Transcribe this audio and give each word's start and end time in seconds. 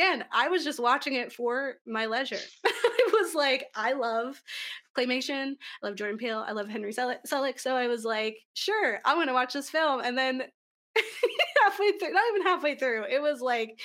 again, 0.00 0.24
I 0.32 0.48
was 0.48 0.64
just 0.64 0.80
watching 0.80 1.14
it 1.14 1.30
for 1.30 1.74
my 1.86 2.06
leisure. 2.06 2.38
it 2.64 3.12
was 3.12 3.34
like, 3.34 3.66
I 3.74 3.92
love 3.92 4.42
claymation. 4.96 5.56
I 5.82 5.86
love 5.86 5.96
Jordan 5.96 6.16
Peele. 6.16 6.42
I 6.46 6.52
love 6.52 6.68
Henry 6.68 6.92
Selick. 6.92 7.60
So 7.60 7.76
I 7.76 7.86
was 7.86 8.04
like, 8.04 8.38
sure, 8.54 9.00
I'm 9.04 9.16
going 9.16 9.26
to 9.26 9.34
watch 9.34 9.52
this 9.52 9.68
film. 9.68 10.00
And 10.02 10.16
then 10.16 10.42
halfway 11.62 11.92
through, 11.98 12.12
not 12.12 12.22
even 12.30 12.42
halfway 12.46 12.76
through, 12.76 13.04
it 13.10 13.20
was 13.20 13.42
like 13.42 13.78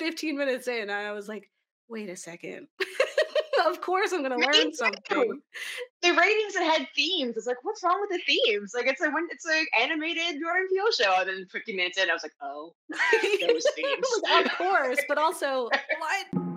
15 0.00 0.36
minutes 0.36 0.68
in. 0.68 0.82
And 0.82 0.92
I 0.92 1.12
was 1.12 1.28
like, 1.28 1.50
wait 1.88 2.10
a 2.10 2.16
second. 2.16 2.68
of 3.66 3.80
course 3.80 4.12
I'm 4.12 4.22
gonna 4.22 4.36
learn 4.36 4.72
something. 4.74 5.40
The 6.02 6.10
ratings 6.12 6.54
that 6.54 6.64
had 6.64 6.88
themes. 6.94 7.36
It's 7.36 7.46
like, 7.46 7.62
what's 7.62 7.82
wrong 7.82 8.00
with 8.00 8.10
the 8.10 8.22
themes? 8.26 8.72
Like 8.74 8.86
it's 8.86 9.00
a 9.00 9.10
when 9.10 9.26
it's 9.30 9.44
an 9.46 9.66
animated 9.80 10.40
Jordan 10.40 10.68
Peele 10.70 10.92
show, 10.92 11.14
and 11.20 11.28
then 11.28 11.46
50 11.50 11.74
minutes 11.74 11.98
in, 11.98 12.10
I 12.10 12.12
was 12.12 12.22
like, 12.22 12.32
oh, 12.42 12.74
those 13.46 13.66
themes. 13.76 14.06
of 14.46 14.52
course, 14.52 14.98
but 15.08 15.18
also 15.18 15.68
what? 15.98 16.53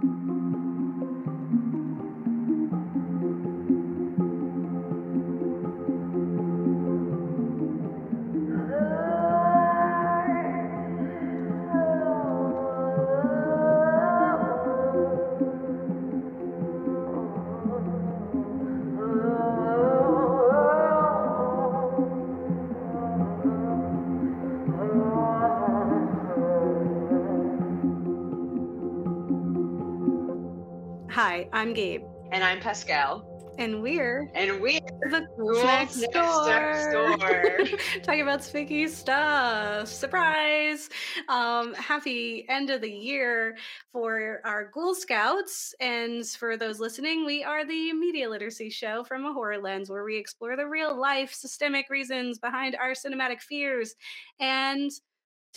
I'm 31.57 31.73
Gabe. 31.73 32.03
And 32.31 32.43
I'm 32.43 32.59
Pascal. 32.59 33.55
And 33.57 33.81
we're 33.81 34.29
and 34.35 34.61
we're 34.61 34.79
the 35.09 35.25
Ghouls 35.35 35.63
next, 35.63 35.97
next 35.97 36.13
door. 36.13 37.17
door. 37.17 37.59
Talking 38.03 38.21
about 38.21 38.43
spooky 38.43 38.87
stuff. 38.87 39.87
Surprise! 39.87 40.87
Um, 41.29 41.73
happy 41.73 42.45
end 42.47 42.69
of 42.69 42.81
the 42.81 42.91
year 42.91 43.57
for 43.91 44.39
our 44.45 44.69
Ghoul 44.71 44.93
Scouts. 44.93 45.73
And 45.79 46.23
for 46.27 46.57
those 46.57 46.79
listening, 46.79 47.25
we 47.25 47.43
are 47.43 47.65
the 47.65 47.91
media 47.91 48.29
literacy 48.29 48.69
show 48.69 49.03
from 49.03 49.25
a 49.25 49.33
horror 49.33 49.57
lens 49.57 49.89
where 49.89 50.03
we 50.03 50.15
explore 50.15 50.55
the 50.55 50.67
real 50.67 50.95
life 50.95 51.33
systemic 51.33 51.89
reasons 51.89 52.37
behind 52.37 52.75
our 52.75 52.91
cinematic 52.91 53.41
fears 53.41 53.95
and 54.39 54.91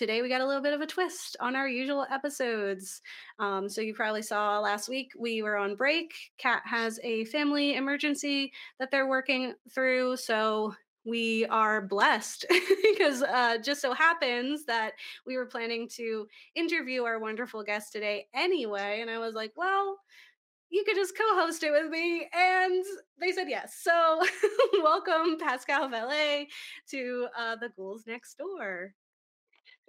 today 0.01 0.23
we 0.23 0.31
got 0.31 0.41
a 0.41 0.47
little 0.47 0.63
bit 0.63 0.73
of 0.73 0.81
a 0.81 0.87
twist 0.87 1.37
on 1.41 1.55
our 1.55 1.69
usual 1.69 2.07
episodes. 2.11 3.03
Um, 3.39 3.69
so 3.69 3.83
you 3.83 3.93
probably 3.93 4.23
saw 4.23 4.59
last 4.59 4.89
week 4.89 5.13
we 5.19 5.43
were 5.43 5.59
on 5.59 5.77
break. 5.77 6.15
Kat 6.39 6.63
has 6.65 6.99
a 7.05 7.27
family 7.27 7.75
emergency 7.75 8.51
that 8.79 8.91
they're 8.91 9.11
working 9.11 9.53
through. 9.75 10.17
So 10.17 10.75
we 11.05 11.45
are 11.51 11.83
blessed 11.83 12.47
because 12.83 13.23
uh, 13.23 13.59
just 13.63 13.83
so 13.83 13.93
happens 13.93 14.65
that 14.65 14.93
we 15.27 15.37
were 15.37 15.45
planning 15.45 15.87
to 15.97 16.27
interview 16.55 17.03
our 17.03 17.19
wonderful 17.19 17.63
guest 17.63 17.93
today 17.93 18.27
anyway. 18.33 19.01
And 19.03 19.11
I 19.11 19.19
was 19.19 19.35
like, 19.35 19.53
well, 19.55 19.99
you 20.71 20.83
could 20.87 20.97
just 20.97 21.19
co-host 21.19 21.63
it 21.63 21.73
with 21.73 21.91
me 21.91 22.27
and 22.33 22.85
they 23.21 23.33
said 23.33 23.49
yes 23.49 23.81
so 23.83 24.23
welcome 24.85 25.37
pascal 25.37 25.89
valet 25.89 26.47
to 26.89 27.27
uh, 27.37 27.57
the 27.57 27.71
ghouls 27.77 28.05
next 28.07 28.39
door 28.39 28.95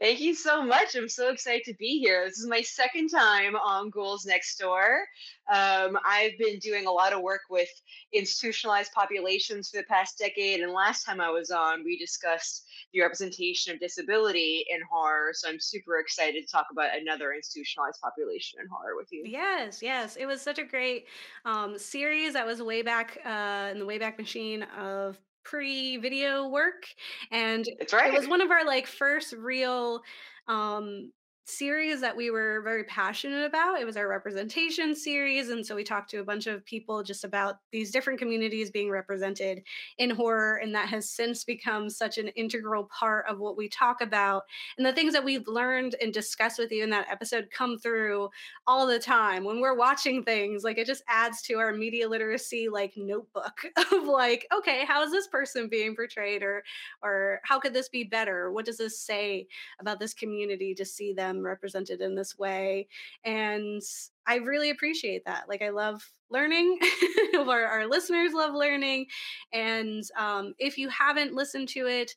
Thank 0.01 0.19
you 0.19 0.33
so 0.33 0.63
much. 0.63 0.95
I'm 0.95 1.07
so 1.07 1.29
excited 1.29 1.63
to 1.65 1.75
be 1.75 1.99
here. 1.99 2.25
This 2.25 2.39
is 2.39 2.47
my 2.47 2.63
second 2.63 3.09
time 3.09 3.55
on 3.55 3.91
Ghouls 3.91 4.25
Next 4.25 4.57
Door. 4.57 5.01
Um, 5.47 5.95
I've 6.03 6.35
been 6.39 6.57
doing 6.57 6.87
a 6.87 6.91
lot 6.91 7.13
of 7.13 7.21
work 7.21 7.41
with 7.51 7.69
institutionalized 8.11 8.93
populations 8.93 9.69
for 9.69 9.77
the 9.77 9.83
past 9.83 10.17
decade, 10.17 10.61
and 10.61 10.73
last 10.73 11.03
time 11.03 11.21
I 11.21 11.29
was 11.29 11.51
on, 11.51 11.83
we 11.83 11.99
discussed 11.99 12.65
the 12.93 13.01
representation 13.01 13.75
of 13.75 13.79
disability 13.79 14.65
in 14.71 14.79
horror. 14.89 15.33
So 15.33 15.47
I'm 15.47 15.59
super 15.59 15.99
excited 15.99 16.47
to 16.47 16.51
talk 16.51 16.65
about 16.71 16.97
another 16.97 17.33
institutionalized 17.33 18.01
population 18.01 18.59
in 18.59 18.67
horror 18.69 18.95
with 18.97 19.09
you. 19.11 19.21
Yes, 19.27 19.83
yes. 19.83 20.15
It 20.15 20.25
was 20.25 20.41
such 20.41 20.57
a 20.57 20.63
great 20.63 21.05
um, 21.45 21.77
series 21.77 22.33
that 22.33 22.47
was 22.47 22.59
way 22.59 22.81
back 22.81 23.19
uh, 23.23 23.69
in 23.71 23.77
the 23.77 23.85
Wayback 23.85 24.17
Machine 24.17 24.63
of 24.63 25.19
pre-video 25.43 26.47
work 26.47 26.85
and 27.31 27.65
right. 27.93 28.13
it 28.13 28.17
was 28.17 28.27
one 28.27 28.41
of 28.41 28.51
our 28.51 28.65
like 28.65 28.87
first 28.87 29.33
real 29.33 30.01
um 30.47 31.11
series 31.45 32.01
that 32.01 32.15
we 32.15 32.29
were 32.29 32.61
very 32.63 32.83
passionate 32.83 33.45
about. 33.45 33.79
It 33.79 33.85
was 33.85 33.97
our 33.97 34.07
representation 34.07 34.95
series. 34.95 35.49
And 35.49 35.65
so 35.65 35.75
we 35.75 35.83
talked 35.83 36.09
to 36.11 36.19
a 36.19 36.23
bunch 36.23 36.47
of 36.47 36.63
people 36.65 37.03
just 37.03 37.23
about 37.23 37.55
these 37.71 37.91
different 37.91 38.19
communities 38.19 38.71
being 38.71 38.89
represented 38.89 39.63
in 39.97 40.11
horror. 40.11 40.57
And 40.57 40.73
that 40.75 40.89
has 40.89 41.09
since 41.09 41.43
become 41.43 41.89
such 41.89 42.17
an 42.17 42.29
integral 42.29 42.85
part 42.85 43.25
of 43.27 43.39
what 43.39 43.57
we 43.57 43.67
talk 43.67 44.01
about. 44.01 44.43
And 44.77 44.85
the 44.85 44.93
things 44.93 45.13
that 45.13 45.23
we've 45.23 45.47
learned 45.47 45.95
and 46.01 46.13
discussed 46.13 46.59
with 46.59 46.71
you 46.71 46.83
in 46.83 46.89
that 46.91 47.09
episode 47.09 47.49
come 47.51 47.77
through 47.77 48.29
all 48.67 48.85
the 48.85 48.99
time 48.99 49.43
when 49.43 49.59
we're 49.59 49.75
watching 49.77 50.23
things. 50.23 50.63
Like 50.63 50.77
it 50.77 50.87
just 50.87 51.03
adds 51.07 51.41
to 51.43 51.55
our 51.55 51.73
media 51.73 52.07
literacy 52.07 52.69
like 52.69 52.93
notebook 52.95 53.65
of 53.91 54.03
like, 54.03 54.47
okay, 54.55 54.85
how 54.85 55.03
is 55.03 55.11
this 55.11 55.27
person 55.27 55.67
being 55.69 55.95
portrayed? 55.95 56.43
Or 56.43 56.63
or 57.03 57.39
how 57.43 57.59
could 57.59 57.73
this 57.73 57.89
be 57.89 58.03
better? 58.03 58.51
What 58.51 58.65
does 58.65 58.77
this 58.77 58.99
say 58.99 59.47
about 59.79 59.99
this 59.99 60.13
community 60.13 60.73
to 60.75 60.85
see 60.85 61.13
them? 61.13 61.30
Represented 61.39 62.01
in 62.01 62.15
this 62.15 62.37
way. 62.37 62.87
And 63.23 63.81
I 64.27 64.35
really 64.35 64.71
appreciate 64.71 65.23
that. 65.25 65.47
Like, 65.47 65.61
I 65.61 65.69
love 65.69 66.03
learning. 66.29 66.79
our, 67.37 67.65
our 67.65 67.87
listeners 67.87 68.33
love 68.33 68.53
learning. 68.53 69.07
And 69.53 70.03
um, 70.17 70.53
if 70.59 70.77
you 70.77 70.89
haven't 70.89 71.33
listened 71.33 71.69
to 71.69 71.87
it, 71.87 72.15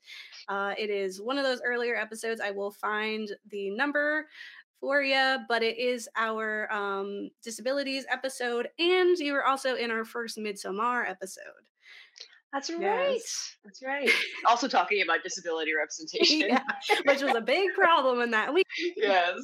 uh, 0.49 0.75
it 0.79 0.91
is 0.91 1.21
one 1.21 1.39
of 1.39 1.45
those 1.45 1.63
earlier 1.65 1.97
episodes. 1.97 2.41
I 2.41 2.51
will 2.51 2.71
find 2.71 3.31
the 3.51 3.71
number 3.71 4.27
for 4.81 5.03
you, 5.03 5.39
but 5.49 5.63
it 5.63 5.79
is 5.79 6.09
our 6.17 6.71
um, 6.73 7.31
disabilities 7.43 8.05
episode. 8.11 8.69
And 8.79 9.17
you 9.19 9.33
were 9.33 9.47
also 9.47 9.77
in 9.77 9.91
our 9.91 10.05
first 10.05 10.39
Midsommar 10.39 11.09
episode. 11.09 11.45
That's 12.55 12.71
right. 12.71 13.15
Yes. 13.15 13.57
That's 13.65 13.83
right. 13.83 14.09
Also 14.47 14.69
talking 14.69 15.03
about 15.03 15.23
disability 15.25 15.73
representation, 15.79 16.41
yeah, 16.41 16.63
which 17.07 17.23
was 17.23 17.35
a 17.35 17.41
big 17.41 17.73
problem 17.75 18.21
in 18.21 18.31
that. 18.31 18.53
We 18.53 18.63
yes. 18.97 19.39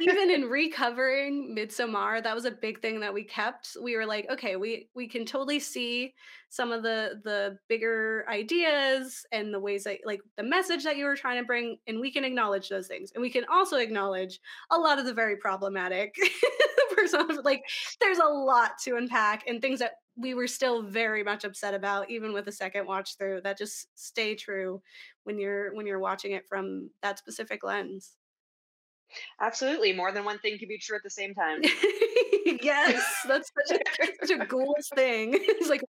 even 0.00 0.30
in 0.30 0.44
recovering 0.44 1.56
Midsommar, 1.58 2.22
that 2.22 2.34
was 2.34 2.44
a 2.44 2.50
big 2.50 2.80
thing 2.80 3.00
that 3.00 3.12
we 3.12 3.24
kept. 3.24 3.76
We 3.82 3.96
were 3.96 4.06
like, 4.06 4.30
okay, 4.30 4.56
we 4.56 4.88
we 4.94 5.08
can 5.08 5.24
totally 5.24 5.58
see 5.58 6.14
some 6.54 6.70
of 6.70 6.84
the 6.84 7.20
the 7.24 7.58
bigger 7.68 8.24
ideas 8.28 9.26
and 9.32 9.52
the 9.52 9.58
ways 9.58 9.82
that 9.84 9.98
like 10.04 10.20
the 10.36 10.42
message 10.44 10.84
that 10.84 10.96
you 10.96 11.04
were 11.04 11.16
trying 11.16 11.40
to 11.40 11.46
bring, 11.46 11.78
and 11.88 12.00
we 12.00 12.12
can 12.12 12.24
acknowledge 12.24 12.68
those 12.68 12.86
things, 12.86 13.10
and 13.12 13.20
we 13.20 13.30
can 13.30 13.44
also 13.52 13.76
acknowledge 13.78 14.38
a 14.70 14.78
lot 14.78 15.00
of 15.00 15.04
the 15.04 15.12
very 15.12 15.36
problematic 15.36 16.14
person. 16.96 17.40
Like, 17.42 17.64
there's 18.00 18.18
a 18.18 18.28
lot 18.28 18.78
to 18.84 18.96
unpack 18.96 19.44
and 19.48 19.60
things 19.60 19.80
that 19.80 19.94
we 20.16 20.32
were 20.34 20.46
still 20.46 20.82
very 20.82 21.24
much 21.24 21.44
upset 21.44 21.74
about 21.74 22.08
even 22.08 22.32
with 22.32 22.44
the 22.44 22.52
second 22.52 22.86
watch 22.86 23.16
through 23.18 23.40
that 23.42 23.58
just 23.58 23.88
stay 23.96 24.36
true 24.36 24.80
when 25.24 25.38
you're 25.38 25.74
when 25.74 25.86
you're 25.86 25.98
watching 25.98 26.32
it 26.32 26.46
from 26.48 26.88
that 27.02 27.18
specific 27.18 27.64
lens 27.64 28.12
absolutely 29.40 29.92
more 29.92 30.12
than 30.12 30.24
one 30.24 30.38
thing 30.38 30.56
can 30.56 30.68
be 30.68 30.78
true 30.78 30.96
at 30.96 31.02
the 31.02 31.10
same 31.10 31.34
time 31.34 31.60
yes 32.44 33.02
that's 33.28 33.50
such 33.68 33.78
a, 33.78 34.26
such 34.26 34.40
a 34.40 34.44
ghouls 34.46 34.88
thing. 34.94 35.34
It's 35.46 35.68
like 35.68 35.82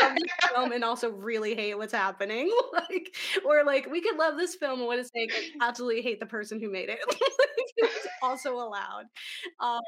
love 0.00 0.14
this 0.16 0.50
film 0.54 0.72
and 0.72 0.84
also 0.84 1.10
really 1.10 1.54
hate 1.54 1.76
what's 1.76 1.92
happening. 1.92 2.50
Like 2.72 3.16
or 3.44 3.64
like 3.64 3.90
we 3.90 4.00
could 4.00 4.16
love 4.16 4.36
this 4.36 4.54
film 4.54 4.80
and 4.80 4.86
what 4.86 4.98
it's 4.98 5.10
saying 5.14 5.28
and 5.34 5.62
absolutely 5.62 6.02
hate 6.02 6.20
the 6.20 6.26
person 6.26 6.60
who 6.60 6.70
made 6.70 6.88
it. 6.88 6.98
It's 7.78 8.06
also 8.22 8.54
allowed. 8.54 9.06
Um 9.60 9.80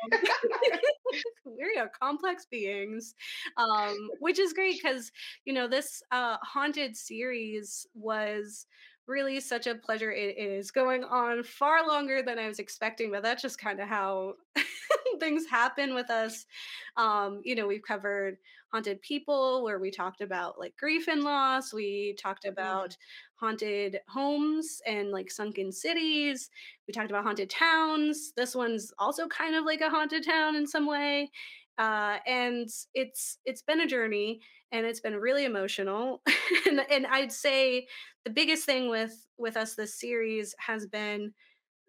we 1.45 1.79
are 1.79 1.91
complex 2.01 2.47
beings. 2.51 3.15
Um 3.57 3.97
which 4.21 4.39
is 4.39 4.53
great 4.53 4.81
because 4.83 5.11
you 5.45 5.53
know 5.53 5.69
this 5.69 6.03
uh 6.11 6.37
haunted 6.43 6.97
series 6.97 7.87
was 7.95 8.67
really 9.09 9.41
such 9.41 9.67
a 9.67 9.75
pleasure 9.75 10.13
it 10.13 10.39
is 10.39 10.71
going 10.71 11.03
on 11.05 11.43
far 11.43 11.87
longer 11.87 12.23
than 12.23 12.39
i 12.39 12.47
was 12.47 12.59
expecting 12.59 13.11
but 13.11 13.23
that's 13.23 13.43
just 13.43 13.59
kind 13.59 13.81
of 13.81 13.89
how 13.89 14.35
things 15.21 15.47
happen 15.47 15.95
with 15.95 16.11
us 16.11 16.47
um 16.97 17.41
you 17.45 17.55
know 17.55 17.67
we've 17.67 17.83
covered 17.83 18.37
haunted 18.71 19.01
people 19.01 19.65
where 19.65 19.79
we 19.79 19.91
talked 19.91 20.21
about 20.21 20.59
like 20.59 20.77
grief 20.77 21.09
and 21.09 21.23
loss 21.23 21.73
we 21.73 22.15
talked 22.21 22.45
mm-hmm. 22.45 22.53
about 22.53 22.91
mm-hmm. 22.91 23.47
haunted 23.47 23.99
homes 24.09 24.81
and 24.87 25.11
like 25.11 25.31
sunken 25.31 25.73
cities 25.73 26.51
we 26.87 26.93
talked 26.93 27.11
about 27.11 27.25
haunted 27.25 27.51
towns 27.51 28.33
this 28.37 28.55
one's 28.55 28.93
also 28.99 29.27
kind 29.29 29.55
of 29.55 29.65
like 29.65 29.81
a 29.81 29.91
haunted 29.91 30.25
town 30.25 30.55
in 30.55 30.67
some 30.67 30.87
way 30.87 31.31
uh, 31.79 32.19
and 32.27 32.69
it's 32.95 33.39
it's 33.45 33.63
been 33.63 33.81
a 33.81 33.87
journey 33.87 34.41
and 34.73 34.85
it's 34.85 35.01
been 35.01 35.17
really 35.17 35.45
emotional 35.45 36.23
and, 36.67 36.81
and 36.91 37.07
i'd 37.07 37.33
say 37.33 37.87
the 38.29 38.35
biggest 38.35 38.65
thing 38.67 38.89
with 38.91 39.27
with 39.39 39.57
us 39.57 39.75
this 39.75 39.99
series 39.99 40.55
has 40.59 40.87
been 40.87 41.33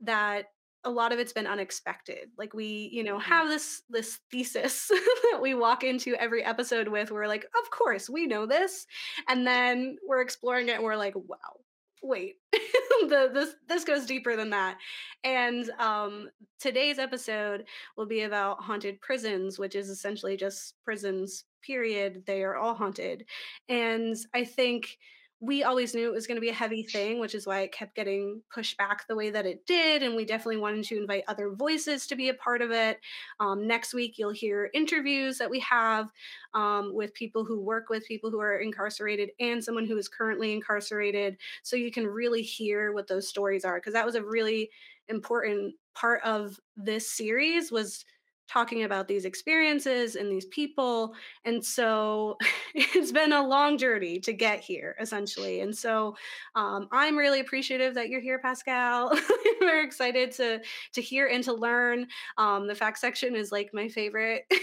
that 0.02 0.46
a 0.86 0.90
lot 0.90 1.12
of 1.12 1.20
it's 1.20 1.34
been 1.34 1.48
unexpected. 1.48 2.30
Like 2.38 2.54
we, 2.54 2.90
you 2.94 3.04
know, 3.04 3.18
Mhm. 3.18 3.24
have 3.24 3.50
this 3.50 3.84
this 3.90 4.20
thesis 4.32 4.88
that 5.32 5.40
we 5.42 5.54
walk 5.54 5.84
into 5.84 6.16
every 6.16 6.44
episode 6.44 6.88
with. 6.88 7.12
We're 7.12 7.28
like, 7.28 7.46
of 7.62 7.70
course, 7.72 8.10
we 8.10 8.28
know 8.28 8.46
this. 8.46 8.88
And 9.28 9.46
then 9.46 9.98
we're 10.08 10.22
exploring 10.22 10.70
it 10.70 10.76
and 10.76 10.84
we're 10.84 10.96
like, 10.96 11.16
wow, 11.16 11.60
wait. 12.02 12.38
the 12.54 13.30
this 13.34 13.56
this 13.68 13.84
goes 13.84 14.06
deeper 14.06 14.36
than 14.38 14.52
that. 14.52 14.78
And 15.26 15.70
um 15.80 16.30
today's 16.60 17.00
episode 17.00 17.66
will 17.98 18.06
be 18.08 18.22
about 18.22 18.62
haunted 18.64 19.02
prisons, 19.02 19.60
which 19.60 19.76
is 19.76 19.90
essentially 19.90 20.38
just 20.38 20.76
prisons, 20.86 21.44
period. 21.62 22.24
They 22.26 22.44
are 22.44 22.56
all 22.56 22.76
haunted. 22.76 23.26
And 23.68 24.16
I 24.34 24.46
think 24.46 24.98
we 25.42 25.64
always 25.64 25.96
knew 25.96 26.08
it 26.08 26.14
was 26.14 26.28
going 26.28 26.36
to 26.36 26.42
be 26.42 26.50
a 26.50 26.54
heavy 26.54 26.84
thing, 26.84 27.18
which 27.18 27.34
is 27.34 27.48
why 27.48 27.62
it 27.62 27.72
kept 27.72 27.96
getting 27.96 28.42
pushed 28.54 28.78
back 28.78 29.08
the 29.08 29.16
way 29.16 29.30
that 29.30 29.46
it 29.46 29.66
did. 29.66 30.04
And 30.04 30.16
we 30.16 30.26
definitely 30.26 30.58
wanted 30.58 30.84
to 30.86 30.98
invite 30.98 31.24
other 31.30 31.52
voices 31.52 32.06
to 32.08 32.16
be 32.18 32.28
a 32.28 32.34
part 32.34 32.62
of 32.62 32.72
it. 32.72 33.00
Um, 33.40 33.66
next 33.66 33.94
week, 33.94 34.18
you'll 34.18 34.32
hear 34.32 34.70
interviews 34.74 35.38
that 35.38 35.50
we 35.50 35.60
have 35.62 36.12
um, 36.54 36.94
with 36.94 37.14
people 37.14 37.46
who 37.46 37.62
work 37.62 37.90
with 37.90 38.06
people 38.06 38.30
who 38.30 38.42
are 38.42 38.60
incarcerated 38.60 39.30
and 39.40 39.64
someone 39.64 39.86
who 39.86 39.98
is 39.98 40.10
currently 40.10 40.52
incarcerated. 40.52 41.38
So 41.64 41.78
you 41.78 41.92
can 41.92 42.06
really 42.06 42.42
hear 42.42 42.92
what 42.92 43.08
those 43.08 43.30
stories 43.30 43.64
are. 43.64 43.76
Because 43.76 43.94
that 43.94 44.06
was 44.06 44.16
a 44.16 44.24
really 44.24 44.70
important 45.08 45.74
part 45.96 46.22
of 46.24 46.60
this 46.76 47.10
series 47.10 47.72
was 47.72 48.04
talking 48.50 48.84
about 48.84 49.08
these 49.08 49.26
experiences 49.26 50.16
and 50.16 50.32
these 50.32 50.46
people 50.46 51.14
and 51.46 51.64
so 51.64 52.38
it's 52.76 53.12
been 53.12 53.32
a 53.32 53.48
long 53.48 53.78
journey 53.78 54.20
to 54.20 54.34
get 54.34 54.60
here 54.60 54.96
essentially 55.00 55.62
and 55.62 55.76
so 55.76 56.16
um, 56.56 56.88
i'm 56.92 57.16
really 57.16 57.40
appreciative 57.40 57.94
that 57.94 58.10
you're 58.10 58.22
here 58.22 58.40
pascal. 58.40 59.12
We're 59.62 59.84
excited 59.84 60.32
to 60.34 60.62
to 60.94 61.02
hear 61.02 61.28
and 61.28 61.44
to 61.44 61.54
learn. 61.54 62.08
Um, 62.38 62.68
the 62.68 62.76
fact 62.76 63.00
section 63.00 63.36
is 63.36 63.52
like 63.52 63.70
my 63.74 63.88
favorite. 63.88 64.44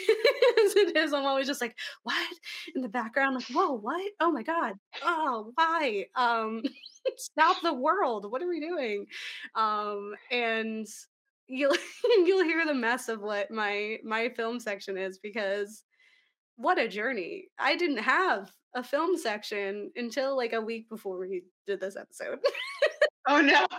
It 0.79 0.97
is 0.97 1.13
i'm 1.13 1.25
always 1.25 1.47
just 1.47 1.61
like 1.61 1.77
what? 2.03 2.37
In 2.75 2.83
the 2.83 2.89
background 2.89 3.37
like 3.37 3.47
whoa 3.47 3.73
what? 3.73 4.13
Oh 4.21 4.31
my 4.31 4.43
god. 4.43 4.75
Oh 5.03 5.53
why? 5.55 6.07
Um 6.17 6.63
stop 7.17 7.63
the 7.63 7.73
world. 7.73 8.31
What 8.31 8.43
are 8.43 8.49
we 8.49 8.61
doing? 8.61 9.07
Um 9.55 10.15
and 10.31 10.87
you'll 11.49 11.77
you'll 12.25 12.45
hear 12.45 12.65
the 12.67 12.75
mess 12.75 13.09
of 13.09 13.21
what 13.21 13.51
my 13.51 13.99
my 14.05 14.29
film 14.31 14.61
section 14.61 14.97
is 14.97 15.19
because 15.19 15.85
what 16.57 16.79
a 16.79 16.89
journey. 16.89 17.49
I 17.59 17.77
didn't 17.77 17.99
have 17.99 18.51
a 18.75 18.83
film 18.83 19.17
section 19.17 19.91
until 19.97 20.37
like 20.37 20.53
a 20.53 20.61
week 20.61 20.89
before 20.89 21.19
we 21.19 21.43
did 21.67 21.81
this 21.81 21.97
episode. 21.97 22.39
Oh 23.29 23.41
no. 23.41 23.67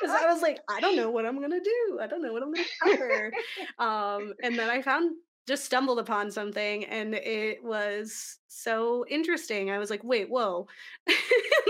Because 0.00 0.20
I 0.20 0.32
was 0.32 0.42
like, 0.42 0.58
I 0.68 0.80
don't 0.80 0.96
know 0.96 1.10
what 1.10 1.26
I'm 1.26 1.40
gonna 1.40 1.60
do. 1.60 2.00
I 2.02 2.08
don't 2.08 2.22
know 2.22 2.32
what 2.32 2.42
I'm 2.42 2.52
gonna 2.52 2.66
cover. 2.82 3.32
um, 3.78 4.34
and 4.42 4.58
then 4.58 4.68
I 4.68 4.82
found 4.82 5.14
just 5.46 5.64
stumbled 5.64 6.00
upon 6.00 6.28
something 6.28 6.84
and 6.86 7.14
it 7.14 7.62
was 7.62 8.38
so 8.48 9.04
interesting. 9.08 9.70
I 9.70 9.78
was 9.78 9.90
like, 9.90 10.02
wait, 10.02 10.28
whoa. 10.28 10.66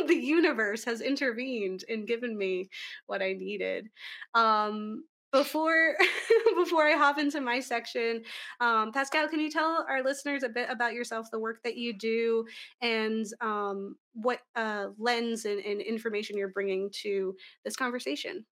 the 0.06 0.14
universe 0.14 0.82
has 0.84 1.02
intervened 1.02 1.84
and 1.90 2.06
given 2.06 2.38
me 2.38 2.70
what 3.06 3.20
I 3.20 3.34
needed. 3.34 3.90
Um, 4.34 5.04
before 5.32 5.96
before 6.56 6.86
I 6.86 6.92
hop 6.92 7.18
into 7.18 7.40
my 7.40 7.60
section, 7.60 8.22
um, 8.60 8.92
Pascal, 8.92 9.28
can 9.28 9.40
you 9.40 9.50
tell 9.50 9.84
our 9.88 10.02
listeners 10.02 10.42
a 10.42 10.48
bit 10.48 10.68
about 10.70 10.92
yourself, 10.94 11.30
the 11.30 11.38
work 11.40 11.60
that 11.64 11.76
you 11.76 11.92
do, 11.96 12.44
and 12.80 13.26
um, 13.40 13.96
what 14.14 14.40
uh, 14.56 14.88
lens 14.98 15.44
and, 15.44 15.60
and 15.60 15.80
information 15.80 16.36
you're 16.36 16.48
bringing 16.48 16.90
to 17.02 17.34
this 17.64 17.76
conversation? 17.76 18.44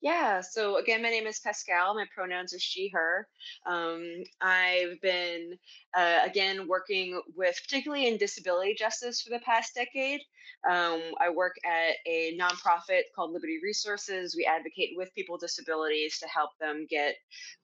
Yeah. 0.00 0.40
So 0.40 0.78
again, 0.78 1.02
my 1.02 1.10
name 1.10 1.26
is 1.26 1.40
Pascal. 1.40 1.94
My 1.94 2.06
pronouns 2.14 2.54
are 2.54 2.58
she, 2.58 2.88
her. 2.94 3.26
Um, 3.66 4.22
I've 4.40 5.00
been, 5.02 5.58
uh, 5.96 6.20
again, 6.24 6.68
working 6.68 7.20
with 7.36 7.58
particularly 7.62 8.06
in 8.06 8.16
disability 8.16 8.74
justice 8.74 9.22
for 9.22 9.30
the 9.30 9.40
past 9.40 9.74
decade. 9.74 10.20
Um, 10.68 11.00
I 11.20 11.30
work 11.34 11.54
at 11.64 11.96
a 12.06 12.36
nonprofit 12.38 13.02
called 13.14 13.32
Liberty 13.32 13.58
Resources. 13.62 14.34
We 14.36 14.44
advocate 14.44 14.90
with 14.96 15.14
people 15.14 15.34
with 15.34 15.42
disabilities 15.42 16.18
to 16.20 16.28
help 16.28 16.50
them 16.60 16.86
get 16.88 17.16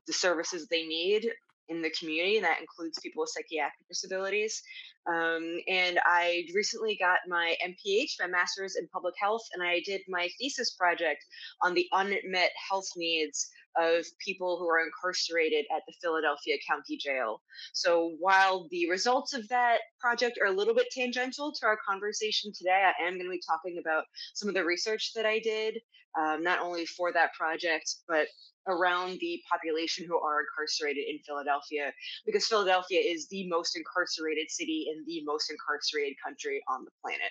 the 0.07 0.13
services 0.13 0.69
they 0.69 0.85
need 0.85 1.31
in 1.73 1.83
the 1.83 1.91
community, 1.91 2.37
and 2.37 2.45
that 2.45 2.61
includes 2.61 2.99
people 3.01 3.23
with 3.23 3.31
psychiatric 3.31 3.89
disabilities. 3.89 4.63
Um, 5.07 5.59
and 5.69 5.99
I 6.05 6.45
recently 6.55 6.97
got 6.97 7.19
my 7.27 7.57
MPH, 7.65 8.13
my 8.21 8.29
master's 8.29 8.77
in 8.77 8.87
public 8.89 9.15
health, 9.21 9.43
and 9.53 9.63
I 9.63 9.81
did 9.85 10.03
my 10.09 10.29
thesis 10.39 10.71
project 10.75 11.25
on 11.63 11.75
the 11.75 11.89
unmet 11.93 12.51
health 12.71 12.89
needs 12.97 13.51
of 13.77 14.05
people 14.25 14.59
who 14.59 14.69
are 14.69 14.85
incarcerated 14.85 15.65
at 15.75 15.83
the 15.87 15.95
Philadelphia 16.01 16.57
County 16.69 16.97
Jail. 16.97 17.41
So 17.73 18.15
while 18.21 18.69
the 18.71 18.89
results 18.91 19.33
of 19.33 19.49
that 19.49 19.79
project 20.01 20.39
are 20.43 20.49
a 20.49 20.57
little 20.57 20.75
bit 20.75 20.89
tangential 20.91 21.53
to 21.53 21.67
our 21.67 21.79
conversation 21.89 22.53
today, 22.57 22.85
I 22.87 23.07
am 23.07 23.15
going 23.15 23.27
to 23.27 23.31
be 23.31 23.41
talking 23.49 23.79
about 23.81 24.05
some 24.35 24.49
of 24.49 24.55
the 24.55 24.65
research 24.65 25.13
that 25.15 25.27
I 25.27 25.39
did, 25.39 25.79
um, 26.21 26.43
not 26.43 26.61
only 26.61 26.87
for 26.87 27.13
that 27.13 27.33
project, 27.33 27.95
but 28.07 28.27
around 28.69 29.19
the 29.21 29.43
population 29.51 30.07
who 30.07 30.19
are 30.19 30.41
incarcerated 30.41 31.05
in 31.09 31.19
Philadelphia, 31.27 31.93
because 32.27 32.47
Philadelphia 32.47 33.01
is 33.01 33.29
the 33.29 33.49
most 33.49 33.77
incarcerated 33.77 34.51
city 34.51 34.87
in 34.93 35.05
the 35.07 35.23
most 35.25 35.51
incarcerated 35.51 36.17
country 36.25 36.63
on 36.69 36.85
the 36.85 36.91
planet. 37.03 37.31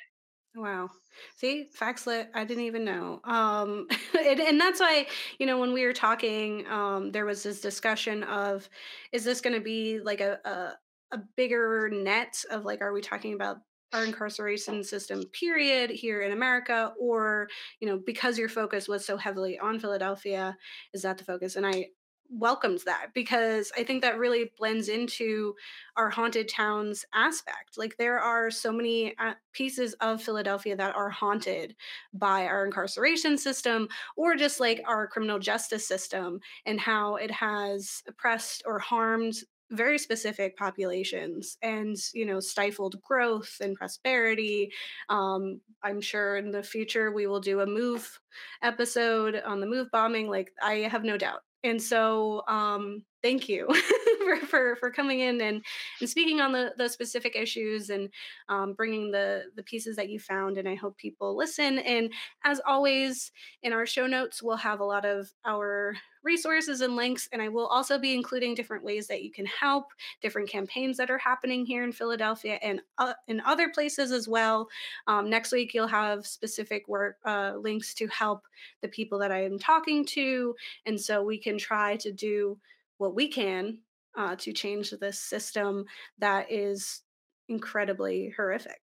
Wow. 0.55 0.89
See, 1.37 1.69
Faxlet, 1.79 2.27
I 2.33 2.43
didn't 2.43 2.65
even 2.65 2.83
know. 2.83 3.21
Um, 3.23 3.87
and, 4.19 4.39
and 4.39 4.59
that's 4.59 4.79
why, 4.79 5.07
you 5.39 5.45
know, 5.45 5.57
when 5.59 5.73
we 5.73 5.85
were 5.85 5.93
talking, 5.93 6.67
um, 6.67 7.11
there 7.11 7.25
was 7.25 7.43
this 7.43 7.61
discussion 7.61 8.23
of, 8.23 8.67
is 9.13 9.23
this 9.23 9.39
going 9.39 9.55
to 9.55 9.61
be 9.61 9.99
like 9.99 10.19
a, 10.19 10.39
a, 10.43 11.15
a 11.15 11.19
bigger 11.37 11.89
net 11.89 12.35
of 12.51 12.65
like, 12.65 12.81
are 12.81 12.91
we 12.91 13.01
talking 13.01 13.33
about 13.33 13.57
our 13.93 14.05
incarceration 14.05 14.83
system 14.83 15.23
period 15.33 15.89
here 15.89 16.21
in 16.21 16.31
America, 16.31 16.93
or, 16.99 17.47
you 17.79 17.87
know, 17.87 17.99
because 18.05 18.37
your 18.37 18.49
focus 18.49 18.87
was 18.87 19.05
so 19.05 19.17
heavily 19.17 19.59
on 19.59 19.79
Philadelphia, 19.79 20.57
is 20.93 21.01
that 21.01 21.17
the 21.17 21.23
focus? 21.23 21.55
And 21.55 21.65
I 21.65 21.87
welcomed 22.31 22.79
that 22.85 23.07
because 23.13 23.71
I 23.77 23.83
think 23.83 24.01
that 24.01 24.17
really 24.17 24.51
blends 24.57 24.87
into 24.87 25.53
our 25.97 26.09
haunted 26.09 26.47
towns 26.47 27.05
aspect. 27.13 27.77
Like 27.77 27.97
there 27.97 28.19
are 28.19 28.49
so 28.49 28.71
many 28.71 29.17
uh, 29.17 29.33
pieces 29.51 29.93
of 29.95 30.23
Philadelphia 30.23 30.75
that 30.77 30.95
are 30.95 31.09
haunted 31.09 31.75
by 32.13 32.45
our 32.45 32.65
incarceration 32.65 33.37
system 33.37 33.87
or 34.15 34.35
just 34.35 34.59
like 34.59 34.81
our 34.87 35.07
criminal 35.07 35.39
justice 35.39 35.85
system 35.85 36.39
and 36.65 36.79
how 36.79 37.17
it 37.17 37.31
has 37.31 38.01
oppressed 38.07 38.63
or 38.65 38.79
harmed 38.79 39.35
very 39.71 39.97
specific 39.97 40.57
populations 40.57 41.57
and 41.61 41.95
you 42.13 42.25
know 42.25 42.39
stifled 42.39 43.01
growth 43.01 43.57
and 43.61 43.75
prosperity 43.75 44.71
um 45.09 45.59
i'm 45.83 46.01
sure 46.01 46.35
in 46.37 46.51
the 46.51 46.63
future 46.63 47.11
we 47.11 47.27
will 47.27 47.39
do 47.39 47.61
a 47.61 47.65
move 47.65 48.19
episode 48.63 49.41
on 49.45 49.59
the 49.59 49.65
move 49.67 49.89
bombing 49.91 50.27
like 50.29 50.51
i 50.61 50.75
have 50.75 51.03
no 51.03 51.17
doubt. 51.17 51.41
And 51.63 51.81
so 51.81 52.43
um 52.47 53.03
thank 53.21 53.47
you 53.49 53.67
for, 54.39 54.45
for 54.45 54.75
for 54.77 54.91
coming 54.91 55.19
in 55.19 55.41
and 55.41 55.63
and 55.99 56.09
speaking 56.09 56.41
on 56.41 56.51
the 56.51 56.73
the 56.77 56.89
specific 56.89 57.35
issues 57.35 57.89
and 57.89 58.09
um, 58.49 58.73
bringing 58.73 59.11
the 59.11 59.45
the 59.55 59.63
pieces 59.63 59.95
that 59.95 60.09
you 60.09 60.19
found 60.19 60.57
and 60.57 60.67
i 60.67 60.75
hope 60.75 60.97
people 60.97 61.35
listen. 61.35 61.79
And 61.79 62.11
as 62.43 62.61
always 62.65 63.31
in 63.63 63.73
our 63.73 63.85
show 63.85 64.07
notes 64.07 64.41
we'll 64.41 64.57
have 64.57 64.79
a 64.79 64.85
lot 64.85 65.05
of 65.05 65.31
our 65.45 65.95
resources 66.23 66.81
and 66.81 66.95
links 66.95 67.27
and 67.31 67.41
i 67.41 67.47
will 67.47 67.65
also 67.67 67.97
be 67.97 68.13
including 68.13 68.53
different 68.53 68.83
ways 68.83 69.07
that 69.07 69.23
you 69.23 69.31
can 69.31 69.45
help 69.47 69.87
different 70.21 70.47
campaigns 70.47 70.97
that 70.97 71.09
are 71.09 71.17
happening 71.17 71.65
here 71.65 71.83
in 71.83 71.91
philadelphia 71.91 72.59
and 72.61 72.79
uh, 72.99 73.13
in 73.27 73.41
other 73.41 73.69
places 73.69 74.11
as 74.11 74.27
well. 74.27 74.67
Um, 75.07 75.29
next 75.29 75.51
week 75.51 75.73
you'll 75.73 75.87
have 75.87 76.27
specific 76.27 76.87
work 76.87 77.17
uh, 77.25 77.53
links 77.57 77.93
to 77.95 78.07
help 78.07 78.43
the 78.81 78.87
people 78.87 79.17
that 79.19 79.31
i 79.31 79.43
am 79.43 79.57
talking 79.57 80.05
to 80.05 80.55
and 80.85 80.99
so 80.99 81.23
we 81.23 81.37
can 81.37 81.57
try 81.57 81.95
to 81.97 82.11
do 82.11 82.57
what 82.97 83.15
we 83.15 83.27
can 83.27 83.79
uh, 84.17 84.35
to 84.37 84.53
change 84.53 84.91
this 84.91 85.19
system 85.19 85.85
that 86.19 86.51
is 86.51 87.01
incredibly 87.49 88.33
horrific. 88.35 88.79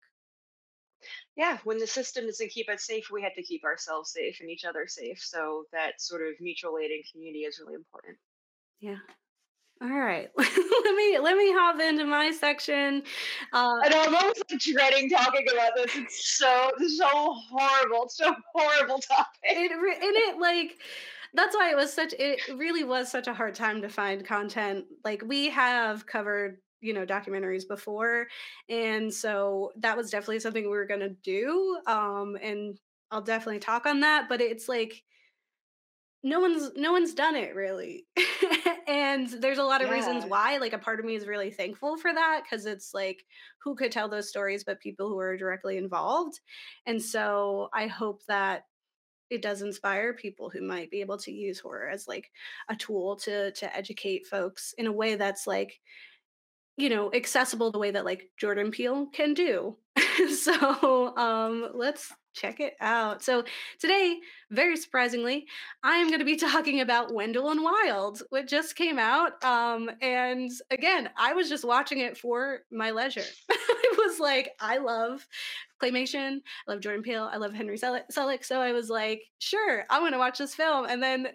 Yeah, 1.35 1.57
when 1.63 1.77
the 1.77 1.87
system 1.87 2.25
doesn't 2.25 2.51
keep 2.51 2.69
us 2.69 2.85
safe, 2.85 3.09
we 3.11 3.21
have 3.21 3.35
to 3.35 3.43
keep 3.43 3.63
ourselves 3.63 4.11
safe 4.11 4.37
and 4.39 4.49
each 4.49 4.65
other 4.65 4.87
safe. 4.87 5.19
So 5.19 5.65
that 5.71 6.01
sort 6.01 6.21
of 6.21 6.33
mutual 6.39 6.77
aid 6.79 6.91
and 6.91 7.03
community 7.11 7.39
is 7.39 7.59
really 7.59 7.75
important. 7.75 8.17
Yeah. 8.79 8.97
All 9.81 9.89
right. 9.89 10.29
let 10.37 10.95
me 10.95 11.19
let 11.19 11.35
me 11.35 11.51
hop 11.51 11.81
into 11.81 12.05
my 12.05 12.31
section. 12.31 13.03
Uh, 13.51 13.79
I 13.83 13.89
know 13.89 14.03
I'm 14.03 14.15
almost 14.15 14.43
like 14.49 14.59
dreading 14.59 15.09
talking 15.09 15.45
about 15.51 15.73
this. 15.75 15.93
It's 15.95 16.37
so 16.37 16.71
so 16.97 17.35
horrible. 17.49 18.03
It's 18.05 18.15
so 18.17 18.33
horrible 18.53 18.99
topic. 19.07 19.27
It 19.43 19.71
and 19.71 20.15
it 20.15 20.39
like 20.39 20.77
that's 21.35 21.55
why 21.55 21.71
it 21.71 21.75
was 21.75 21.93
such 21.93 22.13
it 22.17 22.39
really 22.57 22.83
was 22.83 23.11
such 23.11 23.27
a 23.27 23.33
hard 23.33 23.55
time 23.55 23.81
to 23.81 23.89
find 23.89 24.25
content. 24.25 24.85
Like 25.03 25.23
we 25.25 25.49
have 25.49 26.05
covered 26.05 26.57
you 26.81 26.93
know 26.93 27.05
documentaries 27.05 27.67
before 27.67 28.27
and 28.69 29.11
so 29.13 29.71
that 29.77 29.97
was 29.97 30.11
definitely 30.11 30.39
something 30.39 30.63
we 30.63 30.69
were 30.69 30.85
going 30.85 30.99
to 30.99 31.09
do 31.09 31.79
um 31.87 32.37
and 32.41 32.79
i'll 33.11 33.21
definitely 33.21 33.59
talk 33.59 33.85
on 33.85 34.01
that 34.01 34.27
but 34.29 34.41
it's 34.41 34.67
like 34.67 35.01
no 36.25 36.39
one's 36.39 36.71
no 36.75 36.91
one's 36.91 37.13
done 37.13 37.35
it 37.35 37.55
really. 37.55 38.07
And 38.87 39.27
there's 39.27 39.57
a 39.57 39.63
lot 39.63 39.81
of 39.81 39.89
reasons 39.89 40.25
why 40.25 40.57
like 40.57 40.73
a 40.73 40.77
part 40.77 40.99
of 40.99 41.05
me 41.05 41.15
is 41.15 41.25
really 41.25 41.49
thankful 41.49 41.97
for 41.97 42.13
that 42.13 42.41
because 42.43 42.67
it's 42.67 42.93
like 42.93 43.25
who 43.63 43.73
could 43.73 43.91
tell 43.91 44.07
those 44.07 44.29
stories 44.29 44.63
but 44.63 44.79
people 44.79 45.09
who 45.09 45.17
are 45.17 45.35
directly 45.35 45.77
involved? 45.77 46.39
And 46.85 47.01
so 47.01 47.69
i 47.73 47.87
hope 47.87 48.21
that 48.27 48.65
it 49.29 49.41
does 49.41 49.61
inspire 49.61 50.13
people 50.13 50.49
who 50.49 50.61
might 50.61 50.91
be 50.91 51.01
able 51.01 51.17
to 51.17 51.31
use 51.31 51.59
horror 51.59 51.89
as 51.89 52.07
like 52.07 52.31
a 52.69 52.75
tool 52.75 53.15
to 53.17 53.51
to 53.51 53.75
educate 53.75 54.27
folks 54.27 54.73
in 54.77 54.87
a 54.87 54.91
way 54.91 55.15
that's 55.15 55.47
like 55.47 55.79
you 56.77 56.89
know, 56.89 57.09
accessible 57.13 57.71
the 57.71 57.79
way 57.79 57.91
that 57.91 58.05
like 58.05 58.29
Jordan 58.37 58.69
Peele 58.69 59.07
can 59.13 59.33
do. 59.33 59.77
so 60.29 61.15
um 61.15 61.69
let's 61.73 62.11
check 62.33 62.59
it 62.59 62.75
out. 62.81 63.23
So 63.23 63.43
today, 63.79 64.19
very 64.51 64.75
surprisingly, 64.75 65.47
I 65.83 65.95
am 65.95 66.07
going 66.07 66.19
to 66.19 66.25
be 66.25 66.35
talking 66.35 66.81
about 66.81 67.13
Wendell 67.13 67.49
and 67.49 67.63
Wild, 67.63 68.21
which 68.29 68.49
just 68.49 68.75
came 68.75 68.99
out. 68.99 69.41
Um, 69.43 69.89
and 70.01 70.51
again, 70.69 71.09
I 71.17 71.33
was 71.33 71.49
just 71.49 71.63
watching 71.65 71.99
it 71.99 72.17
for 72.17 72.59
my 72.71 72.91
leisure. 72.91 73.23
I 73.49 73.95
was 74.05 74.19
like, 74.19 74.51
I 74.59 74.77
love 74.77 75.25
claymation. 75.81 76.39
I 76.67 76.71
love 76.71 76.81
Jordan 76.81 77.03
Peele. 77.03 77.29
I 77.31 77.37
love 77.37 77.53
Henry 77.53 77.77
Selick. 77.77 78.43
So 78.43 78.61
I 78.61 78.71
was 78.71 78.89
like, 78.89 79.21
sure, 79.39 79.85
I'm 79.89 80.01
going 80.01 80.13
to 80.13 80.17
watch 80.17 80.37
this 80.37 80.55
film. 80.55 80.85
And 80.85 81.01
then 81.01 81.27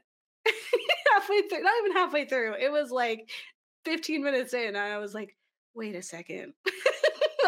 halfway 1.12 1.42
through, 1.49 1.62
not 1.62 1.73
even 1.80 1.92
halfway 1.92 2.26
through, 2.26 2.54
it 2.61 2.70
was 2.70 2.90
like 2.90 3.28
15 3.85 4.23
minutes 4.23 4.54
in, 4.54 4.68
and 4.68 4.78
I 4.78 4.99
was 4.99 5.14
like, 5.14 5.37
wait 5.75 5.94
a 5.94 6.02
second. 6.02 6.52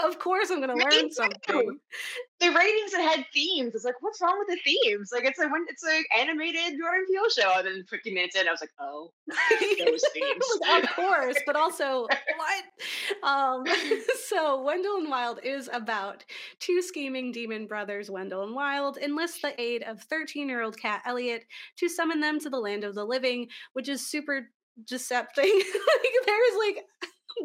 of 0.07 0.19
course, 0.19 0.51
I'm 0.51 0.61
going 0.61 0.77
to 0.77 0.85
learn 0.85 1.11
something. 1.11 1.79
The 2.41 2.49
ratings 2.49 2.91
that 2.91 3.03
had 3.03 3.25
themes. 3.33 3.73
It's 3.77 3.85
like, 3.85 3.95
what's 4.01 4.21
wrong 4.21 4.37
with 4.37 4.49
the 4.49 4.61
themes? 4.65 5.11
Like, 5.13 5.25
it's 5.25 5.39
a 5.39 5.47
when 5.47 5.65
it's 5.69 5.85
an 5.85 6.03
animated 6.19 6.77
Jordan 6.77 7.07
Peele 7.09 7.31
show, 7.31 7.53
and 7.57 7.65
then 7.65 7.85
50 7.89 8.13
minutes 8.13 8.35
in, 8.35 8.49
I 8.49 8.51
was 8.51 8.61
like, 8.61 8.73
oh, 8.81 9.13
those 9.31 10.03
themes. 10.13 10.45
Of 10.83 10.91
course, 10.97 11.37
but 11.47 11.55
also 11.55 12.09
what? 12.09 12.65
Um, 13.23 13.65
so 14.27 14.61
Wendell 14.61 14.97
and 14.97 15.09
Wild 15.09 15.39
is 15.45 15.71
about 15.73 16.25
two 16.59 16.83
scheming 16.83 17.31
demon 17.31 17.69
brothers, 17.69 18.11
Wendell 18.11 18.43
and 18.43 18.57
Wild, 18.57 18.99
enlist 18.99 19.41
the 19.43 19.61
aid 19.61 19.85
of 19.85 20.05
13-year-old 20.09 20.77
Kat 20.77 21.03
Elliot 21.07 21.45
to 21.77 21.89
summon 21.89 22.19
them 22.19 22.41
to 22.41 22.51
the 22.51 22.59
land 22.59 22.83
of 22.83 22.97
the 22.97 23.05
living, 23.05 23.47
which 23.75 23.89
is 23.89 24.05
super 24.05 24.49
decepting. 24.91 25.37
like 25.37 26.15
there's 26.27 26.57
like 26.59 26.85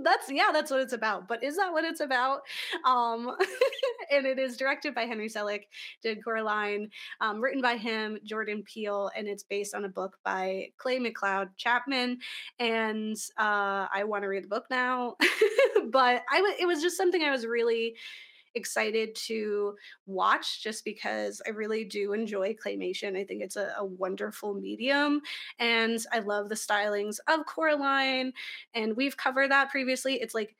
that's 0.03 0.32
yeah, 0.32 0.50
that's 0.51 0.72
what 0.72 0.79
it's 0.79 0.94
about. 0.94 1.27
But 1.27 1.44
is 1.44 1.58
that 1.58 1.72
what 1.72 1.84
it's 1.84 2.00
about? 2.00 2.41
Um, 2.86 3.36
and 4.12 4.25
it 4.25 4.39
is 4.39 4.58
directed 4.58 4.94
by 4.96 5.03
Henry 5.03 5.29
Selick, 5.29 5.63
did 6.01 6.24
Coraline, 6.24 6.89
um, 7.22 7.41
written 7.41 7.62
by 7.62 7.77
him, 7.77 8.17
Jordan 8.24 8.63
Peele, 8.63 9.12
and 9.15 9.27
it's 9.27 9.44
based 9.44 9.74
on 9.74 9.86
a 9.86 9.89
book 9.89 10.17
by 10.24 10.67
Clay 10.77 11.00
McLeod 11.00 11.50
Chapman. 11.58 12.20
And 12.60 13.15
uh, 13.38 13.88
I 13.94 14.03
want 14.06 14.24
to 14.24 14.27
read 14.27 14.44
the 14.44 14.50
book 14.50 14.65
now, 14.70 15.15
but 15.89 16.24
I 16.32 16.38
w- 16.38 16.56
it 16.60 16.65
was 16.65 16.82
just 16.82 16.98
something 16.98 17.22
I 17.24 17.32
was 17.32 17.46
really 17.46 17.96
excited 18.56 19.16
to 19.16 19.75
watch 20.06 20.63
just 20.63 20.84
because 20.86 21.42
I 21.46 21.51
really 21.51 21.84
do 21.84 22.13
enjoy 22.13 22.56
claymation. 22.56 23.18
I 23.18 23.24
think 23.24 23.42
it's 23.44 23.56
a, 23.56 23.74
a, 23.77 23.86
wonderful 23.86 24.54
medium 24.54 25.22
and 25.60 26.00
I 26.12 26.20
love 26.20 26.50
the 26.50 26.56
stylings 26.56 27.18
of 27.27 27.46
Coraline. 27.46 28.34
And 28.74 28.96
we've 28.96 29.18
covered 29.18 29.51
that 29.51 29.70
previously. 29.70 30.16
It's 30.16 30.36
like 30.36 30.56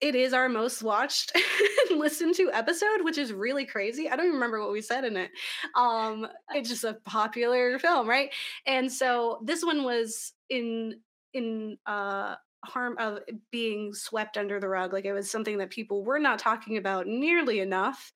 it 0.00 0.14
is 0.14 0.32
our 0.32 0.48
most 0.48 0.82
watched 0.82 1.32
and 1.90 1.98
listened 1.98 2.34
to 2.36 2.52
episode, 2.52 3.02
which 3.02 3.18
is 3.18 3.32
really 3.32 3.64
crazy. 3.64 4.08
I 4.08 4.16
don't 4.16 4.26
even 4.26 4.34
remember 4.34 4.60
what 4.60 4.72
we 4.72 4.80
said 4.80 5.04
in 5.04 5.16
it. 5.16 5.30
Um, 5.74 6.26
it's 6.54 6.68
just 6.68 6.84
a 6.84 6.94
popular 7.04 7.78
film, 7.78 8.08
right? 8.08 8.30
And 8.66 8.90
so 8.90 9.40
this 9.44 9.64
one 9.64 9.84
was 9.84 10.32
in 10.48 11.00
in 11.34 11.76
uh 11.86 12.36
harm 12.68 12.96
of 12.98 13.20
being 13.50 13.92
swept 13.94 14.36
under 14.36 14.60
the 14.60 14.68
rug 14.68 14.92
like 14.92 15.04
it 15.04 15.12
was 15.12 15.30
something 15.30 15.58
that 15.58 15.70
people 15.70 16.04
were 16.04 16.18
not 16.18 16.38
talking 16.38 16.76
about 16.76 17.06
nearly 17.06 17.60
enough. 17.60 18.12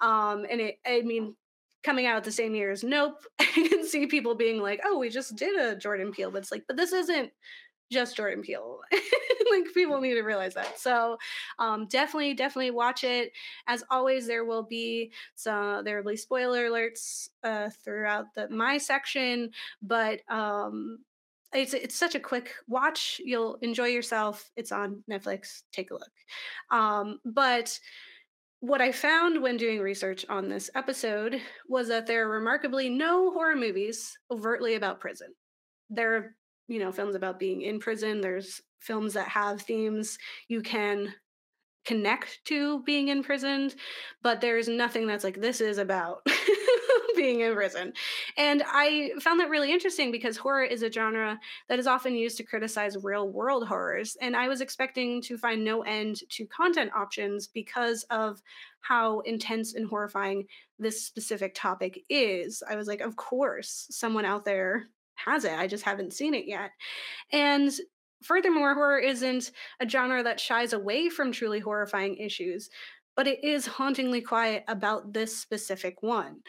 Um 0.00 0.46
and 0.50 0.60
it 0.60 0.78
i 0.86 1.02
mean 1.02 1.34
coming 1.82 2.06
out 2.06 2.24
the 2.24 2.32
same 2.32 2.54
year 2.54 2.72
as 2.72 2.82
nope 2.82 3.22
i 3.38 3.44
can 3.44 3.86
see 3.86 4.06
people 4.06 4.34
being 4.34 4.60
like 4.60 4.80
oh 4.84 4.98
we 4.98 5.08
just 5.08 5.36
did 5.36 5.56
a 5.60 5.76
jordan 5.76 6.10
peele 6.10 6.32
but 6.32 6.38
it's 6.38 6.50
like 6.50 6.64
but 6.66 6.76
this 6.76 6.92
isn't 6.92 7.30
just 7.90 8.16
jordan 8.16 8.42
peele. 8.42 8.80
Like 9.48 9.72
people 9.72 10.00
need 10.00 10.14
to 10.14 10.22
realize 10.22 10.54
that. 10.54 10.78
So 10.78 11.18
um 11.60 11.86
definitely 11.86 12.34
definitely 12.34 12.72
watch 12.72 13.04
it. 13.04 13.30
As 13.68 13.84
always 13.90 14.26
there 14.26 14.44
will 14.44 14.64
be 14.64 15.12
some 15.36 15.84
there 15.84 16.02
will 16.02 16.10
be 16.10 16.16
spoiler 16.16 16.68
alerts 16.68 17.28
uh 17.44 17.70
throughout 17.84 18.34
the 18.34 18.48
my 18.50 18.76
section 18.76 19.52
but 19.82 20.20
um 20.28 20.98
it's 21.52 21.74
it's 21.74 21.96
such 21.96 22.14
a 22.14 22.20
quick 22.20 22.50
watch. 22.68 23.20
You'll 23.24 23.56
enjoy 23.62 23.86
yourself. 23.86 24.50
It's 24.56 24.72
on 24.72 25.02
Netflix. 25.10 25.62
Take 25.72 25.90
a 25.90 25.94
look. 25.94 26.10
Um, 26.70 27.20
but 27.24 27.78
what 28.60 28.80
I 28.80 28.90
found 28.90 29.42
when 29.42 29.56
doing 29.56 29.80
research 29.80 30.24
on 30.28 30.48
this 30.48 30.70
episode 30.74 31.40
was 31.68 31.88
that 31.88 32.06
there 32.06 32.26
are 32.26 32.30
remarkably 32.30 32.88
no 32.88 33.30
horror 33.30 33.56
movies 33.56 34.16
overtly 34.30 34.74
about 34.74 35.00
prison. 35.00 35.28
There 35.90 36.16
are, 36.16 36.36
you 36.68 36.78
know, 36.78 36.90
films 36.90 37.14
about 37.14 37.38
being 37.38 37.62
in 37.62 37.78
prison. 37.78 38.20
There's 38.20 38.60
films 38.80 39.14
that 39.14 39.28
have 39.28 39.62
themes 39.62 40.18
you 40.48 40.62
can 40.62 41.14
connect 41.84 42.40
to 42.46 42.82
being 42.82 43.08
imprisoned, 43.08 43.74
but 44.22 44.40
there's 44.40 44.68
nothing 44.68 45.06
that's 45.06 45.24
like 45.24 45.40
this 45.40 45.60
is 45.60 45.78
about 45.78 46.26
being 47.16 47.40
in 47.40 47.54
prison. 47.54 47.92
And 48.36 48.62
I 48.66 49.12
found 49.20 49.40
that 49.40 49.50
really 49.50 49.72
interesting 49.72 50.12
because 50.12 50.36
horror 50.36 50.64
is 50.64 50.82
a 50.82 50.92
genre 50.92 51.40
that 51.68 51.78
is 51.78 51.86
often 51.86 52.14
used 52.14 52.36
to 52.36 52.44
criticize 52.44 52.96
real 53.02 53.28
world 53.28 53.66
horrors. 53.66 54.16
And 54.20 54.36
I 54.36 54.48
was 54.48 54.60
expecting 54.60 55.20
to 55.22 55.38
find 55.38 55.64
no 55.64 55.82
end 55.82 56.20
to 56.30 56.46
content 56.46 56.92
options 56.94 57.46
because 57.46 58.04
of 58.10 58.40
how 58.80 59.20
intense 59.20 59.74
and 59.74 59.88
horrifying 59.88 60.46
this 60.78 61.04
specific 61.04 61.54
topic 61.54 62.04
is. 62.08 62.62
I 62.68 62.76
was 62.76 62.86
like, 62.86 63.00
of 63.00 63.16
course, 63.16 63.86
someone 63.90 64.24
out 64.24 64.44
there 64.44 64.88
has 65.16 65.44
it. 65.44 65.58
I 65.58 65.66
just 65.66 65.84
haven't 65.84 66.12
seen 66.12 66.34
it 66.34 66.46
yet. 66.46 66.70
And 67.32 67.72
Furthermore, 68.22 68.74
horror 68.74 68.98
isn't 68.98 69.52
a 69.78 69.88
genre 69.88 70.22
that 70.22 70.40
shies 70.40 70.72
away 70.72 71.08
from 71.08 71.32
truly 71.32 71.60
horrifying 71.60 72.16
issues, 72.16 72.70
but 73.14 73.26
it 73.26 73.42
is 73.44 73.66
hauntingly 73.66 74.20
quiet 74.20 74.64
about 74.68 75.12
this 75.12 75.36
specific 75.36 76.02
one. 76.02 76.40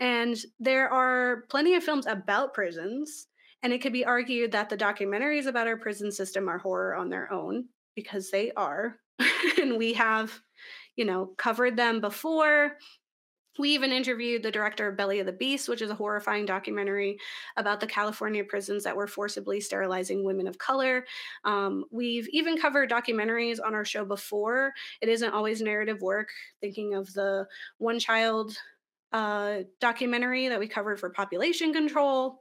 And 0.00 0.36
there 0.58 0.88
are 0.88 1.44
plenty 1.48 1.74
of 1.74 1.84
films 1.84 2.06
about 2.06 2.54
prisons, 2.54 3.28
and 3.62 3.72
it 3.72 3.80
could 3.80 3.92
be 3.92 4.04
argued 4.04 4.52
that 4.52 4.68
the 4.68 4.76
documentaries 4.76 5.46
about 5.46 5.66
our 5.66 5.76
prison 5.76 6.10
system 6.10 6.48
are 6.48 6.58
horror 6.58 6.94
on 6.96 7.08
their 7.08 7.32
own 7.32 7.66
because 7.94 8.30
they 8.30 8.52
are. 8.52 8.96
and 9.62 9.78
we 9.78 9.92
have, 9.94 10.38
you 10.96 11.04
know, 11.04 11.32
covered 11.38 11.76
them 11.76 12.00
before. 12.00 12.76
We 13.56 13.70
even 13.70 13.92
interviewed 13.92 14.42
the 14.42 14.50
director 14.50 14.88
of 14.88 14.96
Belly 14.96 15.20
of 15.20 15.26
the 15.26 15.32
Beast, 15.32 15.68
which 15.68 15.80
is 15.80 15.90
a 15.90 15.94
horrifying 15.94 16.44
documentary 16.44 17.18
about 17.56 17.78
the 17.78 17.86
California 17.86 18.42
prisons 18.42 18.82
that 18.82 18.96
were 18.96 19.06
forcibly 19.06 19.60
sterilizing 19.60 20.24
women 20.24 20.48
of 20.48 20.58
color. 20.58 21.06
Um, 21.44 21.84
we've 21.92 22.28
even 22.30 22.58
covered 22.58 22.90
documentaries 22.90 23.60
on 23.64 23.72
our 23.72 23.84
show 23.84 24.04
before. 24.04 24.72
It 25.00 25.08
isn't 25.08 25.32
always 25.32 25.62
narrative 25.62 26.02
work, 26.02 26.30
thinking 26.60 26.94
of 26.94 27.12
the 27.12 27.46
One 27.78 28.00
Child 28.00 28.58
uh, 29.14 29.60
documentary 29.80 30.48
that 30.48 30.58
we 30.58 30.68
covered 30.68 31.00
for 31.00 31.08
population 31.08 31.72
control. 31.72 32.40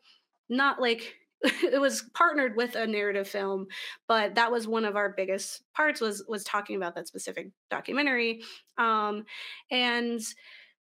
Not 0.49 0.81
like 0.81 1.15
it 1.43 1.79
was 1.79 2.03
partnered 2.13 2.55
with 2.55 2.75
a 2.75 2.87
narrative 2.87 3.27
film 3.27 3.67
but 4.07 4.35
that 4.35 4.49
was 4.49 4.65
one 4.65 4.85
of 4.85 4.95
our 4.95 5.13
biggest 5.17 5.61
parts 5.75 5.99
was 5.99 6.23
was 6.25 6.41
talking 6.45 6.77
about 6.77 6.95
that 6.95 7.05
specific 7.05 7.49
documentary 7.69 8.41
um 8.77 9.25
and 9.69 10.21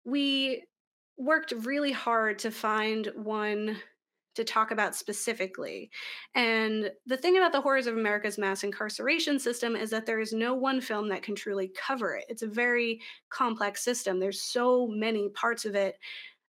we 0.04 0.64
worked 1.16 1.54
really 1.60 1.92
hard 1.92 2.40
to 2.40 2.50
find 2.50 3.12
one 3.16 3.78
to 4.38 4.44
talk 4.44 4.72
about 4.72 4.96
specifically. 4.96 5.90
And 6.36 6.92
the 7.06 7.18
thing 7.18 7.38
about 7.38 7.52
the 7.52 7.62
horrors 7.62 7.88
of 7.88 7.98
America's 7.98 8.38
mass 8.38 8.64
incarceration 8.64 9.40
system 9.40 9.76
is 9.76 9.90
that 9.90 10.06
there 10.06 10.20
is 10.20 10.32
no 10.32 10.54
one 10.54 10.80
film 10.80 11.10
that 11.10 11.24
can 11.24 11.36
truly 11.36 11.72
cover 11.76 12.16
it. 12.16 12.26
It's 12.30 12.44
a 12.44 12.48
very 12.48 13.02
complex 13.30 13.84
system. 13.84 14.20
There's 14.20 14.42
so 14.42 14.88
many 14.88 15.30
parts 15.30 15.66
of 15.66 15.76
it 15.76 15.96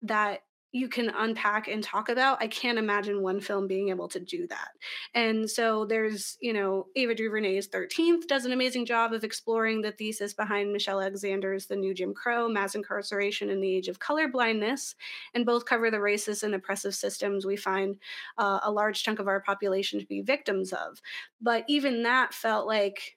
that 0.03 0.41
you 0.73 0.89
can 0.89 1.11
unpack 1.11 1.69
and 1.69 1.85
talk 1.85 2.09
about. 2.09 2.43
I 2.43 2.47
can't 2.47 2.79
imagine 2.79 3.23
one 3.23 3.41
film 3.41 3.67
being 3.67 3.91
able 3.91 4.09
to 4.09 4.19
do 4.19 4.47
that. 4.47 4.71
And 5.15 5.49
so 5.49 5.85
there's, 5.85 6.39
you 6.41 6.55
know, 6.55 6.87
Ava 6.97 7.15
DuVernay's 7.15 7.69
13th 7.69 8.27
does 8.27 8.47
an 8.47 8.53
amazing 8.53 8.87
job 8.87 9.13
of 9.13 9.23
exploring 9.23 9.83
the 9.83 9.93
thesis 9.93 10.33
behind 10.33 10.73
Michelle 10.73 11.01
Alexander's 11.01 11.67
The 11.67 11.77
New 11.77 11.93
Jim 11.93 12.15
Crow, 12.15 12.49
Mass 12.49 12.75
Incarceration 12.75 13.51
in 13.51 13.61
the 13.61 13.77
Age 13.77 13.89
of 13.89 13.99
Colorblindness, 13.99 14.95
and 15.35 15.45
both 15.45 15.67
cover 15.67 15.91
the 15.91 15.99
racist 15.99 16.43
and 16.43 16.55
oppressive 16.55 16.95
systems 16.95 17.45
we 17.45 17.57
find 17.57 17.99
uh, 18.39 18.61
a 18.63 18.73
large 18.73 19.03
chunk 19.03 19.19
of 19.19 19.29
our 19.29 19.41
population 19.41 20.01
to 20.01 20.07
be 20.07 20.23
victims 20.23 20.73
of. 20.73 21.01
But 21.41 21.65
even 21.69 22.03
that 22.05 22.33
felt 22.33 22.67
like 22.67 23.17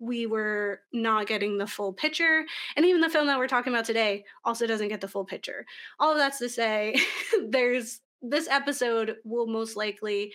we 0.00 0.26
were 0.26 0.80
not 0.92 1.26
getting 1.26 1.58
the 1.58 1.66
full 1.66 1.92
picture. 1.92 2.44
And 2.74 2.86
even 2.86 3.02
the 3.02 3.10
film 3.10 3.26
that 3.26 3.38
we're 3.38 3.46
talking 3.46 3.72
about 3.72 3.84
today 3.84 4.24
also 4.44 4.66
doesn't 4.66 4.88
get 4.88 5.00
the 5.00 5.08
full 5.08 5.24
picture. 5.24 5.66
All 6.00 6.10
of 6.10 6.18
that's 6.18 6.38
to 6.38 6.48
say, 6.48 6.96
there's 7.48 8.00
this 8.22 8.48
episode 8.48 9.16
will 9.24 9.46
most 9.46 9.76
likely 9.76 10.32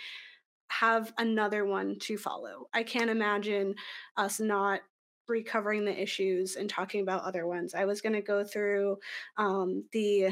have 0.67 1.13
another 1.17 1.65
one 1.65 1.97
to 1.99 2.17
follow. 2.17 2.67
I 2.73 2.83
can't 2.83 3.09
imagine 3.09 3.75
us 4.17 4.39
not 4.39 4.81
recovering 5.27 5.85
the 5.85 6.01
issues 6.01 6.55
and 6.55 6.69
talking 6.69 7.01
about 7.01 7.23
other 7.23 7.47
ones. 7.47 7.73
I 7.73 7.85
was 7.85 8.01
going 8.01 8.13
to 8.13 8.21
go 8.21 8.43
through 8.43 8.97
um, 9.37 9.85
the 9.91 10.29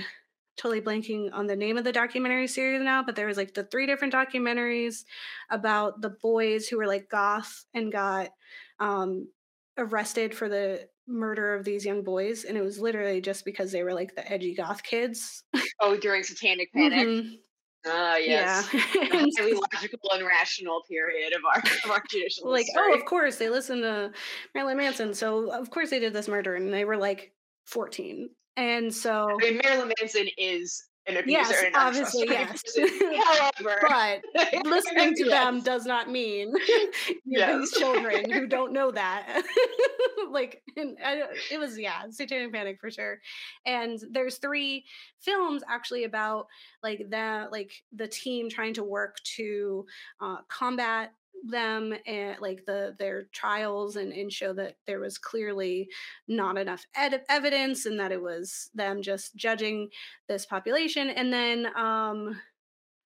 totally 0.56 0.82
blanking 0.82 1.30
on 1.34 1.48
the 1.48 1.56
name 1.56 1.78
of 1.78 1.84
the 1.84 1.92
documentary 1.92 2.48
series 2.48 2.82
now, 2.82 3.02
but 3.04 3.16
there 3.16 3.26
was 3.26 3.38
like 3.38 3.54
the 3.54 3.64
three 3.64 3.88
different 3.88 4.14
documentaries 4.14 5.04
about 5.50 6.02
the 6.02 6.12
boys 6.12 6.68
who 6.68 6.78
were 6.78 6.88
like 6.88 7.10
goth 7.10 7.66
and 7.74 7.92
got 7.92 8.30
um, 8.84 9.28
arrested 9.78 10.36
for 10.36 10.50
the 10.50 10.88
murder 11.08 11.54
of 11.54 11.66
these 11.66 11.86
young 11.86 12.02
boys 12.02 12.46
and 12.46 12.58
it 12.58 12.62
was 12.62 12.80
literally 12.80 13.20
just 13.20 13.44
because 13.44 13.72
they 13.72 13.84
were 13.84 13.94
like 13.94 14.16
the 14.16 14.32
edgy 14.32 14.56
goth 14.56 14.82
kids 14.84 15.44
oh 15.82 15.98
during 15.98 16.24
satanic 16.24 16.72
panic 16.74 17.08
mm-hmm. 17.08 17.34
Ah, 17.86 18.14
uh, 18.14 18.16
yes. 18.16 18.70
Yeah. 18.74 19.26
highly 19.38 19.54
logical 19.54 20.10
and 20.14 20.26
rational 20.26 20.84
period 20.90 21.34
of 21.34 21.42
our 21.44 21.62
of 21.84 21.92
our 21.92 22.04
judicial 22.10 22.50
like, 22.50 22.66
history. 22.66 22.82
oh, 22.82 22.94
of 22.94 23.04
course 23.04 23.36
they 23.36 23.50
listened 23.50 23.82
to 23.84 24.14
Marilyn 24.56 24.78
Manson, 24.78 25.14
so 25.14 25.52
of 25.52 25.70
course 25.70 25.90
they 25.90 26.00
did 26.00 26.14
this 26.14 26.30
murder, 26.30 26.56
and 26.56 26.74
they 26.74 26.86
were 26.86 26.96
like 26.96 27.34
fourteen, 27.66 28.30
and 28.56 28.94
so 28.94 29.28
I 29.30 29.36
mean, 29.36 29.60
Marilyn 29.62 29.92
Manson 30.00 30.30
is 30.38 30.86
an 31.08 31.18
abuser 31.18 31.32
yes, 31.32 31.64
and 31.66 31.76
obviously 31.76 32.28
yes 32.28 32.62
however 32.78 33.80
but 33.88 34.22
listening 34.66 35.14
to 35.16 35.26
yes. 35.26 35.30
them 35.30 35.62
does 35.62 35.86
not 35.86 36.10
mean 36.10 36.54
yes. 37.26 37.60
these 37.60 37.72
children 37.74 38.30
who 38.30 38.48
don't 38.48 38.72
know 38.72 38.90
that 38.92 39.44
like 40.32 40.62
I, 40.78 41.24
it 41.52 41.60
was 41.60 41.78
yeah 41.78 42.04
satanic 42.10 42.54
panic 42.54 42.78
for 42.80 42.90
sure 42.90 43.20
and 43.66 44.00
there's 44.12 44.38
three 44.38 44.86
films 45.20 45.62
actually 45.70 46.06
about 46.06 46.48
like 46.82 47.06
that 47.10 47.52
like 47.52 47.74
the 47.94 48.08
team 48.08 48.50
trying 48.50 48.74
to 48.76 48.84
work 48.84 49.18
to 49.36 49.86
uh, 50.22 50.38
combat 50.48 51.14
them 51.44 51.94
and 52.06 52.40
like 52.40 52.66
the 52.66 52.96
their 52.98 53.24
trials 53.34 53.98
and, 53.98 54.14
and 54.14 54.32
show 54.32 54.54
that 54.54 54.76
there 54.88 55.00
was 55.00 55.18
clearly 55.18 55.90
not 56.28 56.58
enough 56.58 56.86
ed- 56.96 57.24
evidence 57.30 57.86
and 57.86 58.00
that 58.00 58.12
it 58.12 58.22
was 58.22 58.70
them 58.74 59.02
just 59.02 59.36
judging 59.36 59.90
this 60.28 60.46
population 60.46 61.10
and 61.10 61.32
then 61.34 61.68
um 61.76 62.40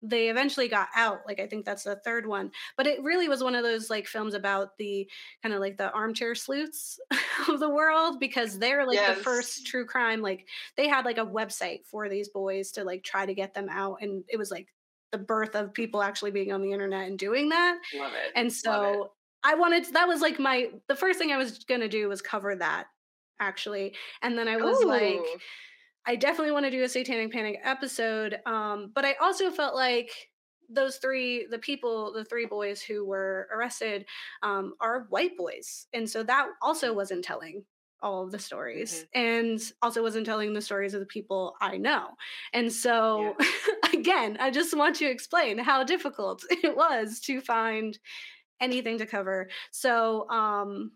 they 0.01 0.29
eventually 0.29 0.67
got 0.67 0.89
out 0.95 1.21
like 1.25 1.39
i 1.39 1.47
think 1.47 1.65
that's 1.65 1.83
the 1.83 1.95
third 1.97 2.27
one 2.27 2.51
but 2.77 2.85
it 2.85 3.01
really 3.01 3.29
was 3.29 3.43
one 3.43 3.55
of 3.55 3.63
those 3.63 3.89
like 3.89 4.05
films 4.05 4.33
about 4.33 4.77
the 4.77 5.09
kind 5.41 5.55
of 5.55 5.61
like 5.61 5.77
the 5.77 5.91
armchair 5.91 6.35
sleuths 6.35 6.99
of 7.49 7.59
the 7.59 7.69
world 7.69 8.19
because 8.19 8.59
they're 8.59 8.85
like 8.85 8.95
yes. 8.95 9.17
the 9.17 9.23
first 9.23 9.65
true 9.65 9.85
crime 9.85 10.21
like 10.21 10.45
they 10.75 10.87
had 10.87 11.05
like 11.05 11.17
a 11.17 11.25
website 11.25 11.85
for 11.85 12.09
these 12.09 12.29
boys 12.29 12.71
to 12.71 12.83
like 12.83 13.03
try 13.03 13.25
to 13.25 13.33
get 13.33 13.53
them 13.53 13.67
out 13.69 13.97
and 14.01 14.23
it 14.27 14.37
was 14.37 14.51
like 14.51 14.67
the 15.15 15.23
birth 15.23 15.55
of 15.55 15.73
people 15.73 16.01
actually 16.01 16.31
being 16.31 16.51
on 16.51 16.61
the 16.61 16.71
internet 16.71 17.07
and 17.07 17.17
doing 17.17 17.49
that. 17.49 17.79
Love 17.97 18.11
it. 18.13 18.31
And 18.35 18.51
so 18.51 19.03
it. 19.03 19.11
I 19.45 19.55
wanted 19.55 19.85
that 19.93 20.07
was 20.07 20.19
like 20.19 20.39
my 20.39 20.71
the 20.89 20.95
first 20.95 21.17
thing 21.17 21.31
I 21.31 21.37
was 21.37 21.63
gonna 21.63 21.87
do 21.87 22.09
was 22.09 22.21
cover 22.21 22.53
that 22.55 22.87
actually. 23.39 23.95
And 24.21 24.37
then 24.37 24.47
I 24.47 24.57
was 24.57 24.81
Ooh. 24.81 24.87
like, 24.87 25.25
I 26.05 26.15
definitely 26.15 26.51
want 26.51 26.65
to 26.65 26.71
do 26.71 26.83
a 26.83 26.89
satanic 26.89 27.31
panic 27.31 27.59
episode. 27.63 28.39
Um, 28.45 28.91
but 28.93 29.05
I 29.05 29.15
also 29.21 29.51
felt 29.51 29.75
like 29.75 30.11
those 30.69 30.97
three 30.97 31.45
the 31.49 31.59
people 31.59 32.11
the 32.11 32.25
three 32.25 32.45
boys 32.45 32.81
who 32.81 33.05
were 33.05 33.47
arrested 33.53 34.05
um, 34.41 34.73
are 34.81 35.05
white 35.09 35.37
boys 35.37 35.85
and 35.93 36.09
so 36.09 36.23
that 36.23 36.47
also 36.59 36.91
wasn't 36.91 37.23
telling 37.23 37.63
all 38.05 38.23
of 38.23 38.31
the 38.31 38.39
stories 38.39 39.05
mm-hmm. 39.15 39.25
and 39.25 39.71
also 39.81 40.01
wasn't 40.01 40.25
telling 40.25 40.53
the 40.53 40.61
stories 40.61 40.93
of 40.93 40.99
the 40.99 41.05
people 41.07 41.55
I 41.59 41.77
know. 41.77 42.09
And 42.53 42.71
so, 42.71 43.35
yeah. 43.39 43.45
again, 43.95 44.37
I 44.39 44.51
just 44.51 44.75
want 44.75 44.95
to 44.97 45.05
explain 45.05 45.57
how 45.57 45.83
difficult 45.83 46.43
it 46.49 46.75
was 46.75 47.19
to 47.21 47.41
find 47.41 47.97
anything 48.61 48.97
to 48.99 49.05
cover. 49.05 49.49
So, 49.71 50.29
um, 50.29 50.91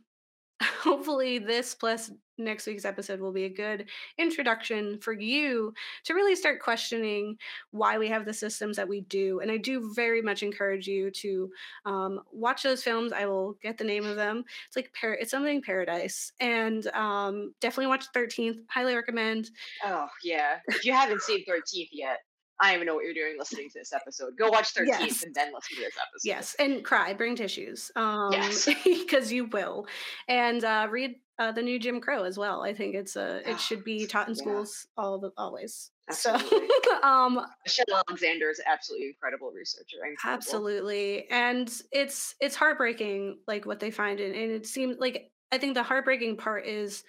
hopefully 0.61 1.39
this 1.39 1.73
plus 1.73 2.11
next 2.37 2.65
week's 2.67 2.85
episode 2.85 3.19
will 3.19 3.31
be 3.31 3.45
a 3.45 3.49
good 3.49 3.85
introduction 4.17 4.97
for 4.99 5.13
you 5.13 5.73
to 6.05 6.13
really 6.13 6.35
start 6.35 6.61
questioning 6.61 7.37
why 7.71 7.97
we 7.97 8.07
have 8.07 8.25
the 8.25 8.33
systems 8.33 8.77
that 8.77 8.87
we 8.87 9.01
do. 9.01 9.39
And 9.39 9.51
i 9.51 9.57
do 9.57 9.93
very 9.93 10.21
much 10.21 10.41
encourage 10.41 10.87
you 10.87 11.11
to 11.11 11.49
um, 11.85 12.21
watch 12.31 12.63
those 12.63 12.83
films. 12.83 13.13
I 13.13 13.25
will 13.25 13.57
get 13.61 13.77
the 13.77 13.83
name 13.83 14.05
of 14.05 14.15
them. 14.15 14.43
It's 14.67 14.75
like 14.75 14.93
par- 14.99 15.17
it's 15.19 15.31
something 15.31 15.61
paradise. 15.61 16.31
And 16.39 16.87
um, 16.87 17.53
definitely 17.61 17.87
watch 17.87 18.05
13th 18.15 18.59
highly 18.69 18.95
recommend. 18.95 19.49
Oh 19.85 20.07
yeah. 20.23 20.59
If 20.67 20.85
you 20.85 20.93
haven't 20.93 21.21
seen 21.21 21.45
13th 21.45 21.89
yet 21.91 22.19
I 22.59 22.67
don't 22.67 22.75
even 22.75 22.87
know 22.87 22.95
what 22.95 23.05
you're 23.05 23.13
doing 23.13 23.35
listening 23.37 23.69
to 23.69 23.79
this 23.79 23.93
episode. 23.93 24.37
Go 24.37 24.49
watch 24.49 24.73
13th 24.73 24.87
yes. 24.87 25.23
and 25.23 25.33
then 25.33 25.51
listen 25.53 25.77
to 25.77 25.83
this 25.83 25.93
episode. 25.97 26.25
Yes, 26.27 26.55
and 26.59 26.83
cry, 26.83 27.13
bring 27.13 27.35
tissues. 27.35 27.91
Um, 27.95 28.33
yes. 28.33 28.67
because 28.83 29.31
you 29.31 29.45
will. 29.45 29.87
And 30.27 30.63
uh, 30.63 30.87
read 30.89 31.15
uh, 31.39 31.53
the 31.53 31.61
new 31.61 31.79
Jim 31.79 32.01
Crow 32.01 32.23
as 32.23 32.37
well. 32.37 32.61
I 32.63 32.73
think 32.73 32.95
it's 32.95 33.15
a 33.15 33.49
it 33.49 33.59
should 33.59 33.83
be 33.83 34.05
taught 34.05 34.27
in 34.27 34.35
schools 34.35 34.85
yeah. 34.97 35.03
all 35.03 35.19
the 35.19 35.31
always. 35.37 35.91
Absolutely. 36.09 36.67
So, 36.83 37.01
um, 37.03 37.39
Michelle 37.65 38.03
Alexander 38.09 38.49
is 38.49 38.61
absolutely 38.69 39.07
incredible 39.07 39.51
researcher. 39.55 39.97
Incredible. 40.05 40.37
Absolutely, 40.37 41.29
and 41.29 41.71
it's 41.91 42.35
it's 42.41 42.55
heartbreaking, 42.55 43.39
like 43.47 43.65
what 43.65 43.79
they 43.79 43.91
find, 43.91 44.19
and, 44.19 44.35
and 44.35 44.51
it 44.51 44.67
seems 44.67 44.97
like 44.99 45.31
I 45.51 45.57
think 45.57 45.75
the 45.75 45.83
heartbreaking 45.83 46.37
part 46.37 46.65
is 46.65 47.03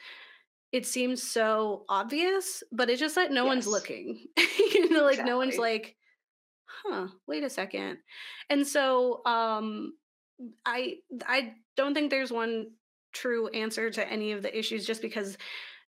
it 0.73 0.87
seems 0.87 1.23
so 1.23 1.85
obvious, 1.89 2.63
but 2.71 2.91
it's 2.91 3.01
just 3.01 3.17
that 3.17 3.33
no 3.33 3.45
yes. 3.45 3.49
one's 3.49 3.67
looking. 3.67 4.27
you 4.59 4.91
know, 4.91 5.03
like 5.03 5.15
exactly. 5.15 5.31
no 5.31 5.39
one's 5.39 5.59
like, 5.59 5.97
huh, 6.67 7.09
wait 7.27 7.43
a 7.43 7.51
second. 7.51 7.99
And 8.49 8.67
so 8.67 9.25
um 9.27 9.95
I 10.65 10.97
I 11.27 11.55
don't 11.77 11.95
think 11.95 12.11
there's 12.11 12.33
one 12.33 12.71
true 13.13 13.49
answer 13.49 13.91
to 13.91 14.09
any 14.09 14.33
of 14.33 14.43
the 14.43 14.57
issues 14.57 14.87
just 14.87 15.03
because 15.03 15.37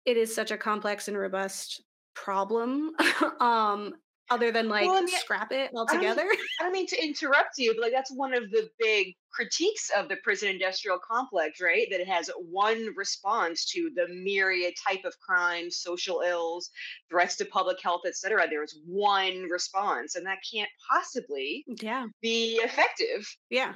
it 0.05 0.15
is 0.17 0.33
such 0.33 0.51
a 0.51 0.57
complex 0.57 1.07
and 1.07 1.17
robust 1.17 1.81
problem. 2.13 2.91
um 3.39 3.93
other 4.29 4.51
than 4.51 4.67
like 4.67 4.85
well, 4.85 5.01
mean, 5.01 5.07
scrap 5.19 5.51
it 5.51 5.71
altogether. 5.75 6.21
I 6.21 6.25
don't, 6.25 6.39
I 6.59 6.63
don't 6.63 6.73
mean 6.73 6.87
to 6.87 7.03
interrupt 7.03 7.57
you, 7.57 7.73
but 7.73 7.81
like 7.81 7.91
that's 7.91 8.11
one 8.11 8.33
of 8.33 8.49
the 8.51 8.69
big 8.79 9.15
critiques 9.31 9.89
of 9.95 10.09
the 10.09 10.17
prison 10.23 10.49
industrial 10.49 10.99
complex, 10.99 11.61
right? 11.61 11.87
That 11.91 12.01
it 12.01 12.07
has 12.07 12.29
one 12.37 12.93
response 12.95 13.65
to 13.71 13.89
the 13.95 14.07
myriad 14.09 14.73
type 14.87 15.05
of 15.05 15.13
crimes, 15.19 15.77
social 15.77 16.21
ills, 16.21 16.69
threats 17.09 17.35
to 17.37 17.45
public 17.45 17.77
health, 17.81 18.01
etc. 18.05 18.47
There 18.49 18.63
is 18.63 18.79
one 18.85 19.43
response, 19.49 20.15
and 20.15 20.25
that 20.25 20.39
can't 20.51 20.69
possibly 20.89 21.63
yeah 21.81 22.05
be 22.21 22.59
effective. 22.63 23.27
Yeah, 23.49 23.73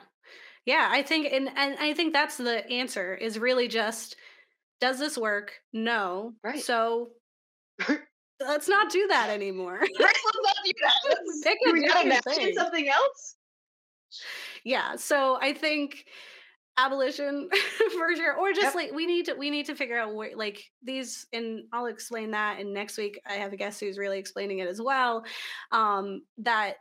yeah. 0.66 0.90
I 0.92 1.02
think, 1.02 1.32
and 1.32 1.50
and 1.56 1.78
I 1.80 1.94
think 1.94 2.14
that's 2.14 2.38
the 2.38 2.70
answer. 2.70 3.14
Is 3.14 3.40
really 3.40 3.68
just 3.68 4.16
does 4.82 5.00
this 5.00 5.18
work? 5.18 5.54
No. 5.72 6.34
Right. 6.44 6.60
So 6.60 7.12
let's 8.48 8.68
not 8.68 8.92
do 8.92 9.08
that 9.08 9.30
anymore. 9.30 9.80
Right, 9.82 9.90
let's 10.00 10.40
not 10.44 10.56
do 10.66 10.72
that. 10.82 10.94
Let's, 11.10 11.42
Pick 11.44 11.58
a 11.68 11.72
we 11.72 11.88
gotta 11.88 12.06
imagine 12.06 12.54
something 12.56 12.90
else. 12.90 13.36
Yeah, 14.64 14.96
so 14.96 15.38
I 15.42 15.54
think 15.54 16.06
abolition 16.78 17.50
for 17.94 18.16
sure 18.16 18.36
or 18.38 18.54
just 18.54 18.64
yep. 18.64 18.76
like 18.76 18.92
we 18.94 19.06
need 19.06 19.26
to 19.26 19.34
we 19.34 19.50
need 19.50 19.66
to 19.66 19.76
figure 19.76 20.00
out 20.00 20.16
where 20.16 20.36
like 20.36 20.64
these 20.82 21.28
and 21.34 21.64
i'll 21.74 21.88
explain 21.88 22.32
that 22.32 22.60
and 22.60 22.74
next 22.74 22.98
week 22.98 23.20
i 23.30 23.34
have 23.34 23.52
a 23.52 23.58
guest 23.58 23.80
who's 23.80 23.98
really 23.98 24.18
explaining 24.18 24.60
it 24.60 24.70
as 24.70 24.82
well 24.82 25.24
um 25.74 26.22
that 26.38 26.76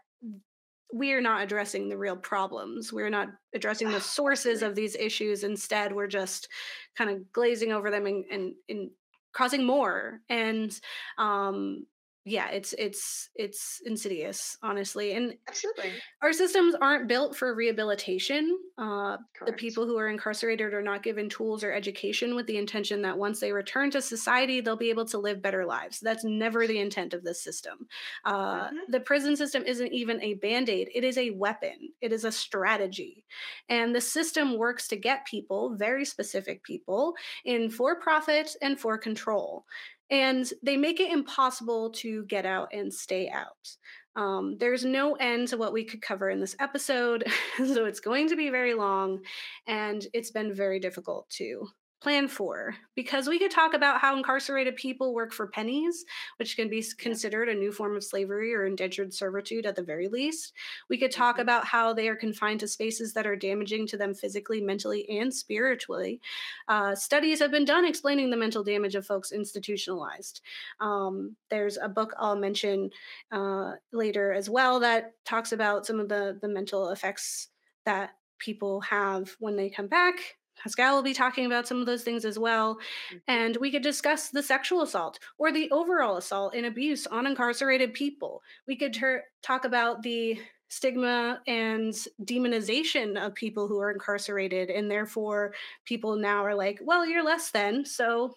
we 0.94 1.12
are 1.12 1.20
not 1.20 1.42
addressing 1.42 1.88
the 1.88 1.98
real 1.98 2.16
problems 2.16 2.92
we're 2.92 3.10
not 3.10 3.28
addressing 3.54 3.90
the 3.90 4.00
sources 4.00 4.62
of 4.62 4.74
these 4.74 4.94
issues 4.94 5.42
instead 5.42 5.92
we're 5.92 6.06
just 6.06 6.48
kind 6.96 7.10
of 7.10 7.32
glazing 7.32 7.72
over 7.72 7.90
them 7.90 8.06
and, 8.06 8.24
and, 8.30 8.54
and 8.68 8.90
causing 9.32 9.64
more 9.64 10.20
and 10.28 10.78
um 11.18 11.86
yeah 12.24 12.50
it's 12.50 12.74
it's 12.78 13.30
it's 13.35 13.80
insidious 13.87 14.56
honestly 14.62 15.12
and 15.12 15.35
absolutely. 15.48 15.92
our 16.22 16.33
systems 16.33 16.74
aren't 16.80 17.09
built 17.09 17.35
for 17.35 17.54
rehabilitation 17.54 18.59
uh, 18.78 19.16
the 19.46 19.52
people 19.52 19.87
who 19.87 19.98
are 19.98 20.09
incarcerated 20.09 20.72
are 20.72 20.83
not 20.83 21.02
given 21.02 21.28
tools 21.28 21.62
or 21.62 21.72
education 21.72 22.35
with 22.35 22.46
the 22.46 22.56
intention 22.56 23.02
that 23.02 23.16
once 23.16 23.40
they 23.40 23.52
return 23.52 23.90
to 23.90 24.00
society 24.00 24.61
they'll 24.61 24.76
be 24.76 24.90
able 24.90 25.04
to 25.04 25.18
live 25.18 25.42
better 25.42 25.64
lives. 25.66 26.00
That's 26.00 26.24
never 26.24 26.66
the 26.66 26.78
intent 26.78 27.14
of 27.14 27.22
this 27.22 27.42
system. 27.42 27.87
Uh, 28.24 28.64
mm-hmm. 28.66 28.76
the 28.88 29.00
prison 29.00 29.37
system 29.37 29.64
isn't 29.64 29.92
even 29.92 30.20
a 30.22 30.35
band-aid 30.35 30.90
it 30.94 31.04
is 31.04 31.18
a 31.18 31.30
weapon 31.30 31.90
it 32.00 32.12
is 32.12 32.24
a 32.24 32.33
strategy 32.33 33.24
and 33.68 33.94
the 33.94 34.00
system 34.00 34.56
works 34.56 34.88
to 34.88 34.96
get 34.96 35.26
people 35.26 35.74
very 35.76 36.04
specific 36.04 36.62
people 36.62 37.14
in 37.44 37.70
for 37.70 38.00
profit 38.00 38.54
and 38.62 38.78
for 38.78 38.96
control 38.98 39.64
and 40.10 40.50
they 40.62 40.76
make 40.76 41.00
it 41.00 41.12
impossible 41.12 41.90
to 41.90 42.24
get 42.24 42.44
out 42.46 42.68
and 42.72 42.92
stay 42.92 43.30
out. 43.30 43.76
Um, 44.16 44.56
there's 44.58 44.84
no 44.84 45.14
end 45.14 45.48
to 45.48 45.56
what 45.56 45.72
we 45.72 45.84
could 45.84 46.02
cover 46.02 46.30
in 46.30 46.40
this 46.40 46.56
episode, 46.58 47.24
so 47.58 47.84
it's 47.84 48.00
going 48.00 48.28
to 48.28 48.36
be 48.36 48.50
very 48.50 48.74
long, 48.74 49.20
and 49.66 50.04
it's 50.12 50.32
been 50.32 50.52
very 50.52 50.80
difficult 50.80 51.28
to 51.30 51.68
plan 52.00 52.28
for 52.28 52.74
because 52.94 53.28
we 53.28 53.38
could 53.38 53.50
talk 53.50 53.74
about 53.74 54.00
how 54.00 54.16
incarcerated 54.16 54.74
people 54.76 55.14
work 55.14 55.32
for 55.32 55.46
pennies 55.46 56.04
which 56.38 56.56
can 56.56 56.68
be 56.68 56.84
considered 56.98 57.48
a 57.48 57.54
new 57.54 57.70
form 57.70 57.96
of 57.96 58.02
slavery 58.02 58.54
or 58.54 58.66
indentured 58.66 59.12
servitude 59.12 59.66
at 59.66 59.76
the 59.76 59.82
very 59.82 60.08
least. 60.08 60.54
We 60.88 60.98
could 60.98 61.10
talk 61.10 61.34
mm-hmm. 61.34 61.42
about 61.42 61.66
how 61.66 61.92
they 61.92 62.08
are 62.08 62.16
confined 62.16 62.60
to 62.60 62.68
spaces 62.68 63.12
that 63.14 63.26
are 63.26 63.36
damaging 63.36 63.86
to 63.88 63.96
them 63.96 64.14
physically 64.14 64.60
mentally 64.60 65.08
and 65.08 65.32
spiritually. 65.32 66.20
Uh, 66.68 66.94
studies 66.94 67.38
have 67.40 67.50
been 67.50 67.64
done 67.64 67.84
explaining 67.84 68.30
the 68.30 68.36
mental 68.36 68.64
damage 68.64 68.94
of 68.94 69.06
folks 69.06 69.32
institutionalized. 69.32 70.40
Um, 70.80 71.36
there's 71.50 71.76
a 71.76 71.88
book 71.88 72.14
i'll 72.18 72.36
mention 72.36 72.90
uh, 73.32 73.72
later 73.92 74.32
as 74.32 74.48
well 74.48 74.80
that 74.80 75.12
talks 75.24 75.52
about 75.52 75.86
some 75.86 76.00
of 76.00 76.08
the 76.08 76.38
the 76.40 76.48
mental 76.48 76.90
effects 76.90 77.48
that 77.84 78.14
people 78.38 78.80
have 78.80 79.36
when 79.38 79.56
they 79.56 79.68
come 79.68 79.86
back 79.86 80.36
Pascal 80.62 80.96
will 80.96 81.02
be 81.02 81.14
talking 81.14 81.46
about 81.46 81.66
some 81.66 81.80
of 81.80 81.86
those 81.86 82.02
things 82.02 82.24
as 82.24 82.38
well. 82.38 82.74
Mm-hmm. 82.74 83.16
And 83.28 83.56
we 83.56 83.70
could 83.70 83.82
discuss 83.82 84.28
the 84.28 84.42
sexual 84.42 84.82
assault 84.82 85.18
or 85.38 85.52
the 85.52 85.70
overall 85.70 86.16
assault 86.16 86.54
and 86.54 86.66
abuse 86.66 87.06
on 87.06 87.26
incarcerated 87.26 87.94
people. 87.94 88.42
We 88.66 88.76
could 88.76 88.94
ter- 88.94 89.24
talk 89.42 89.64
about 89.64 90.02
the 90.02 90.40
stigma 90.68 91.40
and 91.48 91.92
demonization 92.22 93.16
of 93.16 93.34
people 93.34 93.66
who 93.66 93.80
are 93.80 93.90
incarcerated. 93.90 94.70
And 94.70 94.90
therefore, 94.90 95.52
people 95.84 96.16
now 96.16 96.44
are 96.44 96.54
like, 96.54 96.78
well, 96.82 97.04
you're 97.04 97.24
less 97.24 97.50
than. 97.50 97.84
So 97.84 98.36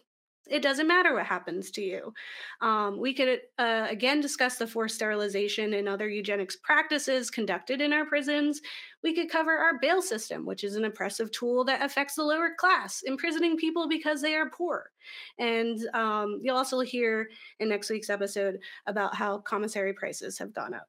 it 0.49 0.61
doesn't 0.61 0.87
matter 0.87 1.13
what 1.13 1.25
happens 1.25 1.71
to 1.71 1.81
you. 1.81 2.13
Um, 2.61 2.99
we 2.99 3.13
could 3.13 3.41
uh, 3.57 3.87
again 3.89 4.19
discuss 4.19 4.57
the 4.57 4.67
forced 4.67 4.95
sterilization 4.95 5.73
and 5.73 5.87
other 5.87 6.09
eugenics 6.09 6.57
practices 6.57 7.29
conducted 7.29 7.79
in 7.79 7.93
our 7.93 8.05
prisons. 8.05 8.61
We 9.03 9.15
could 9.15 9.29
cover 9.29 9.51
our 9.51 9.79
bail 9.79 10.01
system, 10.01 10.45
which 10.45 10.63
is 10.63 10.75
an 10.75 10.85
oppressive 10.85 11.31
tool 11.31 11.63
that 11.65 11.81
affects 11.81 12.15
the 12.15 12.23
lower 12.23 12.51
class, 12.57 13.03
imprisoning 13.05 13.57
people 13.57 13.87
because 13.87 14.21
they 14.21 14.35
are 14.35 14.49
poor. 14.49 14.91
And 15.39 15.79
um, 15.93 16.39
you'll 16.43 16.57
also 16.57 16.81
hear 16.81 17.29
in 17.59 17.69
next 17.69 17.89
week's 17.89 18.09
episode 18.09 18.59
about 18.85 19.15
how 19.15 19.39
commissary 19.39 19.93
prices 19.93 20.37
have 20.39 20.53
gone 20.53 20.73
up. 20.73 20.87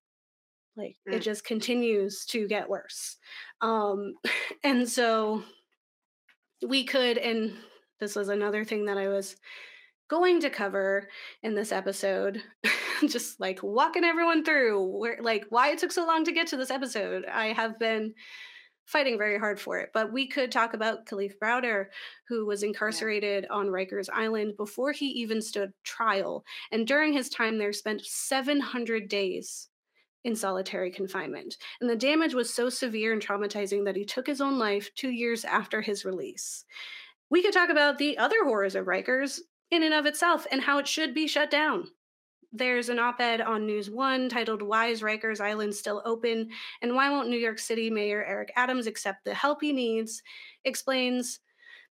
Like 0.77 0.97
mm. 1.09 1.15
it 1.15 1.21
just 1.21 1.45
continues 1.45 2.25
to 2.27 2.49
get 2.49 2.69
worse. 2.69 3.19
Um, 3.61 4.15
and 4.65 4.89
so 4.89 5.45
we 6.67 6.85
could, 6.85 7.19
and 7.19 7.53
this 8.01 8.17
was 8.17 8.29
another 8.29 8.65
thing 8.65 8.87
that 8.87 8.99
I 8.99 9.09
was 9.09 9.37
going 10.09 10.41
to 10.41 10.51
cover 10.51 11.09
in 11.43 11.55
this 11.55 11.73
episode 11.73 12.43
just 13.09 13.41
like 13.41 13.63
walking 13.63 14.05
everyone 14.05 14.45
through 14.45 14.83
where 14.99 15.19
like 15.21 15.47
why 15.49 15.71
it 15.71 15.79
took 15.79 15.93
so 15.93 16.07
long 16.07 16.25
to 16.25 16.33
get 16.33 16.47
to 16.47 16.57
this 16.57 16.71
episode 16.71 17.25
i 17.33 17.47
have 17.47 17.79
been 17.79 18.13
fighting 18.85 19.17
very 19.17 19.39
hard 19.39 19.59
for 19.59 19.79
it 19.79 19.91
but 19.95 20.13
we 20.13 20.27
could 20.27 20.53
talk 20.53 20.75
about 20.75 21.07
Kalief 21.07 21.33
browder 21.43 21.87
who 22.29 22.45
was 22.45 22.63
incarcerated 22.63 23.47
yeah. 23.49 23.57
on 23.57 23.69
rikers 23.69 24.09
island 24.13 24.57
before 24.59 24.93
he 24.93 25.07
even 25.07 25.41
stood 25.41 25.73
trial 25.85 26.45
and 26.71 26.87
during 26.87 27.13
his 27.13 27.31
time 27.31 27.57
there 27.57 27.73
spent 27.73 28.05
700 28.05 29.09
days 29.09 29.69
in 30.25 30.37
solitary 30.37 30.91
confinement 30.91 31.57
and 31.81 31.89
the 31.89 31.97
damage 31.97 32.35
was 32.35 32.53
so 32.53 32.69
severe 32.69 33.15
and 33.15 33.23
traumatizing 33.27 33.85
that 33.87 33.97
he 33.97 34.05
took 34.05 34.27
his 34.27 34.43
own 34.43 34.59
life 34.59 34.91
two 34.95 35.11
years 35.11 35.47
after 35.47 35.81
his 35.81 36.05
release 36.05 36.67
we 37.31 37.43
could 37.43 37.53
talk 37.53 37.71
about 37.71 37.99
the 37.99 38.19
other 38.19 38.45
horrors 38.45 38.75
of 38.75 38.87
Rikers 38.87 39.41
in 39.71 39.83
and 39.83 39.95
of 39.95 40.07
itself 40.07 40.47
and 40.51 40.61
how 40.61 40.79
it 40.79 40.89
should 40.89 41.15
be 41.15 41.27
shut 41.27 41.51
down. 41.51 41.89
There's 42.53 42.89
an 42.89 43.01
op 43.01 43.21
ed 43.21 43.41
on 43.41 43.67
News 43.67 43.91
One 43.91 44.29
titled 44.29 44.63
Why 44.63 44.87
is 44.87 45.03
Rikers 45.03 45.41
Island 45.41 45.75
Still 45.75 46.03
Open? 46.05 46.51
and 46.83 46.95
Why 46.95 47.11
Won't 47.11 47.29
New 47.29 47.39
York 47.39 47.59
City 47.59 47.91
Mayor 47.91 48.25
Eric 48.25 48.53
Adams 48.55 48.87
Accept 48.87 49.25
the 49.25 49.35
Help 49.35 49.61
He 49.61 49.73
Needs? 49.73 50.23
explains 50.65 51.41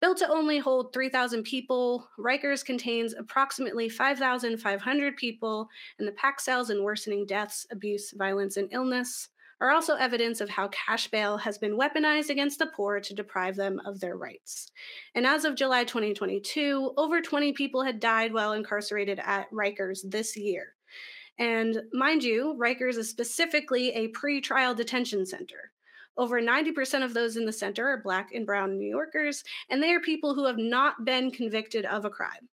Built 0.01 0.19
to 0.19 0.29
only 0.29 0.59
hold 0.59 0.93
3,000 0.93 1.43
people, 1.43 2.09
Rikers 2.19 2.65
contains 2.65 3.15
approximately 3.15 3.89
5,500 3.89 5.17
people, 5.17 5.69
and 5.99 6.07
the 6.07 6.13
packed 6.13 6.41
cells 6.41 6.71
and 6.71 6.85
worsening 6.85 7.27
deaths, 7.27 7.67
abuse, 7.73 8.13
violence, 8.13 8.57
and 8.57 8.69
illness 8.73 9.29
are 9.61 9.71
also 9.71 9.95
evidence 9.95 10.41
of 10.41 10.49
how 10.49 10.69
cash 10.69 11.09
bail 11.09 11.37
has 11.37 11.59
been 11.59 11.79
weaponized 11.79 12.31
against 12.31 12.59
the 12.59 12.67
poor 12.67 13.01
to 13.01 13.15
deprive 13.15 13.57
them 13.57 13.81
of 13.85 14.01
their 14.01 14.17
rights. 14.17 14.71
And 15.15 15.27
as 15.27 15.45
of 15.45 15.57
July 15.57 15.85
2022, 15.85 16.95
over 16.97 17.21
20 17.21 17.53
people 17.53 17.83
had 17.83 18.01
died 18.01 18.33
while 18.33 18.53
incarcerated 18.53 19.21
at 19.25 19.51
Rikers 19.51 20.01
this 20.05 20.37
year. 20.37 20.75
And 21.39 21.83
mind 21.93 22.25
you, 22.25 22.57
Rikers 22.59 22.97
is 22.97 23.09
specifically 23.09 23.91
a 23.91 24.09
pre 24.09 24.41
trial 24.41 24.75
detention 24.75 25.25
center. 25.27 25.73
Over 26.17 26.43
90% 26.43 27.05
of 27.05 27.15
those 27.15 27.37
in 27.37 27.45
the 27.45 27.53
center 27.53 27.87
are 27.87 28.03
Black 28.03 28.31
and 28.35 28.45
Brown 28.45 28.77
New 28.77 28.89
Yorkers, 28.89 29.45
and 29.71 29.81
they 29.81 29.93
are 29.93 30.01
people 30.01 30.35
who 30.35 30.47
have 30.47 30.59
not 30.59 31.05
been 31.05 31.31
convicted 31.31 31.85
of 31.85 32.05
a 32.05 32.11
crime 32.11 32.49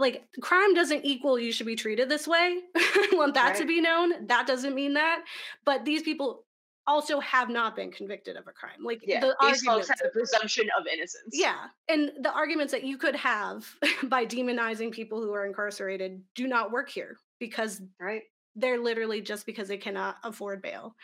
like 0.00 0.24
crime 0.40 0.74
doesn't 0.74 1.04
equal 1.04 1.38
you 1.38 1.52
should 1.52 1.66
be 1.66 1.76
treated 1.76 2.08
this 2.08 2.26
way. 2.26 2.58
I 2.74 3.08
want 3.12 3.34
that 3.34 3.50
right. 3.50 3.56
to 3.56 3.66
be 3.66 3.80
known. 3.80 4.26
That 4.26 4.46
doesn't 4.46 4.74
mean 4.74 4.94
that. 4.94 5.22
But 5.64 5.84
these 5.84 6.02
people 6.02 6.46
also 6.86 7.20
have 7.20 7.50
not 7.50 7.76
been 7.76 7.92
convicted 7.92 8.36
of 8.36 8.48
a 8.48 8.52
crime. 8.52 8.82
Like 8.82 9.02
yeah, 9.04 9.20
the 9.20 9.36
these 9.42 9.62
folks 9.62 9.88
have 9.88 9.98
the 10.02 10.08
presumption 10.08 10.68
of 10.78 10.86
innocence. 10.86 11.32
Yeah, 11.32 11.66
and 11.88 12.10
the 12.20 12.32
arguments 12.32 12.72
that 12.72 12.82
you 12.82 12.96
could 12.96 13.14
have 13.14 13.66
by 14.04 14.24
demonizing 14.24 14.90
people 14.90 15.20
who 15.20 15.32
are 15.32 15.46
incarcerated 15.46 16.22
do 16.34 16.48
not 16.48 16.72
work 16.72 16.88
here 16.88 17.18
because 17.38 17.82
right 18.00 18.22
they're 18.56 18.80
literally 18.80 19.20
just 19.20 19.46
because 19.46 19.68
they 19.68 19.76
cannot 19.76 20.16
afford 20.24 20.62
bail. 20.62 20.96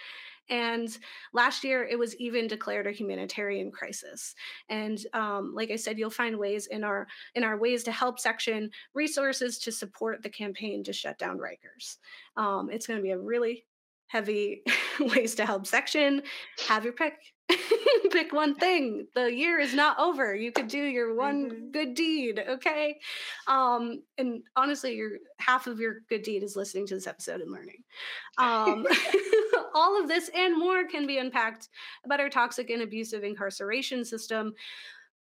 And 0.48 0.96
last 1.32 1.64
year, 1.64 1.84
it 1.84 1.98
was 1.98 2.16
even 2.16 2.46
declared 2.46 2.86
a 2.86 2.92
humanitarian 2.92 3.70
crisis. 3.70 4.34
And 4.68 4.98
um, 5.12 5.54
like 5.54 5.70
I 5.70 5.76
said, 5.76 5.98
you'll 5.98 6.10
find 6.10 6.38
ways 6.38 6.66
in 6.66 6.84
our 6.84 7.06
in 7.34 7.44
our 7.44 7.58
ways 7.58 7.82
to 7.84 7.92
help 7.92 8.18
section 8.18 8.70
resources 8.94 9.58
to 9.60 9.72
support 9.72 10.22
the 10.22 10.28
campaign 10.28 10.84
to 10.84 10.92
shut 10.92 11.18
down 11.18 11.38
Rikers. 11.38 11.96
Um, 12.36 12.70
it's 12.70 12.86
going 12.86 12.98
to 12.98 13.02
be 13.02 13.10
a 13.10 13.18
really 13.18 13.64
heavy 14.08 14.62
ways 15.00 15.34
to 15.36 15.46
help 15.46 15.66
section. 15.66 16.22
Have 16.68 16.84
your 16.84 16.92
pick. 16.92 17.14
pick 18.10 18.32
one 18.32 18.54
thing. 18.58 19.06
The 19.14 19.32
year 19.32 19.58
is 19.58 19.74
not 19.74 19.98
over. 19.98 20.34
You 20.34 20.52
could 20.52 20.68
do 20.68 20.82
your 20.82 21.14
one 21.14 21.50
mm-hmm. 21.50 21.70
good 21.70 21.94
deed, 21.94 22.42
okay? 22.48 22.98
Um, 23.46 24.02
and 24.18 24.42
honestly, 24.56 24.94
your 24.94 25.10
half 25.38 25.66
of 25.66 25.78
your 25.78 25.96
good 26.08 26.22
deed 26.22 26.42
is 26.42 26.56
listening 26.56 26.86
to 26.88 26.94
this 26.94 27.06
episode 27.06 27.40
and 27.40 27.52
learning. 27.52 27.82
Um, 28.38 28.86
all 29.74 30.00
of 30.00 30.08
this 30.08 30.30
and 30.34 30.58
more 30.58 30.86
can 30.86 31.06
be 31.06 31.18
unpacked 31.18 31.68
about 32.04 32.20
our 32.20 32.30
toxic 32.30 32.70
and 32.70 32.82
abusive 32.82 33.24
incarceration 33.24 34.04
system. 34.04 34.54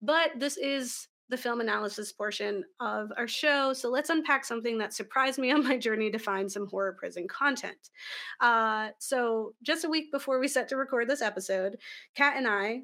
But 0.02 0.32
this 0.38 0.58
is 0.58 1.08
the 1.30 1.38
film 1.38 1.62
analysis 1.62 2.12
portion 2.12 2.64
of 2.80 3.12
our 3.18 3.28
show. 3.28 3.74
So 3.74 3.90
let's 3.90 4.10
unpack 4.10 4.46
something 4.46 4.78
that 4.78 4.94
surprised 4.94 5.40
me 5.40 5.52
on 5.52 5.64
my 5.64 5.78
journey 5.78 6.12
to 6.12 6.20
find 6.20 6.52
some 6.52 6.68
horror 6.68 6.96
prison 6.98 7.28
content. 7.28 7.90
Uh, 8.40 8.90
so 9.00 9.54
just 9.64 9.86
a 9.86 9.90
week 9.90 10.12
before 10.12 10.40
we 10.40 10.48
set 10.48 10.70
to 10.70 10.78
record 10.78 11.10
this 11.10 11.22
episode, 11.22 11.78
Kat 12.16 12.36
and 12.38 12.48
I 12.48 12.84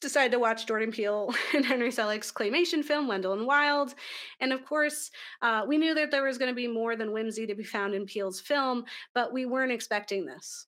decided 0.00 0.32
to 0.32 0.38
watch 0.38 0.66
Jordan 0.66 0.90
Peele 0.90 1.32
and 1.54 1.64
Henry 1.64 1.90
Selick's 1.90 2.32
claymation 2.32 2.84
film, 2.84 3.06
Wendell 3.06 3.34
and 3.34 3.46
Wild. 3.46 3.94
And 4.40 4.52
of 4.52 4.64
course, 4.64 5.10
uh, 5.42 5.64
we 5.66 5.78
knew 5.78 5.94
that 5.94 6.10
there 6.10 6.24
was 6.24 6.38
going 6.38 6.50
to 6.50 6.54
be 6.54 6.68
more 6.68 6.96
than 6.96 7.12
whimsy 7.12 7.46
to 7.46 7.54
be 7.54 7.64
found 7.64 7.94
in 7.94 8.06
Peele's 8.06 8.40
film, 8.40 8.84
but 9.14 9.32
we 9.32 9.46
weren't 9.46 9.72
expecting 9.72 10.24
this. 10.24 10.66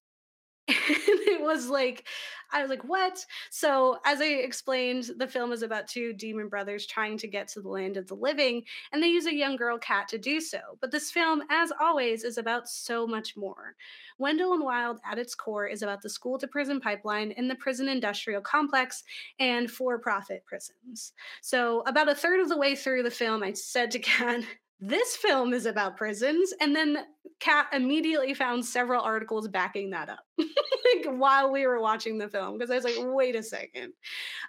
it 0.68 1.42
was 1.42 1.68
like 1.68 2.04
I 2.52 2.60
was 2.60 2.68
like, 2.68 2.84
what? 2.84 3.24
So, 3.50 3.98
as 4.04 4.20
I 4.20 4.26
explained, 4.26 5.10
the 5.16 5.26
film 5.26 5.52
is 5.52 5.62
about 5.62 5.88
two 5.88 6.12
demon 6.12 6.48
brothers 6.48 6.86
trying 6.86 7.16
to 7.18 7.26
get 7.26 7.48
to 7.48 7.62
the 7.62 7.68
land 7.68 7.96
of 7.96 8.06
the 8.06 8.14
living, 8.14 8.62
and 8.92 9.02
they 9.02 9.08
use 9.08 9.26
a 9.26 9.34
young 9.34 9.56
girl 9.56 9.78
Kat 9.78 10.06
to 10.08 10.18
do 10.18 10.40
so. 10.40 10.58
But 10.80 10.90
this 10.90 11.10
film, 11.10 11.42
as 11.50 11.72
always, 11.80 12.24
is 12.24 12.36
about 12.36 12.68
so 12.68 13.06
much 13.06 13.36
more. 13.36 13.74
Wendell 14.18 14.52
and 14.52 14.62
Wild, 14.62 15.00
at 15.10 15.18
its 15.18 15.34
core, 15.34 15.66
is 15.66 15.82
about 15.82 16.02
the 16.02 16.10
school 16.10 16.38
to 16.38 16.46
prison 16.46 16.80
pipeline 16.80 17.32
in 17.32 17.48
the 17.48 17.54
prison 17.54 17.88
industrial 17.88 18.42
complex 18.42 19.02
and 19.40 19.70
for 19.70 19.98
profit 19.98 20.44
prisons. 20.44 21.14
So, 21.40 21.80
about 21.86 22.10
a 22.10 22.14
third 22.14 22.40
of 22.40 22.50
the 22.50 22.58
way 22.58 22.76
through 22.76 23.02
the 23.02 23.10
film, 23.10 23.42
I 23.42 23.54
said 23.54 23.90
to 23.92 23.98
Kat, 23.98 24.44
this 24.84 25.14
film 25.14 25.54
is 25.54 25.66
about 25.66 25.96
prisons. 25.96 26.52
And 26.60 26.74
then 26.74 27.06
Kat 27.38 27.68
immediately 27.72 28.34
found 28.34 28.64
several 28.64 29.00
articles 29.00 29.46
backing 29.46 29.90
that 29.90 30.08
up 30.08 30.26
like 30.38 31.06
while 31.06 31.52
we 31.52 31.66
were 31.66 31.80
watching 31.80 32.18
the 32.18 32.28
film. 32.28 32.58
Because 32.58 32.70
I 32.70 32.74
was 32.74 32.84
like, 32.84 32.96
wait 32.98 33.36
a 33.36 33.44
second. 33.44 33.92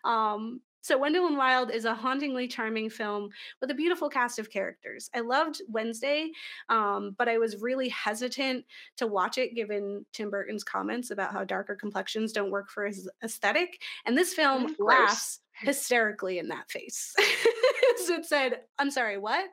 Um, 0.04 0.60
so, 0.82 0.98
Wendell 0.98 1.28
and 1.28 1.38
Wild 1.38 1.72
is 1.72 1.86
a 1.86 1.96
hauntingly 1.96 2.46
charming 2.46 2.90
film 2.90 3.30
with 3.62 3.72
a 3.72 3.76
beautiful 3.76 4.10
cast 4.10 4.38
of 4.38 4.50
characters. 4.50 5.10
I 5.16 5.22
loved 5.22 5.62
Wednesday, 5.70 6.32
um, 6.68 7.16
but 7.18 7.30
I 7.30 7.38
was 7.38 7.62
really 7.62 7.88
hesitant 7.88 8.66
to 8.98 9.08
watch 9.08 9.38
it 9.38 9.56
given 9.56 10.06
Tim 10.12 10.30
Burton's 10.30 10.64
comments 10.64 11.10
about 11.12 11.32
how 11.32 11.46
darker 11.46 11.76
complexions 11.76 12.34
don't 12.34 12.52
work 12.52 12.70
for 12.70 12.86
his 12.86 13.10
aesthetic. 13.24 13.80
And 14.06 14.18
this 14.18 14.34
film 14.34 14.76
laughs 14.78 15.40
hysterically 15.54 16.40
in 16.40 16.50
that 16.50 16.70
face. 16.70 17.16
so 18.08 18.16
it 18.16 18.26
said, 18.26 18.62
I'm 18.80 18.92
sorry, 18.92 19.18
what? 19.18 19.46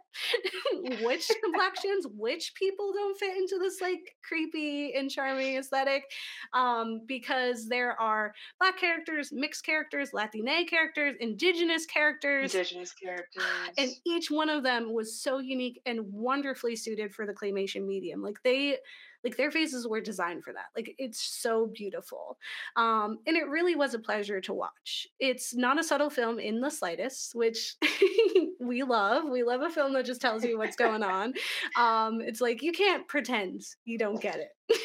which 1.02 1.30
complexions, 1.44 2.06
which 2.16 2.52
people 2.54 2.92
don't 2.92 3.18
fit 3.18 3.36
into 3.36 3.58
this 3.58 3.80
like 3.80 4.16
creepy 4.26 4.94
and 4.94 5.10
charming 5.10 5.56
aesthetic? 5.56 6.04
Um, 6.52 7.02
because 7.06 7.68
there 7.68 8.00
are 8.00 8.32
black 8.58 8.78
characters, 8.78 9.30
mixed 9.32 9.64
characters, 9.64 10.10
Latina 10.12 10.64
characters, 10.68 11.14
indigenous 11.20 11.86
characters. 11.86 12.54
Indigenous 12.54 12.92
characters. 12.92 13.44
And 13.78 13.90
each 14.06 14.30
one 14.30 14.48
of 14.48 14.62
them 14.62 14.92
was 14.92 15.20
so 15.20 15.38
unique 15.38 15.80
and 15.86 16.00
wonderfully 16.12 16.76
suited 16.76 17.14
for 17.14 17.26
the 17.26 17.32
claymation 17.32 17.86
medium. 17.86 18.22
Like 18.22 18.42
they 18.44 18.78
like 19.24 19.36
their 19.36 19.50
faces 19.50 19.86
were 19.86 20.00
designed 20.00 20.42
for 20.42 20.52
that 20.52 20.66
like 20.76 20.94
it's 20.98 21.20
so 21.20 21.66
beautiful 21.74 22.38
um 22.76 23.18
and 23.26 23.36
it 23.36 23.48
really 23.48 23.74
was 23.74 23.94
a 23.94 23.98
pleasure 23.98 24.40
to 24.40 24.54
watch. 24.54 25.06
It's 25.18 25.54
not 25.54 25.78
a 25.78 25.82
subtle 25.82 26.10
film 26.10 26.38
in 26.38 26.60
the 26.60 26.70
slightest 26.70 27.34
which 27.34 27.74
we 28.60 28.82
love 28.82 29.24
we 29.28 29.42
love 29.42 29.62
a 29.62 29.70
film 29.70 29.92
that 29.94 30.06
just 30.06 30.20
tells 30.20 30.44
you 30.44 30.58
what's 30.58 30.76
going 30.76 31.02
on 31.02 31.34
um 31.76 32.20
it's 32.20 32.40
like 32.40 32.62
you 32.62 32.72
can't 32.72 33.06
pretend 33.08 33.62
you 33.84 33.98
don't 33.98 34.20
get 34.20 34.38
it 34.38 34.50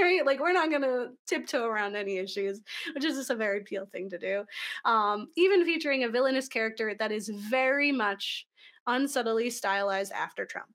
right? 0.00 0.24
Like 0.24 0.40
we're 0.40 0.52
not 0.52 0.70
gonna 0.70 1.08
tiptoe 1.26 1.64
around 1.64 1.96
any 1.96 2.18
issues 2.18 2.60
which 2.94 3.04
is 3.04 3.16
just 3.16 3.30
a 3.30 3.34
very 3.34 3.62
Peele 3.62 3.86
thing 3.86 4.10
to 4.10 4.18
do 4.18 4.44
um 4.84 5.28
even 5.36 5.64
featuring 5.64 6.04
a 6.04 6.08
villainous 6.08 6.48
character 6.48 6.94
that 6.98 7.12
is 7.12 7.28
very 7.28 7.92
much 7.92 8.46
unsubtly 8.86 9.50
stylized 9.50 10.12
after 10.12 10.46
trump 10.46 10.74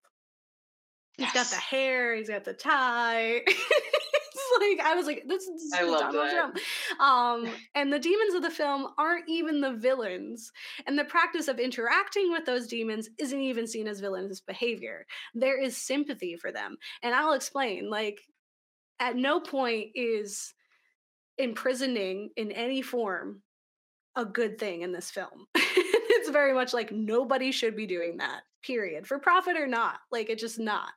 He's 1.17 1.27
yes. 1.27 1.33
got 1.33 1.47
the 1.47 1.61
hair, 1.61 2.15
he's 2.15 2.29
got 2.29 2.43
the 2.43 2.53
tie. 2.53 3.41
It's 4.35 4.79
like 4.79 4.87
I 4.87 4.95
was 4.95 5.05
like, 5.05 5.23
this 5.27 5.43
is 5.43 5.71
I 5.73 5.81
Donald 5.81 6.15
that. 6.15 6.31
Trump. 6.31 6.57
Um, 6.99 7.53
and 7.75 7.91
the 7.91 7.99
demons 7.99 8.33
of 8.33 8.41
the 8.41 8.49
film 8.49 8.87
aren't 8.97 9.29
even 9.29 9.61
the 9.61 9.73
villains. 9.73 10.51
And 10.87 10.97
the 10.97 11.05
practice 11.05 11.47
of 11.47 11.59
interacting 11.59 12.31
with 12.31 12.45
those 12.45 12.67
demons 12.67 13.09
isn't 13.19 13.39
even 13.39 13.67
seen 13.67 13.87
as 13.87 13.99
villainous 13.99 14.41
behavior. 14.41 15.05
There 15.33 15.61
is 15.61 15.77
sympathy 15.77 16.35
for 16.35 16.51
them. 16.51 16.77
And 17.01 17.13
I'll 17.13 17.33
explain, 17.33 17.89
like, 17.89 18.19
at 18.99 19.15
no 19.15 19.39
point 19.39 19.89
is 19.95 20.53
imprisoning 21.37 22.29
in 22.35 22.51
any 22.51 22.81
form 22.81 23.41
a 24.15 24.25
good 24.25 24.57
thing 24.59 24.81
in 24.81 24.91
this 24.91 25.11
film. 25.11 25.47
it's 26.23 26.31
very 26.31 26.53
much 26.53 26.73
like 26.73 26.89
nobody 26.89 27.51
should 27.51 27.75
be 27.75 27.85
doing 27.85 28.15
that 28.17 28.43
period 28.61 29.05
for 29.05 29.19
profit 29.19 29.57
or 29.57 29.67
not 29.67 29.99
like 30.09 30.29
it's 30.29 30.41
just 30.41 30.57
not. 30.57 30.91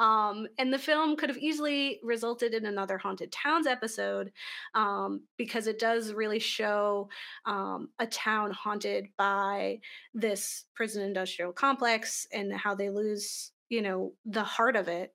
Um, 0.00 0.48
and 0.58 0.72
the 0.72 0.78
film 0.78 1.16
could 1.16 1.28
have 1.28 1.38
easily 1.38 2.00
resulted 2.02 2.54
in 2.54 2.66
another 2.66 2.98
haunted 2.98 3.30
towns 3.30 3.68
episode 3.68 4.32
um, 4.74 5.22
because 5.36 5.68
it 5.68 5.78
does 5.78 6.12
really 6.12 6.40
show 6.40 7.08
um, 7.46 7.90
a 8.00 8.06
town 8.06 8.50
haunted 8.50 9.06
by 9.16 9.78
this 10.12 10.64
prison 10.74 11.04
industrial 11.04 11.52
complex 11.52 12.26
and 12.32 12.52
how 12.52 12.74
they 12.74 12.90
lose 12.90 13.52
you 13.68 13.82
know 13.82 14.12
the 14.24 14.42
heart 14.42 14.74
of 14.74 14.88
it 14.88 15.14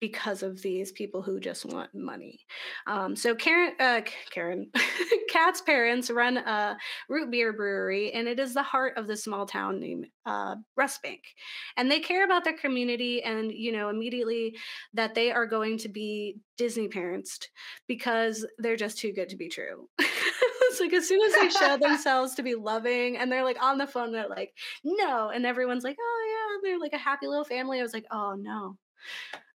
because 0.00 0.42
of 0.42 0.62
these 0.62 0.92
people 0.92 1.20
who 1.20 1.38
just 1.38 1.66
want 1.66 1.94
money. 1.94 2.40
Um, 2.86 3.14
so 3.14 3.34
Karen, 3.34 3.74
uh, 3.78 4.00
Karen, 4.30 4.70
Kat's 5.30 5.60
parents 5.60 6.10
run 6.10 6.38
a 6.38 6.76
root 7.08 7.30
beer 7.30 7.52
brewery, 7.52 8.12
and 8.12 8.26
it 8.26 8.40
is 8.40 8.54
the 8.54 8.62
heart 8.62 8.94
of 8.96 9.06
the 9.06 9.16
small 9.16 9.46
town 9.46 9.78
named 9.78 10.06
uh, 10.24 10.56
Rust 10.76 11.02
Bank. 11.02 11.20
And 11.76 11.90
they 11.90 12.00
care 12.00 12.24
about 12.24 12.44
their 12.44 12.56
community, 12.56 13.22
and 13.22 13.52
you 13.52 13.72
know 13.72 13.90
immediately 13.90 14.56
that 14.94 15.14
they 15.14 15.30
are 15.30 15.46
going 15.46 15.78
to 15.78 15.88
be 15.88 16.36
Disney 16.56 16.88
parents 16.88 17.38
because 17.86 18.46
they're 18.58 18.76
just 18.76 18.98
too 18.98 19.12
good 19.12 19.28
to 19.28 19.36
be 19.36 19.48
true. 19.48 19.88
it's 19.98 20.80
like 20.80 20.92
as 20.92 21.06
soon 21.06 21.20
as 21.22 21.34
they 21.34 21.50
show 21.50 21.76
themselves 21.80 22.34
to 22.36 22.42
be 22.42 22.54
loving, 22.54 23.18
and 23.18 23.30
they're 23.30 23.44
like 23.44 23.62
on 23.62 23.76
the 23.76 23.86
phone, 23.86 24.12
they're 24.12 24.28
like, 24.28 24.54
"No," 24.82 25.28
and 25.28 25.44
everyone's 25.44 25.84
like, 25.84 25.96
"Oh 26.00 26.58
yeah," 26.62 26.70
they're 26.70 26.80
like 26.80 26.94
a 26.94 26.98
happy 26.98 27.26
little 27.26 27.44
family. 27.44 27.78
I 27.78 27.82
was 27.82 27.94
like, 27.94 28.06
"Oh 28.10 28.34
no." 28.38 28.78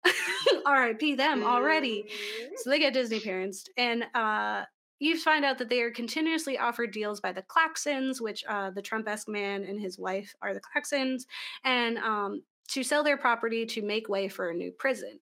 RIP 0.68 1.18
them 1.18 1.44
already. 1.44 2.04
Mm-hmm. 2.04 2.54
So 2.58 2.70
they 2.70 2.80
get 2.80 2.94
Disney 2.94 3.20
parents. 3.20 3.66
And 3.78 4.06
uh, 4.14 4.64
you 5.00 5.20
find 5.20 5.44
out 5.44 5.58
that 5.58 5.70
they 5.70 5.82
are 5.82 5.92
continuously 5.92 6.58
offered 6.58 6.92
deals 6.92 7.20
by 7.20 7.32
the 7.32 7.44
Klaxons, 7.44 8.22
which 8.22 8.44
uh, 8.48 8.72
the 8.72 8.82
Trump 8.82 9.08
esque 9.08 9.28
man 9.28 9.64
and 9.64 9.80
his 9.80 10.00
wife 10.00 10.34
are 10.42 10.54
the 10.54 10.62
Klaxons. 10.62 11.24
And 11.64 11.98
um, 11.98 12.44
to 12.74 12.84
sell 12.84 13.04
their 13.04 13.18
property 13.18 13.68
to 13.68 13.84
make 13.84 14.10
way 14.10 14.28
for 14.28 14.50
a 14.50 14.54
new 14.54 14.72
prison. 14.72 15.20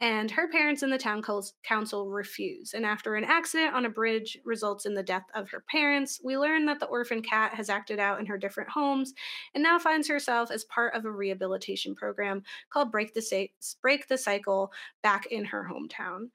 And 0.00 0.30
her 0.30 0.48
parents 0.48 0.82
and 0.82 0.90
the 0.90 0.96
town 0.96 1.22
council 1.62 2.08
refuse. 2.08 2.72
And 2.72 2.86
after 2.86 3.14
an 3.14 3.24
accident 3.24 3.74
on 3.74 3.84
a 3.84 3.90
bridge 3.90 4.38
results 4.42 4.86
in 4.86 4.94
the 4.94 5.02
death 5.02 5.26
of 5.34 5.50
her 5.50 5.62
parents, 5.70 6.22
we 6.24 6.38
learn 6.38 6.64
that 6.64 6.80
the 6.80 6.86
orphan 6.86 7.20
Kat 7.20 7.52
has 7.52 7.68
acted 7.68 7.98
out 7.98 8.20
in 8.20 8.26
her 8.26 8.38
different 8.38 8.70
homes 8.70 9.12
and 9.54 9.62
now 9.62 9.78
finds 9.78 10.08
herself 10.08 10.50
as 10.50 10.64
part 10.64 10.94
of 10.94 11.04
a 11.04 11.10
rehabilitation 11.10 11.94
program 11.94 12.42
called 12.70 12.90
Break 12.90 13.12
the, 13.12 13.20
Sa- 13.20 13.74
Break 13.82 14.08
the 14.08 14.16
Cycle 14.16 14.72
back 15.02 15.26
in 15.26 15.44
her 15.44 15.68
hometown. 15.70 16.30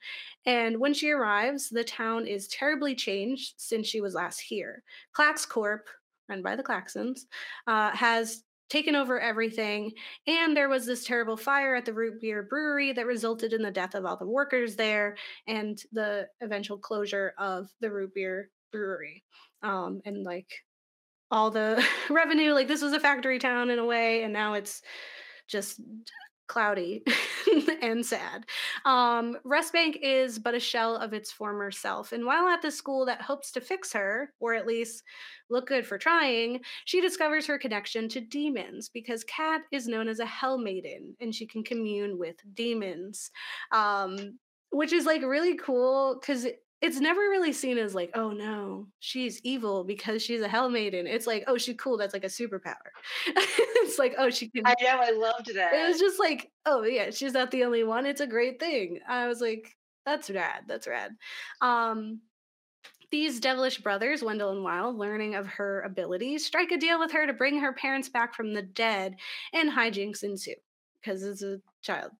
And 0.46 0.80
when 0.80 0.94
she 0.94 1.10
arrives, 1.10 1.70
the 1.70 1.84
town 1.84 2.28
is 2.28 2.48
terribly 2.48 2.94
changed 2.94 3.56
since 3.58 3.88
she 3.88 4.02
was 4.02 4.14
last 4.14 4.40
here. 4.40 4.84
Klax 5.18 5.50
Corp, 5.50 5.88
run 6.28 6.44
by 6.44 6.56
the 6.56 6.62
Klaxons, 6.62 7.22
uh, 7.66 7.90
has 7.96 8.44
taken 8.70 8.96
over 8.96 9.20
everything. 9.20 9.92
And 10.28 10.56
there 10.56 10.70
was 10.70 10.86
this 10.86 11.04
terrible 11.04 11.38
fire 11.38 11.76
at 11.76 11.86
the 11.86 11.94
root 11.94 12.22
beer 12.22 12.44
brewery 12.44 12.94
that 12.94 13.06
resulted 13.06 13.54
in 13.54 13.62
the 13.62 13.72
death 13.72 13.96
of 13.96 14.06
all 14.06 14.18
the 14.18 14.28
workers 14.28 14.76
there 14.76 15.18
and 15.48 15.82
the 15.92 16.28
eventual 16.42 16.78
closure 16.78 17.34
of 17.38 17.70
the 17.82 17.92
root 17.92 18.14
beer 18.14 18.50
brewery. 18.72 19.24
Um, 19.64 20.02
and 20.06 20.24
like 20.24 20.50
all 21.32 21.52
the 21.52 21.84
revenue, 22.10 22.54
like 22.54 22.68
this 22.68 22.82
was 22.82 22.94
a 22.94 23.00
factory 23.00 23.40
town 23.40 23.70
in 23.70 23.80
a 23.80 23.86
way, 23.86 24.24
and 24.24 24.34
now 24.34 24.54
it's 24.54 24.82
just 25.48 25.82
cloudy 26.50 27.04
and 27.82 28.06
sad. 28.06 28.46
Um, 28.84 29.38
Rust 29.46 29.72
Bank 29.72 30.00
is 30.02 30.38
but 30.38 30.56
a 30.56 30.60
shell 30.60 30.98
of 30.98 31.14
its 31.14 31.32
former 31.32 31.72
self. 31.72 32.12
And 32.12 32.26
while 32.26 32.48
at 32.50 32.62
the 32.62 32.72
school 32.72 33.06
that 33.06 33.22
hopes 33.22 33.52
to 33.54 33.62
fix 33.62 33.94
her, 33.94 34.34
or 34.42 34.54
at 34.54 34.68
least 34.68 35.04
look 35.50 35.68
good 35.68 35.88
for 35.88 35.98
trying, 35.98 36.60
she 36.84 37.00
discovers 37.00 37.48
her 37.48 37.58
connection 37.58 38.10
to 38.10 38.20
demons 38.20 38.90
because 38.90 39.24
Kat 39.24 39.62
is 39.72 39.88
known 39.88 40.10
as 40.10 40.20
a 40.20 40.26
hell 40.26 40.58
maiden 40.58 41.16
and 41.22 41.34
she 41.34 41.46
can 41.46 41.64
commune 41.64 42.18
with 42.20 42.36
demons. 42.54 43.32
Um, 43.72 44.40
which 44.72 44.94
is 44.94 45.06
like 45.06 45.24
really 45.24 45.58
cool 45.58 46.20
because 46.20 46.46
it's 46.82 47.00
never 47.00 47.20
really 47.20 47.52
seen 47.52 47.78
as 47.78 47.94
like, 47.94 48.12
oh 48.14 48.32
no, 48.32 48.88
she's 49.00 49.42
evil 49.44 49.84
because 49.84 50.22
she's 50.22 50.42
a 50.42 50.48
hell 50.48 50.70
maiden. 50.70 51.08
It's 51.08 51.28
like, 51.28 51.44
oh, 51.48 51.58
she's 51.58 51.76
cool. 51.78 51.98
That's 51.98 52.14
like 52.14 52.24
a 52.24 52.28
superpower. 52.28 52.76
it's 53.28 54.00
like, 54.00 54.16
oh, 54.18 54.30
she 54.30 54.50
can. 54.50 54.66
I 54.66 54.76
know. 54.82 55.00
I 55.02 55.12
loved 55.12 55.54
that. 55.56 55.74
It 55.74 55.88
was 55.88 56.00
just 56.00 56.20
like, 56.20 56.52
oh 56.66 56.84
yeah, 56.84 57.10
she's 57.12 57.34
not 57.34 57.52
the 57.52 57.66
only 57.66 57.84
one. 57.84 58.06
It's 58.06 58.22
a 58.22 58.28
great 58.28 58.60
thing. 58.60 59.00
I 59.08 59.28
was 59.28 59.42
like, 59.42 59.76
that's 60.06 60.30
rad. 60.30 60.64
That's 60.68 60.88
rad. 60.88 61.12
Um, 61.62 62.22
these 63.12 63.40
devilish 63.40 63.80
brothers, 63.80 64.24
Wendell 64.24 64.52
and 64.52 64.64
Wild, 64.64 64.96
learning 64.96 65.36
of 65.36 65.48
her 65.48 65.82
abilities, 65.82 66.46
strike 66.46 66.72
a 66.72 66.78
deal 66.78 67.00
with 67.00 67.12
her 67.12 67.26
to 67.26 67.34
bring 67.34 67.60
her 67.60 67.74
parents 67.74 68.08
back 68.08 68.36
from 68.36 68.54
the 68.54 68.62
dead, 68.62 69.16
and 69.54 69.70
hijinks 69.70 70.24
ensue 70.24 70.56
because 71.02 71.24
it's 71.24 71.44
a 71.44 71.60
child 71.82 72.12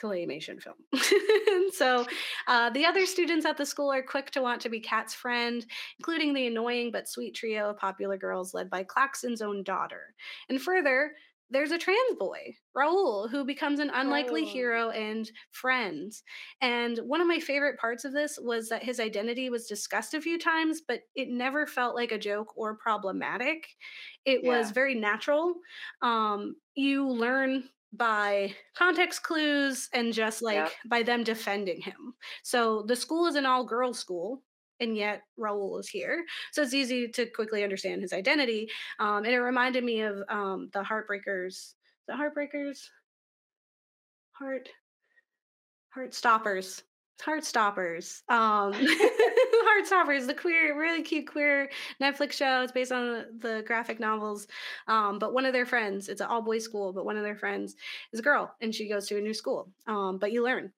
claymation 0.00 0.60
film. 0.62 0.76
so 1.72 2.06
uh, 2.46 2.70
the 2.70 2.84
other 2.84 3.06
students 3.06 3.46
at 3.46 3.56
the 3.56 3.66
school 3.66 3.92
are 3.92 4.02
quick 4.02 4.30
to 4.32 4.42
want 4.42 4.60
to 4.62 4.68
be 4.68 4.80
Kat's 4.80 5.14
friend, 5.14 5.64
including 5.98 6.34
the 6.34 6.46
annoying 6.46 6.90
but 6.92 7.08
sweet 7.08 7.34
trio 7.34 7.70
of 7.70 7.78
popular 7.78 8.16
girls 8.16 8.54
led 8.54 8.70
by 8.70 8.84
Klaxon's 8.84 9.42
own 9.42 9.62
daughter. 9.64 10.14
And 10.48 10.60
further, 10.60 11.12
there's 11.50 11.70
a 11.70 11.78
trans 11.78 12.16
boy, 12.18 12.54
Raul, 12.76 13.30
who 13.30 13.44
becomes 13.44 13.80
an 13.80 13.90
unlikely 13.92 14.42
oh. 14.42 14.48
hero 14.48 14.90
and 14.90 15.30
friend. 15.50 16.12
And 16.60 16.98
one 16.98 17.20
of 17.20 17.26
my 17.26 17.38
favorite 17.38 17.78
parts 17.78 18.04
of 18.04 18.12
this 18.12 18.38
was 18.40 18.68
that 18.68 18.82
his 18.82 19.00
identity 19.00 19.48
was 19.48 19.66
discussed 19.66 20.12
a 20.14 20.20
few 20.20 20.38
times, 20.38 20.82
but 20.86 21.00
it 21.14 21.28
never 21.30 21.66
felt 21.66 21.94
like 21.94 22.12
a 22.12 22.18
joke 22.18 22.52
or 22.56 22.76
problematic. 22.76 23.66
It 24.26 24.40
yeah. 24.42 24.58
was 24.58 24.72
very 24.72 24.94
natural. 24.94 25.54
Um, 26.02 26.56
you 26.74 27.08
learn 27.08 27.64
by 27.92 28.54
context 28.76 29.22
clues 29.22 29.88
and 29.94 30.12
just 30.12 30.42
like 30.42 30.56
yeah. 30.56 30.68
by 30.86 31.02
them 31.02 31.24
defending 31.24 31.80
him. 31.80 32.14
So 32.42 32.82
the 32.82 32.96
school 32.96 33.26
is 33.26 33.34
an 33.34 33.46
all 33.46 33.64
girls 33.64 33.98
school, 33.98 34.42
and 34.80 34.96
yet 34.96 35.22
Raul 35.38 35.80
is 35.80 35.88
here. 35.88 36.24
So 36.52 36.62
it's 36.62 36.74
easy 36.74 37.08
to 37.08 37.26
quickly 37.26 37.64
understand 37.64 38.02
his 38.02 38.12
identity. 38.12 38.68
Um, 38.98 39.24
and 39.24 39.28
it 39.28 39.40
reminded 39.40 39.84
me 39.84 40.02
of 40.02 40.22
um, 40.28 40.70
the 40.72 40.82
Heartbreakers. 40.82 41.74
The 42.06 42.14
Heartbreakers? 42.14 42.78
Heart. 44.32 44.68
Heart 45.90 46.14
Stoppers. 46.14 46.82
Heart 47.20 47.44
Stoppers. 47.44 48.22
Um, 48.28 48.72
Heartstoppers, 49.68 50.26
the 50.26 50.34
queer, 50.34 50.78
really 50.78 51.02
cute 51.02 51.26
queer 51.26 51.70
Netflix 52.00 52.32
show. 52.32 52.62
It's 52.62 52.72
based 52.72 52.92
on 52.92 53.24
the 53.38 53.62
graphic 53.66 54.00
novels. 54.00 54.46
Um, 54.86 55.18
but 55.18 55.32
one 55.32 55.46
of 55.46 55.52
their 55.52 55.66
friends, 55.66 56.08
it's 56.08 56.20
an 56.20 56.26
all 56.28 56.42
boys 56.42 56.64
school, 56.64 56.92
but 56.92 57.04
one 57.04 57.16
of 57.16 57.22
their 57.22 57.36
friends 57.36 57.76
is 58.12 58.20
a 58.20 58.22
girl 58.22 58.54
and 58.60 58.74
she 58.74 58.88
goes 58.88 59.06
to 59.08 59.18
a 59.18 59.20
new 59.20 59.34
school. 59.34 59.70
Um, 59.86 60.18
but 60.18 60.32
you 60.32 60.44
learn 60.44 60.72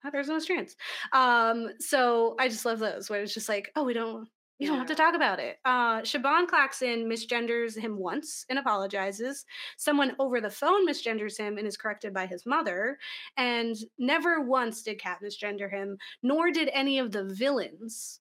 how 0.00 0.10
there's 0.10 0.28
no 0.28 0.40
trans. 0.40 0.76
Um, 1.12 1.70
so 1.78 2.34
I 2.38 2.48
just 2.48 2.64
love 2.64 2.78
those 2.78 3.08
where 3.08 3.22
it's 3.22 3.34
just 3.34 3.48
like, 3.48 3.70
oh, 3.76 3.84
we 3.84 3.94
don't 3.94 4.28
You 4.58 4.68
don't 4.68 4.78
have 4.78 4.86
to 4.88 4.94
talk 4.94 5.16
about 5.16 5.40
it. 5.40 5.56
Uh, 5.64 6.02
Siobhan 6.02 6.46
Klaxon 6.46 7.08
misgenders 7.08 7.76
him 7.76 7.98
once 7.98 8.46
and 8.48 8.60
apologizes. 8.60 9.44
Someone 9.76 10.14
over 10.20 10.40
the 10.40 10.50
phone 10.50 10.86
misgenders 10.86 11.36
him 11.36 11.58
and 11.58 11.66
is 11.66 11.76
corrected 11.76 12.14
by 12.14 12.26
his 12.26 12.46
mother. 12.46 12.98
And 13.36 13.76
never 13.98 14.40
once 14.40 14.82
did 14.82 15.00
Kat 15.00 15.18
misgender 15.22 15.68
him, 15.68 15.98
nor 16.22 16.52
did 16.52 16.70
any 16.72 17.00
of 17.00 17.10
the 17.10 17.24
villains. 17.24 18.20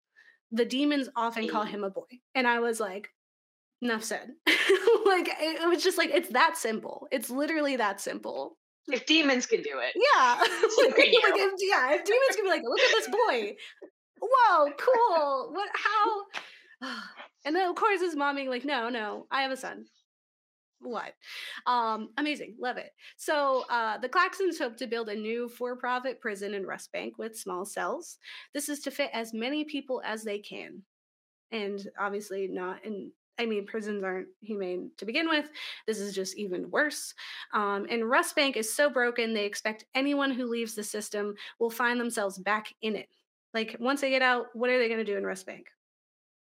The 0.52 0.66
demons 0.66 1.10
often 1.16 1.48
call 1.48 1.64
him 1.64 1.84
a 1.84 1.92
boy. 1.92 2.20
And 2.34 2.48
I 2.48 2.60
was 2.60 2.80
like, 2.80 3.10
enough 3.82 4.04
said. 4.04 4.32
like, 4.48 5.30
it, 5.40 5.68
was 5.70 5.84
just 5.84 5.98
like, 5.98 6.10
it's 6.10 6.30
that 6.30 6.58
simple. 6.58 7.08
It's 7.12 7.30
literally 7.30 7.76
that 7.76 8.02
simple. 8.02 8.58
If 8.88 9.06
demons 9.06 9.46
can 9.46 9.62
do 9.62 9.80
it, 9.80 9.94
Yeah. 9.96 10.36
like, 10.40 10.96
if, 10.98 11.54
yeah, 11.60 11.94
if 11.94 12.04
demons 12.04 12.36
can 12.36 12.46
be 12.46 12.50
like, 12.50 12.64
look 12.64 12.80
at 12.80 12.92
this 12.92 13.10
boy. 13.10 13.56
Whoa, 14.22 14.72
cool. 14.78 15.52
What 15.54 15.70
how 15.74 16.26
and 17.46 17.56
then 17.56 17.70
of 17.70 17.76
course 17.76 18.02
his 18.02 18.16
mom 18.16 18.36
being 18.36 18.50
like, 18.50 18.66
no, 18.66 18.90
no, 18.90 19.28
I 19.32 19.42
have 19.42 19.52
a 19.52 19.58
son. 19.58 19.86
What? 20.80 21.14
Um, 21.68 22.10
amazing, 22.18 22.56
love 22.60 22.78
it. 22.78 22.92
So 23.18 23.66
uh 23.70 23.98
the 23.98 24.10
Klaxons 24.10 24.58
hope 24.58 24.78
to 24.78 24.88
build 24.88 25.10
a 25.10 25.16
new 25.16 25.50
for-profit 25.50 26.20
prison 26.22 26.54
in 26.54 26.66
Rust 26.66 26.92
Bank 26.92 27.18
with 27.18 27.38
small 27.38 27.66
cells. 27.66 28.18
This 28.54 28.70
is 28.70 28.80
to 28.82 28.92
fit 28.92 29.10
as 29.14 29.34
many 29.34 29.64
people 29.64 30.02
as 30.06 30.24
they 30.24 30.40
can. 30.40 30.82
And 31.52 31.88
obviously 32.00 32.48
not 32.48 32.86
in 32.86 33.12
I 33.40 33.46
mean, 33.48 33.66
prisons 33.66 34.04
aren't 34.04 34.28
humane 34.42 34.92
to 34.98 35.06
begin 35.06 35.28
with. 35.28 35.50
This 35.88 36.00
is 36.00 36.14
just 36.14 36.38
even 36.38 36.70
worse. 36.70 37.14
Um, 37.54 37.88
and 37.90 38.08
Rust 38.08 38.36
Bank 38.36 38.56
is 38.56 38.72
so 38.72 38.88
broken, 38.88 39.34
they 39.34 39.46
expect 39.46 39.86
anyone 39.96 40.30
who 40.30 40.46
leaves 40.46 40.76
the 40.76 40.84
system 40.84 41.34
will 41.60 41.72
find 41.72 42.00
themselves 42.00 42.38
back 42.38 42.74
in 42.84 42.96
it. 42.96 43.10
Like, 43.54 43.78
once 43.80 44.02
they 44.02 44.10
get 44.10 44.22
out, 44.22 44.48
what 44.54 44.70
are 44.70 44.80
they 44.80 44.88
going 44.88 45.04
to 45.04 45.12
do 45.12 45.18
in 45.18 45.26
Rust 45.26 45.46
Bank? 45.46 45.68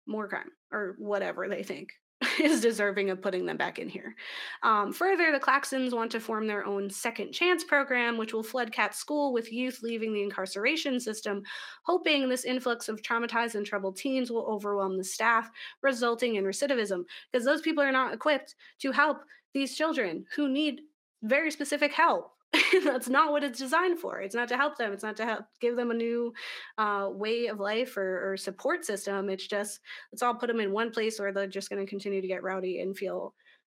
More 0.07 0.27
crime 0.27 0.51
or 0.71 0.95
whatever 0.97 1.47
they 1.47 1.63
think 1.63 1.89
is 2.39 2.61
deserving 2.61 3.09
of 3.09 3.21
putting 3.21 3.45
them 3.45 3.57
back 3.57 3.79
in 3.79 3.89
here. 3.89 4.15
Um, 4.63 4.93
further, 4.93 5.31
the 5.31 5.39
Klaxons 5.39 5.93
want 5.93 6.11
to 6.11 6.19
form 6.19 6.47
their 6.47 6.65
own 6.65 6.89
second 6.89 7.33
chance 7.33 7.63
program, 7.63 8.17
which 8.17 8.33
will 8.33 8.43
flood 8.43 8.71
Cat 8.71 8.95
School 8.95 9.33
with 9.33 9.51
youth 9.51 9.79
leaving 9.81 10.13
the 10.13 10.23
incarceration 10.23 10.99
system, 10.99 11.41
hoping 11.83 12.29
this 12.29 12.45
influx 12.45 12.89
of 12.89 13.01
traumatized 13.01 13.55
and 13.55 13.65
troubled 13.65 13.97
teens 13.97 14.31
will 14.31 14.45
overwhelm 14.45 14.97
the 14.97 15.03
staff, 15.03 15.49
resulting 15.81 16.35
in 16.35 16.43
recidivism, 16.43 17.03
because 17.31 17.45
those 17.45 17.61
people 17.61 17.83
are 17.83 17.91
not 17.91 18.13
equipped 18.13 18.55
to 18.79 18.91
help 18.91 19.17
these 19.53 19.75
children 19.75 20.25
who 20.35 20.47
need 20.47 20.81
very 21.23 21.51
specific 21.51 21.91
help. 21.91 22.31
That's 22.83 23.07
not 23.07 23.31
what 23.31 23.43
it's 23.43 23.59
designed 23.59 23.99
for. 23.99 24.19
It's 24.19 24.35
not 24.35 24.49
to 24.49 24.57
help 24.57 24.77
them. 24.77 24.91
It's 24.91 25.03
not 25.03 25.15
to 25.17 25.25
help 25.25 25.45
give 25.61 25.77
them 25.77 25.91
a 25.91 25.95
new 25.95 26.33
uh, 26.77 27.07
way 27.11 27.47
of 27.47 27.59
life 27.59 27.95
or, 27.95 28.31
or 28.31 28.37
support 28.37 28.83
system. 28.85 29.29
It's 29.29 29.47
just 29.47 29.79
let's 30.11 30.21
all 30.21 30.35
put 30.35 30.47
them 30.47 30.59
in 30.59 30.73
one 30.73 30.91
place, 30.91 31.19
or 31.19 31.31
they're 31.31 31.47
just 31.47 31.69
going 31.69 31.83
to 31.83 31.89
continue 31.89 32.21
to 32.21 32.27
get 32.27 32.43
rowdy 32.43 32.81
and 32.81 32.97
feel 32.97 33.33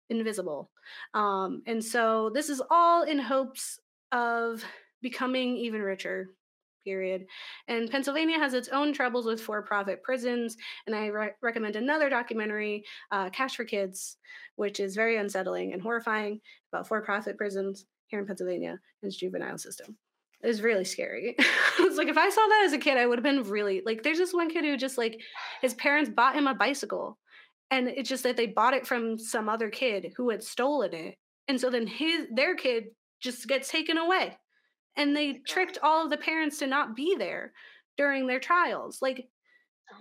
invisible. 0.10 0.72
Um, 1.14 1.62
and 1.68 1.84
so 1.84 2.32
this 2.34 2.50
is 2.50 2.62
all 2.72 3.04
in 3.04 3.20
hopes 3.20 3.80
of 4.12 4.64
becoming 5.02 5.58
even 5.58 5.82
richer. 5.82 6.30
Period. 6.84 7.28
And 7.70 7.90
Pennsylvania 7.90 8.38
has 8.38 8.54
its 8.54 8.68
own 8.68 8.92
troubles 8.92 9.26
with 9.26 9.40
for 9.40 9.62
profit 9.62 10.04
prisons. 10.04 10.58
And 10.86 10.94
I 10.94 11.06
re- 11.06 11.32
recommend 11.42 11.78
another 11.78 12.10
documentary, 12.10 12.84
uh, 13.10 13.30
Cash 13.30 13.56
for 13.56 13.64
Kids, 13.64 14.18
which 14.58 14.82
is 14.82 14.94
very 14.94 15.16
unsettling 15.16 15.72
and 15.72 15.82
horrifying 15.82 16.42
about 16.74 16.86
for 16.86 17.02
profit 17.02 17.38
prisons 17.38 17.86
here 18.14 18.20
in 18.20 18.28
Pennsylvania 18.28 18.80
its 19.02 19.18
juvenile 19.18 19.58
system. 19.58 19.98
It 20.44 20.48
was 20.48 20.62
really 20.62 20.86
scary. 20.86 21.36
it's 21.80 21.98
like 21.98 22.10
if 22.10 22.18
I 22.18 22.30
saw 22.30 22.46
that 22.48 22.64
as 22.66 22.74
a 22.74 22.78
kid, 22.78 22.98
I 22.98 23.08
would 23.08 23.18
have 23.18 23.24
been 23.24 23.50
really 23.50 23.82
like. 23.86 24.04
There's 24.04 24.20
this 24.20 24.34
one 24.34 24.50
kid 24.50 24.64
who 24.64 24.78
just 24.78 24.98
like 25.00 25.20
his 25.62 25.74
parents 25.74 26.12
bought 26.16 26.36
him 26.36 26.46
a 26.48 26.54
bicycle, 26.54 27.18
and 27.72 27.88
it's 27.88 28.10
just 28.10 28.24
that 28.24 28.38
they 28.38 28.46
bought 28.46 28.76
it 28.76 28.86
from 28.86 29.18
some 29.18 29.50
other 29.50 29.70
kid 29.70 30.14
who 30.16 30.30
had 30.30 30.44
stolen 30.44 30.94
it, 30.94 31.16
and 31.48 31.60
so 31.60 31.70
then 31.72 31.88
his 31.88 32.28
their 32.32 32.56
kid 32.56 32.86
just 33.20 33.48
gets 33.48 33.70
taken 33.70 33.98
away, 33.98 34.38
and 34.96 35.12
Oh 35.12 35.14
they 35.14 35.34
my 35.34 35.40
tricked 35.48 35.80
all 35.82 36.04
of 36.04 36.12
the 36.12 36.18
parents 36.18 36.60
to 36.60 36.68
not 36.68 36.96
be 36.96 37.16
there 37.18 37.54
during 37.98 38.28
their 38.28 38.40
trials. 38.40 39.02
Like 39.02 39.28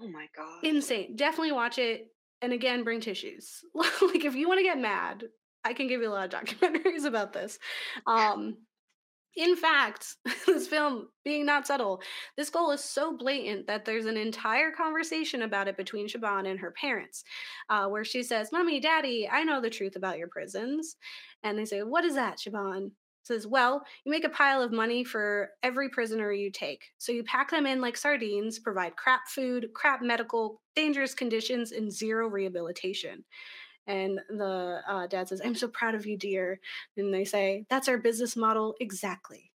Oh 0.00 0.08
my 0.08 0.26
god. 0.36 0.64
insane. 0.64 1.16
Definitely 1.16 1.52
watch 1.52 1.78
it, 1.78 2.08
and 2.42 2.52
again, 2.52 2.84
bring 2.84 3.00
tissues. 3.00 3.60
like 3.74 4.24
if 4.24 4.34
you 4.34 4.48
want 4.48 4.58
to 4.58 4.64
get 4.64 4.78
mad, 4.78 5.22
I 5.64 5.72
can 5.74 5.86
give 5.86 6.00
you 6.00 6.08
a 6.08 6.12
lot 6.12 6.32
of 6.32 6.40
documentaries 6.40 7.04
about 7.06 7.32
this. 7.32 7.58
Um, 8.06 8.56
in 9.36 9.56
fact, 9.56 10.16
this 10.46 10.66
film 10.66 11.08
being 11.24 11.46
not 11.46 11.66
subtle, 11.66 12.02
this 12.36 12.50
goal 12.50 12.70
is 12.70 12.84
so 12.84 13.16
blatant 13.16 13.66
that 13.66 13.84
there's 13.84 14.06
an 14.06 14.16
entire 14.16 14.70
conversation 14.70 15.42
about 15.42 15.68
it 15.68 15.76
between 15.76 16.06
Siobhan 16.06 16.50
and 16.50 16.60
her 16.60 16.72
parents, 16.72 17.24
uh, 17.70 17.86
where 17.86 18.04
she 18.04 18.22
says, 18.22 18.52
Mommy, 18.52 18.80
Daddy, 18.80 19.28
I 19.30 19.42
know 19.44 19.60
the 19.60 19.70
truth 19.70 19.96
about 19.96 20.18
your 20.18 20.28
prisons. 20.28 20.96
And 21.42 21.58
they 21.58 21.64
say, 21.64 21.82
What 21.82 22.04
is 22.04 22.14
that, 22.14 22.38
Siobhan? 22.38 22.90
Says, 23.22 23.46
Well, 23.46 23.82
you 24.04 24.10
make 24.10 24.24
a 24.24 24.28
pile 24.28 24.60
of 24.60 24.72
money 24.72 25.02
for 25.04 25.50
every 25.62 25.88
prisoner 25.88 26.32
you 26.32 26.50
take. 26.50 26.82
So 26.98 27.12
you 27.12 27.24
pack 27.24 27.50
them 27.50 27.66
in 27.66 27.80
like 27.80 27.96
sardines, 27.96 28.58
provide 28.58 28.96
crap 28.96 29.28
food, 29.28 29.68
crap 29.74 30.02
medical, 30.02 30.60
dangerous 30.76 31.14
conditions, 31.14 31.72
and 31.72 31.90
zero 31.90 32.28
rehabilitation. 32.28 33.24
And 33.86 34.20
the 34.28 34.80
uh, 34.86 35.06
dad 35.06 35.28
says, 35.28 35.40
I'm 35.44 35.54
so 35.54 35.68
proud 35.68 35.94
of 35.94 36.06
you, 36.06 36.16
dear. 36.16 36.60
And 36.96 37.12
they 37.12 37.24
say, 37.24 37.66
That's 37.68 37.88
our 37.88 37.98
business 37.98 38.36
model 38.36 38.74
exactly. 38.80 39.52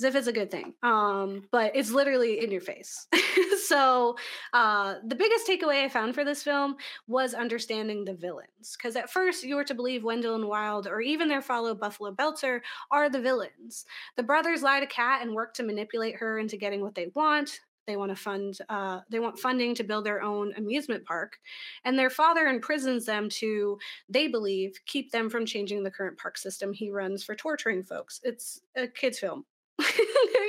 As 0.00 0.04
if 0.04 0.14
it's 0.14 0.28
a 0.28 0.32
good 0.32 0.50
thing. 0.50 0.74
Um, 0.84 1.48
but 1.50 1.72
it's 1.74 1.90
literally 1.90 2.44
in 2.44 2.52
your 2.52 2.60
face. 2.60 3.08
so 3.66 4.16
uh, 4.52 4.94
the 5.04 5.16
biggest 5.16 5.48
takeaway 5.48 5.84
I 5.84 5.88
found 5.88 6.14
for 6.14 6.24
this 6.24 6.44
film 6.44 6.76
was 7.08 7.34
understanding 7.34 8.04
the 8.04 8.14
villains. 8.14 8.76
Because 8.76 8.94
at 8.94 9.10
first 9.10 9.42
you 9.42 9.56
were 9.56 9.64
to 9.64 9.74
believe 9.74 10.04
Wendell 10.04 10.36
and 10.36 10.46
Wild 10.46 10.86
or 10.86 11.00
even 11.00 11.26
their 11.26 11.42
follow 11.42 11.74
Buffalo 11.74 12.12
Belzer 12.12 12.60
are 12.92 13.10
the 13.10 13.20
villains. 13.20 13.86
The 14.16 14.22
brothers 14.22 14.62
lie 14.62 14.78
to 14.78 14.86
Kat 14.86 15.22
and 15.22 15.34
work 15.34 15.52
to 15.54 15.64
manipulate 15.64 16.16
her 16.16 16.38
into 16.38 16.56
getting 16.56 16.80
what 16.80 16.94
they 16.94 17.10
want. 17.16 17.58
They 17.88 17.96
want 17.96 18.10
to 18.10 18.16
fund. 18.16 18.58
Uh, 18.68 19.00
they 19.08 19.18
want 19.18 19.38
funding 19.38 19.74
to 19.76 19.82
build 19.82 20.04
their 20.04 20.22
own 20.22 20.52
amusement 20.58 21.06
park, 21.06 21.38
and 21.84 21.98
their 21.98 22.10
father 22.10 22.46
imprisons 22.46 23.06
them 23.06 23.30
to, 23.30 23.78
they 24.10 24.28
believe, 24.28 24.78
keep 24.84 25.10
them 25.10 25.30
from 25.30 25.46
changing 25.46 25.82
the 25.82 25.90
current 25.90 26.18
park 26.18 26.36
system 26.36 26.74
he 26.74 26.90
runs 26.90 27.24
for 27.24 27.34
torturing 27.34 27.82
folks. 27.82 28.20
It's 28.22 28.60
a 28.76 28.88
kids' 28.88 29.18
film. 29.18 29.46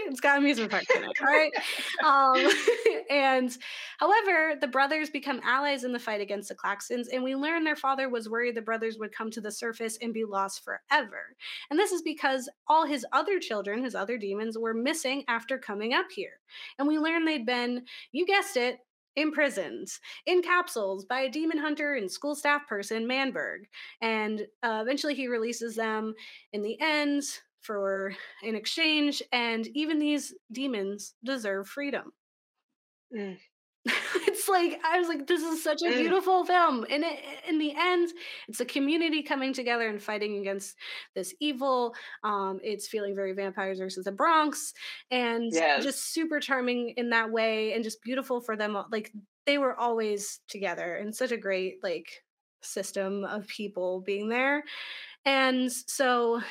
It's 0.09 0.19
got 0.19 0.37
amusement 0.37 0.71
park 0.71 0.85
in 0.95 1.03
it, 1.03 1.11
all 1.21 1.27
right. 1.27 1.51
Um, 2.03 2.51
and 3.09 3.55
however, 3.99 4.55
the 4.59 4.67
brothers 4.67 5.09
become 5.09 5.41
allies 5.43 5.83
in 5.83 5.91
the 5.91 5.99
fight 5.99 6.21
against 6.21 6.49
the 6.49 6.55
Klaxons, 6.55 7.07
and 7.13 7.23
we 7.23 7.35
learn 7.35 7.63
their 7.63 7.75
father 7.75 8.09
was 8.09 8.29
worried 8.29 8.55
the 8.55 8.61
brothers 8.61 8.97
would 8.97 9.11
come 9.11 9.29
to 9.31 9.41
the 9.41 9.51
surface 9.51 9.97
and 10.01 10.13
be 10.13 10.25
lost 10.25 10.63
forever. 10.63 11.35
And 11.69 11.79
this 11.79 11.91
is 11.91 12.01
because 12.01 12.49
all 12.67 12.85
his 12.85 13.05
other 13.13 13.39
children, 13.39 13.83
his 13.83 13.95
other 13.95 14.17
demons, 14.17 14.57
were 14.57 14.73
missing 14.73 15.23
after 15.27 15.57
coming 15.57 15.93
up 15.93 16.07
here. 16.11 16.39
And 16.77 16.87
we 16.87 16.97
learn 16.97 17.25
they'd 17.25 17.45
been, 17.45 17.83
you 18.11 18.25
guessed 18.25 18.57
it, 18.57 18.79
imprisoned 19.15 19.87
in 20.25 20.41
capsules 20.41 21.05
by 21.05 21.21
a 21.21 21.29
demon 21.29 21.57
hunter 21.57 21.95
and 21.95 22.09
school 22.09 22.35
staff 22.35 22.67
person, 22.67 23.07
Manberg. 23.07 23.63
And 24.01 24.41
uh, 24.63 24.79
eventually 24.81 25.13
he 25.13 25.27
releases 25.27 25.75
them 25.75 26.13
in 26.53 26.61
the 26.61 26.79
end 26.79 27.23
for 27.61 28.13
in 28.43 28.55
exchange. 28.55 29.21
And 29.31 29.67
even 29.75 29.99
these 29.99 30.33
demons 30.51 31.13
deserve 31.23 31.67
freedom. 31.67 32.11
Mm. 33.15 33.37
it's 33.85 34.49
like 34.49 34.79
I 34.83 34.99
was 34.99 35.07
like, 35.07 35.25
this 35.25 35.41
is 35.41 35.63
such 35.63 35.81
a 35.81 35.85
Mm. 35.85 35.95
beautiful 35.97 36.45
film, 36.45 36.85
and 36.89 37.03
it, 37.03 37.19
in 37.47 37.57
the 37.59 37.73
end, 37.75 38.09
it's 38.49 38.59
a 38.59 38.65
community 38.65 39.23
coming 39.23 39.53
together 39.53 39.87
and 39.87 40.03
fighting 40.03 40.37
against 40.37 40.75
this 41.15 41.33
evil. 41.39 41.95
Um, 42.25 42.59
it's 42.61 42.87
feeling 42.89 43.15
very 43.15 43.31
vampires 43.31 43.79
versus 43.79 44.03
the 44.03 44.11
Bronx, 44.11 44.73
and 45.11 45.49
Yes. 45.51 45.83
just 45.83 46.13
super 46.13 46.41
charming 46.41 46.89
in 46.97 47.09
that 47.11 47.31
way, 47.31 47.73
and 47.73 47.83
just 47.83 48.01
beautiful 48.03 48.41
for 48.41 48.57
them. 48.57 48.75
all- 48.75 48.89
Like 48.91 49.11
they 49.45 49.57
were 49.57 49.75
always 49.79 50.41
together, 50.49 50.95
and 50.97 51.15
such 51.15 51.31
a 51.31 51.37
great 51.37 51.81
like 51.81 52.21
system 52.61 53.23
of 53.23 53.47
people 53.47 54.01
being 54.01 54.27
there, 54.27 54.65
and 55.25 55.71
so 55.71 56.41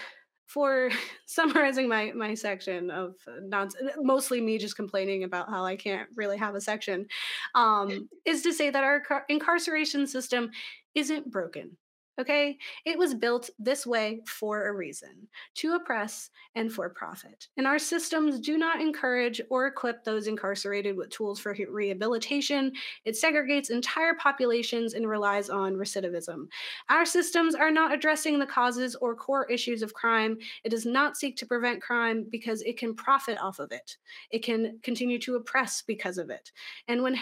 for 0.49 0.91
summarizing 1.27 1.89
my 1.89 2.13
my 2.13 2.35
section 2.35 2.91
of 2.91 3.15
nonsense, 3.43 3.93
mostly 3.99 4.41
me 4.41 4.59
just 4.59 4.77
complaining 4.77 5.25
about 5.25 5.49
how 5.49 5.65
I 5.65 5.77
can't 5.77 6.09
really 6.17 6.39
have 6.39 6.55
a 6.57 6.61
section, 6.61 7.07
um, 7.55 8.09
is 8.25 8.43
to 8.43 8.53
say 8.53 8.71
that 8.71 8.83
our 8.83 9.01
car- 9.01 9.27
incarceration 9.29 10.07
system 10.07 10.51
isn't 10.95 11.31
broken. 11.31 11.77
Okay? 12.19 12.59
It 12.85 12.99
was 12.99 13.15
built 13.15 13.51
this 13.59 13.87
way 13.87 14.21
for 14.27 14.69
a 14.69 14.73
reason 14.73 15.29
to 15.57 15.75
oppress 15.75 16.31
and 16.55 16.73
for 16.73 16.89
profit. 16.89 17.47
And 17.57 17.67
our 17.67 17.79
systems 17.79 18.41
do 18.41 18.59
not 18.59 18.81
encourage 18.81 19.41
or 19.51 19.67
equip 19.67 20.03
those 20.03 20.27
incarcerated 20.27 20.97
with 20.97 21.11
tools 21.11 21.39
for 21.39 21.57
rehabilitation. 21.71 22.73
It 23.05 23.15
segregates 23.15 23.71
entire 23.71 24.15
populations 24.15 24.95
and 24.95 25.09
relies 25.09 25.51
on 25.51 25.75
recidivism. 25.75 26.49
Our 26.89 27.05
systems 27.05 27.55
are 27.55 27.71
not 27.71 27.95
addressing 27.95 28.39
the 28.39 28.47
causes 28.47 28.97
or 28.97 29.15
core 29.15 29.47
issues 29.51 29.83
of 29.83 29.95
crime. 29.95 30.39
It 30.65 30.71
does 30.71 30.87
not 30.87 31.17
seek 31.17 31.37
to 31.37 31.47
prevent 31.47 31.83
crime 31.83 32.27
because 32.31 32.63
it 32.63 32.77
can 32.77 32.95
profit 32.95 33.39
off 33.41 33.61
of 33.61 33.71
it. 33.71 33.97
It 34.31 34.43
can 34.43 34.79
continue 34.83 35.19
to 35.21 35.37
oppress 35.37 35.83
because 35.83 36.19
of 36.19 36.31
it. 36.31 36.51
And 36.89 37.03
when, 37.03 37.17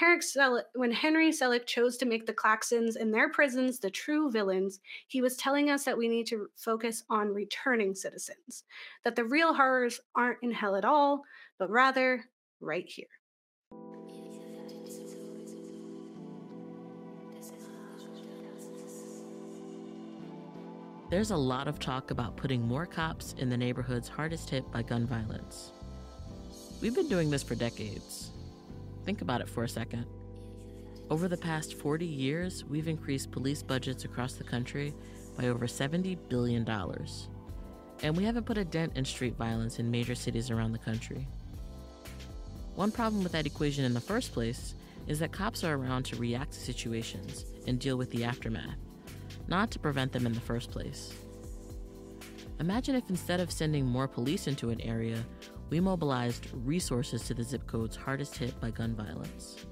when 0.74 0.92
Henry 0.92 1.30
Selick 1.30 1.66
chose 1.66 1.96
to 1.98 2.06
make 2.06 2.24
the 2.24 2.32
Klaxons 2.32 2.96
and 2.96 3.12
their 3.12 3.28
prisons 3.28 3.78
the 3.78 3.90
true 3.90 4.30
villains, 4.30 4.80
he 5.08 5.20
was 5.20 5.36
telling 5.36 5.70
us 5.70 5.84
that 5.84 5.98
we 5.98 6.08
need 6.08 6.26
to 6.28 6.48
focus 6.56 7.04
on 7.10 7.34
returning 7.34 7.94
citizens, 7.94 8.64
that 9.04 9.16
the 9.16 9.24
real 9.24 9.54
horrors 9.54 10.00
aren't 10.14 10.42
in 10.42 10.52
hell 10.52 10.76
at 10.76 10.84
all, 10.84 11.22
but 11.58 11.70
rather 11.70 12.24
right 12.60 12.88
here. 12.88 13.06
There's 21.08 21.30
a 21.30 21.36
lot 21.36 21.68
of 21.68 21.78
talk 21.78 22.10
about 22.10 22.36
putting 22.36 22.62
more 22.66 22.84
cops 22.84 23.34
in 23.38 23.48
the 23.48 23.56
neighborhoods 23.56 24.08
hardest 24.08 24.50
hit 24.50 24.70
by 24.72 24.82
gun 24.82 25.06
violence. 25.06 25.70
We've 26.82 26.96
been 26.96 27.08
doing 27.08 27.30
this 27.30 27.44
for 27.44 27.54
decades. 27.54 28.30
Think 29.04 29.22
about 29.22 29.40
it 29.40 29.48
for 29.48 29.62
a 29.62 29.68
second. 29.68 30.04
Over 31.08 31.28
the 31.28 31.36
past 31.36 31.74
40 31.74 32.04
years, 32.04 32.64
we've 32.64 32.88
increased 32.88 33.30
police 33.30 33.62
budgets 33.62 34.04
across 34.04 34.32
the 34.32 34.42
country 34.42 34.92
by 35.38 35.46
over 35.46 35.66
$70 35.66 36.18
billion. 36.28 36.68
And 38.02 38.16
we 38.16 38.24
haven't 38.24 38.44
put 38.44 38.58
a 38.58 38.64
dent 38.64 38.96
in 38.96 39.04
street 39.04 39.36
violence 39.36 39.78
in 39.78 39.88
major 39.88 40.16
cities 40.16 40.50
around 40.50 40.72
the 40.72 40.78
country. 40.78 41.28
One 42.74 42.90
problem 42.90 43.22
with 43.22 43.32
that 43.32 43.46
equation 43.46 43.84
in 43.84 43.94
the 43.94 44.00
first 44.00 44.32
place 44.32 44.74
is 45.06 45.20
that 45.20 45.30
cops 45.30 45.62
are 45.62 45.76
around 45.76 46.06
to 46.06 46.16
react 46.16 46.52
to 46.54 46.60
situations 46.60 47.44
and 47.68 47.78
deal 47.78 47.96
with 47.96 48.10
the 48.10 48.24
aftermath, 48.24 48.76
not 49.46 49.70
to 49.70 49.78
prevent 49.78 50.12
them 50.12 50.26
in 50.26 50.32
the 50.32 50.40
first 50.40 50.72
place. 50.72 51.14
Imagine 52.58 52.96
if 52.96 53.08
instead 53.10 53.38
of 53.38 53.52
sending 53.52 53.86
more 53.86 54.08
police 54.08 54.48
into 54.48 54.70
an 54.70 54.80
area, 54.80 55.24
we 55.70 55.78
mobilized 55.78 56.48
resources 56.64 57.22
to 57.28 57.34
the 57.34 57.44
zip 57.44 57.64
codes 57.68 57.94
hardest 57.94 58.36
hit 58.36 58.60
by 58.60 58.70
gun 58.70 58.96
violence. 58.96 59.66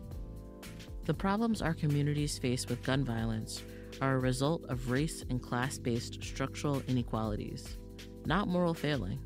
The 1.05 1.13
problems 1.13 1.61
our 1.61 1.75
communities 1.75 2.39
face 2.39 2.67
with 2.67 2.83
gun 2.83 3.05
violence 3.05 3.63
are 4.01 4.15
a 4.17 4.21
result 4.21 4.65
of 4.71 4.91
race 4.91 5.23
and 5.29 5.43
class 5.43 5.77
based 5.77 6.25
structural 6.25 6.83
inequalities, 6.89 7.77
not 8.25 8.49
moral 8.49 8.73
failing. 8.73 9.19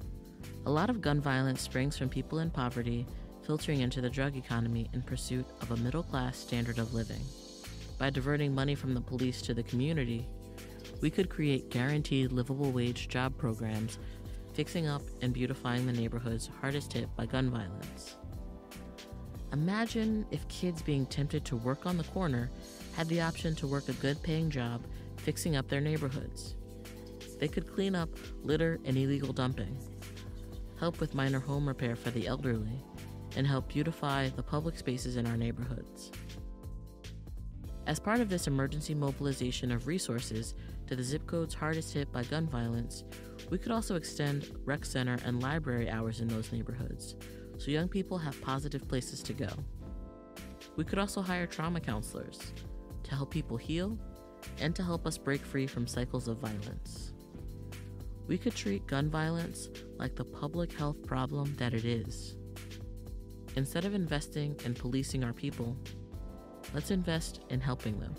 A 0.67 0.71
lot 0.71 0.91
of 0.91 1.01
gun 1.01 1.21
violence 1.21 1.61
springs 1.61 1.97
from 1.97 2.09
people 2.09 2.41
in 2.41 2.51
poverty 2.51 3.07
filtering 3.47 3.81
into 3.81 4.01
the 4.01 4.11
drug 4.11 4.37
economy 4.37 4.91
in 4.93 5.03
pursuit 5.03 5.47
of 5.63 5.71
a 5.71 5.77
middle 5.77 6.03
class 6.03 6.37
standard 6.37 6.81
of 6.81 6.95
living. 6.95 7.23
By 7.97 8.11
diverting 8.11 8.55
money 8.55 8.75
from 8.75 8.93
the 8.93 9.01
police 9.01 9.41
to 9.43 9.55
the 9.55 9.63
community, 9.63 10.27
we 11.01 11.11
could 11.11 11.31
create 11.31 11.71
guaranteed 11.71 12.33
livable 12.33 12.73
wage 12.73 13.09
job 13.09 13.39
programs 13.39 13.99
fixing 14.53 14.89
up 14.89 15.03
and 15.23 15.33
beautifying 15.33 15.87
the 15.87 15.93
neighborhoods 15.93 16.51
hardest 16.61 16.93
hit 16.93 17.09
by 17.17 17.25
gun 17.25 17.51
violence. 17.51 18.17
Imagine 19.53 20.27
if 20.31 20.47
kids 20.49 20.83
being 20.83 21.07
tempted 21.07 21.45
to 21.47 21.57
work 21.57 21.87
on 21.87 21.97
the 21.97 22.05
corner 22.05 22.51
had 22.97 23.09
the 23.09 23.23
option 23.23 23.55
to 23.57 23.67
work 23.67 23.89
a 23.89 23.95
good 23.95 24.23
paying 24.23 24.51
job 24.51 24.83
fixing 25.17 25.57
up 25.57 25.69
their 25.69 25.81
neighborhoods. 25.81 26.55
They 27.41 27.49
could 27.49 27.73
clean 27.73 27.95
up 27.95 28.11
litter 28.43 28.79
and 28.85 28.97
illegal 28.99 29.33
dumping, 29.33 29.79
help 30.79 31.01
with 31.01 31.15
minor 31.15 31.41
home 31.41 31.67
repair 31.67 31.97
for 31.97 32.11
the 32.11 32.27
elderly, 32.27 32.85
and 33.37 33.47
help 33.47 33.69
beautify 33.69 34.29
the 34.29 34.43
public 34.43 34.77
spaces 34.77 35.17
in 35.17 35.27
our 35.27 35.37
neighborhoods. 35.37 36.11
As 37.87 37.99
part 37.99 38.21
of 38.21 38.29
this 38.29 38.49
emergency 38.49 38.95
mobilization 38.95 39.73
of 39.73 39.87
resources 39.87 40.55
to 40.89 40.95
the 40.95 41.03
zip 41.03 41.27
codes 41.27 41.55
hardest 41.55 41.95
hit 41.95 42.13
by 42.13 42.23
gun 42.25 42.47
violence, 42.47 43.05
we 43.49 43.57
could 43.57 43.73
also 43.73 43.95
extend 43.95 44.51
rec 44.67 44.85
center 44.85 45.17
and 45.25 45.43
library 45.43 45.89
hours 45.89 46.21
in 46.21 46.29
those 46.29 46.53
neighborhoods 46.53 47.17
so 47.59 47.73
young 47.73 47.89
people 47.89 48.17
have 48.17 48.41
positive 48.41 48.89
places 48.89 49.23
to 49.25 49.33
go. 49.33 49.49
We 50.77 50.85
could 50.85 50.99
also 50.99 51.21
hire 51.21 51.47
trauma 51.47 51.81
counselors 51.81 52.53
to 53.03 53.15
help 53.15 53.31
people 53.31 53.57
heal 53.57 53.99
and 54.61 54.75
to 54.77 54.83
help 54.83 55.07
us 55.07 55.19
break 55.19 55.41
free 55.41 55.67
from 55.67 55.87
cycles 55.87 56.29
of 56.29 56.39
violence. 56.39 57.13
We 58.29 58.39
could 58.39 58.55
treat 58.55 58.87
gun 58.87 59.11
violence 59.11 59.69
like 59.97 60.15
the 60.15 60.25
public 60.25 60.73
health 60.73 61.03
problem 61.05 61.55
that 61.57 61.75
it 61.75 61.85
is. 61.85 62.37
Instead 63.57 63.85
of 63.85 63.95
investing 63.95 64.55
in 64.65 64.75
policing 64.75 65.25
our 65.25 65.33
people, 65.33 65.77
let's 66.73 66.93
invest 66.93 67.41
in 67.49 67.61
helping 67.61 67.99
them. 67.99 68.15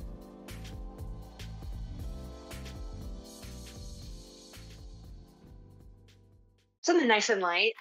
Something 6.81 7.07
nice 7.07 7.29
and 7.29 7.41
light 7.41 7.73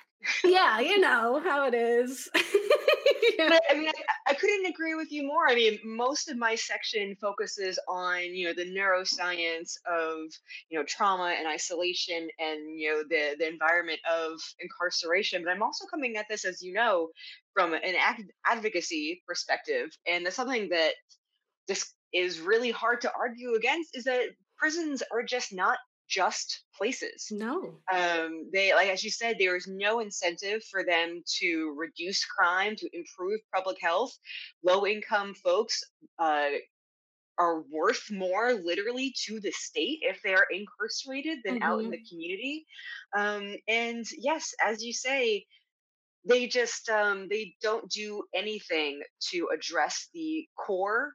yeah, 0.45 0.81
you 0.81 1.01
know 1.01 1.41
how 1.41 1.67
it 1.67 1.75
is. 1.75 2.29
yeah. 3.39 3.59
I 3.71 3.75
mean, 3.75 3.89
I, 3.89 4.31
I, 4.31 4.35
couldn't 4.35 4.67
agree 4.67 4.95
with 4.95 5.11
you 5.13 5.27
more. 5.27 5.49
I 5.49 5.55
mean, 5.55 5.79
most 5.85 6.29
of 6.29 6.37
my 6.37 6.55
section 6.55 7.17
focuses 7.21 7.79
on 7.89 8.35
you 8.35 8.47
know 8.47 8.55
the 8.55 8.71
neuroscience 8.71 9.77
of 9.87 10.31
you 10.71 10.79
know 10.79 10.85
trauma 10.85 11.35
and 11.39 11.47
isolation 11.47 12.29
and 12.39 12.79
you 12.79 12.91
know 12.91 13.03
the 13.09 13.37
the 13.39 13.49
environment 13.49 14.01
of 14.11 14.41
incarceration. 14.61 15.43
But 15.45 15.53
I'm 15.53 15.63
also 15.63 15.87
coming 15.87 16.17
at 16.17 16.27
this, 16.29 16.45
as 16.45 16.63
you 16.63 16.73
know, 16.73 17.09
from 17.55 17.75
an 17.75 17.95
ad- 17.99 18.31
advocacy 18.47 19.23
perspective, 19.27 19.91
and 20.07 20.25
that's 20.25 20.37
something 20.37 20.69
that 20.71 20.93
this 21.67 21.93
is 22.13 22.41
really 22.41 22.71
hard 22.71 23.01
to 23.03 23.13
argue 23.13 23.55
against. 23.55 23.97
Is 23.97 24.05
that 24.05 24.23
prisons 24.57 25.03
are 25.13 25.23
just 25.23 25.53
not 25.53 25.79
just 26.09 26.65
places. 26.77 27.29
No. 27.31 27.79
Um, 27.93 28.49
they, 28.53 28.75
like 28.75 28.89
as 28.89 29.05
you 29.05 29.11
said, 29.11 29.37
there 29.39 29.57
is 29.57 29.67
no 29.67 30.01
incentive 30.01 30.63
for 30.71 30.85
them 30.85 31.23
to 31.41 31.75
reduce 31.77 32.25
crime, 32.25 32.77
to 32.77 32.89
improve 32.93 33.41
public 33.55 33.79
health. 33.81 34.17
Low 34.65 34.87
income 34.87 35.35
folks 35.35 35.83
uh, 36.19 36.49
are 37.39 37.63
worth 37.71 38.11
more 38.11 38.55
literally 38.55 39.15
to 39.27 39.41
the 39.41 39.53
state 39.53 40.01
if 40.03 40.21
they 40.23 40.35
are 40.35 40.47
incarcerated 40.51 41.39
than 41.45 41.57
mm-hmm. 41.57 41.63
out 41.63 41.81
in 41.81 41.91
the 41.91 41.97
mm-hmm. 41.97 42.09
community. 42.09 42.67
Um, 43.17 43.55
and 43.69 44.05
yes, 44.19 44.55
as 44.65 44.83
you 44.83 44.93
say, 44.93 45.47
they 46.25 46.47
just 46.47 46.89
um, 46.89 47.29
they 47.29 47.55
don't 47.63 47.89
do 47.91 48.25
anything 48.35 49.01
to 49.31 49.49
address 49.55 50.09
the 50.13 50.47
core 50.57 51.13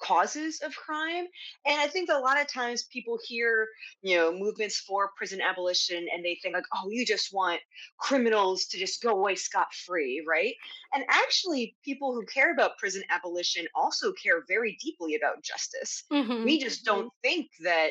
causes 0.00 0.60
of 0.64 0.74
crime 0.74 1.26
and 1.66 1.80
i 1.80 1.86
think 1.86 2.08
a 2.10 2.18
lot 2.18 2.40
of 2.40 2.46
times 2.46 2.84
people 2.92 3.18
hear 3.24 3.66
you 4.02 4.16
know 4.16 4.32
movements 4.32 4.78
for 4.78 5.10
prison 5.16 5.40
abolition 5.40 6.06
and 6.14 6.24
they 6.24 6.38
think 6.42 6.54
like 6.54 6.64
oh 6.74 6.88
you 6.90 7.04
just 7.04 7.32
want 7.32 7.60
criminals 7.98 8.66
to 8.66 8.78
just 8.78 9.02
go 9.02 9.10
away 9.10 9.34
scot-free 9.34 10.24
right 10.28 10.54
and 10.94 11.04
actually 11.08 11.76
people 11.84 12.14
who 12.14 12.24
care 12.26 12.52
about 12.52 12.78
prison 12.78 13.02
abolition 13.10 13.66
also 13.74 14.12
care 14.12 14.44
very 14.48 14.76
deeply 14.82 15.14
about 15.14 15.42
justice 15.42 16.04
mm-hmm. 16.12 16.44
we 16.44 16.60
just 16.60 16.84
mm-hmm. 16.84 17.00
don't 17.00 17.12
think 17.22 17.48
that 17.60 17.90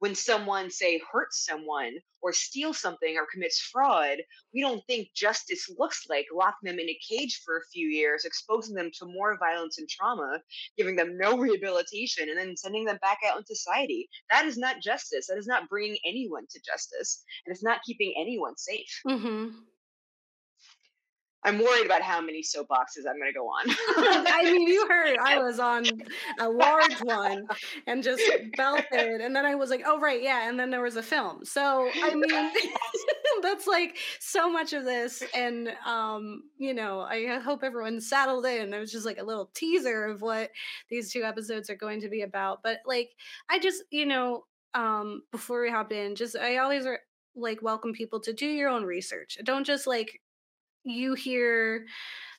when 0.00 0.14
someone 0.14 0.70
say 0.70 1.00
hurts 1.12 1.44
someone 1.44 1.92
or 2.20 2.32
steals 2.32 2.78
something 2.78 3.16
or 3.16 3.26
commits 3.32 3.60
fraud 3.60 4.18
we 4.54 4.60
don't 4.60 4.84
think 4.86 5.08
justice 5.14 5.68
looks 5.78 6.06
like 6.08 6.26
locking 6.34 6.66
them 6.66 6.78
in 6.78 6.88
a 6.88 6.98
cage 7.08 7.40
for 7.44 7.58
a 7.58 7.68
few 7.72 7.88
years 7.88 8.24
exposing 8.24 8.74
them 8.74 8.90
to 8.92 9.06
more 9.06 9.38
violence 9.38 9.78
and 9.78 9.88
trauma 9.88 10.38
giving 10.76 10.96
them 10.96 11.16
no 11.18 11.36
rehabilitation 11.38 12.28
and 12.28 12.38
then 12.38 12.56
sending 12.56 12.84
them 12.84 12.98
back 13.02 13.18
out 13.26 13.38
in 13.38 13.44
society. 13.46 14.08
That 14.30 14.46
is 14.46 14.56
not 14.56 14.80
justice. 14.82 15.26
That 15.26 15.38
is 15.38 15.46
not 15.46 15.68
bringing 15.68 15.98
anyone 16.06 16.46
to 16.50 16.60
justice 16.64 17.24
and 17.46 17.52
it's 17.52 17.64
not 17.64 17.82
keeping 17.84 18.14
anyone 18.18 18.56
safe. 18.56 19.00
Mm-hmm. 19.06 19.56
I'm 21.44 21.58
worried 21.58 21.86
about 21.86 22.02
how 22.02 22.20
many 22.20 22.42
soapboxes 22.42 23.06
I'm 23.08 23.16
going 23.18 23.32
to 23.32 23.38
go 23.38 23.46
on. 23.46 23.64
I 23.68 24.42
mean, 24.44 24.66
you 24.66 24.86
heard 24.88 25.16
I 25.18 25.38
was 25.42 25.60
on 25.60 25.84
a 26.40 26.48
large 26.48 26.98
one 27.02 27.46
and 27.86 28.02
just 28.02 28.22
belted. 28.56 29.20
And 29.20 29.34
then 29.34 29.46
I 29.46 29.54
was 29.54 29.70
like, 29.70 29.82
oh, 29.86 30.00
right, 30.00 30.20
yeah. 30.20 30.48
And 30.48 30.58
then 30.58 30.70
there 30.70 30.82
was 30.82 30.96
a 30.96 31.02
film. 31.02 31.44
So, 31.44 31.88
I 32.02 32.14
mean, 32.14 32.50
that's 33.42 33.68
like 33.68 33.98
so 34.18 34.50
much 34.50 34.72
of 34.72 34.84
this. 34.84 35.22
And, 35.32 35.72
um, 35.86 36.42
you 36.58 36.74
know, 36.74 37.00
I 37.00 37.38
hope 37.38 37.62
everyone's 37.62 38.08
saddled 38.08 38.44
in. 38.44 38.74
It 38.74 38.78
was 38.78 38.92
just 38.92 39.06
like 39.06 39.18
a 39.18 39.24
little 39.24 39.50
teaser 39.54 40.06
of 40.06 40.20
what 40.20 40.50
these 40.90 41.12
two 41.12 41.22
episodes 41.22 41.70
are 41.70 41.76
going 41.76 42.00
to 42.00 42.08
be 42.08 42.22
about. 42.22 42.64
But, 42.64 42.80
like, 42.84 43.10
I 43.48 43.60
just, 43.60 43.84
you 43.90 44.06
know, 44.06 44.44
um, 44.74 45.22
before 45.30 45.62
we 45.62 45.70
hop 45.70 45.92
in, 45.92 46.16
just 46.16 46.36
I 46.36 46.58
always 46.58 46.84
like 47.36 47.62
welcome 47.62 47.92
people 47.92 48.20
to 48.20 48.32
do 48.32 48.46
your 48.46 48.68
own 48.68 48.84
research. 48.84 49.38
Don't 49.44 49.64
just 49.64 49.86
like 49.86 50.20
you 50.88 51.14
hear 51.14 51.86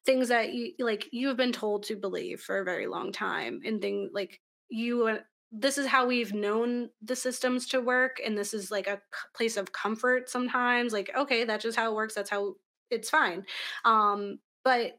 things 0.05 0.29
that 0.29 0.53
you 0.53 0.73
like 0.79 1.07
you've 1.11 1.37
been 1.37 1.51
told 1.51 1.83
to 1.83 1.95
believe 1.95 2.41
for 2.41 2.59
a 2.59 2.65
very 2.65 2.87
long 2.87 3.11
time 3.11 3.61
and 3.65 3.81
things 3.81 4.09
like 4.13 4.39
you 4.69 5.19
this 5.51 5.77
is 5.77 5.87
how 5.87 6.05
we've 6.05 6.33
known 6.33 6.89
the 7.01 7.15
systems 7.15 7.67
to 7.67 7.81
work 7.81 8.17
and 8.23 8.37
this 8.37 8.53
is 8.53 8.69
like 8.69 8.87
a 8.87 9.01
place 9.35 9.57
of 9.57 9.71
comfort 9.71 10.29
sometimes 10.29 10.93
like 10.93 11.09
okay 11.17 11.43
that's 11.43 11.63
just 11.63 11.77
how 11.77 11.91
it 11.91 11.95
works 11.95 12.13
that's 12.13 12.29
how 12.29 12.53
it's 12.91 13.09
fine. 13.09 13.43
Um 13.85 14.39
but 14.63 14.93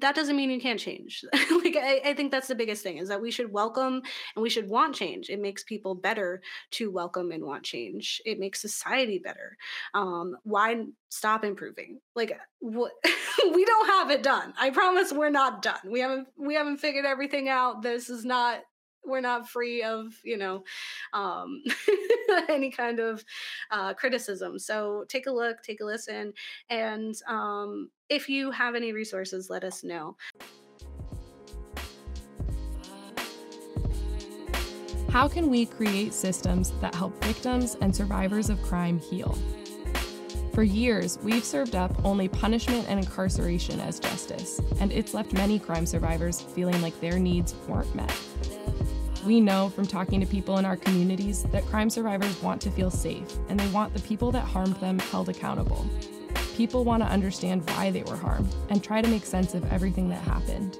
that 0.00 0.14
doesn't 0.14 0.36
mean 0.36 0.50
you 0.50 0.60
can't 0.60 0.80
change. 0.80 1.24
like 1.32 1.76
I, 1.76 2.00
I, 2.04 2.14
think 2.14 2.30
that's 2.30 2.48
the 2.48 2.54
biggest 2.54 2.82
thing 2.82 2.98
is 2.98 3.08
that 3.08 3.20
we 3.20 3.30
should 3.30 3.52
welcome 3.52 4.02
and 4.34 4.42
we 4.42 4.50
should 4.50 4.68
want 4.68 4.94
change. 4.94 5.30
It 5.30 5.40
makes 5.40 5.64
people 5.64 5.94
better 5.94 6.42
to 6.72 6.90
welcome 6.90 7.32
and 7.32 7.44
want 7.44 7.62
change. 7.62 8.20
It 8.24 8.38
makes 8.38 8.60
society 8.60 9.18
better. 9.18 9.56
Um, 9.94 10.36
why 10.44 10.84
stop 11.08 11.44
improving? 11.44 12.00
Like 12.14 12.38
what 12.60 12.92
we 13.54 13.64
don't 13.64 13.86
have 13.88 14.10
it 14.10 14.22
done. 14.22 14.52
I 14.58 14.70
promise 14.70 15.12
we're 15.12 15.30
not 15.30 15.62
done. 15.62 15.80
We 15.86 16.00
haven't 16.00 16.28
we 16.36 16.54
haven't 16.54 16.78
figured 16.78 17.06
everything 17.06 17.48
out. 17.48 17.82
This 17.82 18.10
is 18.10 18.24
not 18.24 18.60
we're 19.06 19.20
not 19.20 19.48
free 19.48 19.82
of 19.82 20.12
you 20.24 20.36
know 20.36 20.64
um, 21.12 21.62
any 22.48 22.70
kind 22.70 23.00
of 23.00 23.24
uh, 23.70 23.94
criticism. 23.94 24.58
So 24.58 25.04
take 25.08 25.26
a 25.26 25.32
look 25.32 25.62
take 25.62 25.80
a 25.80 25.84
listen 25.84 26.32
and 26.70 27.14
um, 27.28 27.90
if 28.08 28.28
you 28.28 28.50
have 28.50 28.74
any 28.74 28.92
resources 28.92 29.50
let 29.50 29.64
us 29.64 29.84
know. 29.84 30.16
How 35.16 35.28
can 35.28 35.48
we 35.48 35.64
create 35.64 36.12
systems 36.12 36.72
that 36.82 36.94
help 36.94 37.24
victims 37.24 37.74
and 37.80 37.94
survivors 37.94 38.50
of 38.50 38.60
crime 38.62 38.98
heal? 38.98 39.38
For 40.52 40.62
years, 40.62 41.18
we've 41.22 41.44
served 41.44 41.74
up 41.74 41.94
only 42.04 42.28
punishment 42.28 42.86
and 42.88 42.98
incarceration 42.98 43.80
as 43.80 43.98
justice, 43.98 44.60
and 44.80 44.90
it's 44.92 45.14
left 45.14 45.32
many 45.32 45.58
crime 45.58 45.86
survivors 45.86 46.40
feeling 46.40 46.80
like 46.82 46.98
their 47.00 47.18
needs 47.18 47.54
weren't 47.68 47.94
met. 47.94 48.14
We 49.26 49.40
know 49.40 49.70
from 49.70 49.86
talking 49.86 50.20
to 50.20 50.26
people 50.26 50.58
in 50.58 50.64
our 50.64 50.76
communities 50.76 51.42
that 51.50 51.66
crime 51.66 51.90
survivors 51.90 52.40
want 52.40 52.62
to 52.62 52.70
feel 52.70 52.92
safe 52.92 53.26
and 53.48 53.58
they 53.58 53.66
want 53.70 53.92
the 53.92 54.00
people 54.02 54.30
that 54.30 54.44
harmed 54.44 54.76
them 54.76 55.00
held 55.00 55.28
accountable. 55.28 55.84
People 56.54 56.84
want 56.84 57.02
to 57.02 57.08
understand 57.08 57.68
why 57.70 57.90
they 57.90 58.04
were 58.04 58.14
harmed 58.14 58.54
and 58.70 58.84
try 58.84 59.02
to 59.02 59.08
make 59.08 59.26
sense 59.26 59.54
of 59.54 59.72
everything 59.72 60.08
that 60.10 60.22
happened. 60.22 60.78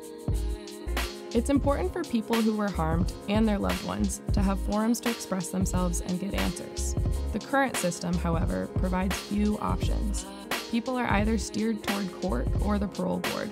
It's 1.32 1.50
important 1.50 1.92
for 1.92 2.04
people 2.04 2.36
who 2.36 2.56
were 2.56 2.70
harmed 2.70 3.12
and 3.28 3.48
their 3.48 3.58
loved 3.58 3.84
ones 3.84 4.20
to 4.32 4.40
have 4.40 4.60
forums 4.60 5.00
to 5.00 5.10
express 5.10 5.48
themselves 5.48 6.00
and 6.02 6.20
get 6.20 6.32
answers. 6.32 6.94
The 7.32 7.40
current 7.40 7.76
system, 7.76 8.14
however, 8.14 8.68
provides 8.78 9.16
few 9.16 9.58
options. 9.58 10.24
People 10.70 10.96
are 10.96 11.10
either 11.12 11.38
steered 11.38 11.82
toward 11.82 12.12
court 12.20 12.48
or 12.60 12.78
the 12.78 12.88
parole 12.88 13.18
board, 13.18 13.50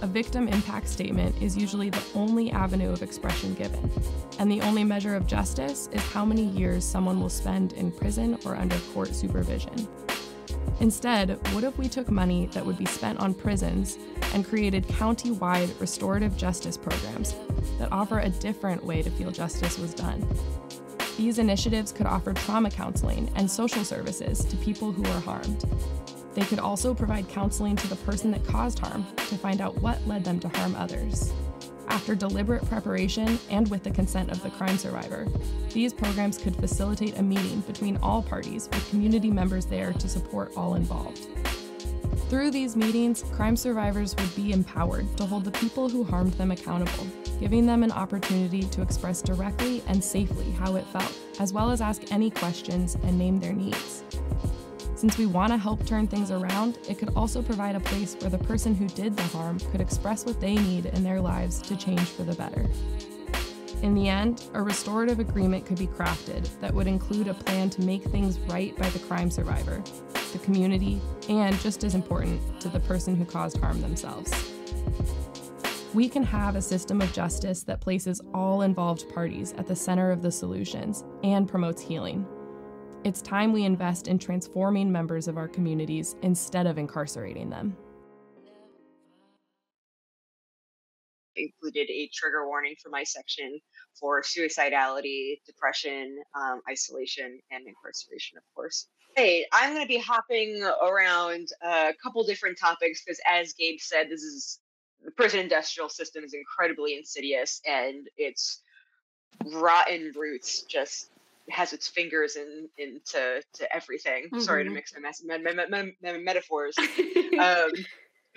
a 0.00 0.06
victim 0.06 0.46
impact 0.46 0.88
statement 0.88 1.34
is 1.42 1.56
usually 1.56 1.90
the 1.90 2.04
only 2.14 2.52
avenue 2.52 2.92
of 2.92 3.02
expression 3.02 3.54
given, 3.54 3.90
and 4.38 4.50
the 4.50 4.60
only 4.60 4.84
measure 4.84 5.16
of 5.16 5.26
justice 5.26 5.88
is 5.90 6.00
how 6.12 6.24
many 6.24 6.44
years 6.44 6.84
someone 6.84 7.20
will 7.20 7.28
spend 7.28 7.72
in 7.72 7.90
prison 7.90 8.38
or 8.44 8.54
under 8.54 8.78
court 8.94 9.12
supervision. 9.12 9.88
Instead, 10.78 11.30
what 11.52 11.64
if 11.64 11.76
we 11.78 11.88
took 11.88 12.12
money 12.12 12.46
that 12.52 12.64
would 12.64 12.78
be 12.78 12.86
spent 12.86 13.18
on 13.18 13.34
prisons 13.34 13.98
and 14.34 14.46
created 14.46 14.86
county 14.86 15.32
wide 15.32 15.70
restorative 15.80 16.36
justice 16.36 16.76
programs 16.76 17.34
that 17.80 17.90
offer 17.90 18.20
a 18.20 18.28
different 18.28 18.84
way 18.84 19.02
to 19.02 19.10
feel 19.10 19.32
justice 19.32 19.78
was 19.78 19.94
done? 19.94 20.24
These 21.16 21.40
initiatives 21.40 21.90
could 21.90 22.06
offer 22.06 22.32
trauma 22.32 22.70
counseling 22.70 23.28
and 23.34 23.50
social 23.50 23.82
services 23.82 24.44
to 24.44 24.56
people 24.58 24.92
who 24.92 25.04
are 25.06 25.20
harmed. 25.20 25.64
They 26.38 26.44
could 26.44 26.60
also 26.60 26.94
provide 26.94 27.28
counseling 27.28 27.74
to 27.74 27.88
the 27.88 27.96
person 27.96 28.30
that 28.30 28.46
caused 28.46 28.78
harm 28.78 29.04
to 29.16 29.36
find 29.36 29.60
out 29.60 29.76
what 29.82 30.06
led 30.06 30.22
them 30.22 30.38
to 30.38 30.48
harm 30.48 30.76
others. 30.76 31.32
After 31.88 32.14
deliberate 32.14 32.64
preparation 32.68 33.40
and 33.50 33.68
with 33.68 33.82
the 33.82 33.90
consent 33.90 34.30
of 34.30 34.40
the 34.44 34.50
crime 34.50 34.78
survivor, 34.78 35.26
these 35.72 35.92
programs 35.92 36.38
could 36.38 36.54
facilitate 36.54 37.18
a 37.18 37.22
meeting 37.24 37.58
between 37.62 37.96
all 38.04 38.22
parties 38.22 38.68
with 38.72 38.88
community 38.88 39.32
members 39.32 39.66
there 39.66 39.92
to 39.94 40.08
support 40.08 40.52
all 40.56 40.76
involved. 40.76 41.26
Through 42.28 42.52
these 42.52 42.76
meetings, 42.76 43.24
crime 43.32 43.56
survivors 43.56 44.14
would 44.14 44.36
be 44.36 44.52
empowered 44.52 45.16
to 45.16 45.26
hold 45.26 45.44
the 45.44 45.50
people 45.50 45.88
who 45.88 46.04
harmed 46.04 46.34
them 46.34 46.52
accountable, 46.52 47.08
giving 47.40 47.66
them 47.66 47.82
an 47.82 47.90
opportunity 47.90 48.62
to 48.62 48.80
express 48.80 49.22
directly 49.22 49.82
and 49.88 50.04
safely 50.04 50.52
how 50.52 50.76
it 50.76 50.86
felt, 50.86 51.18
as 51.40 51.52
well 51.52 51.68
as 51.72 51.80
ask 51.80 52.12
any 52.12 52.30
questions 52.30 52.96
and 53.02 53.18
name 53.18 53.40
their 53.40 53.54
needs. 53.54 54.04
Since 54.98 55.16
we 55.16 55.26
want 55.26 55.52
to 55.52 55.56
help 55.56 55.86
turn 55.86 56.08
things 56.08 56.32
around, 56.32 56.80
it 56.88 56.98
could 56.98 57.14
also 57.14 57.40
provide 57.40 57.76
a 57.76 57.80
place 57.80 58.16
where 58.18 58.30
the 58.30 58.38
person 58.38 58.74
who 58.74 58.88
did 58.88 59.16
the 59.16 59.22
harm 59.22 59.60
could 59.70 59.80
express 59.80 60.26
what 60.26 60.40
they 60.40 60.56
need 60.56 60.86
in 60.86 61.04
their 61.04 61.20
lives 61.20 61.62
to 61.62 61.76
change 61.76 62.00
for 62.00 62.24
the 62.24 62.34
better. 62.34 62.66
In 63.82 63.94
the 63.94 64.08
end, 64.08 64.50
a 64.54 64.60
restorative 64.60 65.20
agreement 65.20 65.66
could 65.66 65.78
be 65.78 65.86
crafted 65.86 66.48
that 66.58 66.74
would 66.74 66.88
include 66.88 67.28
a 67.28 67.34
plan 67.34 67.70
to 67.70 67.82
make 67.82 68.02
things 68.06 68.40
right 68.40 68.76
by 68.76 68.88
the 68.90 68.98
crime 68.98 69.30
survivor, 69.30 69.80
the 70.32 70.40
community, 70.40 71.00
and 71.28 71.56
just 71.60 71.84
as 71.84 71.94
important, 71.94 72.60
to 72.60 72.68
the 72.68 72.80
person 72.80 73.14
who 73.14 73.24
caused 73.24 73.58
harm 73.58 73.80
themselves. 73.80 74.32
We 75.94 76.08
can 76.08 76.24
have 76.24 76.56
a 76.56 76.60
system 76.60 77.00
of 77.00 77.12
justice 77.12 77.62
that 77.62 77.80
places 77.80 78.20
all 78.34 78.62
involved 78.62 79.08
parties 79.14 79.52
at 79.58 79.68
the 79.68 79.76
center 79.76 80.10
of 80.10 80.22
the 80.22 80.32
solutions 80.32 81.04
and 81.22 81.48
promotes 81.48 81.80
healing 81.80 82.26
it's 83.04 83.22
time 83.22 83.52
we 83.52 83.64
invest 83.64 84.08
in 84.08 84.18
transforming 84.18 84.90
members 84.90 85.28
of 85.28 85.36
our 85.36 85.48
communities 85.48 86.16
instead 86.22 86.66
of 86.66 86.78
incarcerating 86.78 87.48
them. 87.48 87.76
Included 91.36 91.88
a 91.88 92.10
trigger 92.12 92.46
warning 92.48 92.74
for 92.82 92.88
my 92.88 93.04
section 93.04 93.60
for 93.98 94.22
suicidality, 94.22 95.40
depression, 95.46 96.18
um, 96.34 96.60
isolation, 96.68 97.38
and 97.52 97.66
incarceration, 97.66 98.36
of 98.36 98.42
course. 98.54 98.88
Hey, 99.16 99.46
I'm 99.52 99.72
going 99.72 99.84
to 99.84 99.88
be 99.88 99.98
hopping 99.98 100.62
around 100.82 101.48
a 101.62 101.92
couple 102.02 102.24
different 102.24 102.58
topics 102.58 103.02
because, 103.04 103.20
as 103.30 103.52
Gabe 103.52 103.78
said, 103.78 104.08
this 104.10 104.22
is 104.22 104.58
the 105.04 105.12
prison 105.12 105.40
industrial 105.40 105.88
system 105.88 106.24
is 106.24 106.34
incredibly 106.34 106.96
insidious 106.96 107.60
and 107.66 108.08
its 108.16 108.62
rotten 109.52 110.12
roots 110.16 110.62
just 110.62 111.10
has 111.50 111.72
its 111.72 111.88
fingers 111.88 112.36
in 112.36 112.68
into 112.78 113.42
to 113.54 113.76
everything. 113.76 114.24
Mm-hmm. 114.24 114.40
Sorry 114.40 114.64
to 114.64 114.68
mm-hmm. 114.68 114.74
mix 114.74 114.92
my, 115.24 115.38
my, 115.38 115.66
my, 115.68 115.92
my 116.02 116.18
metaphors. 116.18 116.76
um, 117.40 117.70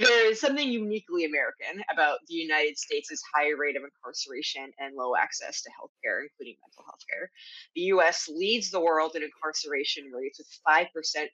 there 0.02 0.32
is 0.32 0.40
something 0.40 0.68
uniquely 0.68 1.26
American 1.26 1.84
about 1.92 2.20
the 2.28 2.34
United 2.34 2.78
States' 2.78 3.22
high 3.34 3.50
rate 3.50 3.76
of 3.78 3.84
incarceration 3.84 4.72
and 4.80 4.96
low 4.96 5.16
access 5.16 5.62
to 5.62 5.70
healthcare, 5.70 6.24
including 6.24 6.56
mental 6.66 6.84
health 6.84 7.02
care. 7.10 7.30
The 7.76 7.82
US 7.94 8.28
leads 8.28 8.72
the 8.72 8.80
world 8.80 9.16
in 9.16 9.24
incarceration 9.24 10.12
rates 10.12 10.40
with 10.40 10.48
5% 10.68 10.86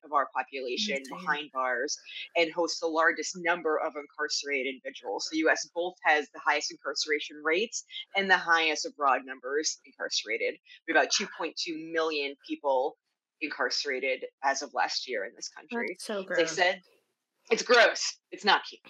of 0.03 0.13
our 0.13 0.25
mm, 0.25 0.31
population 0.35 1.01
behind 1.09 1.51
bars 1.53 1.97
and 2.35 2.51
hosts 2.51 2.79
the 2.79 2.87
largest 2.87 3.35
number 3.37 3.79
of 3.79 3.93
incarcerated 3.95 4.75
individuals. 4.75 5.29
The 5.31 5.39
US 5.47 5.69
both 5.73 5.95
has 6.03 6.27
the 6.33 6.39
highest 6.39 6.71
incarceration 6.71 7.41
rates 7.43 7.85
and 8.15 8.29
the 8.29 8.37
highest 8.37 8.85
abroad 8.85 9.21
numbers 9.25 9.79
incarcerated. 9.85 10.55
We 10.87 10.93
have 10.93 11.03
about 11.03 11.11
2.2 11.11 11.91
million 11.91 12.35
people 12.47 12.97
incarcerated 13.41 14.25
as 14.43 14.61
of 14.61 14.73
last 14.73 15.07
year 15.07 15.25
in 15.25 15.31
this 15.35 15.49
country. 15.49 15.89
That's 15.89 16.05
so 16.05 16.23
gross. 16.23 16.37
They 16.39 16.47
said 16.47 16.81
it's 17.51 17.63
gross. 17.63 18.17
It's 18.31 18.45
not 18.45 18.61
cute. 18.67 18.81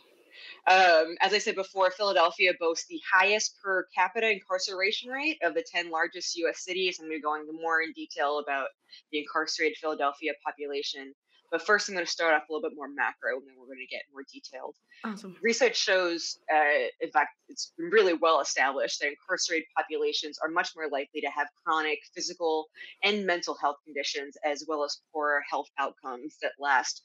Um, 0.68 1.16
as 1.22 1.34
I 1.34 1.38
said 1.38 1.56
before, 1.56 1.92
Philadelphia 1.92 2.52
boasts 2.60 2.88
the 2.88 3.00
highest 3.12 3.56
per 3.64 3.88
capita 3.96 4.30
incarceration 4.30 5.10
rate 5.10 5.38
of 5.42 5.54
the 5.54 5.64
10 5.72 5.90
largest 5.90 6.36
US 6.38 6.64
cities. 6.64 6.98
I'm 7.00 7.08
going 7.08 7.16
to 7.16 7.20
be 7.20 7.22
going 7.22 7.46
more 7.62 7.82
in 7.82 7.94
detail 7.94 8.40
about 8.40 8.68
the 9.12 9.20
incarcerated 9.20 9.78
Philadelphia 9.78 10.34
population. 10.46 11.14
But 11.50 11.66
first, 11.66 11.88
I'm 11.88 11.96
going 11.96 12.06
to 12.06 12.12
start 12.12 12.34
off 12.34 12.50
a 12.50 12.52
little 12.52 12.70
bit 12.70 12.76
more 12.76 12.90
macro, 12.90 13.38
and 13.38 13.48
then 13.48 13.56
we're 13.58 13.68
going 13.68 13.80
to 13.80 13.88
get 13.88 14.02
more 14.12 14.24
detailed. 14.34 14.76
Awesome. 15.06 15.38
Research 15.42 15.78
shows, 15.78 16.40
uh, 16.54 16.88
in 17.00 17.10
fact, 17.10 17.30
it's 17.48 17.72
been 17.78 17.90
really 17.90 18.14
well 18.14 18.42
established 18.42 19.00
that 19.00 19.08
incarcerated 19.08 19.68
populations 19.78 20.38
are 20.44 20.50
much 20.50 20.72
more 20.76 20.90
likely 20.90 21.22
to 21.22 21.30
have 21.30 21.48
chronic 21.64 22.00
physical 22.14 22.68
and 23.04 23.26
mental 23.26 23.56
health 23.56 23.78
conditions, 23.86 24.36
as 24.44 24.66
well 24.68 24.84
as 24.84 25.00
poorer 25.14 25.42
health 25.50 25.70
outcomes 25.80 26.36
that 26.42 26.52
last 26.60 27.02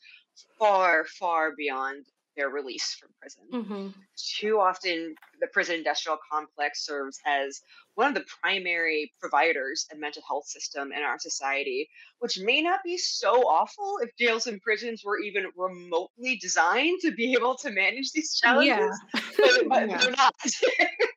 far, 0.58 1.04
far 1.04 1.54
beyond 1.56 2.06
their 2.36 2.48
release 2.48 2.94
from 2.94 3.10
prison. 3.20 3.42
Mm-hmm. 3.52 3.88
Too 4.16 4.58
often, 4.58 5.14
the 5.40 5.46
prison 5.48 5.76
industrial 5.76 6.18
complex 6.30 6.86
serves 6.86 7.18
as 7.26 7.60
one 7.94 8.08
of 8.08 8.14
the 8.14 8.24
primary 8.42 9.12
providers 9.20 9.86
of 9.92 9.98
mental 9.98 10.22
health 10.26 10.46
system 10.46 10.92
in 10.92 11.02
our 11.02 11.18
society, 11.18 11.88
which 12.20 12.38
may 12.38 12.62
not 12.62 12.80
be 12.84 12.96
so 12.96 13.42
awful 13.48 13.98
if 14.02 14.16
jails 14.16 14.46
and 14.46 14.62
prisons 14.62 15.02
were 15.04 15.18
even 15.18 15.46
remotely 15.56 16.36
designed 16.36 17.00
to 17.02 17.12
be 17.12 17.34
able 17.34 17.56
to 17.56 17.70
manage 17.70 18.12
these 18.12 18.34
challenges. 18.34 18.98
Yeah. 19.14 19.20
But, 19.36 19.68
but 19.68 19.88
yeah. 19.88 19.98
they're 19.98 20.10
not. 20.12 20.34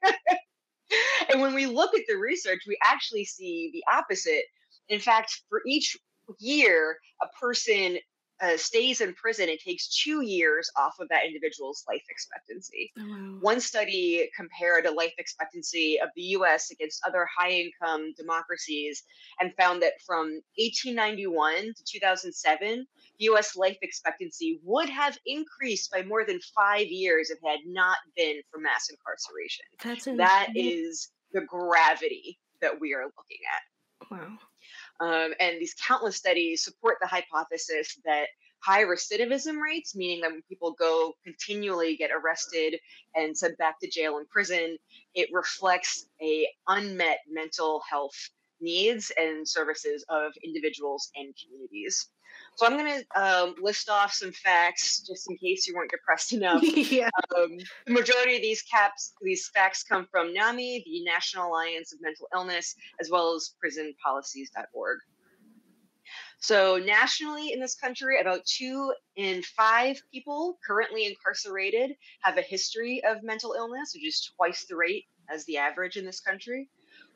and 1.31 1.41
when 1.41 1.53
we 1.53 1.65
look 1.65 1.95
at 1.95 2.03
the 2.07 2.15
research, 2.15 2.59
we 2.67 2.77
actually 2.83 3.25
see 3.25 3.69
the 3.71 3.83
opposite. 3.91 4.43
In 4.89 4.99
fact, 4.99 5.43
for 5.49 5.61
each 5.65 5.97
year 6.39 6.97
a 7.21 7.27
person 7.39 7.97
uh, 8.41 8.57
stays 8.57 9.01
in 9.01 9.13
prison, 9.13 9.47
it 9.47 9.61
takes 9.61 10.03
two 10.03 10.21
years 10.21 10.69
off 10.77 10.95
of 10.99 11.07
that 11.09 11.25
individual's 11.25 11.83
life 11.87 12.03
expectancy. 12.09 12.91
Oh, 12.99 13.03
wow. 13.07 13.37
One 13.39 13.61
study 13.61 14.29
compared 14.35 14.85
a 14.85 14.91
life 14.91 15.13
expectancy 15.17 15.99
of 16.01 16.09
the 16.15 16.21
US 16.21 16.71
against 16.71 17.01
other 17.07 17.27
high 17.37 17.51
income 17.51 18.13
democracies 18.17 19.03
and 19.39 19.53
found 19.55 19.81
that 19.83 19.93
from 20.05 20.41
1891 20.57 21.73
to 21.75 21.83
2007, 21.85 22.85
US 23.19 23.55
life 23.55 23.77
expectancy 23.81 24.59
would 24.63 24.89
have 24.89 25.17
increased 25.25 25.91
by 25.91 26.01
more 26.01 26.25
than 26.25 26.39
five 26.55 26.87
years 26.87 27.29
if 27.29 27.39
it 27.41 27.49
had 27.49 27.59
not 27.65 27.97
been 28.15 28.41
for 28.51 28.59
mass 28.59 28.89
incarceration. 28.89 29.65
That's 29.83 30.05
that 30.17 30.49
is 30.55 31.09
the 31.31 31.41
gravity 31.41 32.37
that 32.61 32.79
we 32.79 32.93
are 32.93 33.05
looking 33.05 33.39
at. 33.55 34.11
Wow. 34.11 34.37
Um, 34.99 35.33
and 35.39 35.59
these 35.59 35.75
countless 35.75 36.15
studies 36.15 36.63
support 36.63 36.97
the 37.01 37.07
hypothesis 37.07 37.99
that 38.05 38.27
high 38.63 38.83
recidivism 38.83 39.61
rates, 39.61 39.95
meaning 39.95 40.21
that 40.21 40.31
when 40.31 40.41
people 40.49 40.73
go 40.73 41.13
continually 41.23 41.95
get 41.95 42.09
arrested 42.11 42.79
and 43.13 43.37
sent 43.37 43.57
back 43.57 43.79
to 43.79 43.89
jail 43.89 44.17
and 44.17 44.29
prison, 44.29 44.77
it 45.13 45.29
reflects 45.31 46.07
a 46.21 46.47
unmet 46.67 47.19
mental 47.29 47.81
health 47.89 48.15
needs 48.61 49.11
and 49.17 49.47
services 49.47 50.05
of 50.09 50.31
individuals 50.43 51.11
and 51.15 51.33
communities. 51.43 52.09
So 52.55 52.65
I'm 52.65 52.77
going 52.77 53.01
to 53.01 53.21
um, 53.21 53.55
list 53.61 53.89
off 53.89 54.13
some 54.13 54.31
facts 54.31 55.01
just 55.05 55.29
in 55.29 55.37
case 55.37 55.67
you 55.67 55.75
weren't 55.75 55.91
depressed 55.91 56.33
enough. 56.33 56.63
yeah. 56.63 57.09
Um, 57.37 57.57
the 57.85 57.93
majority 57.93 58.35
of 58.35 58.41
these 58.41 58.61
caps, 58.61 59.13
these 59.21 59.49
facts 59.53 59.83
come 59.83 60.07
from 60.09 60.33
NAMI, 60.33 60.83
the 60.85 61.03
National 61.03 61.49
Alliance 61.49 61.93
of 61.93 62.01
Mental 62.01 62.27
Illness, 62.33 62.75
as 63.01 63.09
well 63.11 63.35
as 63.35 63.53
prisonpolicies.org. 63.63 64.99
So, 66.39 66.77
nationally 66.77 67.53
in 67.53 67.59
this 67.59 67.75
country, 67.75 68.19
about 68.21 68.45
two 68.45 68.93
in 69.15 69.41
five 69.41 69.99
people 70.13 70.59
currently 70.65 71.07
incarcerated 71.07 71.95
have 72.21 72.37
a 72.37 72.41
history 72.41 73.01
of 73.03 73.23
mental 73.23 73.53
illness, 73.53 73.93
which 73.95 74.05
is 74.05 74.31
twice 74.35 74.65
the 74.65 74.75
rate 74.75 75.05
as 75.29 75.43
the 75.45 75.57
average 75.57 75.97
in 75.97 76.05
this 76.05 76.19
country 76.19 76.69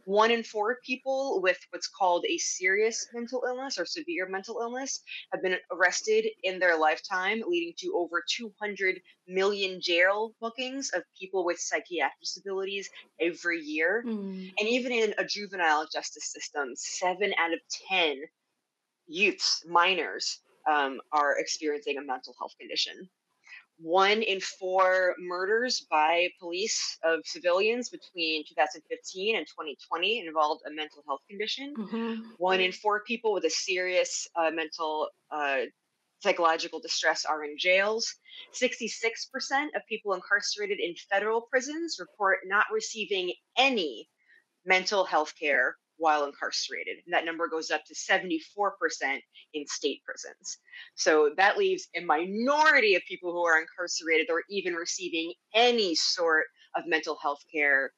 one 0.10 0.32
in 0.32 0.42
four 0.42 0.80
people 0.84 1.40
with 1.40 1.60
what's 1.70 1.88
called 1.88 2.26
a 2.28 2.38
serious 2.40 3.08
mental 3.14 3.44
illness 3.46 3.78
or 3.78 3.86
severe 3.86 4.28
mental 4.28 4.60
illness 4.60 5.04
have 5.32 5.44
been 5.44 5.58
arrested 5.72 6.26
in 6.42 6.58
their 6.58 6.76
lifetime, 6.78 7.44
leading 7.48 7.74
to 7.78 7.94
over 7.96 8.24
200 8.28 9.00
million 9.28 9.80
jail 9.80 10.34
bookings 10.42 10.90
of 10.96 11.04
people 11.18 11.46
with 11.46 11.60
psychiatric 11.60 12.20
disabilities 12.20 12.90
every 13.22 13.60
year. 13.60 14.04
Mm. 14.04 14.52
And 14.60 14.68
even 14.68 14.92
in 14.92 15.14
a 15.20 15.26
juvenile 15.26 15.86
justice 15.94 16.32
system, 16.34 16.70
seven 16.76 17.32
out 17.38 17.54
of 17.54 17.60
10 17.88 18.24
youths, 19.08 19.64
minors, 19.68 20.40
um, 20.68 21.00
are 21.12 21.38
experiencing 21.38 22.00
a 22.00 22.02
mental 22.02 22.34
health 22.40 22.56
condition 22.60 23.10
one 23.82 24.22
in 24.22 24.40
four 24.42 25.16
murders 25.20 25.86
by 25.90 26.30
police 26.40 26.98
of 27.04 27.22
civilians 27.26 27.90
between 27.90 28.44
2015 28.48 29.38
and 29.38 29.48
2020 29.48 30.26
involved 30.28 30.62
a 30.68 30.72
mental 30.72 31.02
health 31.08 31.22
condition. 31.30 31.74
Mm-hmm. 31.78 32.22
One 32.38 32.60
in 32.60 32.72
four 32.72 33.04
people 33.06 33.34
with 33.34 33.46
a 33.46 33.50
serious 33.50 34.28
uh, 34.36 34.52
mental 34.52 35.10
uh, 35.32 35.62
psychological 36.22 36.82
distress 36.82 37.24
are 37.24 37.46
in 37.46 37.56
jails. 37.58 38.14
66% 38.54 38.82
of 39.76 39.82
people 39.88 40.14
incarcerated 40.14 40.80
in 40.80 40.94
federal 41.10 41.42
prisons 41.42 41.98
report 42.00 42.40
not 42.46 42.66
receiving 42.74 43.32
any 43.58 44.10
mental 44.66 45.06
health 45.06 45.34
care 45.40 45.76
while 46.00 46.26
incarcerated. 46.26 46.98
And 47.06 47.14
that 47.14 47.26
number 47.26 47.48
goes 47.48 47.70
up 47.70 47.82
to 47.86 47.94
74% 47.94 49.20
in 49.54 49.68
state 49.68 50.02
prisons. 50.04 50.58
So 50.96 51.32
that 51.38 51.58
leaves 51.58 51.88
a 51.96 52.02
minority 52.02 52.96
of 52.96 53.04
people 53.08 53.32
who 53.32 53.46
are 53.46 53.60
incarcerated 53.60 54.28
or 54.32 54.44
even 54.50 54.74
receiving 54.74 55.34
any 55.54 55.94
sort 55.94 56.46
of 56.76 56.88
mental 56.88 57.18
health 57.22 57.44
care, 57.54 57.92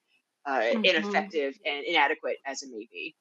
uh, 0.45 0.59
mm-hmm. 0.59 0.83
ineffective 0.83 1.53
and 1.65 1.85
inadequate 1.85 2.37
as 2.45 2.63
it 2.63 2.69
may 2.71 2.87
be. 2.91 3.15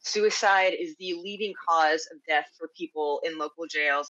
Suicide 0.00 0.74
is 0.78 0.94
the 0.98 1.14
leading 1.14 1.54
cause 1.68 2.06
of 2.12 2.18
death 2.28 2.46
for 2.58 2.68
people 2.76 3.20
in 3.24 3.38
local 3.38 3.66
jails 3.66 4.10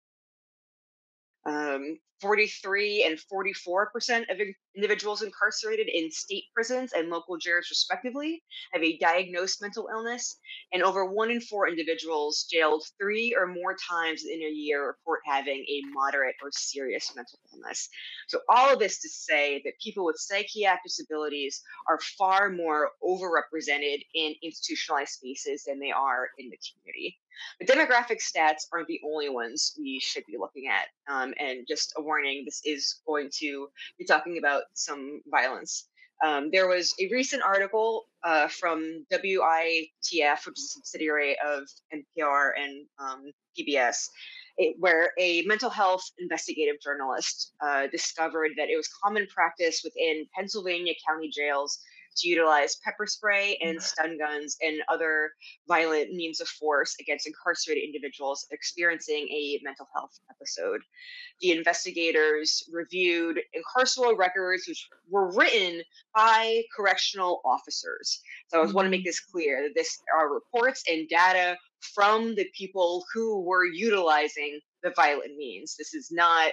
um, 1.45 1.97
43 2.23 3.03
and 3.03 3.19
44% 3.19 4.31
of 4.31 4.37
individuals 4.75 5.23
incarcerated 5.23 5.89
in 5.89 6.09
state 6.09 6.45
prisons 6.53 6.93
and 6.93 7.09
local 7.09 7.37
jails, 7.37 7.67
respectively, 7.69 8.41
have 8.71 8.81
a 8.81 8.97
diagnosed 8.97 9.61
mental 9.61 9.89
illness, 9.91 10.37
and 10.71 10.81
over 10.83 11.05
one 11.05 11.29
in 11.29 11.41
four 11.41 11.67
individuals 11.67 12.47
jailed 12.49 12.85
three 12.97 13.35
or 13.37 13.45
more 13.45 13.75
times 13.75 14.23
in 14.23 14.41
a 14.41 14.49
year 14.49 14.87
report 14.87 15.19
having 15.25 15.65
a 15.67 15.81
moderate 15.91 16.35
or 16.41 16.49
serious 16.53 17.13
mental 17.13 17.39
illness. 17.53 17.89
So, 18.29 18.39
all 18.47 18.71
of 18.71 18.79
this 18.79 19.01
to 19.01 19.09
say 19.09 19.61
that 19.65 19.73
people 19.83 20.05
with 20.05 20.15
psychiatric 20.17 20.83
disabilities 20.85 21.61
are 21.89 21.99
far 22.17 22.49
more 22.49 22.91
overrepresented 23.03 24.01
in 24.15 24.33
institutionalized 24.41 25.11
spaces 25.11 25.65
than 25.65 25.77
they 25.79 25.91
are 25.91 26.29
in 26.37 26.49
the 26.49 26.57
community. 26.57 27.19
The 27.59 27.65
demographic 27.65 28.21
stats 28.21 28.67
aren't 28.71 28.87
the 28.87 29.01
only 29.05 29.29
ones 29.29 29.75
we 29.79 29.99
should 29.99 30.25
be 30.25 30.37
looking 30.37 30.67
at. 30.67 30.87
Um, 31.13 31.33
and 31.39 31.65
just 31.67 31.93
a 31.97 32.01
warning 32.01 32.43
this 32.45 32.61
is 32.65 33.01
going 33.05 33.29
to 33.39 33.67
be 33.97 34.05
talking 34.05 34.37
about 34.37 34.63
some 34.73 35.21
violence. 35.27 35.87
Um, 36.23 36.49
there 36.51 36.67
was 36.67 36.93
a 36.99 37.09
recent 37.11 37.43
article 37.43 38.05
uh, 38.23 38.47
from 38.47 39.05
WITF, 39.11 40.45
which 40.45 40.57
is 40.57 40.65
a 40.65 40.79
subsidiary 40.79 41.35
of 41.45 41.63
NPR 41.93 42.51
and 42.57 42.85
um, 42.97 43.31
PBS, 43.59 44.07
it, 44.57 44.75
where 44.79 45.11
a 45.19 45.41
mental 45.43 45.69
health 45.69 46.03
investigative 46.19 46.79
journalist 46.81 47.53
uh, 47.61 47.87
discovered 47.87 48.51
that 48.57 48.69
it 48.69 48.77
was 48.77 48.87
common 49.03 49.27
practice 49.27 49.81
within 49.83 50.25
Pennsylvania 50.33 50.93
county 51.07 51.29
jails 51.29 51.79
to 52.17 52.27
utilize 52.27 52.77
pepper 52.83 53.05
spray 53.05 53.57
and 53.61 53.81
stun 53.81 54.17
guns 54.17 54.57
and 54.61 54.81
other 54.89 55.31
violent 55.67 56.13
means 56.13 56.41
of 56.41 56.47
force 56.47 56.95
against 56.99 57.27
incarcerated 57.27 57.83
individuals 57.83 58.47
experiencing 58.51 59.27
a 59.29 59.59
mental 59.63 59.87
health 59.93 60.19
episode. 60.29 60.81
The 61.41 61.51
investigators 61.51 62.67
reviewed 62.71 63.39
incarceral 63.55 64.17
records 64.17 64.67
which 64.67 64.87
were 65.09 65.31
written 65.31 65.81
by 66.15 66.63
correctional 66.75 67.41
officers. 67.45 68.21
So 68.47 68.61
I 68.61 68.65
mm-hmm. 68.65 68.73
want 68.73 68.85
to 68.85 68.91
make 68.91 69.05
this 69.05 69.19
clear 69.19 69.63
that 69.63 69.75
this 69.75 70.01
are 70.15 70.33
reports 70.33 70.83
and 70.89 71.07
data 71.09 71.57
from 71.93 72.35
the 72.35 72.47
people 72.57 73.05
who 73.13 73.41
were 73.41 73.65
utilizing 73.65 74.59
the 74.83 74.91
violent 74.95 75.35
means. 75.35 75.75
This 75.77 75.93
is 75.93 76.11
not 76.11 76.51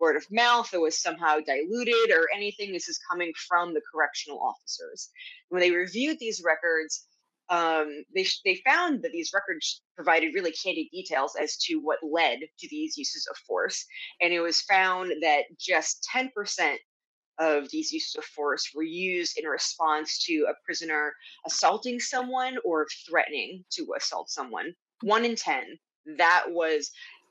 word 0.00 0.16
of 0.16 0.26
mouth 0.30 0.72
it 0.72 0.80
was 0.80 1.00
somehow 1.00 1.38
diluted 1.40 2.10
or 2.10 2.28
anything. 2.34 2.72
This 2.72 2.88
is 2.88 2.98
coming 3.10 3.32
from 3.48 3.74
the 3.74 3.82
correctional 3.92 4.40
officers. 4.40 5.10
When 5.50 5.60
they 5.60 5.70
reviewed 5.70 6.18
these 6.18 6.42
records, 6.44 7.06
um, 7.50 8.04
they, 8.14 8.26
they 8.44 8.62
found 8.64 9.02
that 9.02 9.12
these 9.12 9.32
records 9.34 9.82
provided 9.96 10.34
really 10.34 10.52
candid 10.52 10.86
details 10.92 11.36
as 11.40 11.56
to 11.58 11.76
what 11.76 11.98
led 12.02 12.38
to 12.58 12.68
these 12.68 12.96
uses 12.96 13.26
of 13.28 13.36
force. 13.38 13.84
And 14.20 14.32
it 14.32 14.40
was 14.40 14.62
found 14.62 15.12
that 15.22 15.42
just 15.58 16.08
10% 16.14 16.76
of 17.40 17.68
these 17.70 17.90
uses 17.90 18.14
of 18.16 18.24
force 18.24 18.70
were 18.74 18.84
used 18.84 19.36
in 19.36 19.46
response 19.46 20.22
to 20.26 20.46
a 20.48 20.54
prisoner 20.64 21.12
assaulting 21.46 21.98
someone 21.98 22.56
or 22.64 22.86
threatening 23.08 23.64
to 23.70 23.94
assault 23.96 24.30
someone. 24.30 24.72
One 25.02 25.24
in 25.24 25.34
10. 25.34 25.64
That 26.18 26.44
was 26.48 26.90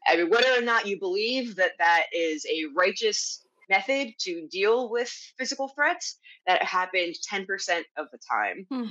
I 0.09 0.17
mean, 0.17 0.29
whether 0.29 0.51
or 0.57 0.61
not 0.61 0.87
you 0.87 0.99
believe 0.99 1.55
that 1.57 1.73
that 1.77 2.05
is 2.13 2.45
a 2.45 2.65
righteous 2.75 3.45
method 3.69 4.13
to 4.19 4.47
deal 4.51 4.89
with 4.89 5.09
physical 5.37 5.67
threats, 5.69 6.17
that 6.47 6.63
happened 6.63 7.15
10% 7.31 7.83
of 7.97 8.07
the 8.11 8.19
time. 8.29 8.65
Hmm. 8.71 8.85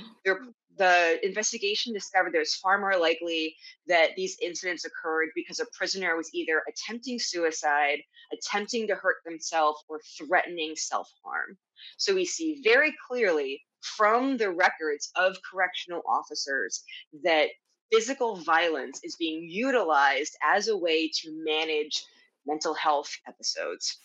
the 0.77 1.19
investigation 1.27 1.93
discovered 1.93 2.33
there's 2.33 2.55
far 2.55 2.79
more 2.79 2.97
likely 2.97 3.57
that 3.89 4.11
these 4.17 4.37
incidents 4.41 4.85
occurred 4.85 5.31
because 5.35 5.59
a 5.59 5.67
prisoner 5.77 6.17
was 6.17 6.31
either 6.33 6.63
attempting 6.69 7.19
suicide, 7.19 7.99
attempting 8.33 8.87
to 8.87 8.95
hurt 8.95 9.17
themselves, 9.25 9.83
or 9.89 10.01
threatening 10.17 10.77
self 10.77 11.11
harm. 11.25 11.59
So 11.97 12.15
we 12.15 12.25
see 12.25 12.61
very 12.63 12.95
clearly 13.09 13.61
from 13.81 14.37
the 14.37 14.51
records 14.51 15.11
of 15.17 15.37
correctional 15.51 16.03
officers 16.09 16.85
that 17.25 17.49
physical 17.93 18.37
violence 18.37 19.01
is 19.03 19.17
being 19.17 19.49
utilized 19.49 20.37
as 20.43 20.69
a 20.69 20.77
way 20.77 21.09
to 21.09 21.45
manage 21.45 22.05
mental 22.47 22.75
health 22.75 23.11
episodes. 23.27 23.99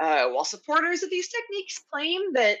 Uh, 0.00 0.28
while 0.30 0.44
supporters 0.44 1.02
of 1.02 1.10
these 1.10 1.28
techniques 1.28 1.80
claim 1.92 2.32
that 2.32 2.58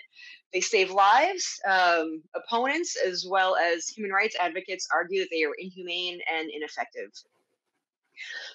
they 0.52 0.60
save 0.60 0.90
lives, 0.90 1.60
um, 1.68 2.22
opponents 2.34 2.96
as 2.96 3.26
well 3.28 3.56
as 3.56 3.88
human 3.88 4.12
rights 4.12 4.36
advocates 4.38 4.88
argue 4.94 5.20
that 5.20 5.28
they 5.32 5.42
are 5.42 5.54
inhumane 5.58 6.20
and 6.32 6.48
ineffective. 6.50 7.10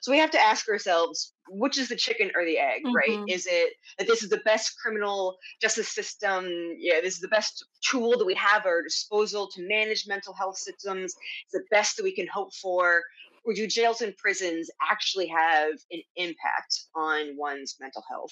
So 0.02 0.12
we 0.12 0.18
have 0.20 0.32
to 0.32 0.40
ask 0.40 0.68
ourselves 0.70 1.34
which 1.50 1.78
is 1.78 1.90
the 1.90 1.96
chicken 1.96 2.32
or 2.36 2.46
the 2.46 2.58
egg, 2.58 2.84
mm-hmm. 2.86 2.96
right? 2.96 3.24
Is 3.28 3.48
it 3.50 3.74
that 3.98 4.08
this 4.08 4.24
is 4.24 4.30
the 4.30 4.42
best 4.46 4.78
criminal 4.80 5.38
justice 5.62 5.90
system? 5.90 6.46
Yeah, 6.78 7.02
this 7.02 7.16
is 7.16 7.22
the 7.22 7.28
best 7.28 7.66
tool 7.84 8.18
that 8.18 8.26
we 8.26 8.36
have 8.36 8.62
at 8.62 8.68
our 8.68 8.84
disposal 8.84 9.50
to 9.56 9.68
manage 9.68 10.06
mental 10.08 10.34
health 10.34 10.58
systems. 10.58 11.16
It's 11.46 11.54
the 11.54 11.64
best 11.72 11.98
that 11.98 12.04
we 12.04 12.16
can 12.16 12.28
hope 12.28 12.54
for. 12.54 13.04
or 13.46 13.54
do 13.54 13.68
jails 13.68 14.02
and 14.02 14.16
prisons 14.18 14.70
actually 14.92 15.28
have 15.28 15.72
an 15.92 16.02
impact 16.16 16.86
on 16.96 17.36
one's 17.38 17.78
mental 17.80 18.04
health? 18.10 18.32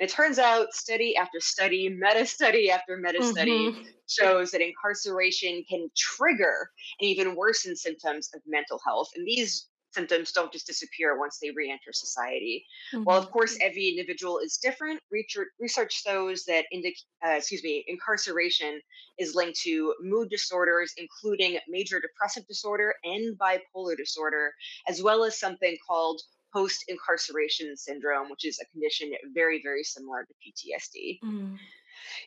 And 0.00 0.08
it 0.08 0.12
turns 0.12 0.38
out 0.38 0.74
study 0.74 1.16
after 1.16 1.40
study, 1.40 1.88
meta 1.88 2.26
study 2.26 2.70
after 2.70 2.96
meta 2.96 3.22
study 3.22 3.70
mm-hmm. 3.70 3.82
shows 4.08 4.50
that 4.50 4.60
incarceration 4.60 5.64
can 5.68 5.88
trigger 5.96 6.70
and 7.00 7.08
even 7.08 7.34
worsen 7.34 7.76
symptoms 7.76 8.30
of 8.34 8.40
mental 8.46 8.80
health. 8.84 9.10
And 9.16 9.26
these 9.26 9.66
symptoms 9.92 10.32
don't 10.32 10.52
just 10.52 10.66
disappear 10.66 11.18
once 11.18 11.38
they 11.40 11.50
re-enter 11.50 11.92
society. 11.92 12.64
Mm-hmm. 12.92 13.04
While 13.04 13.18
of 13.18 13.30
course 13.30 13.56
every 13.60 13.88
individual 13.88 14.38
is 14.38 14.58
different, 14.58 15.00
research 15.10 16.02
shows 16.02 16.44
that 16.44 16.66
indic- 16.74 17.04
uh, 17.24 17.36
excuse 17.36 17.62
me, 17.62 17.84
incarceration 17.88 18.80
is 19.18 19.34
linked 19.34 19.60
to 19.60 19.94
mood 20.00 20.30
disorders, 20.30 20.92
including 20.96 21.58
major 21.68 22.00
depressive 22.00 22.46
disorder 22.46 22.94
and 23.04 23.38
bipolar 23.38 23.96
disorder, 23.96 24.52
as 24.88 25.02
well 25.02 25.24
as 25.24 25.38
something 25.38 25.76
called 25.86 26.20
post 26.52 26.84
incarceration 26.88 27.76
syndrome, 27.76 28.30
which 28.30 28.46
is 28.46 28.58
a 28.60 28.66
condition 28.72 29.12
very, 29.34 29.60
very 29.62 29.84
similar 29.84 30.24
to 30.24 30.34
PTSD. 30.34 31.18
Mm 31.24 31.58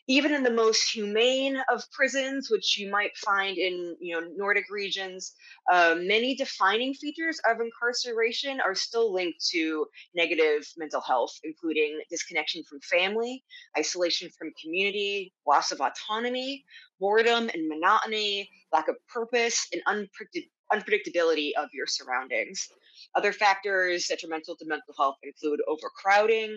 even 0.06 0.32
in 0.32 0.42
the 0.42 0.50
most 0.50 0.90
humane 0.90 1.58
of 1.70 1.90
prisons, 1.92 2.50
which 2.50 2.78
you 2.78 2.90
might 2.90 3.16
find 3.16 3.58
in 3.58 3.96
you 4.00 4.18
know 4.18 4.26
Nordic 4.36 4.64
regions, 4.70 5.34
uh, 5.70 5.94
many 5.98 6.34
defining 6.34 6.94
features 6.94 7.40
of 7.48 7.60
incarceration 7.60 8.60
are 8.60 8.74
still 8.74 9.12
linked 9.12 9.44
to 9.50 9.86
negative 10.14 10.66
mental 10.76 11.00
health, 11.00 11.38
including 11.44 12.00
disconnection 12.10 12.62
from 12.68 12.80
family, 12.80 13.44
isolation 13.78 14.30
from 14.38 14.52
community, 14.62 15.32
loss 15.46 15.72
of 15.72 15.80
autonomy, 15.80 16.64
boredom 17.00 17.50
and 17.52 17.68
monotony, 17.68 18.48
lack 18.72 18.88
of 18.88 18.96
purpose, 19.08 19.66
and 19.72 19.82
unpredictability 19.86 20.48
unpredictability 20.72 21.50
of 21.58 21.68
your 21.72 21.86
surroundings. 21.86 22.68
Other 23.14 23.32
factors 23.32 24.06
detrimental 24.06 24.56
to 24.56 24.64
mental 24.66 24.94
health 24.96 25.16
include 25.22 25.60
overcrowding, 25.68 26.56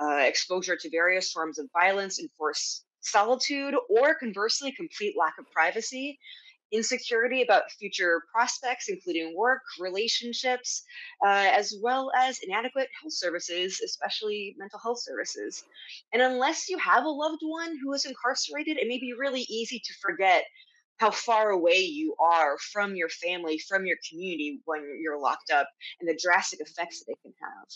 uh, 0.00 0.22
exposure 0.24 0.76
to 0.76 0.90
various 0.90 1.30
forms 1.30 1.58
of 1.58 1.68
violence, 1.72 2.18
enforced 2.20 2.84
solitude, 3.00 3.74
or 3.88 4.14
conversely, 4.14 4.72
complete 4.72 5.14
lack 5.18 5.34
of 5.38 5.50
privacy, 5.50 6.18
insecurity 6.72 7.42
about 7.42 7.70
future 7.72 8.22
prospects, 8.32 8.88
including 8.88 9.34
work, 9.36 9.62
relationships, 9.78 10.82
uh, 11.24 11.50
as 11.52 11.74
well 11.82 12.12
as 12.16 12.38
inadequate 12.42 12.88
health 13.00 13.12
services, 13.12 13.80
especially 13.84 14.54
mental 14.58 14.78
health 14.78 15.00
services. 15.00 15.64
And 16.12 16.22
unless 16.22 16.68
you 16.68 16.78
have 16.78 17.04
a 17.04 17.08
loved 17.08 17.42
one 17.42 17.76
who 17.82 17.92
is 17.92 18.04
incarcerated, 18.04 18.76
it 18.76 18.88
may 18.88 18.98
be 18.98 19.14
really 19.18 19.42
easy 19.42 19.80
to 19.80 19.92
forget 20.00 20.44
how 20.98 21.10
far 21.10 21.50
away 21.50 21.78
you 21.78 22.14
are 22.20 22.58
from 22.72 22.94
your 22.94 23.08
family, 23.08 23.58
from 23.58 23.86
your 23.86 23.96
community 24.08 24.60
when 24.66 24.82
you're 25.02 25.18
locked 25.18 25.50
up, 25.50 25.66
and 25.98 26.08
the 26.08 26.18
drastic 26.22 26.60
effects 26.60 27.00
that 27.00 27.12
it 27.12 27.18
can 27.22 27.32
have. 27.40 27.66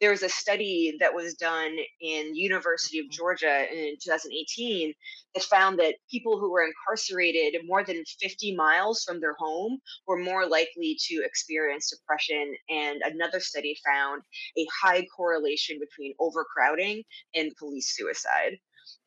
There 0.00 0.10
was 0.10 0.22
a 0.22 0.28
study 0.28 0.96
that 1.00 1.14
was 1.14 1.34
done 1.34 1.76
in 2.00 2.34
University 2.34 2.98
of 2.98 3.06
mm-hmm. 3.06 3.16
Georgia 3.16 3.66
in 3.72 3.96
2018 4.02 4.92
that 5.34 5.44
found 5.44 5.78
that 5.78 5.96
people 6.10 6.38
who 6.38 6.50
were 6.50 6.66
incarcerated 6.66 7.60
more 7.66 7.84
than 7.84 8.04
50 8.20 8.54
miles 8.54 9.02
from 9.04 9.20
their 9.20 9.34
home 9.38 9.78
were 10.06 10.18
more 10.18 10.46
likely 10.46 10.96
to 11.08 11.22
experience 11.24 11.90
depression. 11.90 12.54
And 12.70 13.02
another 13.02 13.40
study 13.40 13.76
found 13.84 14.22
a 14.56 14.66
high 14.82 15.06
correlation 15.14 15.78
between 15.78 16.14
overcrowding 16.18 17.02
and 17.34 17.56
police 17.56 17.94
suicide. 17.96 18.58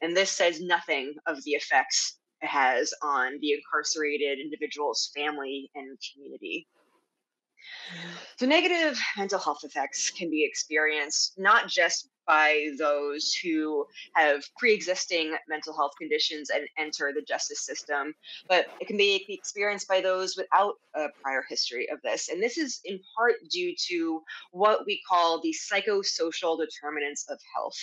And 0.01 0.15
this 0.15 0.32
says 0.32 0.61
nothing 0.61 1.15
of 1.26 1.43
the 1.43 1.51
effects 1.51 2.18
it 2.41 2.47
has 2.47 2.93
on 3.01 3.39
the 3.41 3.53
incarcerated 3.53 4.39
individual's 4.39 5.09
family 5.15 5.72
and 5.76 5.97
community. 6.13 6.68
So, 8.38 8.45
negative 8.45 8.99
mental 9.18 9.39
health 9.39 9.61
effects 9.63 10.09
can 10.09 10.30
be 10.30 10.45
experienced 10.45 11.38
not 11.38 11.68
just 11.68 12.09
by 12.28 12.72
those 12.78 13.34
who 13.34 13.86
have 14.13 14.43
pre 14.57 14.74
existing 14.74 15.36
mental 15.47 15.74
health 15.74 15.93
conditions 15.97 16.49
and 16.49 16.68
enter 16.78 17.11
the 17.15 17.22
justice 17.22 17.61
system, 17.61 18.13
but 18.47 18.68
it 18.80 18.88
can 18.88 18.97
be 18.97 19.26
experienced 19.30 19.88
by 19.88 20.01
those 20.01 20.36
without 20.36 20.76
a 20.95 21.07
prior 21.24 21.43
history 21.49 21.89
of 21.89 21.99
this. 22.03 22.30
And 22.30 22.43
this 22.43 22.57
is 22.57 22.82
in 22.84 22.99
part 23.18 23.36
due 23.49 23.74
to 23.88 24.22
what 24.51 24.86
we 24.86 25.01
call 25.09 25.41
the 25.41 25.55
psychosocial 25.55 26.59
determinants 26.59 27.26
of 27.30 27.39
health. 27.55 27.78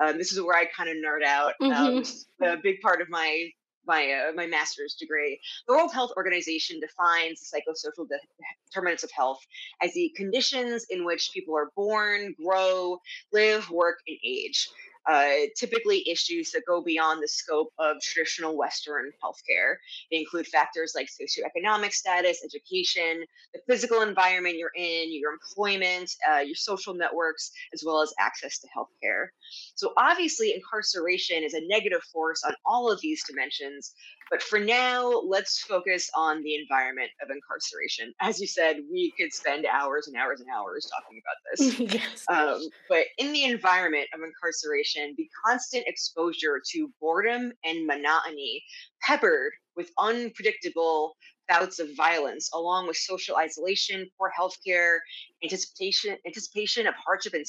Um, 0.00 0.18
this 0.18 0.32
is 0.32 0.42
where 0.42 0.56
I 0.56 0.66
kind 0.66 0.90
of 0.90 0.96
nerd 0.96 1.24
out. 1.24 1.54
Um, 1.60 1.70
mm-hmm. 1.70 2.44
a 2.44 2.56
big 2.56 2.80
part 2.80 3.00
of 3.00 3.08
my 3.08 3.48
my 3.86 4.28
uh, 4.28 4.32
my 4.34 4.46
master's 4.46 4.94
degree. 4.94 5.40
The 5.66 5.74
World 5.74 5.92
Health 5.92 6.12
Organization 6.16 6.80
defines 6.80 7.40
the 7.40 7.58
psychosocial 7.58 8.08
de- 8.08 8.18
determinants 8.66 9.04
of 9.04 9.10
health 9.10 9.40
as 9.82 9.92
the 9.94 10.12
conditions 10.16 10.86
in 10.90 11.04
which 11.04 11.30
people 11.32 11.56
are 11.56 11.70
born, 11.76 12.34
grow, 12.42 12.98
live, 13.32 13.70
work, 13.70 13.98
and 14.06 14.18
age 14.24 14.68
uh, 15.06 15.46
typically 15.56 16.08
issues 16.08 16.50
that 16.52 16.62
go 16.66 16.82
beyond 16.82 17.22
the 17.22 17.28
scope 17.28 17.72
of 17.78 17.96
traditional 18.00 18.56
Western 18.56 19.10
healthcare. 19.22 19.76
They 20.10 20.18
include 20.18 20.46
factors 20.46 20.92
like 20.94 21.08
socioeconomic 21.08 21.92
status, 21.92 22.42
education, 22.44 23.24
the 23.52 23.60
physical 23.68 24.02
environment 24.02 24.56
you're 24.56 24.72
in, 24.76 25.12
your 25.12 25.32
employment, 25.32 26.10
uh, 26.30 26.38
your 26.38 26.54
social 26.54 26.94
networks, 26.94 27.50
as 27.72 27.82
well 27.84 28.00
as 28.00 28.12
access 28.18 28.58
to 28.60 28.68
healthcare. 28.68 29.26
So, 29.74 29.92
obviously, 29.96 30.54
incarceration 30.54 31.42
is 31.42 31.54
a 31.54 31.60
negative 31.66 32.02
force 32.12 32.42
on 32.44 32.54
all 32.64 32.90
of 32.90 33.00
these 33.00 33.22
dimensions, 33.28 33.92
but 34.30 34.42
for 34.42 34.58
now, 34.58 35.10
let's 35.26 35.60
focus 35.60 36.10
on 36.14 36.42
the 36.42 36.54
environment 36.54 37.10
of 37.22 37.30
incarceration. 37.30 38.12
As 38.20 38.40
you 38.40 38.46
said, 38.46 38.78
we 38.90 39.12
could 39.18 39.32
spend 39.32 39.66
hours 39.66 40.06
and 40.08 40.16
hours 40.16 40.40
and 40.40 40.48
hours 40.54 40.90
talking 40.94 41.20
about 41.22 41.36
this. 41.56 41.94
yes. 41.94 42.24
Um, 42.28 42.68
but 42.88 43.06
in 43.18 43.32
the 43.32 43.44
environment 43.44 44.06
of 44.14 44.20
incarceration, 44.22 45.14
the 45.16 45.28
constant 45.44 45.84
exposure 45.86 46.60
to 46.72 46.90
boredom 47.00 47.52
and 47.64 47.86
monotony, 47.86 48.62
peppered 49.02 49.52
with 49.76 49.90
unpredictable 49.98 51.16
bouts 51.48 51.78
of 51.78 51.94
violence, 51.96 52.50
along 52.54 52.86
with 52.86 52.96
social 52.96 53.36
isolation, 53.36 54.08
poor 54.18 54.32
healthcare, 54.38 54.98
anticipation 55.42 56.16
anticipation 56.26 56.86
of 56.86 56.94
hardship 56.94 57.34
and 57.34 57.44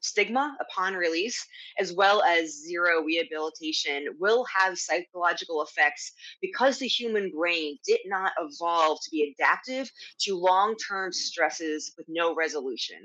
stigma 0.00 0.56
upon 0.60 0.94
release, 0.94 1.46
as 1.78 1.92
well 1.92 2.22
as 2.22 2.62
zero 2.62 3.02
rehabilitation, 3.02 4.06
will 4.18 4.44
have 4.44 4.78
psychological 4.78 5.62
effects 5.62 6.12
because 6.40 6.78
the 6.78 6.86
human 6.86 7.30
brain 7.30 7.78
did 7.86 8.00
not 8.06 8.32
evolve 8.38 8.98
to 9.02 9.10
be 9.10 9.34
adaptive 9.38 9.90
to 10.20 10.36
long 10.36 10.76
term 10.76 11.12
stresses 11.12 11.92
with 11.96 12.06
no 12.08 12.34
resolution. 12.34 12.98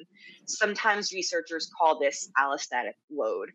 Sometimes 0.46 1.14
researchers 1.14 1.70
call 1.78 2.00
this 2.00 2.30
allostatic 2.40 2.94
load. 3.12 3.52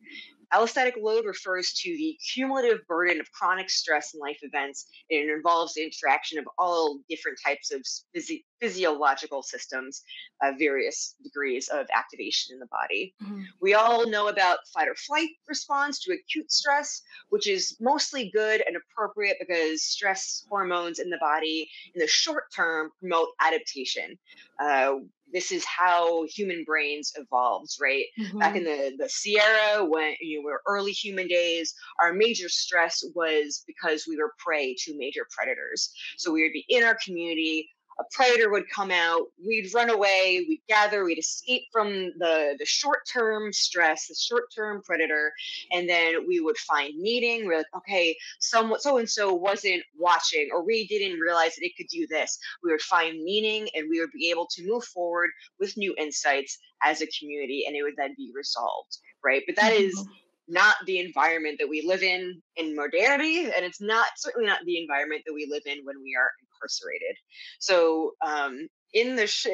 Allostatic 0.52 0.94
load 1.00 1.24
refers 1.24 1.72
to 1.74 1.90
the 1.90 2.18
cumulative 2.32 2.86
burden 2.86 3.20
of 3.20 3.30
chronic 3.32 3.70
stress 3.70 4.14
and 4.14 4.20
life 4.20 4.38
events, 4.42 4.86
and 5.10 5.28
it 5.28 5.32
involves 5.32 5.74
the 5.74 5.84
interaction 5.84 6.38
of 6.38 6.48
all 6.58 6.98
different 7.08 7.38
types 7.44 7.72
of 7.72 7.82
physi- 8.14 8.44
physiological 8.60 9.42
systems, 9.42 10.02
uh, 10.42 10.52
various 10.58 11.14
degrees 11.22 11.68
of 11.68 11.86
activation 11.94 12.54
in 12.54 12.58
the 12.58 12.66
body. 12.66 13.14
Mm-hmm. 13.22 13.42
We 13.60 13.74
all 13.74 14.08
know 14.08 14.28
about 14.28 14.58
fight 14.74 14.88
or 14.88 14.94
flight 14.94 15.30
response 15.46 16.00
to 16.00 16.12
acute 16.12 16.50
stress, 16.50 17.02
which 17.28 17.46
is 17.46 17.76
mostly 17.80 18.30
good 18.34 18.62
and 18.66 18.76
appropriate 18.76 19.36
because 19.38 19.82
stress 19.82 20.44
hormones 20.48 20.98
in 20.98 21.10
the 21.10 21.18
body 21.18 21.70
in 21.94 22.00
the 22.00 22.06
short 22.06 22.44
term 22.54 22.90
promote 22.98 23.28
adaptation. 23.40 24.18
Uh, 24.58 24.96
this 25.32 25.52
is 25.52 25.64
how 25.64 26.24
human 26.26 26.64
brains 26.64 27.12
evolved, 27.16 27.76
right? 27.80 28.04
Mm-hmm. 28.18 28.38
Back 28.38 28.56
in 28.56 28.64
the, 28.64 28.92
the 28.98 29.08
Sierra, 29.08 29.84
when 29.84 30.14
you 30.20 30.38
know, 30.38 30.44
were 30.44 30.62
early 30.66 30.92
human 30.92 31.28
days, 31.28 31.74
our 32.02 32.12
major 32.12 32.48
stress 32.48 33.04
was 33.14 33.64
because 33.66 34.06
we 34.08 34.16
were 34.16 34.32
prey 34.38 34.74
to 34.84 34.96
major 34.96 35.26
predators. 35.30 35.92
So 36.16 36.32
we 36.32 36.42
would 36.42 36.52
be 36.52 36.64
in 36.68 36.84
our 36.84 36.98
community, 37.04 37.70
a 38.00 38.04
predator 38.12 38.50
would 38.50 38.68
come 38.70 38.90
out, 38.90 39.26
we'd 39.46 39.72
run 39.74 39.90
away, 39.90 40.44
we'd 40.48 40.62
gather, 40.68 41.04
we'd 41.04 41.18
escape 41.18 41.64
from 41.70 41.88
the, 42.18 42.56
the 42.58 42.64
short 42.64 43.00
term 43.06 43.52
stress, 43.52 44.08
the 44.08 44.14
short 44.14 44.44
term 44.54 44.82
predator, 44.82 45.32
and 45.70 45.88
then 45.88 46.26
we 46.26 46.40
would 46.40 46.56
find 46.56 46.98
meaning. 46.98 47.46
We're 47.46 47.58
like, 47.58 47.66
okay, 47.76 48.16
so 48.38 48.76
and 48.96 49.08
so 49.08 49.34
wasn't 49.34 49.82
watching, 49.98 50.48
or 50.52 50.64
we 50.64 50.86
didn't 50.86 51.20
realize 51.20 51.54
that 51.56 51.64
it 51.64 51.76
could 51.76 51.88
do 51.88 52.06
this. 52.08 52.38
We 52.64 52.72
would 52.72 52.80
find 52.80 53.22
meaning 53.22 53.68
and 53.74 53.86
we 53.90 54.00
would 54.00 54.12
be 54.12 54.30
able 54.30 54.46
to 54.52 54.66
move 54.66 54.84
forward 54.84 55.30
with 55.58 55.76
new 55.76 55.94
insights 55.98 56.58
as 56.82 57.02
a 57.02 57.06
community, 57.18 57.64
and 57.66 57.76
it 57.76 57.82
would 57.82 57.96
then 57.96 58.14
be 58.16 58.32
resolved, 58.34 58.98
right? 59.22 59.42
But 59.46 59.56
that 59.56 59.72
is 59.74 59.94
mm-hmm. 59.98 60.54
not 60.54 60.76
the 60.86 60.98
environment 61.00 61.58
that 61.58 61.68
we 61.68 61.82
live 61.86 62.02
in 62.02 62.40
in 62.56 62.74
modernity, 62.74 63.44
and 63.44 63.64
it's 63.64 63.82
not 63.82 64.06
certainly 64.16 64.46
not 64.46 64.60
the 64.64 64.80
environment 64.80 65.22
that 65.26 65.34
we 65.34 65.46
live 65.50 65.64
in 65.66 65.84
when 65.84 66.02
we 66.02 66.16
are 66.18 66.30
incarcerated. 66.60 67.16
So 67.58 68.12
um, 68.26 68.68
in 68.92 69.16
the 69.16 69.26
sh- 69.26 69.44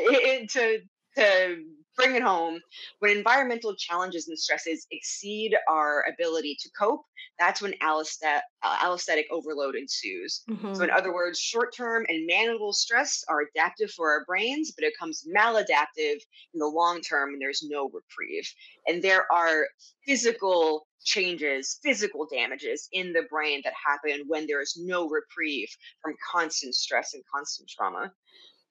to 0.50 0.80
to 1.16 1.56
bring 1.96 2.14
it 2.14 2.22
home. 2.22 2.60
When 3.00 3.16
environmental 3.16 3.74
challenges 3.74 4.28
and 4.28 4.38
stresses 4.38 4.86
exceed 4.90 5.56
our 5.68 6.04
ability 6.12 6.56
to 6.60 6.70
cope, 6.78 7.02
that's 7.38 7.60
when 7.62 7.72
allostat- 7.82 8.42
uh, 8.62 8.76
allostatic 8.78 9.24
overload 9.30 9.74
ensues. 9.74 10.42
Mm-hmm. 10.48 10.74
So, 10.74 10.84
in 10.84 10.90
other 10.90 11.12
words, 11.12 11.38
short 11.38 11.74
term 11.74 12.04
and 12.08 12.26
manageable 12.26 12.72
stress 12.72 13.24
are 13.28 13.44
adaptive 13.54 13.90
for 13.90 14.10
our 14.10 14.24
brains, 14.26 14.72
but 14.76 14.84
it 14.84 14.92
becomes 14.94 15.26
maladaptive 15.34 16.18
in 16.54 16.58
the 16.58 16.66
long 16.66 17.00
term 17.00 17.32
and 17.32 17.40
there's 17.40 17.64
no 17.66 17.84
reprieve. 17.84 18.48
And 18.86 19.02
there 19.02 19.30
are 19.32 19.66
physical 20.06 20.86
changes, 21.06 21.78
physical 21.82 22.26
damages 22.30 22.88
in 22.92 23.14
the 23.14 23.22
brain 23.30 23.62
that 23.64 23.72
happen 23.74 24.24
when 24.26 24.46
there 24.46 24.60
is 24.60 24.78
no 24.78 25.08
reprieve 25.08 25.70
from 26.02 26.14
constant 26.30 26.74
stress 26.74 27.14
and 27.14 27.22
constant 27.32 27.68
trauma 27.68 28.12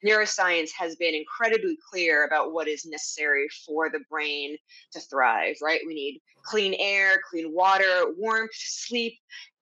neuroscience 0.06 0.70
has 0.78 0.96
been 0.96 1.16
incredibly 1.16 1.78
clear 1.90 2.26
about 2.26 2.54
what 2.54 2.68
is 2.68 2.86
necessary 2.86 3.48
for 3.66 3.90
the 3.90 4.02
brain 4.10 4.58
to 4.92 5.00
thrive, 5.00 5.56
right? 5.62 5.82
We 5.86 5.94
need 5.94 6.22
clean 6.44 6.76
air, 6.78 7.20
clean 7.30 7.54
water, 7.54 8.14
warmth, 8.18 8.54
sleep, 8.54 9.14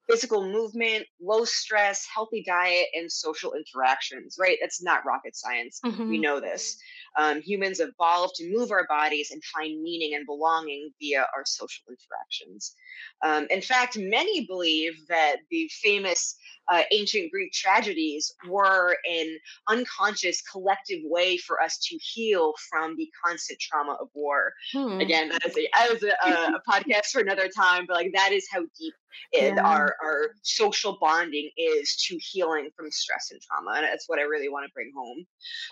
physical 0.10 0.52
movement, 0.52 1.06
low 1.22 1.46
stress, 1.46 2.06
healthy 2.14 2.44
diet, 2.46 2.88
and 2.94 3.10
social 3.12 3.54
interactions, 3.54 4.36
right? 4.40 4.58
That's 4.60 4.84
not 4.84 5.06
rocket 5.06 5.36
science. 5.36 5.80
Mm-hmm. 5.86 6.10
We 6.10 6.18
know 6.18 6.42
this. 6.42 6.78
Um, 7.18 7.42
humans 7.42 7.80
evolved 7.80 8.36
to 8.36 8.52
move 8.52 8.72
our 8.72 8.88
bodies 8.88 9.32
and 9.32 9.44
find 9.44 9.82
meaning 9.82 10.16
and 10.16 10.26
belonging 10.26 10.92
via 11.00 11.28
our 11.36 11.44
social 11.46 11.84
interactions. 11.90 12.76
Um, 13.24 13.48
in 13.50 13.62
fact, 13.62 13.98
many 13.98 14.46
believe 14.46 14.94
that 15.10 15.38
the 15.50 15.70
famous 15.82 16.36
uh, 16.72 16.84
ancient 16.92 17.32
Greek 17.32 17.52
tragedies 17.52 18.34
were 18.48 18.98
an 19.10 19.38
unconscious 19.70 20.42
collective 20.42 21.00
way 21.04 21.38
for 21.38 21.62
us 21.62 21.78
to 21.80 21.98
heal 21.98 22.54
from 22.70 22.96
the 22.96 23.10
constant 23.24 23.60
trauma 23.60 23.98
of 24.00 24.08
war. 24.14 24.54
Hmm. 24.72 25.00
Again, 25.00 25.30
that 25.30 25.46
is, 25.46 25.58
a, 25.58 25.68
that 25.74 25.92
is 25.92 26.04
a, 26.04 26.54
a, 26.56 26.62
podcast 26.70 27.08
for 27.12 27.22
another 27.22 27.50
time, 27.50 27.86
but 27.88 27.96
like 27.96 28.12
that 28.14 28.32
is 28.32 28.48
how 28.52 28.62
deep 28.80 28.94
yeah. 29.34 29.60
our, 29.64 29.96
our 30.04 30.32
social 30.42 30.98
bonding 31.00 31.50
is 31.58 31.96
to 32.08 32.18
healing 32.20 32.70
from 32.76 32.92
stress 32.92 33.30
and 33.32 33.42
trauma. 33.42 33.74
And 33.78 33.86
that's 33.86 34.08
what 34.08 34.20
I 34.20 34.24
really 34.24 34.50
want 34.50 34.66
to 34.66 34.74
bring 34.74 34.92
home. 34.96 35.26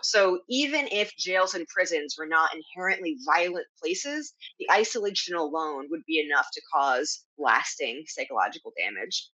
So 0.03 0.39
even 0.49 0.87
if 0.91 1.15
jails 1.17 1.53
and 1.53 1.67
prisons 1.67 2.15
were 2.17 2.27
not 2.27 2.49
inherently 2.53 3.17
violent 3.25 3.67
places, 3.81 4.33
the 4.59 4.69
isolation 4.71 5.35
alone 5.35 5.87
would 5.89 6.05
be 6.05 6.19
enough 6.19 6.47
to 6.53 6.61
cause 6.73 7.23
lasting 7.37 8.03
psychological 8.07 8.73
damage. 8.77 9.29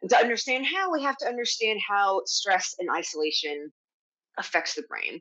And 0.00 0.10
to 0.10 0.16
understand 0.16 0.66
how, 0.66 0.92
we 0.92 1.02
have 1.02 1.16
to 1.18 1.26
understand 1.26 1.80
how 1.86 2.22
stress 2.26 2.74
and 2.78 2.88
isolation 2.90 3.72
affects 4.38 4.74
the 4.74 4.82
brain. 4.82 5.20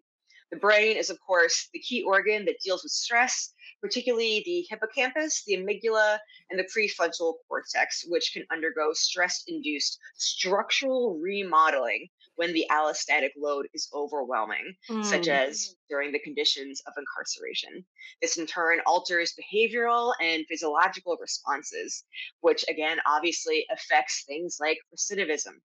The 0.51 0.59
brain 0.59 0.97
is, 0.97 1.09
of 1.09 1.19
course, 1.25 1.69
the 1.73 1.79
key 1.79 2.03
organ 2.03 2.45
that 2.45 2.59
deals 2.63 2.83
with 2.83 2.91
stress, 2.91 3.53
particularly 3.81 4.43
the 4.45 4.65
hippocampus, 4.69 5.43
the 5.45 5.57
amygdala, 5.57 6.19
and 6.51 6.59
the 6.59 6.63
prefrontal 6.65 7.35
cortex, 7.47 8.05
which 8.07 8.31
can 8.33 8.45
undergo 8.51 8.93
stress 8.93 9.43
induced 9.47 9.97
structural 10.15 11.17
remodeling 11.19 12.07
when 12.35 12.53
the 12.53 12.65
allostatic 12.71 13.31
load 13.37 13.67
is 13.73 13.89
overwhelming, 13.93 14.75
mm. 14.89 15.03
such 15.05 15.27
as 15.27 15.75
during 15.89 16.11
the 16.11 16.19
conditions 16.19 16.81
of 16.87 16.93
incarceration. 16.97 17.85
This 18.21 18.37
in 18.37 18.45
turn 18.47 18.79
alters 18.85 19.33
behavioral 19.33 20.13
and 20.21 20.45
physiological 20.47 21.17
responses, 21.19 22.03
which 22.41 22.65
again 22.69 22.97
obviously 23.05 23.65
affects 23.71 24.23
things 24.25 24.57
like 24.59 24.77
recidivism. 24.95 25.61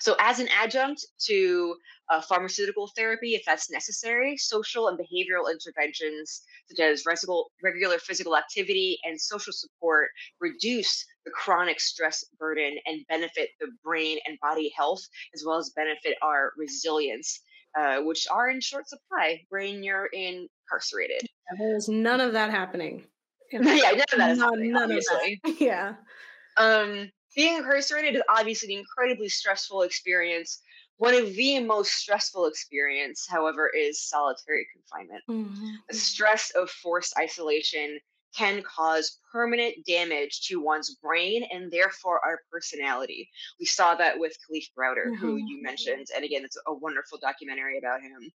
So, 0.00 0.16
as 0.18 0.40
an 0.40 0.48
adjunct 0.48 1.04
to 1.26 1.76
uh, 2.10 2.20
pharmaceutical 2.20 2.90
therapy, 2.96 3.34
if 3.34 3.42
that's 3.46 3.70
necessary, 3.70 4.36
social 4.36 4.88
and 4.88 4.98
behavioral 4.98 5.50
interventions 5.50 6.42
such 6.68 6.80
as 6.80 7.04
regular 7.62 7.98
physical 7.98 8.36
activity 8.36 8.98
and 9.04 9.20
social 9.20 9.52
support 9.52 10.08
reduce 10.40 11.06
the 11.24 11.30
chronic 11.30 11.80
stress 11.80 12.24
burden 12.38 12.76
and 12.86 13.06
benefit 13.08 13.50
the 13.60 13.68
brain 13.84 14.18
and 14.26 14.38
body 14.40 14.72
health, 14.76 15.02
as 15.34 15.44
well 15.46 15.58
as 15.58 15.70
benefit 15.70 16.16
our 16.22 16.52
resilience, 16.56 17.40
uh, 17.78 17.98
which 18.00 18.26
are 18.30 18.50
in 18.50 18.60
short 18.60 18.88
supply 18.88 19.40
when 19.50 19.82
you're 19.82 20.06
incarcerated. 20.12 21.28
There's 21.58 21.88
none 21.88 22.20
of 22.20 22.32
that 22.32 22.50
happening. 22.50 23.04
yeah, 23.52 23.60
none 23.60 24.00
of 24.12 24.18
that 24.18 24.30
is 24.30 24.38
happening, 24.38 24.72
none. 24.72 24.90
Of 24.92 24.98
that. 24.98 25.38
Yeah. 25.60 25.94
Um, 26.56 27.10
being 27.34 27.58
incarcerated 27.58 28.16
is 28.16 28.22
obviously 28.28 28.74
an 28.74 28.80
incredibly 28.80 29.28
stressful 29.28 29.82
experience. 29.82 30.60
One 30.96 31.14
of 31.14 31.34
the 31.34 31.60
most 31.60 31.92
stressful 31.92 32.46
experience, 32.46 33.26
however, 33.28 33.68
is 33.68 34.02
solitary 34.02 34.66
confinement. 34.72 35.22
Mm-hmm. 35.28 35.68
The 35.88 35.96
stress 35.96 36.50
of 36.50 36.70
forced 36.70 37.14
isolation 37.18 37.98
can 38.36 38.62
cause 38.62 39.18
permanent 39.32 39.74
damage 39.86 40.42
to 40.46 40.60
one's 40.60 40.94
brain 40.96 41.44
and 41.50 41.70
therefore 41.70 42.20
our 42.24 42.40
personality. 42.50 43.28
We 43.58 43.66
saw 43.66 43.94
that 43.96 44.18
with 44.18 44.36
Kalief 44.38 44.66
Browder, 44.76 45.06
mm-hmm. 45.06 45.14
who 45.14 45.36
you 45.36 45.62
mentioned. 45.62 46.08
And 46.14 46.24
again, 46.24 46.44
it's 46.44 46.58
a 46.66 46.74
wonderful 46.74 47.18
documentary 47.20 47.78
about 47.78 48.02
him. 48.02 48.30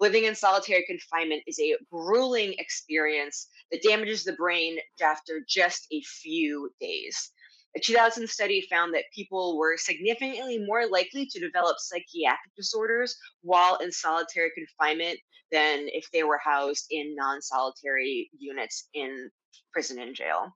Living 0.00 0.24
in 0.24 0.34
solitary 0.34 0.84
confinement 0.86 1.42
is 1.46 1.58
a 1.60 1.76
grueling 1.90 2.54
experience 2.58 3.48
that 3.70 3.82
damages 3.82 4.24
the 4.24 4.32
brain 4.32 4.78
after 5.02 5.40
just 5.46 5.86
a 5.92 6.02
few 6.02 6.70
days. 6.80 7.30
A 7.74 7.80
2000 7.80 8.28
study 8.28 8.66
found 8.68 8.92
that 8.94 9.04
people 9.14 9.56
were 9.56 9.78
significantly 9.78 10.58
more 10.58 10.86
likely 10.86 11.24
to 11.26 11.40
develop 11.40 11.78
psychiatric 11.78 12.54
disorders 12.54 13.16
while 13.40 13.76
in 13.76 13.90
solitary 13.90 14.50
confinement 14.54 15.18
than 15.50 15.88
if 15.88 16.10
they 16.10 16.22
were 16.22 16.38
housed 16.38 16.86
in 16.90 17.14
non 17.14 17.40
solitary 17.40 18.30
units 18.38 18.88
in 18.92 19.30
prison 19.72 19.98
and 19.98 20.14
jail. 20.14 20.54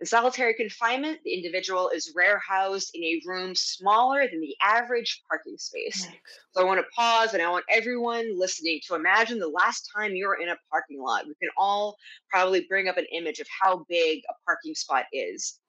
In 0.00 0.06
solitary 0.06 0.54
confinement, 0.54 1.20
the 1.24 1.34
individual 1.34 1.90
is 1.90 2.14
rare 2.16 2.38
housed 2.38 2.90
in 2.94 3.04
a 3.04 3.20
room 3.26 3.54
smaller 3.54 4.26
than 4.26 4.40
the 4.40 4.56
average 4.62 5.22
parking 5.28 5.58
space. 5.58 6.08
So 6.52 6.62
I 6.62 6.64
want 6.64 6.80
to 6.80 6.86
pause 6.96 7.34
and 7.34 7.42
I 7.42 7.50
want 7.50 7.66
everyone 7.68 8.38
listening 8.38 8.80
to 8.86 8.94
imagine 8.94 9.38
the 9.38 9.48
last 9.48 9.90
time 9.94 10.16
you 10.16 10.26
were 10.26 10.40
in 10.40 10.48
a 10.48 10.56
parking 10.70 11.02
lot. 11.02 11.26
We 11.26 11.34
can 11.34 11.50
all 11.58 11.96
probably 12.30 12.64
bring 12.66 12.88
up 12.88 12.96
an 12.96 13.06
image 13.12 13.40
of 13.40 13.46
how 13.62 13.84
big 13.90 14.22
a 14.30 14.32
parking 14.46 14.74
spot 14.74 15.04
is 15.12 15.59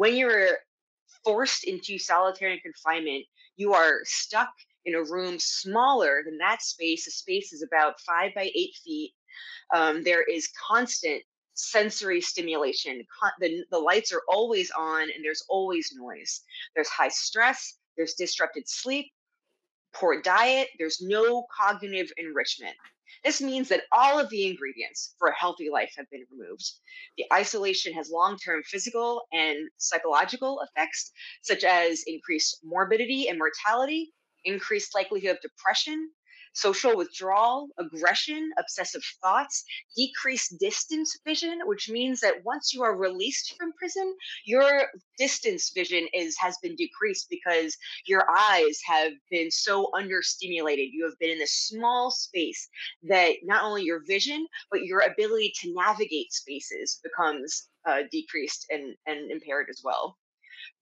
when 0.00 0.16
you're 0.16 0.56
forced 1.26 1.64
into 1.64 1.98
solitary 1.98 2.58
confinement, 2.60 3.22
you 3.56 3.74
are 3.74 4.00
stuck 4.04 4.48
in 4.86 4.94
a 4.94 5.04
room 5.04 5.38
smaller 5.38 6.22
than 6.24 6.38
that 6.38 6.62
space. 6.62 7.04
The 7.04 7.10
space 7.10 7.52
is 7.52 7.62
about 7.62 8.00
five 8.00 8.32
by 8.34 8.50
eight 8.54 8.74
feet. 8.82 9.12
Um, 9.74 10.02
there 10.02 10.22
is 10.22 10.48
constant 10.66 11.22
sensory 11.52 12.22
stimulation. 12.22 13.02
Con- 13.20 13.32
the, 13.40 13.62
the 13.70 13.78
lights 13.78 14.10
are 14.10 14.22
always 14.26 14.70
on 14.70 15.02
and 15.02 15.22
there's 15.22 15.44
always 15.50 15.92
noise. 15.94 16.44
There's 16.74 16.88
high 16.88 17.08
stress, 17.08 17.74
there's 17.98 18.14
disrupted 18.14 18.66
sleep, 18.66 19.12
poor 19.94 20.22
diet, 20.22 20.68
there's 20.78 21.02
no 21.02 21.44
cognitive 21.54 22.10
enrichment. 22.16 22.74
This 23.24 23.40
means 23.40 23.68
that 23.68 23.84
all 23.92 24.18
of 24.18 24.30
the 24.30 24.46
ingredients 24.46 25.14
for 25.18 25.28
a 25.28 25.38
healthy 25.38 25.70
life 25.70 25.92
have 25.96 26.08
been 26.10 26.26
removed. 26.30 26.70
The 27.16 27.26
isolation 27.32 27.92
has 27.94 28.10
long 28.10 28.38
term 28.38 28.62
physical 28.64 29.26
and 29.32 29.68
psychological 29.78 30.60
effects, 30.62 31.12
such 31.42 31.64
as 31.64 32.02
increased 32.06 32.60
morbidity 32.62 33.28
and 33.28 33.38
mortality, 33.38 34.12
increased 34.44 34.94
likelihood 34.94 35.36
of 35.36 35.42
depression, 35.42 36.10
social 36.52 36.96
withdrawal, 36.96 37.68
aggression, 37.78 38.50
obsessive 38.58 39.02
thoughts, 39.22 39.64
decreased 39.96 40.58
distance 40.58 41.18
vision, 41.24 41.60
which 41.64 41.88
means 41.88 42.20
that 42.20 42.44
once 42.44 42.72
you 42.72 42.82
are 42.82 42.96
released 42.96 43.54
from 43.56 43.72
prison, 43.74 44.14
your 44.44 44.86
distance 45.18 45.70
vision 45.74 46.06
is 46.14 46.36
has 46.38 46.56
been 46.62 46.76
decreased 46.76 47.26
because 47.30 47.76
your 48.06 48.26
eyes 48.30 48.80
have 48.86 49.12
been 49.30 49.50
so 49.50 49.90
understimulated. 49.94 50.90
You 50.92 51.04
have 51.04 51.18
been 51.18 51.30
in 51.30 51.38
this 51.38 51.66
small 51.68 52.10
space 52.10 52.68
that 53.04 53.36
not 53.42 53.64
only 53.64 53.82
your 53.84 54.02
vision, 54.06 54.46
but 54.70 54.84
your 54.84 55.00
ability 55.00 55.52
to 55.60 55.74
navigate 55.74 56.32
spaces 56.32 57.00
becomes 57.02 57.68
uh, 57.86 58.02
decreased 58.10 58.66
and, 58.70 58.94
and 59.06 59.30
impaired 59.30 59.66
as 59.70 59.80
well 59.84 60.16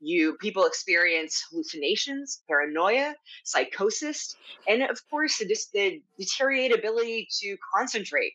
you 0.01 0.37
people 0.37 0.65
experience 0.65 1.45
hallucinations 1.51 2.43
paranoia 2.49 3.15
psychosis 3.45 4.37
and 4.69 4.83
of 4.83 5.01
course 5.11 5.39
the, 5.39 5.57
the 5.75 6.03
deteriorated 6.19 6.79
ability 6.79 7.29
to 7.41 7.57
concentrate. 7.75 8.33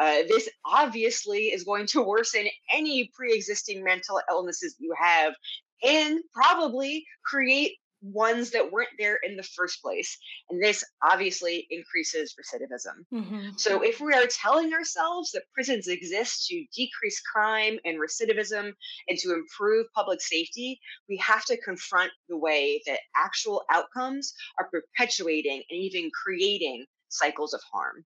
Uh, 0.00 0.22
this 0.28 0.48
obviously 0.64 1.46
is 1.46 1.62
going 1.62 1.86
to 1.86 2.02
worsen 2.02 2.46
any 2.72 3.10
pre-existing 3.14 3.84
mental 3.84 4.20
illnesses 4.28 4.74
you 4.80 4.92
have 4.98 5.34
and 5.84 6.18
probably 6.32 7.04
create 7.24 7.76
ones 8.12 8.50
that 8.50 8.70
weren't 8.70 8.90
there 8.98 9.18
in 9.22 9.36
the 9.36 9.42
first 9.42 9.82
place. 9.82 10.18
And 10.50 10.62
this 10.62 10.84
obviously 11.02 11.66
increases 11.70 12.34
recidivism. 12.34 13.04
Mm-hmm. 13.12 13.48
So, 13.56 13.82
if 13.82 14.00
we 14.00 14.12
are 14.12 14.26
telling 14.26 14.72
ourselves 14.72 15.32
that 15.32 15.44
prisons 15.54 15.88
exist 15.88 16.46
to 16.48 16.64
decrease 16.74 17.20
crime 17.20 17.78
and 17.84 17.98
recidivism 17.98 18.72
and 19.08 19.18
to 19.18 19.32
improve 19.32 19.86
public 19.94 20.20
safety, 20.20 20.80
we 21.08 21.16
have 21.18 21.44
to 21.46 21.60
confront 21.60 22.10
the 22.28 22.36
way 22.36 22.82
that 22.86 23.00
actual 23.16 23.62
outcomes 23.70 24.34
are 24.58 24.68
perpetuating 24.70 25.62
and 25.70 25.80
even 25.80 26.10
creating 26.22 26.84
cycles 27.08 27.54
of 27.54 27.60
harm. 27.72 28.04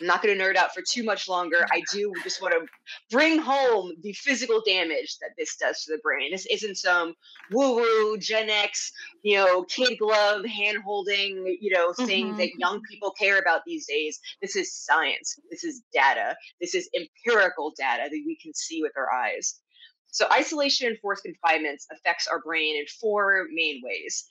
I'm 0.00 0.06
not 0.06 0.22
going 0.22 0.36
to 0.36 0.42
nerd 0.42 0.56
out 0.56 0.74
for 0.74 0.82
too 0.86 1.02
much 1.02 1.28
longer. 1.28 1.66
I 1.72 1.82
do 1.92 2.12
just 2.22 2.40
want 2.40 2.54
to 2.54 2.66
bring 3.10 3.38
home 3.38 3.92
the 4.02 4.12
physical 4.12 4.62
damage 4.66 5.18
that 5.20 5.30
this 5.38 5.56
does 5.56 5.84
to 5.84 5.92
the 5.92 6.00
brain. 6.02 6.32
This 6.32 6.46
isn't 6.46 6.76
some 6.76 7.14
woo 7.50 7.76
woo 7.76 8.18
Gen 8.18 8.50
X, 8.50 8.92
you 9.22 9.36
know, 9.36 9.64
kid 9.64 9.98
glove 9.98 10.44
hand 10.44 10.78
holding, 10.84 11.56
you 11.60 11.72
know, 11.72 11.92
thing 11.92 12.28
mm-hmm. 12.28 12.38
that 12.38 12.58
young 12.58 12.80
people 12.90 13.12
care 13.12 13.38
about 13.38 13.62
these 13.66 13.86
days. 13.86 14.20
This 14.40 14.56
is 14.56 14.74
science. 14.74 15.38
This 15.50 15.64
is 15.64 15.82
data. 15.92 16.36
This 16.60 16.74
is 16.74 16.88
empirical 16.94 17.72
data 17.76 18.04
that 18.04 18.22
we 18.26 18.38
can 18.42 18.54
see 18.54 18.82
with 18.82 18.92
our 18.96 19.12
eyes. 19.12 19.60
So, 20.10 20.26
isolation 20.30 20.88
and 20.88 20.98
forced 20.98 21.24
confinements 21.24 21.86
affects 21.90 22.26
our 22.26 22.40
brain 22.40 22.76
in 22.76 22.84
four 23.00 23.46
main 23.50 23.80
ways 23.82 24.28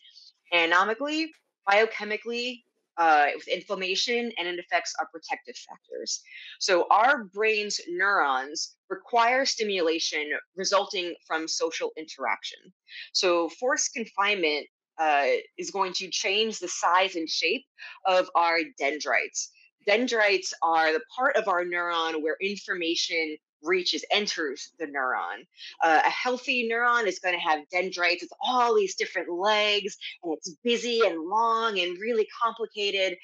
anatomically, 0.53 1.31
biochemically, 1.67 2.63
uh, 2.97 3.27
with 3.35 3.47
inflammation, 3.47 4.31
and 4.37 4.47
it 4.47 4.59
affects 4.59 4.93
our 4.99 5.07
protective 5.07 5.55
factors. 5.55 6.21
So, 6.59 6.87
our 6.91 7.25
brain's 7.25 7.79
neurons 7.89 8.75
require 8.89 9.45
stimulation 9.45 10.31
resulting 10.55 11.15
from 11.25 11.47
social 11.47 11.91
interaction. 11.97 12.59
So, 13.13 13.49
forced 13.49 13.93
confinement 13.93 14.67
uh, 14.99 15.27
is 15.57 15.71
going 15.71 15.93
to 15.93 16.09
change 16.09 16.59
the 16.59 16.67
size 16.67 17.15
and 17.15 17.29
shape 17.29 17.65
of 18.05 18.29
our 18.35 18.59
dendrites. 18.77 19.51
Dendrites 19.87 20.53
are 20.61 20.93
the 20.93 21.01
part 21.15 21.35
of 21.37 21.47
our 21.47 21.65
neuron 21.65 22.21
where 22.21 22.37
information 22.39 23.35
reaches, 23.63 24.03
enters 24.11 24.71
the 24.79 24.85
neuron. 24.85 25.45
Uh, 25.83 26.01
a 26.05 26.09
healthy 26.09 26.69
neuron 26.69 27.05
is 27.07 27.19
going 27.19 27.35
to 27.35 27.41
have 27.41 27.67
dendrites 27.69 28.23
with 28.23 28.33
all 28.41 28.75
these 28.75 28.95
different 28.95 29.31
legs, 29.31 29.97
and 30.23 30.33
it's 30.33 30.55
busy 30.63 31.01
and 31.05 31.21
long 31.23 31.79
and 31.79 31.99
really 31.99 32.27
complicated 32.41 33.17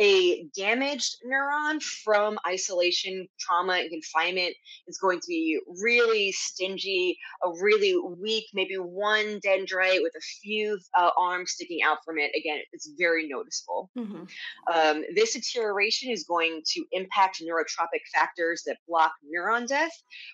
a 0.00 0.44
damaged 0.56 1.16
neuron 1.26 1.82
from 1.82 2.38
isolation, 2.46 3.26
trauma, 3.38 3.74
and 3.74 3.90
confinement 3.90 4.54
is 4.86 4.98
going 4.98 5.18
to 5.20 5.26
be 5.26 5.58
really 5.80 6.32
stingy, 6.32 7.18
a 7.44 7.50
really 7.60 7.96
weak, 8.20 8.44
maybe 8.54 8.76
one 8.76 9.40
dendrite 9.40 10.02
with 10.02 10.14
a 10.16 10.20
few 10.42 10.78
uh, 10.96 11.10
arms 11.18 11.52
sticking 11.52 11.82
out 11.82 11.98
from 12.04 12.18
it. 12.18 12.30
Again, 12.36 12.60
it's 12.72 12.90
very 12.98 13.28
noticeable. 13.28 13.90
Mm-hmm. 13.98 14.24
Um, 14.72 15.04
this 15.14 15.34
deterioration 15.34 16.10
is 16.10 16.24
going 16.24 16.62
to 16.74 16.84
impact 16.92 17.42
neurotrophic 17.42 18.02
factors 18.14 18.62
that 18.66 18.78
block 18.88 19.12
neuron 19.34 19.66
death, 19.66 19.92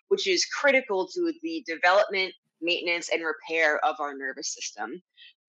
which 0.09 0.27
is 0.27 0.45
critical 0.45 1.09
to 1.09 1.33
the 1.43 1.65
development, 1.67 2.35
maintenance, 2.61 3.09
and 3.13 3.23
repair 3.25 3.83
of 3.85 3.97
our 3.99 4.15
nervous 4.15 4.53
system 4.53 5.03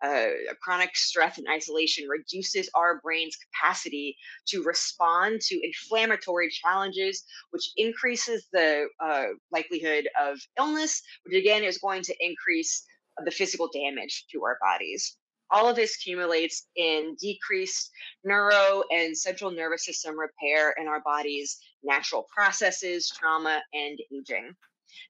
uh, 0.04 0.28
chronic 0.62 0.96
stress 0.96 1.38
and 1.38 1.48
isolation 1.50 2.08
reduces 2.08 2.70
our 2.76 3.00
brain's 3.02 3.38
capacity 3.38 4.18
to 4.48 4.64
respond 4.64 5.41
to 5.41 5.60
inflammatory 5.64 6.50
challenges, 6.50 7.24
which 7.52 7.72
increases 7.78 8.48
the 8.52 8.88
uh, 9.04 9.26
likelihood 9.52 10.08
of 10.22 10.38
illness, 10.58 11.02
which 11.24 11.36
again 11.36 11.64
is 11.64 11.78
going 11.78 12.02
to 12.04 12.16
increase 12.20 12.86
the 13.24 13.32
physical 13.32 13.70
damage 13.74 14.26
to 14.32 14.43
our 14.43 14.58
bodies. 14.62 15.18
All 15.52 15.70
of 15.70 15.76
this 15.76 15.96
accumulates 15.96 16.68
in 16.76 17.16
decreased 17.22 17.91
neuro 18.24 18.84
and 18.91 19.16
central 19.16 19.52
nervous 19.52 19.86
system 19.86 20.16
repair 20.18 20.74
in 20.80 20.88
our 20.88 21.02
body's 21.02 21.58
natural 21.84 22.28
processes, 22.36 23.12
trauma, 23.16 23.62
and 23.74 24.00
aging. 24.12 24.54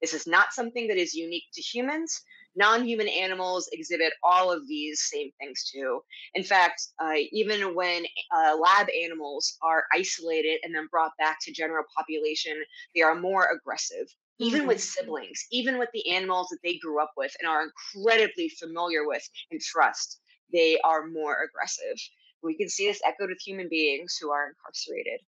This 0.02 0.14
is 0.14 0.28
not 0.28 0.54
something 0.54 0.88
that 0.90 0.98
is 0.98 1.14
unique 1.14 1.46
to 1.54 1.62
humans 1.62 2.22
non-human 2.56 3.08
animals 3.08 3.70
exhibit 3.72 4.14
all 4.24 4.52
of 4.52 4.68
these 4.68 5.02
same 5.02 5.30
things 5.40 5.70
too. 5.72 6.02
In 6.34 6.44
fact, 6.44 6.88
uh, 7.02 7.14
even 7.32 7.76
when 7.76 8.06
uh, 8.36 8.56
lab 8.58 8.88
animals 8.90 9.58
are 9.62 9.86
isolated 9.94 10.60
and 10.64 10.74
then 10.74 10.88
brought 10.92 11.12
back 11.18 11.38
to 11.42 11.54
general 11.54 11.84
population, 11.96 12.64
they 12.94 13.02
are 13.02 13.16
more 13.16 13.50
aggressive. 13.52 14.08
Even 14.40 14.62
mm-hmm. 14.62 14.70
with 14.70 14.84
siblings, 14.84 15.46
even 15.52 15.78
with 15.78 15.90
the 15.94 16.10
animals 16.12 16.48
that 16.50 16.60
they 16.64 16.78
grew 16.78 17.02
up 17.02 17.12
with 17.16 17.34
and 17.40 17.48
are 17.48 17.64
incredibly 17.64 18.50
familiar 18.50 19.08
with 19.08 19.24
and 19.52 19.62
trust, 19.62 20.20
they 20.52 20.78
are 20.84 21.08
more 21.08 21.44
aggressive. 21.44 21.98
We 22.44 22.58
can 22.58 22.70
see 22.70 22.88
this 22.88 23.02
echoed 23.06 23.30
with 23.30 23.40
human 23.46 23.70
beings 23.70 24.18
who 24.22 24.32
are 24.32 24.50
incarcerated. 24.50 25.22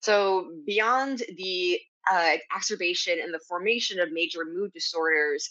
So, 0.00 0.52
beyond 0.66 1.22
the 1.36 1.80
uh, 2.10 2.36
exacerbation 2.52 3.18
and 3.22 3.32
the 3.32 3.40
formation 3.48 4.00
of 4.00 4.12
major 4.12 4.44
mood 4.44 4.72
disorders 4.72 5.48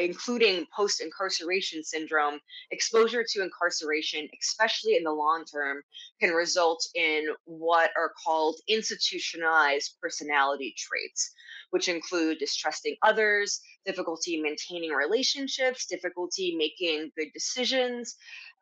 including 0.00 0.66
post 0.74 1.00
incarceration 1.00 1.82
syndrome, 1.84 2.40
exposure 2.70 3.24
to 3.28 3.42
incarceration, 3.42 4.28
especially 4.40 4.96
in 4.96 5.04
the 5.04 5.12
long 5.12 5.44
term, 5.44 5.82
can 6.20 6.30
result 6.30 6.86
in 6.94 7.26
what 7.44 7.90
are 7.96 8.12
called 8.24 8.56
institutionalized 8.68 9.96
personality 10.00 10.74
traits, 10.76 11.32
which 11.70 11.88
include 11.88 12.38
distrusting 12.38 12.96
others, 13.02 13.60
difficulty 13.86 14.40
maintaining 14.40 14.90
relationships, 14.90 15.86
difficulty 15.86 16.54
making 16.56 17.10
good 17.16 17.32
decisions, 17.32 18.16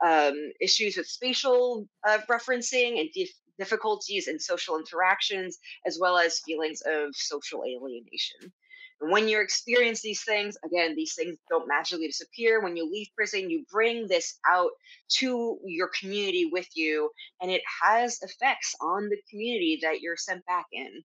um, 0.04 0.34
issues 0.60 0.96
with 0.96 1.06
spatial 1.06 1.86
uh, 2.06 2.18
referencing, 2.30 3.00
and 3.00 3.10
dif- 3.12 3.30
difficulties 3.58 4.28
in 4.28 4.38
social 4.38 4.78
interactions, 4.78 5.58
as 5.86 5.98
well 6.00 6.16
as 6.16 6.40
feelings 6.40 6.82
of 6.86 7.14
social 7.14 7.62
alienation 7.64 8.52
when 9.00 9.28
you 9.28 9.40
experience 9.40 10.02
these 10.02 10.22
things, 10.24 10.56
again, 10.64 10.94
these 10.96 11.14
things 11.14 11.38
don't 11.48 11.68
magically 11.68 12.06
disappear. 12.06 12.62
When 12.62 12.76
you 12.76 12.90
leave 12.90 13.08
prison, 13.16 13.50
you 13.50 13.64
bring 13.70 14.08
this 14.08 14.38
out 14.48 14.70
to 15.18 15.58
your 15.64 15.90
community 15.98 16.50
with 16.52 16.68
you, 16.74 17.10
and 17.40 17.50
it 17.50 17.62
has 17.82 18.20
effects 18.22 18.74
on 18.80 19.08
the 19.08 19.18
community 19.30 19.80
that 19.82 20.00
you're 20.00 20.16
sent 20.16 20.44
back 20.46 20.66
in. 20.72 21.02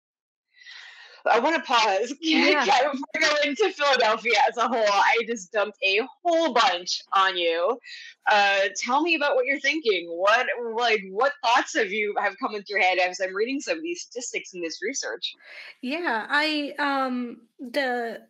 I 1.27 1.39
want 1.39 1.55
to 1.59 1.61
pause. 1.61 2.13
Yeah. 2.19 2.63
Before 2.65 2.91
we 3.13 3.21
go 3.21 3.35
into 3.43 3.73
Philadelphia 3.73 4.33
as 4.47 4.57
a 4.57 4.67
whole, 4.67 4.77
I 4.77 5.17
just 5.27 5.51
dumped 5.51 5.77
a 5.83 6.01
whole 6.23 6.53
bunch 6.53 7.01
on 7.13 7.37
you. 7.37 7.79
Uh, 8.29 8.61
tell 8.75 9.01
me 9.01 9.15
about 9.15 9.35
what 9.35 9.45
you're 9.45 9.59
thinking. 9.59 10.07
What 10.09 10.47
like 10.75 11.01
what 11.11 11.33
thoughts 11.43 11.75
have 11.75 11.91
you 11.91 12.15
have 12.19 12.35
come 12.39 12.55
into 12.55 12.67
your 12.69 12.81
head 12.81 12.97
as 12.97 13.19
I'm 13.21 13.35
reading 13.35 13.59
some 13.59 13.77
of 13.77 13.83
these 13.83 14.01
statistics 14.01 14.53
in 14.53 14.61
this 14.61 14.79
research? 14.81 15.33
Yeah, 15.81 16.25
I 16.29 16.73
um 16.79 17.41
the 17.59 18.21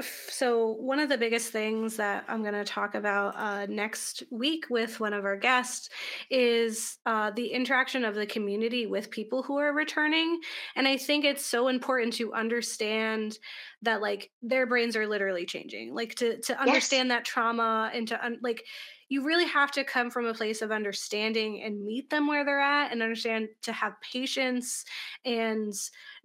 so, 0.00 0.72
one 0.72 0.98
of 0.98 1.08
the 1.08 1.16
biggest 1.16 1.52
things 1.52 1.96
that 1.96 2.24
I'm 2.26 2.42
going 2.42 2.54
to 2.54 2.64
talk 2.64 2.96
about 2.96 3.36
uh, 3.36 3.66
next 3.66 4.24
week 4.30 4.66
with 4.68 4.98
one 4.98 5.12
of 5.12 5.24
our 5.24 5.36
guests 5.36 5.88
is 6.30 6.98
uh, 7.06 7.30
the 7.30 7.46
interaction 7.46 8.04
of 8.04 8.16
the 8.16 8.26
community 8.26 8.86
with 8.86 9.10
people 9.10 9.44
who 9.44 9.56
are 9.58 9.72
returning. 9.72 10.40
And 10.74 10.88
I 10.88 10.96
think 10.96 11.24
it's 11.24 11.46
so 11.46 11.68
important 11.68 12.14
to 12.14 12.34
understand 12.34 13.38
that, 13.82 14.02
like, 14.02 14.32
their 14.42 14.66
brains 14.66 14.96
are 14.96 15.06
literally 15.06 15.46
changing. 15.46 15.94
Like, 15.94 16.16
to 16.16 16.40
to 16.40 16.60
understand 16.60 17.08
yes. 17.08 17.18
that 17.18 17.24
trauma 17.24 17.90
and 17.94 18.08
to 18.08 18.24
un- 18.24 18.40
like, 18.42 18.64
you 19.08 19.22
really 19.22 19.46
have 19.46 19.70
to 19.72 19.84
come 19.84 20.10
from 20.10 20.26
a 20.26 20.34
place 20.34 20.60
of 20.60 20.72
understanding 20.72 21.62
and 21.62 21.84
meet 21.84 22.10
them 22.10 22.26
where 22.26 22.44
they're 22.44 22.60
at, 22.60 22.90
and 22.90 23.00
understand 23.00 23.48
to 23.62 23.72
have 23.72 23.92
patience 24.00 24.84
and 25.24 25.72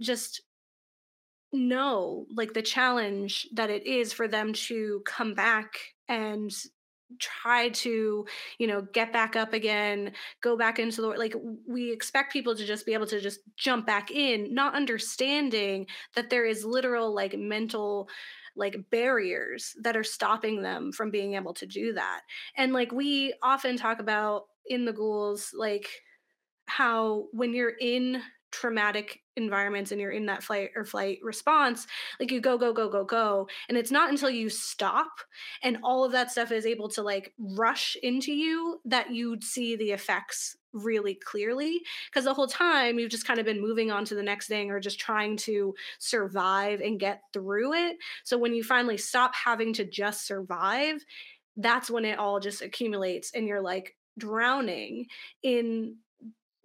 just 0.01 0.41
know 1.51 2.25
like 2.35 2.53
the 2.53 2.61
challenge 2.61 3.47
that 3.53 3.69
it 3.69 3.85
is 3.85 4.13
for 4.13 4.27
them 4.27 4.53
to 4.53 5.01
come 5.05 5.33
back 5.33 5.79
and 6.07 6.51
try 7.17 7.69
to 7.69 8.23
you 8.59 8.67
know 8.67 8.83
get 8.93 9.11
back 9.11 9.35
up 9.35 9.51
again 9.51 10.11
go 10.41 10.55
back 10.55 10.77
into 10.77 11.01
the 11.01 11.07
like 11.07 11.33
we 11.67 11.91
expect 11.91 12.31
people 12.31 12.55
to 12.55 12.63
just 12.63 12.85
be 12.85 12.93
able 12.93 13.07
to 13.07 13.19
just 13.19 13.39
jump 13.57 13.87
back 13.87 14.11
in 14.11 14.53
not 14.53 14.75
understanding 14.75 15.87
that 16.13 16.29
there 16.29 16.45
is 16.45 16.63
literal 16.63 17.13
like 17.13 17.35
mental 17.35 18.07
like 18.55 18.77
barriers 18.91 19.75
that 19.81 19.97
are 19.97 20.03
stopping 20.03 20.61
them 20.61 20.91
from 20.91 21.09
being 21.09 21.33
able 21.33 21.53
to 21.53 21.65
do 21.65 21.93
that. 21.93 22.21
And 22.57 22.73
like 22.73 22.91
we 22.91 23.33
often 23.41 23.77
talk 23.77 23.99
about 23.99 24.43
in 24.67 24.85
the 24.85 24.93
ghouls 24.93 25.51
like 25.57 25.87
how 26.67 27.27
when 27.31 27.53
you're 27.53 27.75
in 27.79 28.21
traumatic 28.51 29.21
environments 29.39 29.91
and 29.91 29.99
you're 29.99 30.11
in 30.11 30.25
that 30.25 30.43
flight 30.43 30.69
or 30.75 30.85
flight 30.85 31.19
response 31.23 31.87
like 32.19 32.31
you 32.31 32.39
go 32.39 32.57
go 32.57 32.71
go 32.73 32.89
go 32.89 33.03
go 33.03 33.47
and 33.67 33.77
it's 33.77 33.91
not 33.91 34.09
until 34.09 34.29
you 34.29 34.49
stop 34.49 35.09
and 35.63 35.77
all 35.83 36.03
of 36.03 36.11
that 36.11 36.31
stuff 36.31 36.51
is 36.51 36.65
able 36.65 36.89
to 36.89 37.01
like 37.01 37.33
rush 37.37 37.97
into 38.03 38.31
you 38.31 38.79
that 38.85 39.11
you'd 39.11 39.43
see 39.43 39.75
the 39.75 39.91
effects 39.91 40.55
really 40.71 41.15
clearly 41.15 41.81
because 42.05 42.25
the 42.25 42.33
whole 42.33 42.47
time 42.47 42.99
you've 42.99 43.09
just 43.09 43.25
kind 43.25 43.39
of 43.39 43.45
been 43.45 43.61
moving 43.61 43.89
on 43.89 44.05
to 44.05 44.13
the 44.13 44.21
next 44.21 44.47
thing 44.47 44.69
or 44.69 44.79
just 44.79 44.99
trying 44.99 45.35
to 45.35 45.73
survive 45.97 46.79
and 46.79 46.99
get 46.99 47.21
through 47.33 47.73
it. 47.73 47.97
So 48.23 48.37
when 48.37 48.53
you 48.53 48.63
finally 48.63 48.97
stop 48.97 49.33
having 49.33 49.73
to 49.73 49.85
just 49.85 50.27
survive 50.27 51.03
that's 51.59 51.89
when 51.89 52.05
it 52.05 52.17
all 52.17 52.39
just 52.39 52.61
accumulates 52.61 53.31
and 53.33 53.45
you're 53.45 53.61
like 53.61 53.95
drowning 54.17 55.05
in 55.43 55.95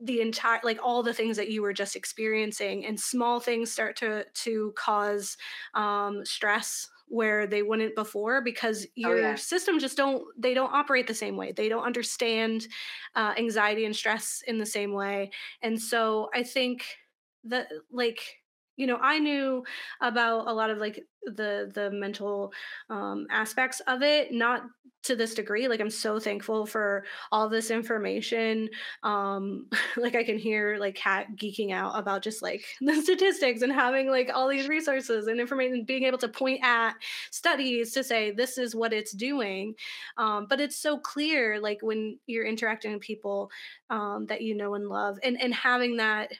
the 0.04 0.20
entire 0.20 0.60
like 0.64 0.78
all 0.82 1.02
the 1.02 1.14
things 1.14 1.36
that 1.36 1.50
you 1.50 1.62
were 1.62 1.72
just 1.72 1.96
experiencing 1.96 2.84
and 2.84 3.00
small 3.00 3.40
things 3.40 3.70
start 3.70 3.96
to 3.96 4.24
to 4.34 4.72
cause 4.76 5.36
um, 5.74 6.24
stress 6.24 6.88
where 7.08 7.46
they 7.46 7.62
wouldn't 7.62 7.94
before 7.94 8.40
because 8.40 8.86
Oh, 9.04 9.14
your 9.14 9.14
yeah. 9.14 9.36
system 9.36 9.78
just 9.78 9.96
don't 9.96 10.24
they 10.40 10.54
don't 10.54 10.72
operate 10.72 11.06
the 11.06 11.14
same 11.14 11.36
way 11.36 11.52
they 11.52 11.68
don't 11.68 11.84
understand 11.84 12.66
uh, 13.14 13.34
anxiety 13.36 13.84
and 13.84 13.94
stress 13.96 14.42
in 14.46 14.58
the 14.58 14.66
same 14.66 14.92
way 14.92 15.30
and 15.62 15.80
so 15.80 16.30
i 16.34 16.42
think 16.42 16.96
that 17.44 17.68
like 17.90 18.42
you 18.76 18.86
know 18.86 18.98
i 19.00 19.18
knew 19.18 19.62
about 20.00 20.48
a 20.48 20.52
lot 20.52 20.70
of 20.70 20.78
like 20.78 21.04
the 21.24 21.70
the 21.74 21.90
mental 21.90 22.52
um 22.90 23.26
aspects 23.30 23.80
of 23.86 24.02
it 24.02 24.32
not 24.32 24.62
to 25.02 25.14
this 25.14 25.34
degree 25.34 25.68
like 25.68 25.80
i'm 25.80 25.90
so 25.90 26.18
thankful 26.18 26.64
for 26.64 27.04
all 27.30 27.48
this 27.48 27.70
information 27.70 28.68
um 29.02 29.66
like 29.96 30.14
i 30.14 30.24
can 30.24 30.38
hear 30.38 30.76
like 30.78 30.94
Kat 30.94 31.26
geeking 31.36 31.72
out 31.72 31.92
about 31.96 32.22
just 32.22 32.42
like 32.42 32.64
the 32.80 33.00
statistics 33.02 33.62
and 33.62 33.72
having 33.72 34.08
like 34.08 34.30
all 34.32 34.48
these 34.48 34.68
resources 34.68 35.26
and 35.26 35.38
information 35.38 35.84
being 35.84 36.04
able 36.04 36.18
to 36.18 36.28
point 36.28 36.60
at 36.62 36.94
studies 37.30 37.92
to 37.92 38.02
say 38.02 38.30
this 38.30 38.56
is 38.56 38.74
what 38.74 38.92
it's 38.92 39.12
doing 39.12 39.74
um 40.16 40.46
but 40.48 40.60
it's 40.60 40.76
so 40.76 40.98
clear 40.98 41.60
like 41.60 41.78
when 41.82 42.18
you're 42.26 42.46
interacting 42.46 42.94
with 42.94 43.02
people 43.02 43.50
um 43.90 44.26
that 44.26 44.40
you 44.40 44.54
know 44.54 44.74
and 44.74 44.88
love 44.88 45.18
and 45.22 45.40
and 45.40 45.52
having 45.52 45.96
that 45.98 46.32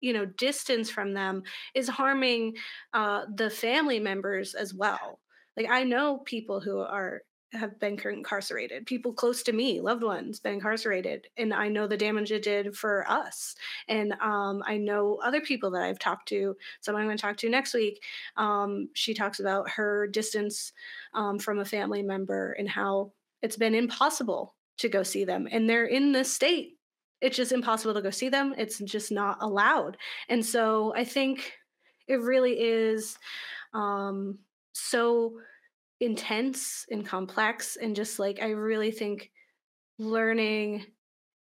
you 0.00 0.12
know 0.12 0.24
distance 0.24 0.90
from 0.90 1.12
them 1.14 1.42
is 1.74 1.88
harming 1.88 2.54
uh 2.92 3.22
the 3.34 3.50
family 3.50 3.98
members 4.00 4.54
as 4.54 4.74
well. 4.74 5.20
Like 5.56 5.68
i 5.70 5.84
know 5.84 6.18
people 6.18 6.60
who 6.60 6.80
are 6.80 7.22
have 7.52 7.78
been 7.78 7.98
incarcerated 8.04 8.86
people 8.86 9.12
close 9.12 9.42
to 9.42 9.52
me 9.52 9.80
loved 9.80 10.02
ones 10.02 10.40
been 10.40 10.54
incarcerated 10.54 11.26
and 11.36 11.54
i 11.54 11.68
know 11.68 11.86
the 11.86 11.96
damage 11.96 12.32
it 12.32 12.42
did 12.42 12.76
for 12.76 13.08
us. 13.08 13.54
And 13.88 14.12
um, 14.20 14.62
i 14.66 14.76
know 14.76 15.18
other 15.22 15.40
people 15.40 15.70
that 15.72 15.82
i've 15.82 15.98
talked 15.98 16.28
to 16.28 16.56
someone 16.80 17.02
i'm 17.02 17.08
going 17.08 17.16
to 17.16 17.22
talk 17.22 17.36
to 17.38 17.48
next 17.48 17.74
week 17.74 18.02
um, 18.36 18.88
she 18.94 19.14
talks 19.14 19.40
about 19.40 19.70
her 19.70 20.06
distance 20.08 20.72
um, 21.14 21.38
from 21.38 21.58
a 21.58 21.64
family 21.64 22.02
member 22.02 22.52
and 22.52 22.68
how 22.68 23.12
it's 23.42 23.56
been 23.56 23.74
impossible 23.74 24.54
to 24.78 24.88
go 24.88 25.02
see 25.02 25.24
them 25.24 25.48
and 25.50 25.68
they're 25.68 25.86
in 25.86 26.12
this 26.12 26.32
state 26.32 26.75
it's 27.20 27.36
just 27.36 27.52
impossible 27.52 27.94
to 27.94 28.02
go 28.02 28.10
see 28.10 28.28
them. 28.28 28.54
It's 28.58 28.78
just 28.78 29.10
not 29.10 29.38
allowed. 29.40 29.96
And 30.28 30.44
so 30.44 30.92
I 30.94 31.04
think 31.04 31.52
it 32.08 32.20
really 32.20 32.60
is 32.60 33.18
um, 33.74 34.38
so 34.72 35.38
intense 36.00 36.86
and 36.90 37.06
complex. 37.06 37.76
And 37.76 37.96
just 37.96 38.18
like, 38.18 38.40
I 38.42 38.50
really 38.50 38.90
think 38.90 39.30
learning 39.98 40.86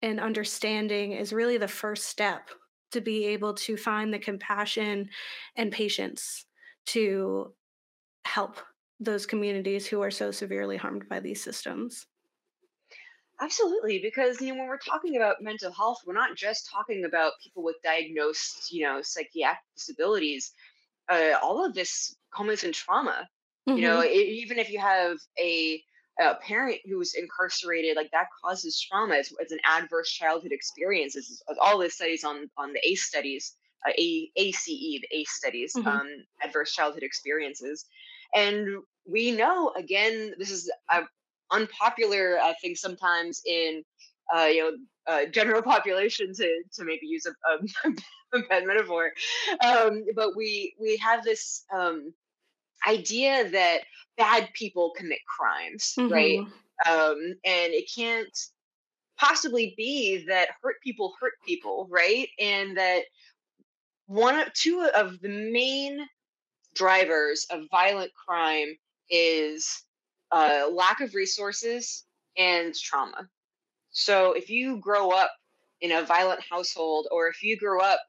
and 0.03 0.21
understanding 0.21 1.13
is 1.13 1.33
really 1.33 1.59
the 1.59 1.69
first 1.69 2.07
step 2.07 2.51
to 2.93 3.01
be 3.01 3.27
able 3.27 3.55
to 3.55 3.77
find 3.77 4.15
the 4.15 4.19
compassion 4.19 5.09
and 5.57 5.73
patience 5.73 6.47
to 6.87 7.53
help 8.25 8.59
those 9.01 9.27
communities 9.27 9.87
who 9.87 10.01
are 10.01 10.11
so 10.11 10.31
severely 10.31 10.77
harmed 10.77 11.09
by 11.09 11.19
these 11.19 11.43
systems. 11.43 12.07
Absolutely, 13.45 13.99
because 13.99 14.41
you 14.41 14.49
know 14.53 14.61
when 14.61 14.69
we're 14.69 14.79
talking 14.79 15.17
about 15.17 15.43
mental 15.43 15.73
health, 15.73 15.99
we're 16.07 16.15
not 16.15 16.37
just 16.37 16.69
talking 16.71 17.05
about 17.05 17.33
people 17.43 17.63
with 17.65 17.77
diagnosed, 17.83 18.73
you 18.73 18.85
know, 18.85 19.03
psychiatric 19.03 19.65
disabilities. 19.77 20.53
Uh, 21.09 21.35
all 21.43 21.65
of 21.65 21.75
this 21.75 22.17
comes 22.35 22.65
in 22.65 22.73
trauma. 22.73 23.29
You 23.75 23.83
know, 23.83 24.03
hmm 24.03 24.05
e- 24.05 24.41
even 24.43 24.59
if 24.59 24.71
you 24.71 24.79
have 24.81 25.19
a, 25.39 25.83
a 26.21 26.37
parent 26.37 26.81
who's 26.87 27.15
incarcerated, 27.15 27.97
like 27.97 28.11
that 28.13 28.29
causes 28.45 28.81
trauma. 28.81 29.17
It's, 29.17 29.33
it's 29.41 29.53
an 29.53 29.61
adverse 29.65 30.11
childhood 30.13 30.53
experience. 30.53 31.15
This 31.15 31.31
is 31.31 31.43
all 31.61 31.79
the 31.79 31.91
studies 31.91 32.25
on 32.25 32.51
on 32.57 32.73
the 32.73 32.81
ACE 32.89 33.05
studies, 33.05 33.57
uh, 33.87 33.93
A, 33.99 34.31
ACE, 34.37 35.01
the 35.01 35.09
ACE 35.13 35.33
studies, 35.33 35.77
hmm 35.77 35.99
um, 36.01 36.09
adverse 36.43 36.73
childhood 36.75 37.03
experiences, 37.05 37.87
and 38.35 38.69
we 39.07 39.33
know 39.33 39.73
again 39.77 40.35
this 40.39 40.51
is 40.51 40.71
a 40.91 41.03
unpopular 41.51 42.39
I 42.41 42.55
think 42.61 42.79
sometimes 42.79 43.43
in 43.47 43.83
uh, 44.35 44.45
you 44.47 44.63
know 44.63 44.77
uh, 45.07 45.27
general 45.27 45.63
population 45.75 46.33
to 46.35 46.63
to 46.75 46.85
maybe 46.85 47.07
use 47.07 47.27
a, 47.27 47.33
a, 47.51 48.39
a 48.39 48.43
bad 48.49 48.67
metaphor, 48.67 49.13
um, 49.65 50.05
but 50.15 50.37
we 50.37 50.75
we 50.81 50.97
have 50.99 51.25
this 51.25 51.65
um, 51.75 52.15
idea 52.87 53.51
that 53.51 53.81
bad 54.17 54.51
people 54.55 54.93
commit 54.97 55.21
crimes, 55.27 56.01
right? 56.09 56.41
hmm 56.41 56.51
Um, 56.89 57.17
and 57.45 57.73
it 57.73 57.91
can't 57.95 58.37
possibly 59.19 59.75
be 59.77 60.25
that 60.29 60.51
hurt 60.63 60.77
people 60.83 61.15
hurt 61.21 61.35
people, 61.47 61.89
right? 61.91 62.29
And 62.41 62.77
that 62.79 63.05
one 64.07 64.39
of 64.39 64.53
two 64.53 64.89
of 64.95 65.21
the 65.21 65.29
main 65.29 66.07
drivers 66.75 67.47
of 67.51 67.67
violent 67.71 68.13
crime 68.15 68.77
is 69.11 69.85
uh, 70.35 70.69
lack 70.73 71.01
of 71.01 71.15
resources 71.15 72.05
and 72.37 72.75
trauma. 72.75 73.29
So 73.91 74.33
if 74.33 74.51
you 74.51 74.79
grow 74.79 75.11
up 75.11 75.31
in 75.81 75.93
a 75.93 76.03
violent 76.03 76.41
household, 76.51 77.07
or 77.13 77.29
if 77.29 77.41
you 77.43 77.57
grew 77.57 77.81
up, 77.81 78.01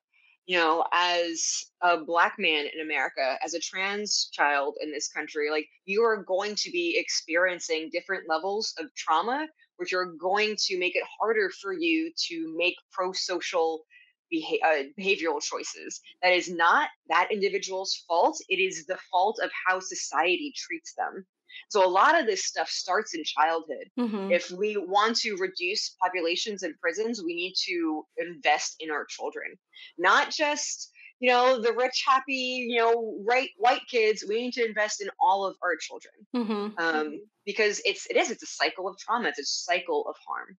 you 0.48 0.58
know, 0.58 0.86
as 0.92 1.66
a 1.82 1.98
black 1.98 2.36
man 2.40 2.66
in 2.74 2.82
America, 2.82 3.38
as 3.44 3.54
a 3.54 3.60
trans 3.60 4.30
child 4.32 4.76
in 4.82 4.92
this 4.92 5.08
country, 5.08 5.52
like 5.52 5.68
you 5.86 6.02
are 6.02 6.24
going 6.24 6.56
to 6.56 6.72
be 6.72 6.98
experiencing 6.98 7.90
different 7.92 8.28
levels 8.28 8.74
of 8.80 8.88
trauma, 8.96 9.48
which 9.78 9.94
are 9.94 10.06
going 10.06 10.56
to 10.66 10.80
make 10.80 10.96
it 10.96 11.04
harder 11.20 11.52
for 11.62 11.74
you 11.74 12.12
to 12.28 12.56
make 12.58 12.76
pro 12.92 13.12
social 13.12 13.86
beha- 14.32 14.64
uh, 14.66 14.84
behavioral 15.00 15.42
choices. 15.42 16.02
That 16.24 16.34
is 16.34 16.50
not 16.50 16.90
that 17.10 17.32
individual's 17.32 18.04
fault. 18.08 18.38
It 18.50 18.58
is 18.58 18.88
the 18.88 18.98
fault 19.12 19.40
of 19.44 19.52
how 19.68 19.80
society 19.80 20.54
treats 20.56 20.94
them. 20.96 21.26
So 21.70 21.86
a 21.86 21.90
lot 21.90 22.20
of 22.20 22.26
this 22.26 22.46
stuff 22.46 22.70
starts 22.70 23.14
in 23.14 23.24
childhood. 23.24 23.90
hmm 23.98 24.30
If 24.30 24.50
we 24.52 24.78
want 24.78 25.18
to 25.18 25.36
reduce 25.38 25.96
populations 26.02 26.64
in 26.64 26.76
prisons, 26.82 27.24
we 27.24 27.36
need 27.36 27.54
to 27.66 28.06
invest 28.18 28.76
in 28.80 28.92
our 28.92 29.06
children, 29.06 29.58
not 29.98 30.32
just 30.32 30.92
you 31.20 31.30
know 31.30 31.62
the 31.62 31.74
rich, 31.74 32.04
happy, 32.06 32.68
you 32.70 32.78
know, 32.78 33.22
right 33.28 33.50
white 33.58 33.82
kids. 33.90 34.24
We 34.28 34.42
need 34.42 34.54
to 34.54 34.66
invest 34.66 35.02
in 35.02 35.10
all 35.20 35.46
of 35.46 35.56
our 35.64 35.76
children 35.78 36.14
hmm 36.34 36.76
um, 36.78 37.22
because 37.46 37.82
it's 37.86 38.06
it 38.10 38.18
is 38.18 38.32
it's 38.32 38.44
a 38.44 38.48
cycle 38.48 38.88
of 38.88 38.98
trauma. 38.98 39.30
It's 39.30 39.40
a 39.40 39.46
cycle 39.46 40.08
of 40.08 40.16
harm. 40.28 40.58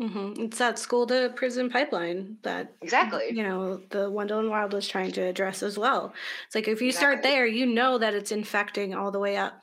hmm 0.00 0.32
It's 0.42 0.58
that 0.58 0.78
school 0.78 1.06
to 1.06 1.32
prison 1.36 1.70
pipeline 1.70 2.38
that 2.42 2.74
Exactly. 2.80 3.30
you 3.30 3.42
know 3.42 3.76
the 3.90 4.10
Wendell 4.10 4.40
and 4.40 4.50
Wild 4.50 4.72
was 4.72 4.88
trying 4.88 5.12
to 5.12 5.20
address 5.22 5.62
as 5.62 5.78
well. 5.78 6.14
It's 6.46 6.54
like 6.54 6.68
if 6.68 6.80
you 6.82 6.90
start 6.92 7.22
there, 7.22 7.46
you 7.46 7.66
know 7.66 7.98
that 7.98 8.14
it's 8.14 8.32
infecting 8.32 8.94
all 8.94 9.10
the 9.10 9.20
way 9.20 9.36
up, 9.36 9.62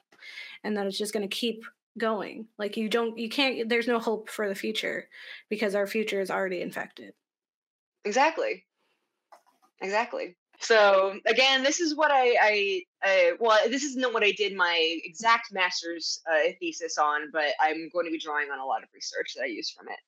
and 0.63 0.77
that 0.77 0.87
it's 0.87 0.97
just 0.97 1.13
going 1.13 1.27
to 1.27 1.35
keep 1.35 1.63
going. 1.97 2.47
Like 2.57 2.77
you 2.77 2.89
don't, 2.89 3.17
you 3.17 3.29
can't. 3.29 3.69
There's 3.69 3.87
no 3.87 3.99
hope 3.99 4.29
for 4.29 4.47
the 4.47 4.55
future 4.55 5.07
because 5.49 5.75
our 5.75 5.87
future 5.87 6.21
is 6.21 6.31
already 6.31 6.61
infected. 6.61 7.13
Exactly. 8.05 8.65
Exactly. 9.81 10.35
So 10.61 11.17
again, 11.25 11.63
this 11.63 11.79
is 11.79 11.95
what 11.95 12.11
I, 12.11 12.35
I, 12.41 12.83
I 13.01 13.31
well, 13.39 13.57
this 13.69 13.83
isn't 13.83 14.13
what 14.13 14.23
I 14.23 14.31
did 14.31 14.55
my 14.55 14.99
exact 15.03 15.53
master's 15.53 16.21
uh, 16.29 16.51
thesis 16.59 16.97
on, 16.97 17.31
but 17.31 17.53
I'm 17.61 17.89
going 17.93 18.05
to 18.05 18.11
be 18.11 18.19
drawing 18.19 18.51
on 18.51 18.59
a 18.59 18.65
lot 18.65 18.83
of 18.83 18.89
research 18.93 19.35
that 19.35 19.43
I 19.43 19.47
used 19.47 19.73
from 19.73 19.87
it. 19.87 19.99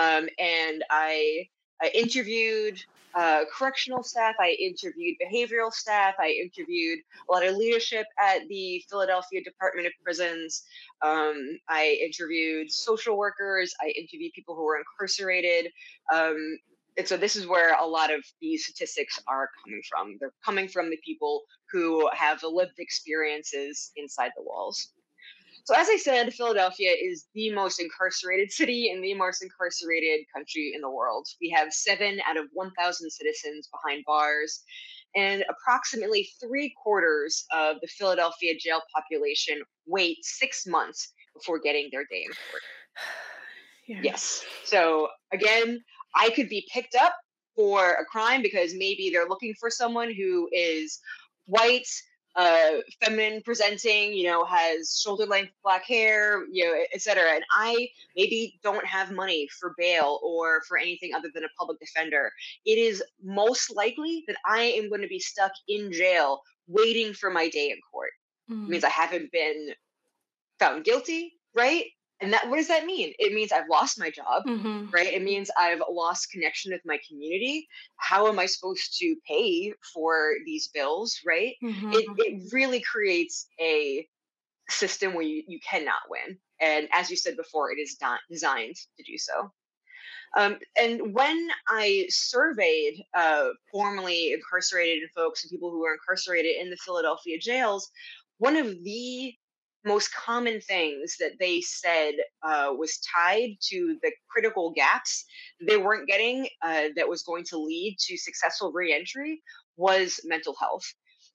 Um, 0.00 0.28
and 0.38 0.82
I, 0.90 1.48
I 1.82 1.90
interviewed 1.94 2.82
uh, 3.18 3.44
correctional 3.52 4.04
staff, 4.04 4.36
I 4.38 4.50
interviewed 4.60 5.16
behavioral 5.20 5.72
staff, 5.72 6.14
I 6.20 6.28
interviewed 6.28 7.00
a 7.28 7.32
lot 7.32 7.44
of 7.44 7.56
leadership 7.56 8.06
at 8.16 8.46
the 8.48 8.80
Philadelphia 8.88 9.42
Department 9.42 9.88
of 9.88 9.92
Prisons. 10.04 10.62
Um, 11.02 11.58
I 11.68 11.98
interviewed 12.00 12.70
social 12.70 13.18
workers, 13.18 13.74
I 13.82 13.88
interviewed 13.88 14.34
people 14.34 14.54
who 14.54 14.64
were 14.64 14.78
incarcerated. 14.78 15.72
Um, 16.14 16.58
and 16.96 17.08
so 17.08 17.16
this 17.16 17.34
is 17.34 17.48
where 17.48 17.74
a 17.74 17.84
lot 17.84 18.14
of 18.14 18.24
these 18.40 18.66
statistics 18.66 19.18
are 19.26 19.50
coming 19.64 19.82
from. 19.90 20.16
They're 20.20 20.32
coming 20.44 20.68
from 20.68 20.88
the 20.88 20.98
people 21.04 21.42
who 21.72 22.08
have 22.12 22.44
lived 22.44 22.78
experiences 22.78 23.90
inside 23.96 24.30
the 24.36 24.44
walls. 24.44 24.92
So, 25.64 25.74
as 25.74 25.88
I 25.88 25.96
said, 25.96 26.32
Philadelphia 26.32 26.90
is 26.90 27.26
the 27.34 27.52
most 27.52 27.80
incarcerated 27.80 28.50
city 28.50 28.90
and 28.90 29.02
the 29.02 29.14
most 29.14 29.42
incarcerated 29.42 30.26
country 30.34 30.72
in 30.74 30.80
the 30.80 30.90
world. 30.90 31.26
We 31.40 31.50
have 31.50 31.72
seven 31.72 32.20
out 32.26 32.36
of 32.36 32.46
1,000 32.52 33.10
citizens 33.10 33.68
behind 33.72 34.04
bars, 34.06 34.62
and 35.14 35.44
approximately 35.48 36.28
three 36.40 36.74
quarters 36.82 37.44
of 37.52 37.76
the 37.80 37.88
Philadelphia 37.88 38.54
jail 38.58 38.80
population 38.94 39.62
wait 39.86 40.18
six 40.22 40.66
months 40.66 41.12
before 41.34 41.58
getting 41.58 41.88
their 41.92 42.04
day 42.10 42.24
in 42.24 42.32
court. 42.50 42.62
Yeah. 43.86 44.00
Yes. 44.02 44.44
So 44.64 45.08
again, 45.32 45.82
I 46.14 46.28
could 46.28 46.50
be 46.50 46.68
picked 46.70 46.94
up 46.94 47.14
for 47.56 47.92
a 47.92 48.04
crime 48.04 48.42
because 48.42 48.74
maybe 48.74 49.08
they're 49.10 49.26
looking 49.26 49.54
for 49.58 49.70
someone 49.70 50.12
who 50.14 50.46
is 50.52 51.00
white, 51.46 51.88
uh, 52.38 52.70
feminine 53.02 53.42
presenting, 53.44 54.14
you 54.14 54.24
know, 54.24 54.44
has 54.44 55.00
shoulder 55.02 55.26
length 55.26 55.52
black 55.64 55.84
hair, 55.84 56.46
you 56.52 56.64
know, 56.64 56.72
et 56.94 57.02
cetera. 57.02 57.32
And 57.34 57.44
I 57.52 57.88
maybe 58.16 58.58
don't 58.62 58.86
have 58.86 59.10
money 59.10 59.48
for 59.58 59.74
bail 59.76 60.20
or 60.22 60.62
for 60.68 60.78
anything 60.78 61.14
other 61.14 61.30
than 61.34 61.44
a 61.44 61.48
public 61.58 61.80
defender. 61.80 62.30
It 62.64 62.78
is 62.78 63.02
most 63.22 63.74
likely 63.74 64.24
that 64.28 64.36
I 64.46 64.60
am 64.62 64.88
going 64.88 65.02
to 65.02 65.08
be 65.08 65.18
stuck 65.18 65.52
in 65.66 65.92
jail 65.92 66.40
waiting 66.68 67.12
for 67.12 67.30
my 67.30 67.48
day 67.48 67.70
in 67.70 67.78
court. 67.90 68.12
mm. 68.50 68.64
it 68.64 68.68
means 68.68 68.84
i 68.84 68.90
haven't 68.90 69.32
been 69.32 69.70
found 70.58 70.84
guilty 70.84 71.34
right 71.54 71.86
and 72.20 72.32
that 72.32 72.48
what 72.48 72.56
does 72.56 72.68
that 72.68 72.84
mean? 72.84 73.12
It 73.18 73.32
means 73.32 73.52
i've 73.52 73.68
lost 73.70 73.98
my 73.98 74.10
job 74.10 74.44
mm-hmm. 74.46 74.90
right? 74.90 75.12
It 75.12 75.22
means 75.22 75.50
i've 75.58 75.82
lost 75.90 76.30
connection 76.30 76.72
with 76.72 76.82
my 76.84 76.98
community. 77.08 77.68
How 77.96 78.28
am 78.28 78.38
i 78.38 78.46
supposed 78.46 78.98
to 78.98 79.16
pay 79.26 79.72
for 79.94 80.32
these 80.44 80.68
bills 80.68 81.20
right? 81.26 81.54
Mm-hmm. 81.62 81.92
it, 81.92 82.06
it 82.18 82.52
really 82.52 82.80
creates 82.80 83.46
a 83.60 84.06
system 84.68 85.14
where 85.14 85.24
you, 85.24 85.42
you 85.46 85.58
cannot 85.60 86.00
win. 86.08 86.38
And 86.60 86.88
as 86.92 87.10
you 87.10 87.16
said 87.16 87.36
before 87.36 87.70
it 87.72 87.80
is 87.80 87.96
not 88.00 88.20
designed 88.30 88.76
to 88.96 89.02
do 89.04 89.16
so. 89.16 89.52
Um, 90.36 90.58
and 90.78 91.14
when 91.14 91.48
I 91.68 92.06
surveyed 92.10 93.02
uh, 93.14 93.48
formerly 93.72 94.32
incarcerated 94.32 95.08
folks 95.14 95.42
and 95.42 95.50
people 95.50 95.70
who 95.70 95.80
were 95.80 95.94
incarcerated 95.94 96.56
in 96.60 96.70
the 96.70 96.76
Philadelphia 96.76 97.38
jails, 97.38 97.90
one 98.38 98.56
of 98.56 98.66
the 98.84 99.34
most 99.88 100.14
common 100.14 100.60
things 100.60 101.16
that 101.18 101.32
they 101.40 101.60
said 101.62 102.14
uh, 102.42 102.68
was 102.76 103.00
tied 103.00 103.56
to 103.62 103.98
the 104.02 104.12
critical 104.30 104.72
gaps 104.76 105.24
they 105.66 105.78
weren't 105.78 106.06
getting 106.06 106.46
uh, 106.62 106.88
that 106.94 107.08
was 107.08 107.22
going 107.22 107.44
to 107.44 107.58
lead 107.58 107.96
to 107.98 108.16
successful 108.16 108.70
reentry 108.72 109.42
was 109.76 110.20
mental 110.24 110.54
health. 110.60 110.84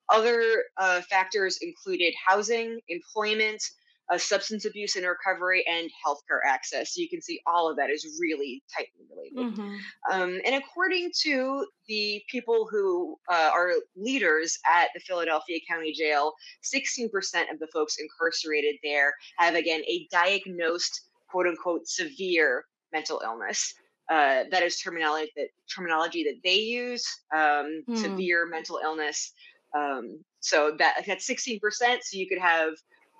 Other 0.10 0.64
uh, 0.78 1.02
factors 1.02 1.58
included 1.62 2.14
housing, 2.28 2.80
employment, 2.90 3.64
uh, 4.12 4.18
substance 4.18 4.66
abuse 4.66 4.96
and 4.96 5.06
recovery, 5.06 5.66
and 5.68 5.90
healthcare 6.06 6.40
access. 6.46 6.94
So 6.94 7.02
you 7.02 7.10
can 7.10 7.22
see 7.22 7.40
all 7.46 7.70
of 7.70 7.78
that 7.78 7.90
is 7.90 8.18
really 8.20 8.64
tightly 8.76 9.06
related. 9.10 9.58
Mm-hmm. 9.58 9.76
Um, 10.12 10.40
and 10.46 10.56
according 10.56 11.12
to 11.22 11.66
the 11.88 12.22
people 12.30 12.68
who 12.70 13.18
uh, 13.32 13.50
are 13.54 13.72
leaders 13.96 14.58
at 14.72 14.90
the 14.94 15.00
Philadelphia 15.00 15.60
County 15.70 15.94
Jail, 15.94 16.34
16% 16.64 17.10
of 17.52 17.60
the 17.60 17.68
folks 17.74 17.98
incarcerated 17.98 18.76
there 18.84 19.14
have, 19.38 19.56
again, 19.56 19.82
a 19.88 20.08
diagnosed 20.12 21.10
quote 21.30 21.48
unquote 21.48 21.88
severe 21.88 22.66
mental 22.92 23.22
illness. 23.24 23.74
Uh, 24.10 24.44
that 24.52 24.62
is 24.62 24.78
terminology 24.80 25.32
that 25.38 25.48
terminology 25.74 26.24
that 26.24 26.36
they 26.44 26.56
use. 26.56 27.06
Um, 27.34 27.84
mm. 27.90 27.98
Severe 27.98 28.46
mental 28.48 28.80
illness. 28.84 29.32
Um, 29.76 30.20
so 30.42 30.76
that 30.78 31.04
that's 31.08 31.26
sixteen 31.26 31.60
percent. 31.60 32.04
So 32.04 32.18
you 32.18 32.28
could 32.28 32.40
have 32.40 32.74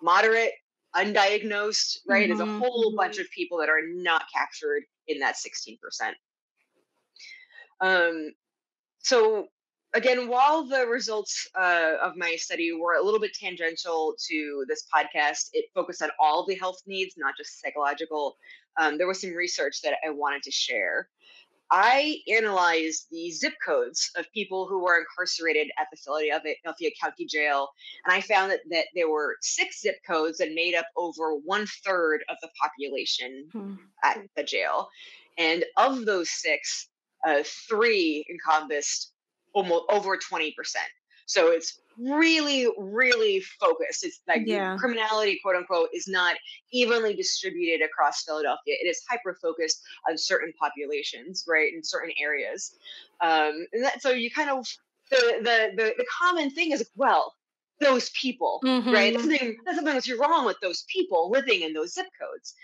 moderate, 0.04 0.52
undiagnosed, 0.95 1.99
right? 2.07 2.30
Mm-hmm. 2.30 2.38
There's 2.38 2.49
a 2.49 2.60
whole 2.60 2.94
bunch 2.95 3.18
of 3.20 3.30
people 3.32 3.57
that 3.60 3.70
are 3.70 3.82
not 3.88 4.24
captured 4.34 4.84
in 5.07 5.20
that 5.20 5.36
16%. 5.36 5.78
Um, 7.82 8.32
so 8.99 9.48
again, 9.94 10.28
while 10.28 10.65
the 10.65 10.86
results 10.88 11.48
uh, 11.60 11.94
of 12.02 12.15
my 12.15 12.36
study 12.36 12.72
were 12.74 12.95
a 12.95 13.03
little 13.03 13.20
bit 13.20 13.34
tangential 13.34 14.15
to 14.30 14.65
this 14.68 14.86
podcast, 14.94 15.49
it 15.53 15.65
focused 15.74 16.02
on 16.02 16.10
all 16.20 16.45
the 16.45 16.56
health 16.56 16.82
needs, 16.88 17.15
not 17.18 17.36
just 17.38 17.61
psychological. 17.61 18.38
Um, 18.80 18.98
there 18.98 19.07
was 19.07 19.22
some 19.22 19.34
research 19.34 19.82
that 19.84 19.95
I 20.06 20.10
wanted 20.10 20.44
to 20.44 20.52
share. 20.52 21.10
I 21.76 22.20
analyzed 22.32 23.08
the 23.10 23.32
zip 23.32 23.56
codes 23.66 24.12
of 24.16 24.32
people 24.32 24.68
who 24.68 24.84
were 24.84 25.00
incarcerated 25.00 25.72
at 25.80 25.88
the 25.90 25.98
facility 25.98 26.32
of 26.32 26.44
the 26.44 26.56
Philadelphia 26.62 26.91
County 27.02 27.26
Jail, 27.26 27.70
and 28.06 28.14
I 28.14 28.22
found 28.22 28.52
that, 28.52 28.60
that 28.70 28.86
there 28.94 29.10
were 29.10 29.38
six 29.41 29.82
zip 29.82 29.95
codes 30.06 30.38
that 30.38 30.54
made 30.54 30.76
up 30.76 30.86
over 30.95 31.34
one 31.34 31.66
third 31.84 32.24
of 32.30 32.38
the 32.44 32.50
population 32.62 33.50
hmm. 33.52 33.74
at 34.04 34.22
the 34.36 34.44
jail. 34.44 34.88
And 35.40 35.66
of 35.76 36.06
those 36.06 36.30
six, 36.30 36.90
uh, 37.28 37.41
three 37.68 38.24
encompassed 38.30 39.12
almost 39.54 39.86
over 39.90 40.16
20%. 40.16 40.54
So 41.26 41.52
it's 41.52 41.80
really, 41.98 42.68
really 42.78 43.40
focused. 43.60 44.04
It's 44.04 44.22
like 44.28 44.44
yeah. 44.45 44.76
criminality, 44.78 45.40
quote 45.41 45.56
unquote, 45.56 45.90
is 45.94 46.08
not 46.08 46.36
evenly 46.72 47.16
distributed 47.16 47.86
across 47.86 48.24
Philadelphia. 48.24 48.76
It 48.82 48.88
is 48.88 49.02
hyper 49.10 49.38
focused 49.41 49.82
on 50.10 50.18
certain 50.18 50.54
populations, 50.60 51.45
right, 51.48 51.74
in 51.74 51.84
certain 51.84 52.14
areas. 52.20 52.76
Um, 53.22 53.66
and 53.74 53.84
that, 53.84 54.02
so 54.02 54.10
you 54.10 54.32
kind 54.32 54.50
of 54.50 54.66
the, 55.10 55.40
the 55.41 55.72
the 55.76 55.94
the 55.98 56.06
common 56.20 56.50
thing 56.50 56.72
is 56.72 56.90
well, 56.95 57.36
those 57.80 58.10
people, 58.12 58.60
mm-hmm. 58.64 58.91
right? 58.91 59.14
There's 59.14 59.26
something, 59.26 59.58
there's 59.66 59.78
something 59.78 59.94
that's 59.94 60.12
wrong 60.18 60.45
with 60.45 60.58
those 60.62 60.86
people 60.88 61.30
living 61.30 61.62
in 61.62 61.74
those 61.74 61.94
zip 61.94 62.08
codes. 62.20 62.56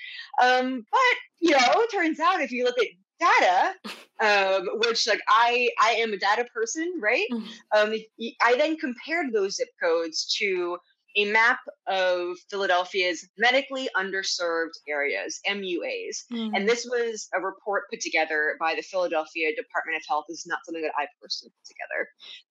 Um, 0.42 0.86
but 0.92 1.18
you 1.40 1.52
know, 1.52 1.60
it 1.60 1.92
turns 1.92 2.20
out 2.20 2.42
if 2.42 2.52
you 2.52 2.64
look 2.64 2.80
at 2.80 2.88
data 3.20 3.74
um, 4.22 4.68
which 4.80 5.08
like 5.08 5.22
i 5.28 5.70
i 5.82 5.92
am 5.92 6.14
a 6.14 6.18
data 6.18 6.46
person 6.54 6.94
right 7.02 7.28
mm-hmm. 7.32 7.48
um, 7.76 7.94
i 8.42 8.56
then 8.58 8.78
compared 8.78 9.32
those 9.34 9.56
zip 9.56 9.70
codes 9.82 10.36
to 10.38 10.78
a 11.18 11.32
map 11.32 11.60
of 11.88 12.38
philadelphia's 12.50 13.28
medically 13.38 13.90
underserved 13.98 14.74
areas 14.88 15.40
muas 15.50 16.26
mm-hmm. 16.32 16.54
and 16.54 16.68
this 16.68 16.86
was 16.86 17.28
a 17.36 17.42
report 17.42 17.84
put 17.90 18.00
together 18.00 18.56
by 18.60 18.76
the 18.76 18.82
philadelphia 18.84 19.50
department 19.56 19.98
of 19.98 20.04
health 20.08 20.26
this 20.30 20.40
is 20.40 20.48
not 20.48 20.60
something 20.66 20.84
that 20.84 20.94
i 20.98 21.06
personally 21.22 21.52
put 21.52 21.68
together 21.68 22.08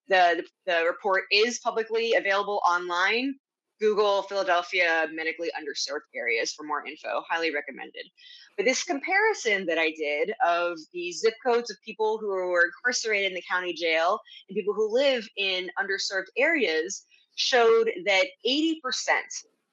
the, 0.09 0.43
the, 0.65 0.71
the 0.71 0.85
report 0.85 1.23
is 1.31 1.59
publicly 1.59 2.13
available 2.15 2.61
online 2.67 3.35
Google 3.79 4.23
Philadelphia 4.23 5.07
medically 5.13 5.49
underserved 5.49 6.07
areas 6.15 6.53
for 6.53 6.63
more 6.63 6.85
info. 6.85 7.23
Highly 7.29 7.53
recommended. 7.53 8.05
But 8.57 8.65
this 8.65 8.83
comparison 8.83 9.65
that 9.67 9.77
I 9.77 9.91
did 9.91 10.33
of 10.45 10.77
the 10.93 11.11
zip 11.11 11.35
codes 11.45 11.71
of 11.71 11.77
people 11.85 12.17
who 12.17 12.27
were 12.27 12.65
incarcerated 12.65 13.31
in 13.31 13.35
the 13.35 13.43
county 13.49 13.73
jail 13.73 14.19
and 14.47 14.55
people 14.55 14.73
who 14.73 14.93
live 14.93 15.27
in 15.37 15.69
underserved 15.79 16.27
areas 16.37 17.05
showed 17.35 17.89
that 18.05 18.25
80% 18.45 18.75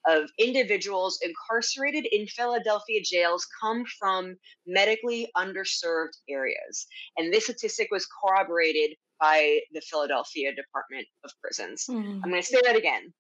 of 0.06 0.30
individuals 0.38 1.18
incarcerated 1.22 2.06
in 2.06 2.26
Philadelphia 2.28 3.00
jails 3.02 3.46
come 3.60 3.84
from 3.98 4.36
medically 4.66 5.28
underserved 5.36 6.16
areas. 6.28 6.86
And 7.16 7.32
this 7.32 7.44
statistic 7.44 7.88
was 7.90 8.06
corroborated 8.06 8.96
by 9.20 9.60
the 9.72 9.80
Philadelphia 9.80 10.54
Department 10.54 11.06
of 11.24 11.32
Prisons. 11.42 11.86
Mm. 11.90 12.20
I'm 12.22 12.30
going 12.30 12.42
to 12.42 12.46
say 12.46 12.60
that 12.62 12.76
again. 12.76 13.12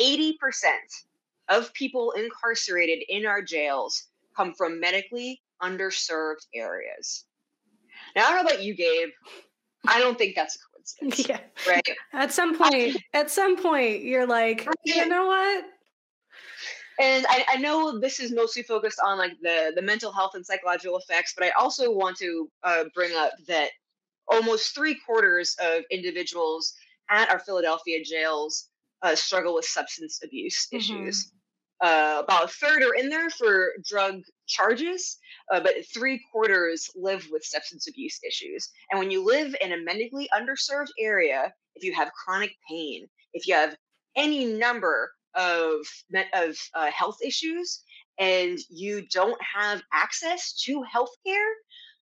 80% 0.00 0.34
of 1.48 1.72
people 1.74 2.12
incarcerated 2.12 3.04
in 3.08 3.26
our 3.26 3.42
jails 3.42 4.04
come 4.36 4.54
from 4.54 4.80
medically 4.80 5.42
underserved 5.62 6.46
areas. 6.54 7.24
Now, 8.16 8.26
I 8.26 8.30
don't 8.30 8.44
know 8.44 8.50
about 8.50 8.62
you, 8.62 8.74
Gabe. 8.74 9.10
I 9.86 9.98
don't 10.00 10.16
think 10.16 10.34
that's 10.34 10.56
a 10.56 10.58
coincidence. 10.58 11.28
Yeah. 11.28 11.40
Right. 11.66 11.96
At 12.12 12.32
some 12.32 12.56
point, 12.56 12.96
at 13.12 13.30
some 13.30 13.56
point, 13.56 14.02
you're 14.02 14.26
like, 14.26 14.66
you 14.84 15.06
know 15.08 15.26
what? 15.26 15.64
And 17.00 17.26
I, 17.28 17.44
I, 17.48 17.56
know 17.56 17.98
this 17.98 18.20
is 18.20 18.32
mostly 18.32 18.62
focused 18.62 19.00
on 19.04 19.18
like 19.18 19.32
the 19.42 19.72
the 19.74 19.82
mental 19.82 20.12
health 20.12 20.32
and 20.34 20.46
psychological 20.46 20.96
effects, 20.98 21.34
but 21.36 21.44
I 21.44 21.50
also 21.58 21.90
want 21.90 22.16
to 22.18 22.48
uh, 22.62 22.84
bring 22.94 23.16
up 23.16 23.32
that 23.48 23.70
almost 24.28 24.74
three 24.74 24.96
quarters 25.04 25.56
of 25.60 25.82
individuals 25.90 26.74
at 27.10 27.28
our 27.30 27.40
Philadelphia 27.40 28.04
jails 28.04 28.68
uh, 29.04 29.14
struggle 29.14 29.54
with 29.54 29.64
substance 29.64 30.20
abuse 30.24 30.66
mm-hmm. 30.66 30.78
issues. 30.78 31.30
Uh, 31.80 32.22
about 32.24 32.44
a 32.44 32.48
third 32.48 32.82
are 32.82 32.94
in 32.94 33.08
there 33.10 33.28
for 33.28 33.72
drug 33.86 34.22
charges, 34.46 35.18
uh, 35.52 35.60
but 35.60 35.74
three 35.92 36.20
quarters 36.32 36.88
live 36.96 37.26
with 37.30 37.44
substance 37.44 37.86
abuse 37.88 38.18
issues. 38.26 38.70
And 38.90 38.98
when 38.98 39.10
you 39.10 39.24
live 39.24 39.54
in 39.60 39.72
a 39.72 39.76
medically 39.76 40.28
underserved 40.34 40.88
area, 40.98 41.52
if 41.74 41.84
you 41.84 41.92
have 41.94 42.10
chronic 42.12 42.52
pain, 42.68 43.06
if 43.34 43.46
you 43.46 43.54
have 43.54 43.76
any 44.16 44.46
number 44.46 45.10
of 45.34 45.80
of 46.32 46.56
uh, 46.74 46.90
health 46.90 47.18
issues, 47.22 47.82
and 48.18 48.58
you 48.70 49.06
don't 49.12 49.40
have 49.42 49.82
access 49.92 50.54
to 50.64 50.84
healthcare, 50.94 51.50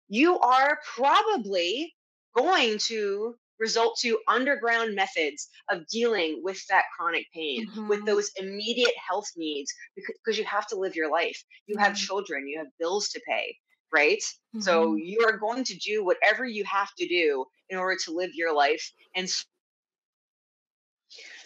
you 0.08 0.38
are 0.38 0.78
probably 0.94 1.92
going 2.36 2.78
to 2.78 3.34
result 3.58 3.98
to 4.00 4.18
underground 4.28 4.94
methods 4.94 5.48
of 5.70 5.86
dealing 5.86 6.40
with 6.42 6.60
that 6.68 6.84
chronic 6.96 7.26
pain, 7.34 7.66
mm-hmm. 7.66 7.88
with 7.88 8.04
those 8.04 8.30
immediate 8.36 8.94
health 9.08 9.30
needs, 9.36 9.72
because, 9.94 10.38
you 10.38 10.44
have 10.44 10.66
to 10.66 10.76
live 10.76 10.94
your 10.94 11.10
life. 11.10 11.42
You 11.66 11.78
have 11.78 11.92
mm-hmm. 11.92 12.06
children, 12.06 12.48
you 12.48 12.58
have 12.58 12.66
bills 12.78 13.08
to 13.10 13.20
pay, 13.26 13.56
right? 13.92 14.18
Mm-hmm. 14.18 14.60
So 14.60 14.94
you 14.96 15.24
are 15.26 15.38
going 15.38 15.64
to 15.64 15.74
do 15.76 16.04
whatever 16.04 16.44
you 16.44 16.64
have 16.64 16.90
to 16.98 17.08
do 17.08 17.44
in 17.70 17.78
order 17.78 17.98
to 18.04 18.12
live 18.12 18.30
your 18.34 18.54
life. 18.54 18.92
And 19.14 19.28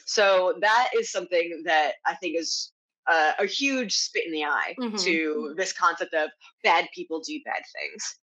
so 0.05 0.55
that 0.61 0.89
is 0.99 1.12
something 1.12 1.62
that 1.66 1.93
I 2.05 2.16
think 2.16 2.37
is 2.37 2.73
uh, 3.09 3.32
a 3.39 3.47
huge 3.47 3.95
spit 3.95 4.27
in 4.27 4.32
the 4.32 4.45
eye 4.45 4.74
mm-hmm. 4.78 4.97
to 4.97 5.55
this 5.57 5.73
concept 5.73 6.15
of 6.15 6.31
bad 6.65 6.89
people 6.95 7.20
do 7.20 7.41
bad 7.45 7.62
things. 7.78 8.19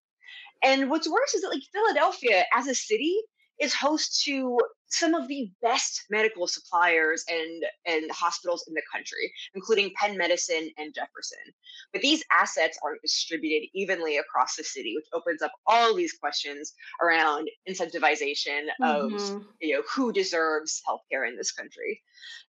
And 0.62 0.90
what's 0.90 1.10
worse 1.10 1.34
is 1.34 1.42
that 1.42 1.48
like 1.48 1.62
Philadelphia 1.72 2.44
as 2.54 2.66
a 2.66 2.74
city 2.74 3.16
is 3.60 3.74
host 3.74 4.22
to 4.24 4.58
some 4.90 5.14
of 5.14 5.28
the 5.28 5.50
best 5.60 6.04
medical 6.10 6.46
suppliers 6.46 7.24
and, 7.28 7.64
and 7.86 8.10
hospitals 8.10 8.64
in 8.68 8.74
the 8.74 8.82
country, 8.90 9.30
including 9.54 9.92
Penn 10.00 10.16
Medicine 10.16 10.70
and 10.78 10.94
Jefferson. 10.94 11.38
But 11.92 12.02
these 12.02 12.24
assets 12.32 12.78
aren't 12.82 13.02
distributed 13.02 13.68
evenly 13.74 14.18
across 14.18 14.56
the 14.56 14.64
city, 14.64 14.94
which 14.96 15.06
opens 15.12 15.42
up 15.42 15.52
all 15.66 15.94
these 15.94 16.14
questions 16.14 16.72
around 17.02 17.48
incentivization 17.68 18.66
of 18.82 19.12
mm-hmm. 19.12 19.38
you 19.60 19.76
know 19.76 19.82
who 19.94 20.12
deserves 20.12 20.80
healthcare 20.88 21.28
in 21.28 21.36
this 21.36 21.52
country. 21.52 22.02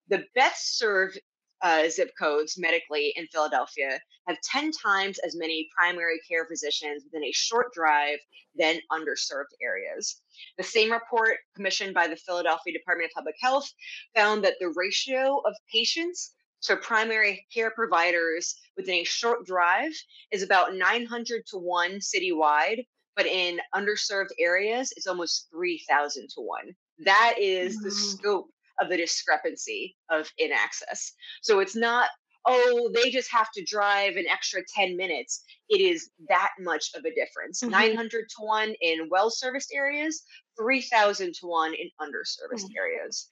The 0.07 0.23
best 0.35 0.77
served 0.77 1.19
uh, 1.61 1.89
zip 1.89 2.11
codes 2.17 2.57
medically 2.57 3.13
in 3.15 3.27
Philadelphia 3.27 3.99
have 4.27 4.39
10 4.41 4.71
times 4.71 5.19
as 5.19 5.35
many 5.35 5.67
primary 5.75 6.19
care 6.27 6.45
physicians 6.45 7.03
within 7.03 7.23
a 7.23 7.31
short 7.31 7.73
drive 7.73 8.19
than 8.55 8.79
underserved 8.91 9.53
areas. 9.61 10.21
The 10.57 10.63
same 10.63 10.91
report, 10.91 11.37
commissioned 11.55 11.93
by 11.93 12.07
the 12.07 12.15
Philadelphia 12.15 12.73
Department 12.73 13.09
of 13.11 13.15
Public 13.15 13.35
Health, 13.41 13.69
found 14.15 14.43
that 14.43 14.55
the 14.59 14.73
ratio 14.75 15.41
of 15.45 15.53
patients 15.71 16.33
to 16.63 16.75
primary 16.75 17.45
care 17.53 17.71
providers 17.71 18.55
within 18.75 18.95
a 18.95 19.03
short 19.03 19.45
drive 19.45 19.93
is 20.31 20.43
about 20.43 20.75
900 20.75 21.45
to 21.47 21.57
1 21.57 21.99
citywide, 21.99 22.85
but 23.15 23.25
in 23.25 23.59
underserved 23.75 24.29
areas, 24.39 24.91
it's 24.97 25.07
almost 25.07 25.47
3,000 25.51 26.27
to 26.35 26.41
1. 26.41 26.75
That 27.05 27.35
is 27.39 27.77
the 27.79 27.91
scope 27.91 28.49
of 28.81 28.89
the 28.89 28.97
discrepancy 28.97 29.95
of 30.09 30.29
inaccess. 30.37 31.13
So 31.41 31.59
it's 31.59 31.75
not, 31.75 32.09
oh, 32.45 32.91
they 32.93 33.09
just 33.09 33.31
have 33.31 33.51
to 33.53 33.63
drive 33.63 34.15
an 34.15 34.25
extra 34.27 34.61
10 34.75 34.95
minutes. 34.95 35.43
It 35.69 35.81
is 35.81 36.09
that 36.27 36.51
much 36.59 36.91
of 36.95 37.05
a 37.05 37.13
difference. 37.13 37.61
Mm-hmm. 37.61 37.71
900 37.71 38.29
to 38.29 38.45
1 38.45 38.73
in 38.81 39.09
well 39.09 39.29
serviced 39.29 39.71
areas, 39.73 40.23
3,000 40.57 41.33
to 41.35 41.47
1 41.47 41.73
in 41.73 41.89
underserviced 42.01 42.65
mm-hmm. 42.65 42.77
areas. 42.77 43.29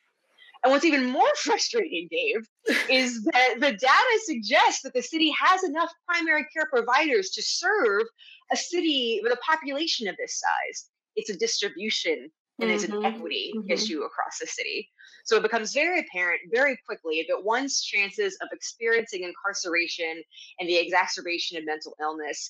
And 0.63 0.71
what's 0.71 0.85
even 0.85 1.05
more 1.05 1.29
frustrating, 1.35 2.07
Dave, 2.11 2.47
is 2.89 3.23
that 3.25 3.55
the 3.59 3.71
data 3.71 4.19
suggests 4.25 4.81
that 4.83 4.93
the 4.93 5.03
city 5.03 5.33
has 5.39 5.63
enough 5.63 5.91
primary 6.07 6.45
care 6.53 6.67
providers 6.67 7.29
to 7.31 7.41
serve 7.41 8.03
a 8.51 8.57
city 8.57 9.19
with 9.23 9.33
a 9.33 9.37
population 9.37 10.07
of 10.07 10.15
this 10.17 10.39
size. 10.39 10.89
It's 11.15 11.29
a 11.29 11.37
distribution 11.37 12.29
and 12.59 12.69
mm-hmm. 12.69 12.75
it's 12.75 12.83
an 12.83 12.91
mm-hmm. 12.91 13.05
equity 13.05 13.53
mm-hmm. 13.55 13.71
issue 13.71 14.01
across 14.01 14.39
the 14.39 14.47
city. 14.47 14.89
So 15.27 15.35
it 15.35 15.43
becomes 15.43 15.73
very 15.73 15.99
apparent 15.99 16.39
very 16.53 16.79
quickly 16.85 17.25
that 17.27 17.43
one's 17.43 17.81
chances 17.81 18.37
of 18.41 18.47
experiencing 18.53 19.23
incarceration 19.23 20.23
and 20.57 20.69
the 20.69 20.77
exacerbation 20.77 21.57
of 21.57 21.65
mental 21.65 21.97
illness 21.99 22.49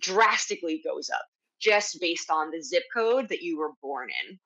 drastically 0.00 0.80
goes 0.82 1.10
up 1.10 1.26
just 1.60 2.00
based 2.00 2.30
on 2.30 2.50
the 2.50 2.62
zip 2.62 2.84
code 2.96 3.28
that 3.28 3.42
you 3.42 3.58
were 3.58 3.72
born 3.82 4.08
in. 4.26 4.38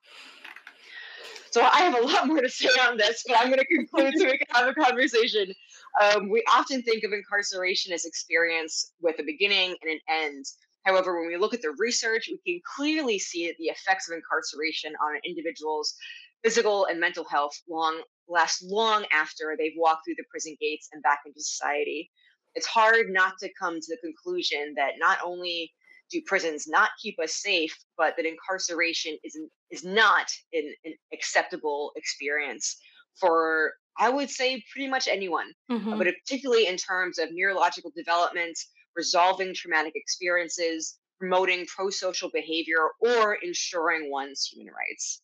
So 1.53 1.61
I 1.63 1.83
have 1.83 1.95
a 1.95 2.05
lot 2.05 2.27
more 2.27 2.41
to 2.41 2.49
say 2.49 2.67
on 2.81 2.97
this, 2.97 3.23
but 3.29 3.37
I'm 3.39 3.47
going 3.47 3.61
to 3.61 3.67
conclude 3.67 4.15
so 4.17 4.25
we 4.25 4.39
can 4.39 4.47
have 4.51 4.67
a 4.67 4.75
conversation. 4.75 5.55
Um, 6.03 6.31
we 6.31 6.43
often 6.51 6.83
think 6.83 7.05
of 7.05 7.13
incarceration 7.13 7.93
as 7.93 8.07
experience 8.07 8.93
with 9.01 9.21
a 9.21 9.23
beginning 9.23 9.77
and 9.83 9.93
an 9.93 10.01
end. 10.09 10.47
However, 10.85 11.21
when 11.21 11.29
we 11.29 11.37
look 11.37 11.55
at 11.55 11.63
the 11.63 11.75
research, 11.79 12.29
we 12.29 12.55
can 12.55 12.61
clearly 12.77 13.19
see 13.21 13.47
that 13.47 13.57
the 13.59 13.67
effects 13.67 14.11
of 14.11 14.17
incarceration 14.17 14.95
on 15.01 15.15
an 15.15 15.21
individual's 15.25 15.95
physical 16.43 16.87
and 16.87 17.01
mental 17.01 17.25
health 17.25 17.61
long 17.69 18.03
last 18.29 18.63
long 18.63 19.05
after 19.13 19.55
they've 19.59 19.73
walked 19.77 20.05
through 20.05 20.15
the 20.17 20.25
prison 20.31 20.57
gates 20.61 20.89
and 20.93 21.03
back 21.03 21.21
into 21.27 21.41
society. 21.41 22.11
It's 22.55 22.67
hard 22.67 23.07
not 23.09 23.35
to 23.41 23.51
come 23.59 23.81
to 23.81 23.87
the 23.89 23.99
conclusion 23.99 24.75
that 24.77 24.93
not 24.99 25.19
only 25.25 25.73
do 26.11 26.21
prisons 26.27 26.67
not 26.69 26.91
keep 27.03 27.19
us 27.19 27.35
safe, 27.35 27.77
but 27.97 28.15
that 28.17 28.27
incarceration 28.27 29.17
is 29.25 29.39
is 29.71 29.85
not 29.85 30.27
an, 30.53 30.75
an 30.85 30.95
acceptable 31.13 31.93
experience 31.97 32.77
for 33.19 33.75
I 33.99 34.09
would 34.09 34.31
say 34.31 34.63
pretty 34.73 34.89
much 34.89 35.07
anyone, 35.07 35.53
mm-hmm. 35.71 35.99
but 35.99 36.07
particularly 36.07 36.67
in 36.67 36.77
terms 36.77 37.19
of 37.19 37.29
neurological 37.31 37.93
development, 37.95 38.59
resolving 38.97 39.55
traumatic 39.55 39.93
experiences, 39.95 40.99
promoting 41.19 41.67
pro 41.67 41.91
social 41.91 42.31
behavior, 42.33 42.89
or 43.01 43.35
ensuring 43.35 44.11
one's 44.11 44.47
human 44.47 44.73
rights. 44.73 45.21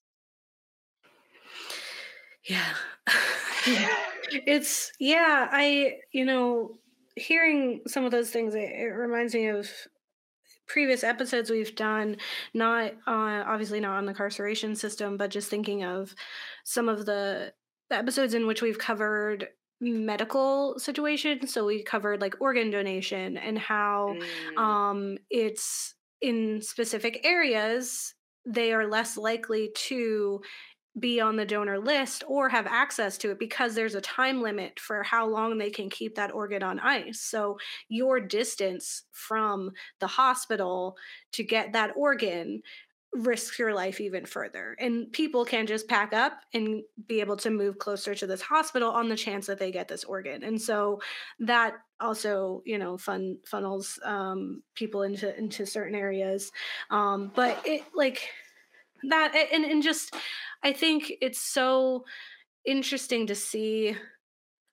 Yeah. 2.49 2.75
it's, 4.47 4.93
yeah, 4.99 5.49
I, 5.51 5.99
you 6.13 6.25
know, 6.25 6.73
hearing 7.17 7.83
some 7.87 8.05
of 8.05 8.11
those 8.11 8.31
things, 8.31 8.55
it, 8.55 8.71
it 8.71 8.95
reminds 8.95 9.35
me 9.35 9.49
of 9.49 9.69
previous 10.69 11.03
episodes 11.03 11.51
we've 11.51 11.75
done 11.75 12.17
not 12.55 12.93
uh, 13.07 13.43
obviously 13.47 13.81
not 13.81 13.97
on 13.97 14.05
the 14.05 14.11
incarceration 14.11 14.77
system 14.77 15.17
but 15.17 15.31
just 15.31 15.49
thinking 15.49 15.83
of 15.83 16.15
some 16.63 16.89
of 16.89 17.07
the, 17.07 17.53
the 17.91 17.97
episodes 17.97 18.35
in 18.35 18.47
which 18.47 18.61
we've 18.63 18.79
covered 18.79 19.49
medical 19.81 20.79
situations 20.79 21.53
so 21.53 21.65
we 21.65 21.83
covered 21.83 22.21
like 22.21 22.35
organ 22.41 22.71
donation 22.71 23.37
and 23.39 23.59
how 23.59 24.15
mm. 24.55 24.59
um 24.61 25.17
it's 25.31 25.95
in 26.21 26.61
specific 26.61 27.21
areas 27.25 28.15
they 28.45 28.73
are 28.73 28.87
less 28.87 29.17
likely 29.17 29.71
to 29.75 30.41
be 31.01 31.21
on 31.21 31.37
the 31.37 31.45
donor 31.45 31.79
list 31.79 32.25
or 32.27 32.49
have 32.49 32.67
access 32.67 33.19
to 33.19 33.31
it 33.31 33.39
because 33.39 33.75
there's 33.75 33.95
a 33.95 34.01
time 34.01 34.43
limit 34.43 34.79
for 34.81 35.03
how 35.03 35.27
long 35.27 35.59
they 35.59 35.71
can 35.71 35.91
keep 35.91 36.15
that 36.15 36.33
organ 36.33 36.63
on 36.63 36.81
ice. 36.81 37.21
So 37.21 37.59
your 37.89 38.21
distance 38.21 39.05
from 39.13 39.73
the 40.01 40.07
hospital 40.07 40.97
to 41.33 41.45
get 41.45 41.73
that 41.73 41.93
organ 41.97 42.63
risks 43.13 43.59
your 43.59 43.75
life 43.75 44.01
even 44.01 44.27
further. 44.27 44.77
And 44.79 45.11
people 45.13 45.45
can 45.45 45.67
just 45.67 45.89
pack 45.89 46.13
up 46.13 46.41
and 46.53 46.83
be 47.07 47.21
able 47.21 47.37
to 47.39 47.51
move 47.51 47.79
closer 47.79 48.15
to 48.15 48.27
this 48.27 48.43
hospital 48.43 48.91
on 48.91 49.09
the 49.09 49.17
chance 49.17 49.47
that 49.47 49.59
they 49.59 49.71
get 49.71 49.89
this 49.89 50.05
organ. 50.05 50.45
And 50.45 50.61
so 50.61 51.01
that 51.41 51.75
also, 52.01 52.63
you 52.67 52.79
know, 52.79 52.99
fun 52.99 53.39
funnels 53.47 53.99
um, 54.05 54.63
people 54.75 55.03
into 55.03 55.37
into 55.39 55.65
certain 55.65 55.95
areas. 55.95 56.53
Um, 56.91 57.33
but 57.35 57.61
it 57.65 57.83
like 57.95 58.29
that 59.05 59.35
and 59.53 59.65
and 59.65 59.83
just 59.83 60.15
I 60.63 60.73
think 60.73 61.13
it's 61.21 61.41
so 61.41 62.05
interesting 62.65 63.27
to 63.29 63.35
see 63.35 63.97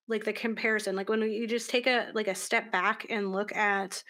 like 0.08 0.24
the 0.24 0.34
comparison 0.34 0.96
like 0.96 1.10
when 1.10 1.22
you 1.22 1.48
just 1.48 1.70
take 1.70 1.88
a 1.88 2.12
like 2.14 2.28
a 2.28 2.36
step 2.36 2.72
back 2.72 3.06
and 3.10 3.32
look 3.32 3.56
at 3.56 4.04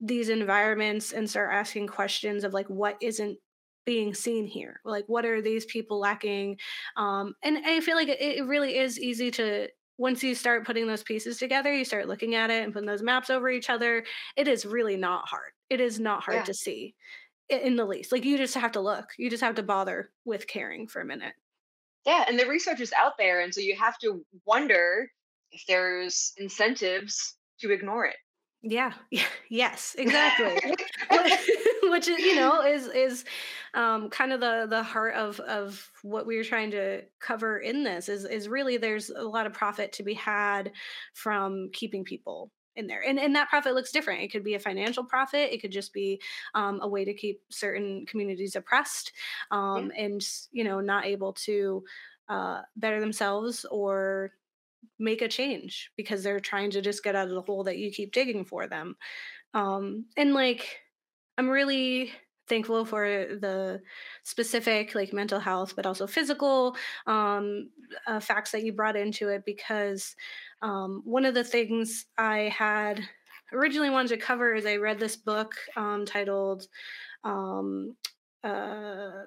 these 0.00 0.28
environments 0.28 1.12
and 1.12 1.28
start 1.28 1.50
asking 1.52 1.86
questions 1.86 2.44
of 2.44 2.52
like 2.52 2.68
what 2.68 2.96
isn't 3.00 3.38
being 3.84 4.12
seen 4.12 4.46
here? 4.46 4.80
Like 4.84 5.04
what 5.06 5.24
are 5.24 5.40
these 5.40 5.64
people 5.64 5.98
lacking? 6.00 6.58
Um 6.96 7.34
and 7.42 7.58
i 7.64 7.80
feel 7.80 7.96
like 7.96 8.08
it, 8.08 8.20
it 8.20 8.46
really 8.46 8.76
is 8.76 8.98
easy 8.98 9.30
to 9.32 9.68
once 9.98 10.22
you 10.22 10.34
start 10.34 10.66
putting 10.66 10.86
those 10.86 11.02
pieces 11.02 11.38
together 11.38 11.72
you 11.72 11.84
start 11.84 12.06
looking 12.06 12.34
at 12.34 12.50
it 12.50 12.62
and 12.62 12.72
putting 12.74 12.86
those 12.86 13.02
maps 13.02 13.30
over 13.30 13.48
each 13.48 13.70
other 13.70 14.04
it 14.36 14.46
is 14.48 14.66
really 14.66 14.96
not 14.96 15.26
hard. 15.28 15.52
It 15.70 15.80
is 15.80 15.98
not 15.98 16.22
hard 16.22 16.38
yeah. 16.38 16.44
to 16.44 16.54
see 16.54 16.94
in 17.48 17.76
the 17.76 17.84
least. 17.84 18.12
Like 18.12 18.24
you 18.24 18.36
just 18.36 18.54
have 18.54 18.72
to 18.72 18.80
look. 18.80 19.10
You 19.18 19.30
just 19.30 19.42
have 19.42 19.54
to 19.56 19.62
bother 19.62 20.10
with 20.24 20.46
caring 20.46 20.86
for 20.88 21.00
a 21.00 21.06
minute. 21.06 21.34
Yeah, 22.04 22.24
and 22.28 22.38
the 22.38 22.46
research 22.46 22.80
is 22.80 22.92
out 22.92 23.18
there, 23.18 23.40
and 23.40 23.52
so 23.52 23.60
you 23.60 23.76
have 23.76 23.98
to 23.98 24.24
wonder 24.46 25.10
if 25.50 25.62
there's 25.66 26.32
incentives 26.36 27.34
to 27.60 27.72
ignore 27.72 28.06
it. 28.06 28.16
Yeah. 28.62 28.92
Yes. 29.48 29.94
Exactly. 29.98 30.58
Which 31.84 32.08
is, 32.08 32.18
you 32.18 32.34
know, 32.34 32.62
is 32.62 32.88
is 32.88 33.24
um, 33.74 34.10
kind 34.10 34.32
of 34.32 34.40
the 34.40 34.66
the 34.68 34.82
heart 34.82 35.14
of 35.14 35.38
of 35.40 35.88
what 36.02 36.26
we 36.26 36.36
were 36.36 36.42
trying 36.42 36.72
to 36.72 37.02
cover 37.20 37.58
in 37.58 37.84
this 37.84 38.08
is 38.08 38.24
is 38.24 38.48
really 38.48 38.76
there's 38.76 39.08
a 39.10 39.22
lot 39.22 39.46
of 39.46 39.52
profit 39.52 39.92
to 39.92 40.02
be 40.02 40.14
had 40.14 40.72
from 41.14 41.70
keeping 41.72 42.02
people 42.02 42.50
in 42.76 42.86
there 42.86 43.02
and, 43.06 43.18
and 43.18 43.34
that 43.34 43.48
profit 43.48 43.74
looks 43.74 43.92
different 43.92 44.22
it 44.22 44.30
could 44.30 44.44
be 44.44 44.54
a 44.54 44.58
financial 44.58 45.04
profit 45.04 45.52
it 45.52 45.60
could 45.60 45.72
just 45.72 45.92
be 45.92 46.20
um, 46.54 46.78
a 46.82 46.88
way 46.88 47.04
to 47.04 47.14
keep 47.14 47.40
certain 47.48 48.04
communities 48.06 48.56
oppressed 48.56 49.12
um, 49.50 49.90
yeah. 49.94 50.04
and 50.04 50.28
you 50.52 50.64
know 50.64 50.80
not 50.80 51.06
able 51.06 51.32
to 51.32 51.82
uh, 52.28 52.60
better 52.76 53.00
themselves 53.00 53.64
or 53.70 54.32
make 54.98 55.22
a 55.22 55.28
change 55.28 55.90
because 55.96 56.22
they're 56.22 56.40
trying 56.40 56.70
to 56.70 56.80
just 56.80 57.04
get 57.04 57.16
out 57.16 57.28
of 57.28 57.34
the 57.34 57.42
hole 57.42 57.64
that 57.64 57.78
you 57.78 57.90
keep 57.90 58.12
digging 58.12 58.44
for 58.44 58.66
them 58.66 58.96
um, 59.54 60.04
and 60.16 60.34
like 60.34 60.80
i'm 61.38 61.48
really 61.48 62.12
thankful 62.48 62.84
for 62.84 63.06
the 63.06 63.80
specific 64.22 64.94
like 64.94 65.12
mental 65.12 65.40
health 65.40 65.74
but 65.76 65.86
also 65.86 66.06
physical 66.06 66.76
um, 67.06 67.70
uh, 68.06 68.20
facts 68.20 68.52
that 68.52 68.62
you 68.62 68.72
brought 68.72 68.96
into 68.96 69.28
it 69.28 69.44
because 69.44 70.14
um, 70.62 71.02
one 71.04 71.24
of 71.24 71.34
the 71.34 71.44
things 71.44 72.06
i 72.18 72.52
had 72.56 73.00
originally 73.52 73.90
wanted 73.90 74.08
to 74.08 74.16
cover 74.16 74.54
is 74.54 74.66
i 74.66 74.76
read 74.76 74.98
this 74.98 75.16
book 75.16 75.54
um, 75.76 76.04
titled 76.04 76.66
um, 77.24 77.96
uh, 78.44 79.24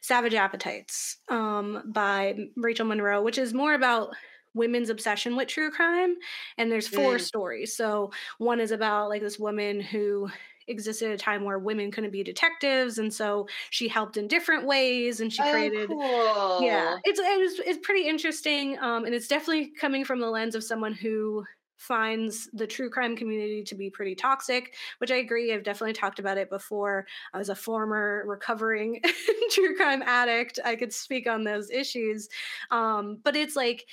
savage 0.00 0.34
appetites 0.34 1.18
um, 1.28 1.82
by 1.86 2.36
rachel 2.56 2.86
monroe 2.86 3.22
which 3.22 3.38
is 3.38 3.52
more 3.52 3.74
about 3.74 4.10
women's 4.52 4.90
obsession 4.90 5.36
with 5.36 5.48
true 5.48 5.70
crime 5.70 6.16
and 6.58 6.70
there's 6.70 6.88
four 6.88 7.16
mm. 7.16 7.20
stories 7.20 7.76
so 7.76 8.10
one 8.38 8.58
is 8.58 8.72
about 8.72 9.08
like 9.08 9.22
this 9.22 9.38
woman 9.38 9.80
who 9.80 10.28
existed 10.68 11.08
at 11.08 11.14
a 11.14 11.18
time 11.18 11.44
where 11.44 11.58
women 11.58 11.90
couldn't 11.90 12.10
be 12.10 12.22
detectives 12.22 12.98
and 12.98 13.12
so 13.12 13.46
she 13.70 13.88
helped 13.88 14.16
in 14.16 14.28
different 14.28 14.66
ways 14.66 15.20
and 15.20 15.32
she 15.32 15.42
Oh, 15.42 15.44
created 15.44 15.88
cool. 15.88 16.58
yeah 16.58 16.98
it's 17.04 17.18
it 17.20 17.40
was, 17.40 17.58
it's 17.60 17.84
pretty 17.84 18.06
interesting 18.06 18.78
um 18.78 19.04
and 19.04 19.14
it's 19.14 19.28
definitely 19.28 19.70
coming 19.72 20.04
from 20.04 20.20
the 20.20 20.30
lens 20.30 20.54
of 20.54 20.64
someone 20.64 20.92
who 20.92 21.44
finds 21.76 22.46
the 22.52 22.66
true 22.66 22.90
crime 22.90 23.16
community 23.16 23.62
to 23.64 23.74
be 23.74 23.88
pretty 23.88 24.14
toxic 24.14 24.76
which 24.98 25.10
i 25.10 25.16
agree 25.16 25.52
i've 25.54 25.62
definitely 25.62 25.94
talked 25.94 26.18
about 26.18 26.36
it 26.36 26.50
before 26.50 27.06
i 27.32 27.38
was 27.38 27.48
a 27.48 27.54
former 27.54 28.22
recovering 28.26 29.00
true 29.50 29.74
crime 29.76 30.02
addict 30.02 30.58
i 30.62 30.76
could 30.76 30.92
speak 30.92 31.26
on 31.26 31.44
those 31.44 31.70
issues 31.70 32.28
um 32.70 33.16
but 33.24 33.34
it's 33.34 33.56
like 33.56 33.86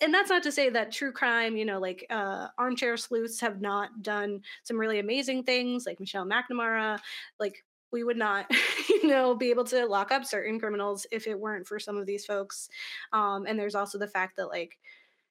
and 0.00 0.12
that's 0.12 0.30
not 0.30 0.42
to 0.42 0.52
say 0.52 0.70
that 0.70 0.92
true 0.92 1.12
crime, 1.12 1.56
you 1.56 1.64
know, 1.64 1.78
like 1.78 2.04
uh, 2.10 2.48
armchair 2.58 2.96
sleuths 2.96 3.40
have 3.40 3.60
not 3.60 4.02
done 4.02 4.42
some 4.64 4.78
really 4.78 4.98
amazing 4.98 5.44
things, 5.44 5.86
like 5.86 6.00
Michelle 6.00 6.26
McNamara. 6.26 6.98
Like 7.38 7.64
we 7.92 8.04
would 8.04 8.16
not, 8.16 8.46
you 8.88 9.06
know, 9.06 9.34
be 9.34 9.50
able 9.50 9.64
to 9.64 9.86
lock 9.86 10.10
up 10.10 10.24
certain 10.24 10.58
criminals 10.58 11.06
if 11.12 11.26
it 11.26 11.38
weren't 11.38 11.66
for 11.66 11.78
some 11.78 11.96
of 11.96 12.06
these 12.06 12.26
folks. 12.26 12.68
Um, 13.12 13.46
and 13.46 13.58
there's 13.58 13.74
also 13.74 13.98
the 13.98 14.08
fact 14.08 14.36
that, 14.36 14.48
like, 14.48 14.78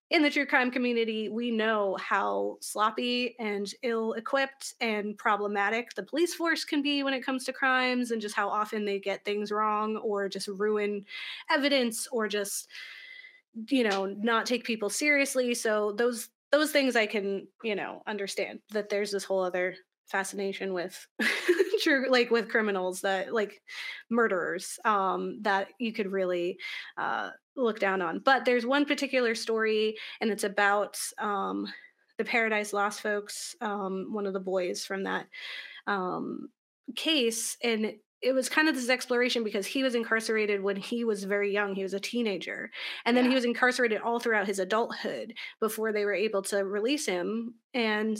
in 0.10 0.24
the 0.24 0.30
true 0.30 0.46
crime 0.46 0.72
community, 0.72 1.28
we 1.28 1.52
know 1.52 1.98
how 2.00 2.58
sloppy 2.62 3.36
and 3.40 3.74
ill 3.84 4.14
equipped 4.14 4.74
and 4.80 5.18
problematic 5.18 5.94
the 5.96 6.04
police 6.04 6.34
force 6.34 6.64
can 6.64 6.82
be 6.82 7.04
when 7.04 7.14
it 7.14 7.26
comes 7.26 7.44
to 7.44 7.52
crimes 7.52 8.12
and 8.12 8.22
just 8.22 8.34
how 8.36 8.48
often 8.48 8.86
they 8.86 9.00
get 9.00 9.26
things 9.26 9.52
wrong 9.52 9.98
or 9.98 10.30
just 10.30 10.48
ruin 10.48 11.06
evidence 11.50 12.08
or 12.08 12.30
just 12.30 12.70
you 13.70 13.84
know 13.84 14.06
not 14.06 14.46
take 14.46 14.64
people 14.64 14.90
seriously 14.90 15.54
so 15.54 15.92
those 15.94 16.30
those 16.52 16.72
things 16.72 16.96
i 16.96 17.06
can 17.06 17.48
you 17.64 17.76
know 17.76 18.02
understand 18.08 18.60
that 18.72 18.90
there's 18.90 19.12
this 19.12 19.24
whole 19.24 19.44
other 19.44 19.76
fascination 20.08 20.74
with 20.74 21.08
true 21.82 22.08
like 22.10 22.32
with 22.32 22.50
criminals 22.50 23.02
that 23.02 23.34
like 23.34 23.62
murderers 24.10 24.80
um 24.86 25.40
that 25.42 25.68
you 25.80 25.94
could 25.94 26.12
really 26.12 26.58
uh 26.98 27.30
look 27.58 27.80
down 27.80 28.02
on. 28.02 28.20
But 28.20 28.46
there's 28.46 28.66
one 28.66 28.86
particular 28.86 29.36
story 29.36 29.98
and 30.22 30.32
it's 30.32 30.44
about 30.44 30.98
um 31.18 31.68
the 32.18 32.26
paradise 32.26 32.74
lost 32.74 33.02
folks 33.02 33.56
um 33.62 34.08
one 34.12 34.26
of 34.26 34.34
the 34.34 34.40
boys 34.40 34.86
from 34.86 35.04
that 35.04 35.28
um 35.88 36.50
case 36.96 37.58
and 37.64 37.94
it 38.22 38.34
was 38.34 38.50
kind 38.50 38.68
of 38.68 38.76
this 38.76 38.90
exploration 38.90 39.44
because 39.44 39.66
he 39.68 39.84
was 39.84 39.94
incarcerated 39.94 40.62
when 40.62 40.76
he 40.76 41.04
was 41.04 41.24
very 41.24 41.54
young. 41.54 41.76
He 41.76 41.84
was 41.84 41.94
a 41.94 42.00
teenager. 42.00 42.72
And 43.06 43.16
then 43.16 43.30
he 43.30 43.36
was 43.36 43.46
incarcerated 43.46 44.02
all 44.02 44.20
throughout 44.20 44.48
his 44.48 44.60
adulthood 44.60 45.34
before 45.60 45.94
they 45.94 46.04
were 46.04 46.14
able 46.14 46.42
to 46.44 46.66
release 46.66 47.06
him. 47.06 47.54
And 47.74 48.18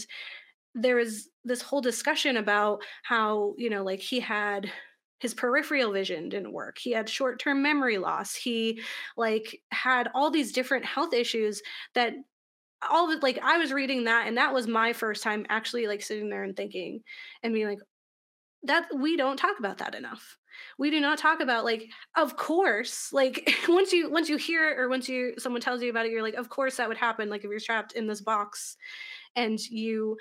there 0.76 0.98
was 0.98 1.30
this 1.44 1.62
whole 1.62 1.82
discussion 1.82 2.38
about 2.38 2.84
how, 3.04 3.56
you 3.58 3.70
know, 3.70 3.84
like 3.84 4.00
he 4.00 4.20
had 4.20 4.72
his 5.20 5.34
peripheral 5.34 5.92
vision 5.92 6.30
didn't 6.30 6.54
work. 6.54 6.78
He 6.78 6.92
had 6.92 7.10
short-term 7.10 7.64
memory 7.64 7.98
loss. 7.98 8.36
He 8.36 8.82
like 9.16 9.60
had 9.72 10.10
all 10.14 10.30
these 10.30 10.52
different 10.52 10.86
health 10.86 11.14
issues 11.14 11.62
that 11.96 12.14
all 12.88 13.10
of 13.10 13.18
it 13.18 13.24
like 13.24 13.40
I 13.42 13.58
was 13.58 13.74
reading 13.74 14.04
that 14.04 14.28
and 14.28 14.38
that 14.38 14.54
was 14.54 14.68
my 14.68 14.94
first 14.94 15.24
time 15.24 15.48
actually 15.50 15.88
like 15.88 16.04
sitting 16.04 16.30
there 16.30 16.44
and 16.44 16.56
thinking 16.56 17.02
and 17.42 17.52
being 17.52 17.68
like 17.68 17.80
that 18.68 18.88
we 18.96 19.18
don't 19.18 19.38
talk 19.38 19.60
about 19.60 19.80
that 19.80 19.96
enough. 19.96 20.38
We 20.78 20.90
do 20.90 21.00
not 21.00 21.18
talk 21.18 21.40
about 21.40 21.66
like 21.66 21.90
of 22.16 22.36
course 22.36 23.12
like 23.14 23.50
once 23.68 23.94
you 23.94 24.10
once 24.10 24.30
you 24.30 24.38
hear 24.38 24.70
it 24.70 24.80
or 24.80 24.90
once 24.90 25.08
you 25.08 25.34
someone 25.38 25.62
tells 25.62 25.82
you 25.82 25.90
about 25.90 26.06
it 26.06 26.12
you're 26.12 26.24
like 26.24 26.34
of 26.36 26.50
course 26.50 26.78
that 26.78 26.88
would 26.88 26.98
happen 26.98 27.30
like 27.30 27.44
if 27.44 27.50
you're 27.50 27.60
trapped 27.60 27.94
in 27.94 28.08
this 28.08 28.22
box 28.22 28.76
and 29.36 29.60
you 29.60 30.18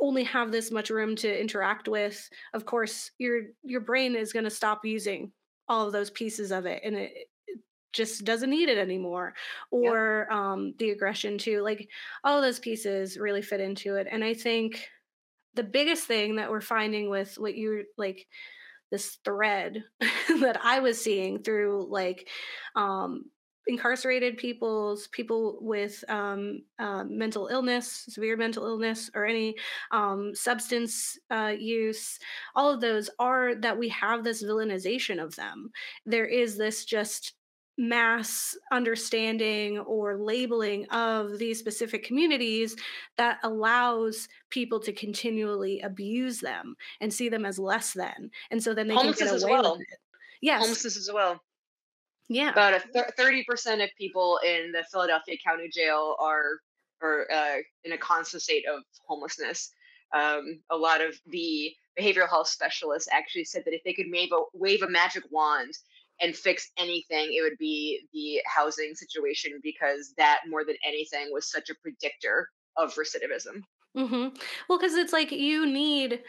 only 0.00 0.24
have 0.24 0.50
this 0.50 0.70
much 0.70 0.90
room 0.90 1.14
to 1.16 1.40
interact 1.40 1.88
with 1.88 2.28
of 2.54 2.64
course 2.66 3.10
your 3.18 3.42
your 3.62 3.80
brain 3.80 4.16
is 4.16 4.32
going 4.32 4.44
to 4.44 4.50
stop 4.50 4.84
using 4.84 5.32
all 5.68 5.86
of 5.86 5.92
those 5.92 6.10
pieces 6.10 6.50
of 6.50 6.66
it 6.66 6.82
and 6.84 6.96
it 6.96 7.12
it 7.46 7.58
just 7.92 8.24
doesn't 8.24 8.50
need 8.50 8.68
it 8.68 8.78
anymore. 8.78 9.34
Or 9.70 10.30
um 10.32 10.74
the 10.78 10.90
aggression 10.90 11.38
too 11.38 11.62
like 11.62 11.88
all 12.24 12.42
those 12.42 12.58
pieces 12.58 13.16
really 13.16 13.42
fit 13.42 13.60
into 13.60 13.94
it. 13.94 14.08
And 14.10 14.24
i 14.24 14.34
think 14.34 14.88
the 15.54 15.62
biggest 15.62 16.04
thing 16.04 16.36
that 16.36 16.50
we're 16.50 16.60
finding 16.60 17.10
with 17.10 17.34
what 17.36 17.54
you 17.54 17.84
like 17.96 18.26
this 18.90 19.18
thread 19.24 19.84
that 20.40 20.58
I 20.62 20.80
was 20.80 21.02
seeing 21.02 21.42
through 21.42 21.86
like 21.90 22.28
um 22.74 23.24
incarcerated 23.68 24.38
people's 24.38 25.08
people 25.08 25.58
with 25.60 26.02
um, 26.08 26.62
uh, 26.78 27.04
mental 27.04 27.48
illness 27.48 28.06
severe 28.08 28.36
mental 28.36 28.66
illness 28.66 29.10
or 29.14 29.26
any 29.26 29.54
um, 29.92 30.34
substance 30.34 31.18
uh, 31.30 31.52
use 31.56 32.18
all 32.56 32.72
of 32.72 32.80
those 32.80 33.10
are 33.18 33.54
that 33.56 33.78
we 33.78 33.88
have 33.90 34.24
this 34.24 34.42
villainization 34.42 35.22
of 35.22 35.36
them. 35.36 35.70
There 36.06 36.26
is 36.26 36.56
this 36.56 36.84
just 36.84 37.34
mass 37.78 38.56
understanding 38.72 39.78
or 39.78 40.16
labeling 40.18 40.84
of 40.90 41.38
these 41.38 41.58
specific 41.60 42.02
communities 42.04 42.74
that 43.16 43.38
allows 43.44 44.28
people 44.50 44.80
to 44.80 44.92
continually 44.92 45.80
abuse 45.82 46.40
them 46.40 46.74
and 47.00 47.14
see 47.14 47.28
them 47.28 47.46
as 47.46 47.56
less 47.58 47.92
than 47.92 48.30
and 48.50 48.60
so 48.60 48.74
then 48.74 48.88
they 48.88 48.94
can 48.94 49.04
get 49.12 49.20
Homelessness 49.20 49.32
as 49.32 49.42
away 49.44 49.52
well. 49.52 49.72
with 49.72 49.80
it 49.82 49.98
yes 50.40 50.60
Homelessness 50.60 50.96
as 50.96 51.10
well. 51.12 51.40
yeah 52.28 52.50
About 52.50 52.74
a 52.74 52.80
thir- 52.80 53.12
30% 53.16 53.84
of 53.84 53.90
people 53.96 54.40
in 54.44 54.72
the 54.72 54.84
Philadelphia 54.90 55.36
County 55.46 55.68
Jail 55.72 56.16
are 56.18 56.58
are 57.00 57.30
uh, 57.32 57.56
in 57.84 57.92
a 57.92 57.98
constant 57.98 58.42
state 58.42 58.64
of 58.68 58.82
homelessness. 59.06 59.70
Um, 60.12 60.58
a 60.70 60.76
lot 60.76 61.00
of 61.00 61.14
the 61.26 61.72
behavioral 61.96 62.28
health 62.28 62.48
specialists 62.48 63.08
actually 63.12 63.44
said 63.44 63.62
that 63.66 63.72
if 63.74 63.84
they 63.84 63.92
could 63.92 64.06
wave 64.10 64.30
a, 64.32 64.42
wave 64.52 64.82
a 64.82 64.88
magic 64.90 65.22
wand 65.30 65.74
and 66.20 66.36
fix 66.36 66.70
anything, 66.78 67.32
it 67.32 67.42
would 67.42 67.58
be 67.58 68.08
the 68.12 68.42
housing 68.46 68.94
situation 68.94 69.60
because 69.62 70.14
that 70.16 70.42
more 70.48 70.64
than 70.64 70.76
anything 70.84 71.28
was 71.32 71.50
such 71.50 71.70
a 71.70 71.74
predictor 71.82 72.48
of 72.76 72.94
recidivism. 72.94 73.62
hmm 73.96 74.28
Well, 74.68 74.78
because 74.78 74.94
it's 74.94 75.12
like 75.12 75.32
you 75.32 75.66
need 75.66 76.22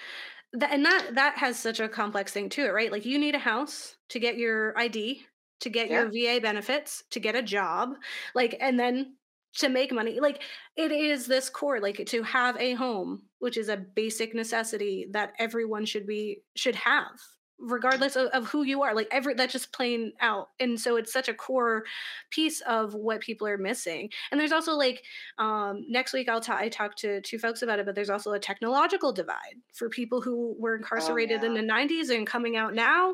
that, 0.53 0.71
and 0.71 0.85
that 0.85 1.11
that 1.15 1.37
has 1.37 1.59
such 1.59 1.79
a 1.79 1.89
complex 1.89 2.33
thing 2.33 2.49
to 2.51 2.65
it, 2.65 2.73
right? 2.73 2.91
Like 2.91 3.05
you 3.05 3.19
need 3.19 3.35
a 3.35 3.39
house 3.39 3.97
to 4.09 4.19
get 4.19 4.37
your 4.37 4.77
ID, 4.79 5.25
to 5.61 5.69
get 5.69 5.89
Yeah. 5.89 5.91
your 5.91 6.11
VA 6.11 6.39
benefits, 6.39 7.03
to 7.11 7.19
get 7.19 7.35
a 7.35 7.43
job, 7.43 7.95
like, 8.35 8.57
and 8.61 8.79
then 8.79 9.17
to 9.55 9.69
make 9.69 9.91
money. 9.93 10.19
Like 10.19 10.43
it 10.77 10.91
is 10.91 11.27
this 11.27 11.49
core, 11.49 11.79
like 11.81 12.05
to 12.07 12.23
have 12.23 12.57
a 12.57 12.73
home, 12.75 13.29
which 13.39 13.57
is 13.57 13.69
a 13.69 13.77
basic 13.77 14.35
necessity 14.35 15.07
that 15.11 15.33
everyone 15.39 15.85
should 15.85 16.07
be 16.07 16.43
should 16.55 16.75
have 16.75 17.19
regardless 17.61 18.15
of, 18.15 18.27
of 18.27 18.47
who 18.47 18.63
you 18.63 18.81
are 18.83 18.95
like 18.95 19.07
every 19.11 19.33
that's 19.33 19.53
just 19.53 19.71
plain 19.73 20.13
out 20.21 20.49
and 20.59 20.79
so 20.79 20.95
it's 20.95 21.11
such 21.11 21.27
a 21.27 21.33
core 21.33 21.83
piece 22.29 22.61
of 22.61 22.93
what 22.93 23.19
people 23.19 23.45
are 23.45 23.57
missing 23.57 24.09
and 24.31 24.39
there's 24.39 24.51
also 24.51 24.73
like 24.73 25.03
um, 25.37 25.85
next 25.87 26.13
week 26.13 26.29
I'll 26.29 26.41
ta- 26.41 26.57
I 26.57 26.69
talk 26.69 26.95
to 26.97 27.21
two 27.21 27.39
folks 27.39 27.61
about 27.61 27.79
it, 27.79 27.85
but 27.85 27.95
there's 27.95 28.09
also 28.09 28.33
a 28.33 28.39
technological 28.39 29.11
divide 29.11 29.55
for 29.73 29.89
people 29.89 30.21
who 30.21 30.55
were 30.59 30.75
incarcerated 30.75 31.43
in 31.43 31.55
yeah. 31.55 31.61
the 31.61 31.67
90s 31.67 32.15
and 32.15 32.25
coming 32.25 32.55
out 32.55 32.73
now. 32.73 33.13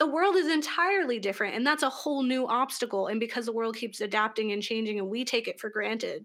The 0.00 0.06
world 0.06 0.34
is 0.34 0.48
entirely 0.48 1.20
different, 1.20 1.54
and 1.54 1.64
that's 1.64 1.84
a 1.84 1.88
whole 1.88 2.24
new 2.24 2.46
obstacle. 2.48 3.06
And 3.06 3.20
because 3.20 3.46
the 3.46 3.52
world 3.52 3.76
keeps 3.76 4.00
adapting 4.00 4.50
and 4.50 4.60
changing, 4.60 4.98
and 4.98 5.08
we 5.08 5.24
take 5.24 5.46
it 5.46 5.60
for 5.60 5.70
granted, 5.70 6.24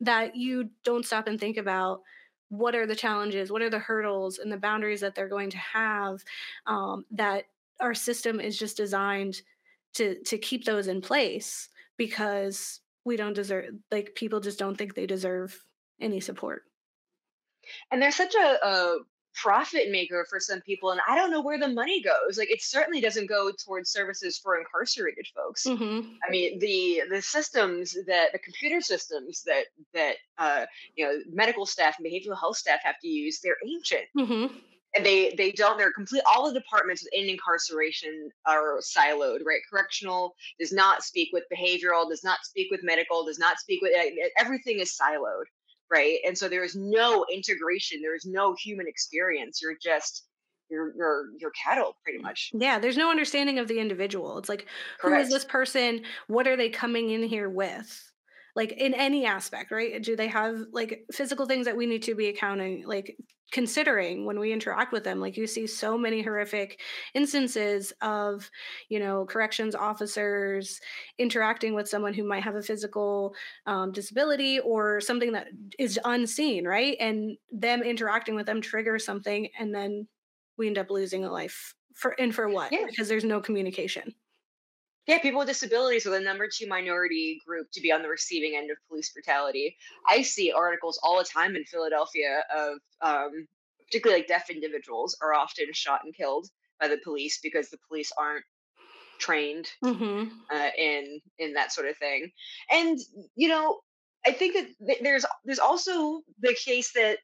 that 0.00 0.36
you 0.36 0.70
don't 0.84 1.04
stop 1.04 1.26
and 1.26 1.38
think 1.38 1.56
about 1.56 2.02
what 2.50 2.74
are 2.74 2.86
the 2.86 2.94
challenges, 2.96 3.50
what 3.50 3.62
are 3.62 3.70
the 3.70 3.78
hurdles, 3.78 4.38
and 4.38 4.52
the 4.52 4.58
boundaries 4.58 5.00
that 5.00 5.14
they're 5.14 5.28
going 5.28 5.50
to 5.50 5.58
have. 5.58 6.22
Um, 6.66 7.06
that 7.12 7.46
our 7.80 7.94
system 7.94 8.40
is 8.40 8.58
just 8.58 8.76
designed 8.76 9.40
to 9.94 10.22
to 10.24 10.38
keep 10.38 10.64
those 10.64 10.86
in 10.86 11.00
place 11.00 11.68
because 11.96 12.80
we 13.04 13.16
don't 13.16 13.34
deserve 13.34 13.74
like 13.90 14.14
people 14.14 14.40
just 14.40 14.58
don't 14.58 14.76
think 14.76 14.94
they 14.94 15.06
deserve 15.06 15.64
any 16.00 16.20
support. 16.20 16.64
and 17.90 18.00
they're 18.02 18.12
such 18.12 18.34
a, 18.34 18.66
a 18.66 18.98
profit 19.34 19.90
maker 19.90 20.26
for 20.28 20.40
some 20.40 20.60
people 20.62 20.90
and 20.90 21.00
i 21.08 21.14
don't 21.14 21.30
know 21.30 21.40
where 21.40 21.58
the 21.58 21.68
money 21.68 22.02
goes 22.02 22.36
like 22.36 22.50
it 22.50 22.60
certainly 22.62 23.00
doesn't 23.00 23.28
go 23.28 23.50
towards 23.64 23.90
services 23.90 24.38
for 24.38 24.58
incarcerated 24.58 25.26
folks. 25.34 25.66
Hmm 25.66 26.00
i 26.26 26.30
mean 26.30 26.58
the 26.58 27.02
the 27.10 27.22
systems 27.22 27.96
that 28.06 28.32
the 28.32 28.38
computer 28.38 28.80
systems 28.80 29.42
that 29.44 29.66
that 29.94 30.16
uh, 30.38 30.66
you 30.96 31.04
know 31.04 31.18
medical 31.32 31.66
staff 31.66 31.96
and 31.98 32.06
behavioral 32.06 32.38
health 32.38 32.56
staff 32.56 32.80
have 32.82 32.98
to 33.00 33.08
use 33.08 33.40
they're 33.40 33.56
ancient. 33.66 34.04
Hmm 34.18 34.46
and 34.94 35.06
they 35.06 35.34
they 35.36 35.52
don't 35.52 35.78
they're 35.78 35.92
complete 35.92 36.22
all 36.26 36.48
the 36.48 36.58
departments 36.58 37.06
in 37.12 37.28
incarceration 37.28 38.30
are 38.46 38.78
siloed 38.80 39.40
right? 39.44 39.60
Correctional 39.70 40.34
does 40.58 40.72
not 40.72 41.02
speak 41.02 41.30
with 41.32 41.44
behavioral 41.52 42.08
does 42.08 42.24
not 42.24 42.38
speak 42.42 42.68
with 42.70 42.82
medical 42.82 43.24
does 43.24 43.38
not 43.38 43.58
speak 43.58 43.80
with 43.82 43.92
eh, 43.96 44.10
everything 44.38 44.80
is 44.80 44.96
siloed 45.00 45.44
right 45.90 46.18
and 46.26 46.36
so 46.36 46.48
there 46.48 46.64
is 46.64 46.76
no 46.76 47.24
integration 47.32 48.00
there 48.00 48.14
is 48.14 48.26
no 48.26 48.54
human 48.62 48.86
experience 48.86 49.60
you're 49.62 49.76
just 49.82 50.26
you're 50.70 50.94
you're 50.96 51.24
you're 51.38 51.50
cattle 51.50 51.96
pretty 52.04 52.18
mm, 52.18 52.22
much 52.22 52.50
Yeah, 52.52 52.78
there's 52.78 52.96
no 52.96 53.10
understanding 53.10 53.58
of 53.58 53.68
the 53.68 53.78
individual. 53.80 54.38
It's 54.38 54.48
like, 54.48 54.66
who 55.00 55.14
is 55.14 55.28
this 55.28 55.44
person? 55.44 56.02
What 56.28 56.46
are 56.46 56.56
they 56.56 56.68
coming 56.68 57.10
in 57.10 57.22
here 57.22 57.48
with? 57.48 58.09
Like 58.56 58.72
in 58.72 58.94
any 58.94 59.26
aspect 59.26 59.70
right? 59.70 60.02
Do 60.02 60.16
they 60.16 60.28
have 60.28 60.56
like 60.72 61.04
physical 61.12 61.46
things 61.46 61.66
that 61.66 61.76
we 61.76 61.86
need 61.86 62.02
to 62.04 62.14
be 62.14 62.28
accounting 62.28 62.84
like 62.86 63.16
considering 63.52 64.26
when 64.26 64.38
we 64.38 64.52
interact 64.52 64.92
with 64.92 65.04
them? 65.04 65.20
Like 65.20 65.36
you 65.36 65.46
see 65.46 65.66
so 65.66 65.98
many 65.98 66.22
horrific 66.22 66.80
instances 67.14 67.92
of 68.00 68.50
you 68.88 68.98
know 68.98 69.24
corrections 69.26 69.74
officers 69.74 70.80
interacting 71.18 71.74
with 71.74 71.88
someone 71.88 72.14
who 72.14 72.24
might 72.24 72.42
have 72.42 72.56
a 72.56 72.62
physical 72.62 73.34
um, 73.66 73.92
disability 73.92 74.60
or 74.60 75.00
something 75.00 75.32
that 75.32 75.48
is 75.78 75.98
unseen 76.04 76.66
right? 76.66 76.96
And 77.00 77.36
them 77.52 77.82
interacting 77.82 78.34
with 78.34 78.46
them 78.46 78.60
triggers 78.60 79.04
something 79.04 79.48
and 79.58 79.74
then 79.74 80.06
we 80.56 80.66
end 80.66 80.78
up 80.78 80.90
losing 80.90 81.24
a 81.24 81.32
life 81.32 81.74
for 81.94 82.14
and 82.20 82.34
for 82.34 82.48
what? 82.48 82.70
Because 82.88 83.08
there's 83.08 83.24
no 83.24 83.40
communication 83.40 84.14
Yeah, 85.06 85.18
people 85.18 85.38
with 85.38 85.48
disabilities 85.48 86.06
are 86.06 86.10
the 86.10 86.20
number 86.20 86.48
two 86.48 86.66
minority 86.66 87.40
group 87.46 87.68
to 87.72 87.80
be 87.80 87.90
on 87.90 88.02
the 88.02 88.08
receiving 88.08 88.56
end 88.56 88.70
of 88.70 88.76
police 88.88 89.12
brutality. 89.12 89.76
I 90.08 90.22
see 90.22 90.52
articles 90.52 91.00
all 91.02 91.18
the 91.18 91.24
time 91.24 91.56
in 91.56 91.64
Philadelphia 91.64 92.44
of 92.54 92.78
um, 93.00 93.48
particularly 93.86 94.20
like 94.22 94.28
deaf 94.28 94.50
individuals 94.50 95.16
are 95.20 95.34
often 95.34 95.66
shot 95.72 96.04
and 96.04 96.14
killed 96.14 96.48
by 96.78 96.88
the 96.88 96.98
police 97.02 97.40
because 97.42 97.70
the 97.70 97.78
police 97.88 98.12
aren't 98.16 98.44
trained 99.18 99.68
hmm 99.82 100.42
uh, 100.52 100.70
in 100.76 101.20
in 101.38 101.54
that 101.54 101.72
sort 101.72 101.88
of 101.88 101.96
thing. 101.98 102.30
And 102.70 102.98
you 103.36 103.48
know, 103.48 103.80
I 104.26 104.32
think 104.32 104.54
that 104.54 104.86
th- 104.86 105.00
there's 105.02 105.26
there's 105.44 105.58
also 105.58 106.22
the 106.40 106.54
case 106.54 106.92
that 106.94 107.18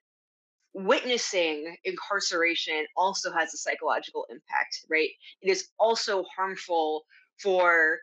witnessing 0.74 1.76
incarceration 1.84 2.86
also 2.96 3.32
has 3.32 3.54
a 3.54 3.56
psychological 3.58 4.26
impact, 4.30 4.84
right? 4.90 5.10
It 5.40 5.50
is 5.50 5.68
also 5.78 6.24
harmful 6.36 7.04
for 7.42 7.98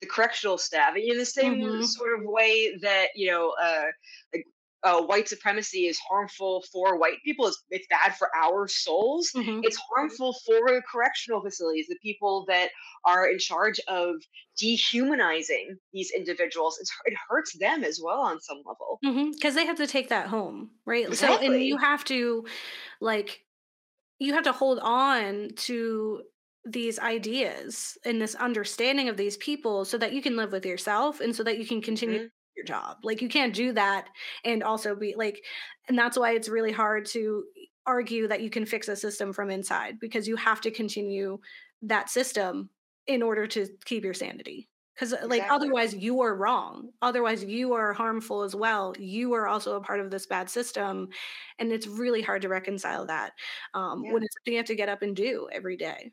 the 0.00 0.06
correctional 0.06 0.58
staff 0.58 0.94
in 0.96 1.18
the 1.18 1.24
same 1.24 1.60
hmm 1.60 1.80
sort 1.80 2.18
of 2.18 2.24
way 2.24 2.76
that 2.82 3.08
you 3.14 3.30
know, 3.30 3.54
uh, 3.60 3.86
like 4.32 4.44
uh, 4.84 5.02
white 5.02 5.28
supremacy 5.28 5.86
is 5.86 5.98
harmful 5.98 6.62
for 6.72 6.96
white 6.98 7.18
people. 7.24 7.46
It's, 7.48 7.64
it's 7.70 7.86
bad 7.88 8.16
for 8.16 8.28
our 8.36 8.68
souls. 8.68 9.30
hmm 9.34 9.60
It's 9.62 9.76
harmful 9.76 10.36
for 10.46 10.80
correctional 10.90 11.42
facilities, 11.42 11.88
the 11.88 11.98
people 12.00 12.44
that 12.48 12.70
are 13.04 13.28
in 13.28 13.38
charge 13.38 13.80
of 13.88 14.16
dehumanizing 14.56 15.76
these 15.92 16.12
individuals. 16.12 16.78
It's, 16.80 16.92
it 17.06 17.14
hurts 17.28 17.58
them 17.58 17.82
as 17.82 18.00
well 18.02 18.20
on 18.20 18.40
some 18.40 18.58
level. 18.58 19.00
because 19.32 19.54
they 19.54 19.66
have 19.66 19.76
to 19.78 19.86
take 19.86 20.08
that 20.08 20.26
home 20.28 20.70
right 20.84 21.12
so 21.14 21.36
and 21.38 21.62
you 21.62 21.76
have 21.76 22.04
to 22.04 22.46
like 23.00 23.44
you 24.18 24.34
have 24.34 24.44
to 24.44 24.52
hold 24.52 24.78
on 24.80 25.50
to 25.56 26.22
these 26.72 26.98
ideas 26.98 27.96
and 28.04 28.20
this 28.20 28.34
understanding 28.34 29.08
of 29.08 29.16
these 29.16 29.36
people 29.36 29.84
so 29.84 29.98
that 29.98 30.12
you 30.12 30.22
can 30.22 30.36
live 30.36 30.52
with 30.52 30.66
yourself 30.66 31.20
and 31.20 31.34
so 31.34 31.42
that 31.44 31.58
you 31.58 31.66
can 31.66 31.80
continue 31.80 32.18
Mhm. 32.18 32.30
your 32.56 32.64
job 32.64 32.98
like 33.04 33.22
you 33.22 33.28
can't 33.28 33.54
do 33.54 33.72
that 33.72 34.08
and 34.44 34.62
also 34.64 34.94
be 34.96 35.14
like 35.16 35.44
and 35.88 35.96
that's 35.98 36.18
why 36.18 36.32
it's 36.32 36.48
really 36.48 36.72
hard 36.72 37.06
to 37.06 37.44
argue 37.86 38.26
that 38.28 38.42
you 38.42 38.50
can 38.50 38.66
fix 38.66 38.88
a 38.88 38.96
system 38.96 39.32
from 39.32 39.50
inside 39.50 39.98
because 40.00 40.28
you 40.28 40.36
have 40.36 40.60
to 40.60 40.70
continue 40.70 41.38
that 41.82 42.10
system 42.10 42.70
in 43.06 43.22
order 43.22 43.46
to 43.46 43.66
keep 43.84 44.04
your 44.04 44.12
sanity 44.14 44.68
because 44.94 45.14
like 45.24 45.46
Exactly. 45.46 45.48
otherwise 45.48 45.94
you 45.94 46.20
are 46.20 46.34
wrong 46.36 46.90
otherwise 47.00 47.44
you 47.44 47.72
are 47.72 47.92
harmful 47.92 48.42
as 48.42 48.54
well 48.54 48.92
you 48.98 49.32
are 49.32 49.46
also 49.46 49.76
a 49.76 49.80
part 49.80 50.00
of 50.00 50.10
this 50.10 50.26
bad 50.26 50.50
system 50.50 51.08
and 51.58 51.72
it's 51.72 51.86
really 51.86 52.20
hard 52.22 52.42
to 52.42 52.48
reconcile 52.48 53.06
that 53.06 53.32
um, 53.74 54.02
Yeah. 54.02 54.10
when 54.10 54.22
it's 54.22 54.34
something 54.36 54.52
you 54.54 54.58
have 54.58 54.66
to 54.66 54.74
get 54.74 54.88
up 54.88 55.02
and 55.02 55.16
do 55.16 55.48
every 55.52 55.76
day 55.76 56.12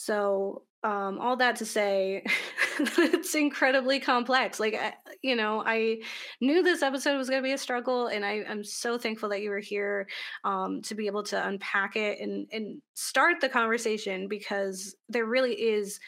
so, 0.00 0.62
um, 0.82 1.18
all 1.18 1.36
that 1.36 1.56
to 1.56 1.66
say, 1.66 2.24
it's 2.78 3.34
incredibly 3.34 4.00
complex. 4.00 4.58
Like, 4.58 4.80
you 5.20 5.36
know, 5.36 5.62
I 5.66 5.98
knew 6.40 6.62
this 6.62 6.82
episode 6.82 7.18
was 7.18 7.28
going 7.28 7.42
to 7.42 7.46
be 7.46 7.52
a 7.52 7.58
struggle, 7.58 8.06
and 8.06 8.24
I, 8.24 8.42
I'm 8.48 8.64
so 8.64 8.96
thankful 8.96 9.28
that 9.28 9.42
you 9.42 9.50
were 9.50 9.58
here 9.58 10.08
um, 10.42 10.80
to 10.84 10.94
be 10.94 11.06
able 11.06 11.22
to 11.24 11.46
unpack 11.46 11.96
it 11.96 12.18
and 12.18 12.48
and 12.50 12.80
start 12.94 13.42
the 13.42 13.50
conversation 13.50 14.26
because 14.26 14.96
there 15.10 15.26
really 15.26 15.52
is 15.52 16.00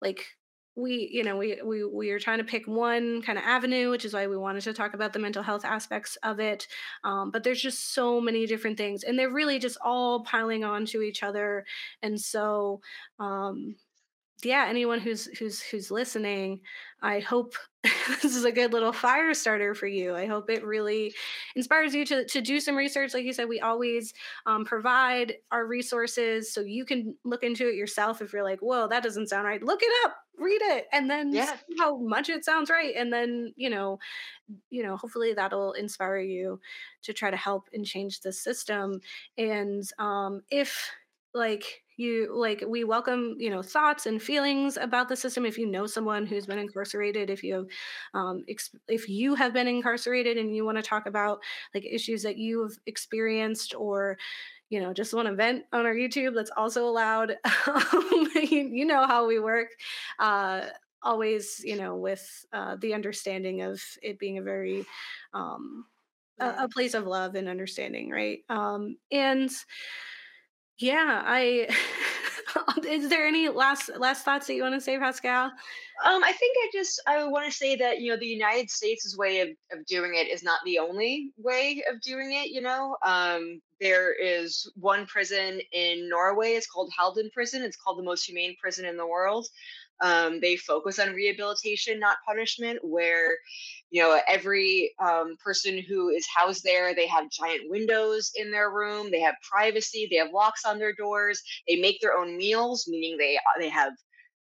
like 0.00 0.26
we 0.74 1.08
you 1.12 1.22
know 1.22 1.36
we 1.36 1.60
we 1.64 1.84
we 1.84 2.10
are 2.10 2.18
trying 2.18 2.38
to 2.38 2.44
pick 2.44 2.66
one 2.66 3.20
kind 3.22 3.36
of 3.38 3.44
avenue 3.44 3.90
which 3.90 4.04
is 4.04 4.14
why 4.14 4.26
we 4.26 4.36
wanted 4.36 4.62
to 4.62 4.72
talk 4.72 4.94
about 4.94 5.12
the 5.12 5.18
mental 5.18 5.42
health 5.42 5.64
aspects 5.64 6.16
of 6.22 6.40
it 6.40 6.66
um, 7.04 7.30
but 7.30 7.44
there's 7.44 7.60
just 7.60 7.92
so 7.94 8.20
many 8.20 8.46
different 8.46 8.78
things 8.78 9.02
and 9.02 9.18
they're 9.18 9.30
really 9.30 9.58
just 9.58 9.76
all 9.84 10.24
piling 10.24 10.64
on 10.64 10.86
to 10.86 11.02
each 11.02 11.22
other 11.22 11.64
and 12.02 12.18
so 12.18 12.80
um, 13.18 13.76
yeah 14.44 14.66
anyone 14.68 15.00
who's 15.00 15.26
who's 15.38 15.60
who's 15.62 15.90
listening 15.90 16.60
i 17.02 17.20
hope 17.20 17.54
this 18.22 18.24
is 18.36 18.44
a 18.44 18.52
good 18.52 18.72
little 18.72 18.92
fire 18.92 19.34
starter 19.34 19.74
for 19.74 19.88
you. 19.88 20.14
I 20.14 20.26
hope 20.26 20.48
it 20.48 20.64
really 20.64 21.12
inspires 21.56 21.92
you 21.96 22.04
to, 22.06 22.24
to 22.26 22.40
do 22.40 22.60
some 22.60 22.76
research. 22.76 23.12
Like 23.12 23.24
you 23.24 23.32
said 23.32 23.48
we 23.48 23.58
always 23.58 24.14
um, 24.46 24.64
provide 24.64 25.34
our 25.50 25.66
resources 25.66 26.52
so 26.54 26.60
you 26.60 26.84
can 26.84 27.16
look 27.24 27.42
into 27.42 27.68
it 27.68 27.74
yourself 27.74 28.22
if 28.22 28.32
you're 28.32 28.44
like 28.44 28.60
whoa 28.60 28.86
that 28.86 29.02
doesn't 29.02 29.26
sound 29.28 29.48
right. 29.48 29.60
Look 29.64 29.80
it 29.82 29.90
up 30.06 30.14
read 30.38 30.62
it 30.62 30.86
and 30.92 31.10
then 31.10 31.40
see 31.40 31.48
Yeah. 31.48 31.56
how 31.80 31.96
much 31.98 32.28
it 32.28 32.44
sounds 32.44 32.70
right 32.70 32.94
and 32.96 33.12
then 33.12 33.52
you 33.56 33.68
know 33.68 33.98
you 34.70 34.82
know 34.82 34.96
hopefully 34.96 35.34
that'll 35.34 35.72
inspire 35.72 36.18
you 36.20 36.60
to 37.02 37.12
try 37.12 37.30
to 37.30 37.36
help 37.36 37.68
and 37.72 37.84
change 37.86 38.20
the 38.20 38.32
system. 38.32 39.00
And 39.38 39.82
um 39.98 40.42
if 40.50 40.90
like 41.34 41.82
you 42.02 42.34
like 42.34 42.62
we 42.66 42.84
welcome 42.84 43.36
you 43.38 43.50
know 43.50 43.62
thoughts 43.62 44.06
and 44.06 44.22
feelings 44.22 44.76
about 44.76 45.08
the 45.08 45.16
system 45.16 45.46
if 45.46 45.58
you 45.58 45.66
know 45.66 45.86
someone 45.86 46.26
who's 46.26 46.46
been 46.46 46.58
incarcerated 46.58 47.30
if 47.30 47.42
you 47.42 47.54
have 47.54 47.66
um 48.14 48.44
ex- 48.48 48.74
if 48.88 49.08
you 49.08 49.34
have 49.34 49.52
been 49.52 49.68
incarcerated 49.68 50.36
and 50.38 50.54
you 50.54 50.64
want 50.64 50.76
to 50.78 50.82
talk 50.82 51.06
about 51.06 51.40
like 51.74 51.84
issues 51.84 52.22
that 52.22 52.36
you've 52.38 52.78
experienced 52.86 53.74
or 53.74 54.18
you 54.70 54.80
know 54.80 54.92
just 54.92 55.14
want 55.14 55.28
to 55.28 55.34
vent 55.34 55.64
on 55.72 55.86
our 55.86 55.94
youtube 55.94 56.34
that's 56.34 56.50
also 56.56 56.86
allowed 56.88 57.32
um, 57.66 58.28
you, 58.34 58.68
you 58.72 58.84
know 58.84 59.06
how 59.06 59.26
we 59.26 59.38
work 59.38 59.68
uh 60.18 60.66
always 61.02 61.60
you 61.64 61.76
know 61.76 61.96
with 61.96 62.44
uh 62.52 62.76
the 62.76 62.94
understanding 62.94 63.62
of 63.62 63.82
it 64.02 64.18
being 64.18 64.38
a 64.38 64.42
very 64.42 64.86
um 65.34 65.86
a, 66.40 66.64
a 66.64 66.68
place 66.68 66.94
of 66.94 67.06
love 67.06 67.34
and 67.34 67.48
understanding 67.48 68.10
right? 68.10 68.40
Um 68.48 68.96
and 69.10 69.50
yeah, 70.82 71.22
I 71.24 71.68
is 72.86 73.08
there 73.08 73.26
any 73.26 73.48
last 73.48 73.90
last 73.96 74.24
thoughts 74.24 74.46
that 74.46 74.54
you 74.54 74.62
want 74.62 74.74
to 74.74 74.80
say, 74.80 74.98
Pascal? 74.98 75.46
Um, 76.04 76.24
I 76.24 76.32
think 76.32 76.56
I 76.58 76.70
just 76.72 77.00
I 77.06 77.24
want 77.24 77.46
to 77.46 77.52
say 77.52 77.76
that 77.76 78.00
you 78.00 78.10
know 78.10 78.18
the 78.18 78.26
United 78.26 78.70
States' 78.70 79.16
way 79.16 79.40
of, 79.40 79.48
of 79.72 79.86
doing 79.86 80.14
it 80.14 80.28
is 80.28 80.42
not 80.42 80.60
the 80.64 80.78
only 80.78 81.30
way 81.38 81.82
of 81.90 82.00
doing 82.00 82.32
it. 82.32 82.50
You 82.50 82.62
know, 82.62 82.96
um, 83.06 83.60
there 83.80 84.12
is 84.12 84.70
one 84.74 85.06
prison 85.06 85.60
in 85.72 86.08
Norway. 86.08 86.52
It's 86.52 86.66
called 86.66 86.90
Halden 86.96 87.30
Prison. 87.32 87.62
It's 87.62 87.76
called 87.76 87.98
the 87.98 88.04
most 88.04 88.24
humane 88.24 88.56
prison 88.60 88.84
in 88.84 88.96
the 88.96 89.06
world. 89.06 89.46
Um, 90.02 90.40
they 90.40 90.56
focus 90.56 90.98
on 90.98 91.14
rehabilitation, 91.14 92.00
not 92.00 92.18
punishment. 92.26 92.80
Where 92.82 93.36
you 93.90 94.02
know 94.02 94.18
every 94.28 94.92
um, 95.00 95.36
person 95.42 95.78
who 95.78 96.08
is 96.10 96.26
housed 96.34 96.64
there, 96.64 96.94
they 96.94 97.06
have 97.06 97.30
giant 97.30 97.70
windows 97.70 98.32
in 98.36 98.50
their 98.50 98.70
room. 98.70 99.10
They 99.10 99.20
have 99.20 99.36
privacy. 99.50 100.08
They 100.10 100.16
have 100.16 100.32
locks 100.32 100.64
on 100.64 100.78
their 100.78 100.94
doors. 100.94 101.42
They 101.68 101.76
make 101.76 102.00
their 102.00 102.16
own 102.16 102.36
meals, 102.36 102.86
meaning 102.88 103.16
they 103.18 103.38
they 103.60 103.68
have 103.68 103.92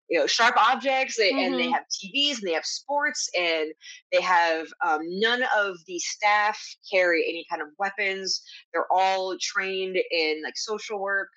you 0.09 0.19
know 0.19 0.27
sharp 0.27 0.55
objects 0.57 1.17
they, 1.17 1.33
and 1.43 1.57
they 1.59 1.67
Mhm. 1.67 1.71
have 1.71 1.83
tvs 1.87 2.39
and 2.39 2.47
they 2.47 2.53
have 2.53 2.65
sports 2.65 3.29
and 3.37 3.73
they 4.11 4.21
have 4.21 4.67
um, 4.85 4.99
none 5.03 5.43
of 5.55 5.77
the 5.87 5.99
staff 5.99 6.59
carry 6.91 7.23
any 7.23 7.45
kind 7.49 7.61
of 7.61 7.69
weapons. 7.79 8.41
They're 8.73 8.91
all 8.91 9.37
trained 9.39 9.97
in 10.11 10.41
like 10.43 10.57
social 10.57 10.99
work. 10.99 11.29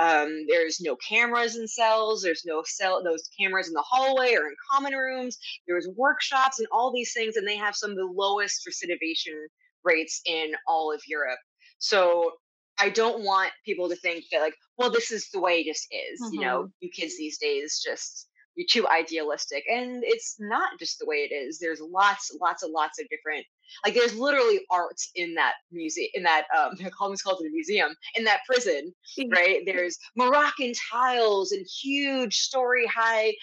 Um, 0.00 0.46
there's 0.48 0.80
no 0.80 0.96
cameras 0.96 1.56
in 1.56 1.66
cells 1.66 2.22
there's 2.22 2.44
no 2.44 2.62
cell 2.64 3.02
those 3.02 3.28
cameras 3.38 3.68
in 3.68 3.74
the 3.74 3.84
hallway 3.86 4.34
or 4.34 4.46
in 4.48 4.54
common 4.70 4.94
rooms. 4.94 5.38
There's 5.66 5.88
workshops 5.96 6.58
and 6.58 6.68
all 6.70 6.92
these 6.92 7.12
things 7.12 7.36
and 7.36 7.46
they 7.46 7.56
have 7.56 7.74
some 7.76 7.90
of 7.90 7.96
the 7.96 8.04
lowest 8.06 8.66
recidivation 8.68 9.46
rates 9.84 10.20
in 10.26 10.52
all 10.68 10.92
of 10.92 11.02
europe. 11.06 11.38
So 11.78 12.32
I 12.78 12.90
don't 12.90 13.24
want 13.24 13.52
people 13.64 13.88
to 13.88 13.96
think 13.96 14.24
that 14.32 14.40
like, 14.40 14.54
well, 14.78 14.90
this 14.90 15.10
is 15.10 15.30
the 15.30 15.40
way 15.40 15.60
it 15.60 15.66
just 15.72 15.86
is. 15.90 16.28
You 16.32 16.40
know, 16.40 16.64
Mhm. 16.64 16.72
you 16.80 16.90
kids 16.90 17.16
these 17.16 17.38
days 17.38 17.80
just 17.84 18.28
you're 18.56 18.66
too 18.68 18.88
idealistic, 18.88 19.64
and 19.70 20.02
it's 20.04 20.36
not 20.38 20.78
just 20.78 20.98
the 20.98 21.06
way 21.06 21.28
it 21.30 21.34
is. 21.34 21.58
There's 21.58 21.80
lots, 21.80 22.36
lots 22.40 22.62
and 22.62 22.72
lots 22.72 23.00
of 23.00 23.06
different 23.08 23.44
like. 23.84 23.94
There's 23.94 24.14
literally 24.14 24.60
art 24.70 24.96
in 25.14 25.34
that 25.34 25.54
museum, 25.70 26.08
in 26.14 26.22
that 26.24 26.44
um, 26.56 26.72
almost 27.00 27.22
called 27.22 27.40
it 27.42 27.48
a 27.48 27.50
museum, 27.50 27.94
in 28.14 28.24
that 28.24 28.40
prison, 28.46 28.92
right? 29.30 29.60
There's 29.64 29.98
Moroccan 30.16 30.72
tiles 30.90 31.52
and 31.52 31.64
huge 31.82 32.36
story 32.36 32.86
high, 32.86 33.34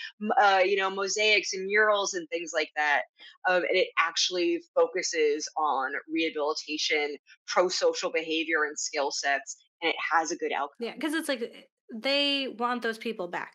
uh, 0.41 0.61
you 0.65 0.77
know, 0.77 0.90
mosaics 0.90 1.53
and 1.53 1.65
murals 1.65 2.14
and 2.14 2.27
things 2.30 2.52
like 2.53 2.69
that. 2.76 3.03
Um, 3.48 3.57
and 3.57 3.77
it 3.77 3.88
actually 3.99 4.61
focuses 4.76 5.48
on 5.57 5.91
rehabilitation 6.11 7.15
pro-social 7.48 8.11
behavior 8.11 8.64
and 8.68 8.77
skill 8.77 9.11
sets 9.11 9.57
and 9.81 9.90
it 9.90 9.95
has 10.11 10.31
a 10.31 10.35
good 10.35 10.52
outcome 10.52 10.76
Yeah, 10.80 10.94
because 10.94 11.14
it's 11.14 11.30
like 11.30 11.41
eh, 11.41 11.61
they 11.94 12.48
want 12.57 12.81
those 12.81 12.98
people 12.98 13.27
back. 13.27 13.53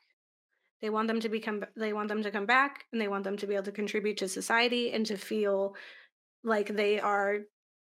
They 0.81 0.91
want 0.91 1.09
them 1.09 1.21
to 1.21 1.29
become 1.29 1.65
they 1.77 1.93
want 1.93 2.09
them 2.09 2.23
to 2.23 2.31
come 2.31 2.47
back 2.47 2.87
and 2.93 3.01
they 3.01 3.09
want 3.09 3.25
them 3.25 3.37
to 3.39 3.47
be 3.47 3.55
able 3.55 3.65
to 3.65 3.73
contribute 3.73 4.17
to 4.19 4.29
society 4.29 4.93
and 4.93 5.05
to 5.07 5.17
feel 5.17 5.75
like 6.45 6.69
they 6.69 7.01
are 7.01 7.41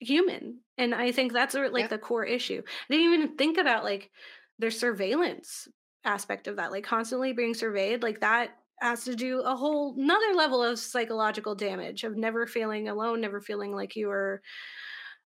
human. 0.00 0.60
And 0.78 0.94
I 0.94 1.12
think 1.12 1.32
that's 1.32 1.54
like 1.54 1.72
Yeah. 1.74 1.86
the 1.88 1.98
core 1.98 2.24
issue. 2.24 2.62
I 2.66 2.94
didn't 2.94 3.14
even 3.14 3.36
think 3.36 3.58
about 3.58 3.84
like 3.84 4.10
their 4.58 4.70
surveillance 4.70 5.68
aspect 6.04 6.46
of 6.46 6.56
that, 6.56 6.72
like 6.72 6.84
constantly 6.84 7.32
being 7.32 7.54
surveyed, 7.54 8.02
like 8.02 8.20
that 8.20 8.58
has 8.80 9.04
to 9.04 9.14
do 9.16 9.40
a 9.40 9.56
whole 9.56 9.94
another 9.98 10.34
level 10.34 10.62
of 10.62 10.78
psychological 10.78 11.54
damage 11.54 12.04
of 12.04 12.16
never 12.16 12.46
feeling 12.46 12.88
alone, 12.88 13.20
never 13.20 13.40
feeling 13.40 13.72
like 13.74 13.96
you 13.96 14.10
are 14.10 14.42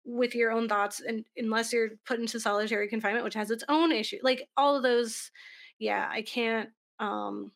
with 0.05 0.35
your 0.35 0.52
own 0.52 0.68
thoughts 0.68 1.01
and 1.01 1.24
unless 1.36 1.72
you're 1.72 1.90
put 2.05 2.20
into 2.20 2.39
solitary 2.40 2.89
confinement, 2.89 3.24
which 3.24 3.35
has 3.35 3.51
its 3.51 3.64
own 3.68 3.90
issue. 3.93 4.18
Like 4.22 4.48
all 4.56 4.76
of 4.76 4.82
those, 4.82 5.31
yeah, 5.78 6.09
I 6.10 6.22
can't 6.22 6.70
um 6.98 7.52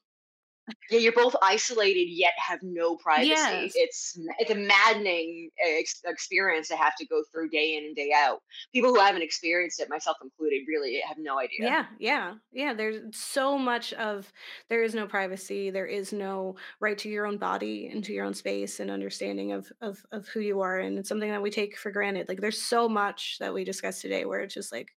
Yeah, 0.90 0.98
you're 0.98 1.12
both 1.12 1.34
isolated 1.42 2.08
yet 2.10 2.34
have 2.36 2.62
no 2.62 2.96
privacy. 2.96 3.70
yes. 3.70 3.74
It's 3.74 4.18
it's 4.38 4.50
a 4.50 4.54
maddening 4.54 5.50
ex- 5.62 6.02
experience 6.04 6.68
to 6.68 6.76
have 6.76 6.94
to 6.96 7.06
go 7.06 7.22
through 7.32 7.50
day 7.50 7.76
in 7.76 7.84
and 7.84 7.96
day 7.96 8.12
out. 8.14 8.42
People 8.72 8.90
who 8.94 9.00
haven't 9.00 9.22
experienced 9.22 9.80
it, 9.80 9.88
myself 9.88 10.16
included, 10.22 10.64
really 10.68 11.00
have 11.06 11.18
no 11.18 11.38
idea. 11.38 11.58
Yeah, 11.60 11.86
yeah, 11.98 12.36
yeah. 12.52 12.72
There's 12.72 13.16
so 13.16 13.58
much 13.58 13.92
of 13.94 14.32
there 14.68 14.84
is 14.84 14.94
no 14.94 15.08
privacy. 15.08 15.70
There 15.70 15.86
is 15.86 16.12
no 16.12 16.56
right 16.78 16.96
to 16.98 17.08
your 17.08 17.26
own 17.26 17.36
body 17.36 17.88
and 17.88 18.04
to 18.04 18.12
your 18.12 18.24
own 18.24 18.34
space 18.34 18.78
and 18.78 18.92
understanding 18.92 19.50
of 19.50 19.72
of 19.80 20.06
of 20.12 20.28
who 20.28 20.38
you 20.38 20.60
are. 20.60 20.78
And 20.78 20.98
it's 20.98 21.08
something 21.08 21.30
that 21.30 21.42
we 21.42 21.50
take 21.50 21.76
for 21.76 21.90
granted. 21.90 22.28
Like 22.28 22.40
there's 22.40 22.62
so 22.62 22.88
much 22.88 23.38
that 23.40 23.52
we 23.52 23.64
discussed 23.64 24.02
today 24.02 24.24
where 24.24 24.40
it's 24.40 24.54
just 24.54 24.70
like, 24.70 24.90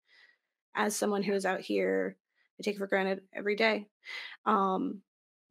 as 0.74 0.96
someone 0.96 1.22
who 1.24 1.34
is 1.34 1.46
out 1.46 1.60
here, 1.60 2.18
I 2.58 2.62
take 2.62 2.78
for 2.78 2.86
granted 2.86 3.22
every 3.32 3.56
day. 3.56 3.86
Um, 4.46 5.02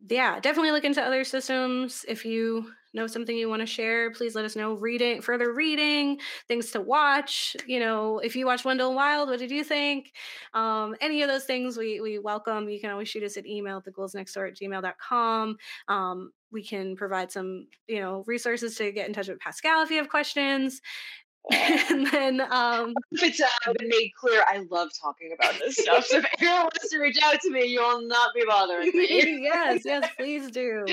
yeah, 0.07 0.39
definitely 0.39 0.71
look 0.71 0.83
into 0.83 1.01
other 1.01 1.23
systems. 1.23 2.05
If 2.07 2.25
you 2.25 2.71
know 2.93 3.07
something 3.07 3.35
you 3.35 3.49
want 3.49 3.61
to 3.61 3.65
share, 3.65 4.11
please 4.11 4.35
let 4.35 4.45
us 4.45 4.55
know. 4.55 4.73
Reading, 4.73 5.21
further 5.21 5.53
reading, 5.53 6.19
things 6.47 6.71
to 6.71 6.81
watch. 6.81 7.55
You 7.65 7.79
know, 7.79 8.19
if 8.19 8.35
you 8.35 8.45
watch 8.45 8.63
Wendell 8.63 8.93
Wild, 8.93 9.29
what 9.29 9.39
did 9.39 9.51
you 9.51 9.63
think? 9.63 10.13
Um, 10.53 10.95
any 11.01 11.23
of 11.23 11.29
those 11.29 11.45
things 11.45 11.77
we 11.77 11.99
we 11.99 12.19
welcome. 12.19 12.69
You 12.69 12.79
can 12.79 12.91
always 12.91 13.09
shoot 13.09 13.23
us 13.23 13.37
an 13.37 13.47
email 13.47 13.77
at 13.77 13.85
theghouls 13.85 14.15
at 14.15 14.27
gmail.com. 14.27 15.57
Um, 15.87 16.31
we 16.51 16.63
can 16.63 16.95
provide 16.95 17.31
some, 17.31 17.67
you 17.87 17.99
know, 17.99 18.23
resources 18.25 18.75
to 18.77 18.91
get 18.91 19.07
in 19.07 19.13
touch 19.13 19.27
with 19.27 19.39
Pascal 19.39 19.83
if 19.83 19.89
you 19.89 19.97
have 19.97 20.09
questions. 20.09 20.81
And 21.89 22.07
then 22.07 22.41
um 22.51 22.93
If 23.11 23.23
it's 23.23 23.41
uh, 23.41 23.73
been 23.79 23.89
made 23.89 24.11
clear, 24.19 24.43
I 24.47 24.65
love 24.69 24.89
talking 24.99 25.33
about 25.37 25.57
this 25.59 25.77
stuff. 25.77 26.05
So 26.05 26.17
if 26.17 26.25
anyone 26.39 26.63
wants 26.63 26.89
to 26.89 26.99
reach 26.99 27.17
out 27.23 27.39
to 27.41 27.51
me, 27.51 27.65
you 27.65 27.81
will 27.81 28.05
not 28.05 28.33
be 28.35 28.43
bothering 28.45 28.91
me. 28.93 29.07
yes, 29.43 29.83
yes, 29.85 30.09
please 30.17 30.51
do. 30.51 30.85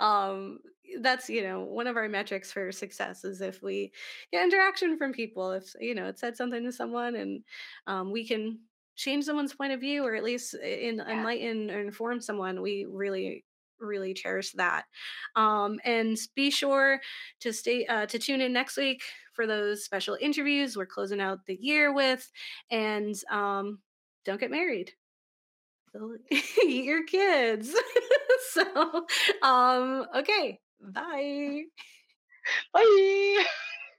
Um, 0.00 0.58
that's 1.00 1.30
you 1.30 1.42
know 1.42 1.60
one 1.60 1.86
of 1.86 1.96
our 1.96 2.08
metrics 2.08 2.52
for 2.52 2.70
success 2.70 3.24
is 3.24 3.40
if 3.40 3.62
we 3.62 3.92
get 4.32 4.44
interaction 4.44 4.98
from 4.98 5.12
people. 5.12 5.52
If 5.52 5.74
you 5.80 5.94
know 5.94 6.06
it 6.06 6.18
said 6.18 6.36
something 6.36 6.62
to 6.64 6.72
someone 6.72 7.14
and 7.14 7.42
um, 7.86 8.12
we 8.12 8.26
can 8.26 8.58
change 8.96 9.24
someone's 9.24 9.54
point 9.54 9.72
of 9.72 9.80
view 9.80 10.04
or 10.04 10.14
at 10.14 10.22
least 10.22 10.54
in, 10.54 10.96
yeah. 10.98 11.10
enlighten 11.10 11.70
or 11.70 11.80
inform 11.80 12.20
someone, 12.20 12.60
we 12.60 12.86
really 12.88 13.44
really 13.82 14.14
cherish 14.14 14.52
that. 14.52 14.84
Um, 15.36 15.78
and 15.84 16.16
be 16.34 16.50
sure 16.50 17.00
to 17.40 17.52
stay 17.52 17.86
uh, 17.86 18.06
to 18.06 18.18
tune 18.18 18.40
in 18.40 18.52
next 18.52 18.76
week 18.76 19.02
for 19.32 19.46
those 19.46 19.84
special 19.84 20.16
interviews 20.20 20.76
we're 20.76 20.86
closing 20.86 21.20
out 21.20 21.46
the 21.46 21.56
year 21.60 21.92
with, 21.92 22.30
and 22.70 23.14
um, 23.30 23.80
don't 24.24 24.40
get 24.40 24.50
married 24.50 24.92
eat 26.30 26.84
your 26.84 27.04
kids. 27.04 27.74
so, 28.52 29.06
um, 29.42 30.06
okay, 30.16 30.60
bye. 30.80 31.62
Bye. 32.72 33.44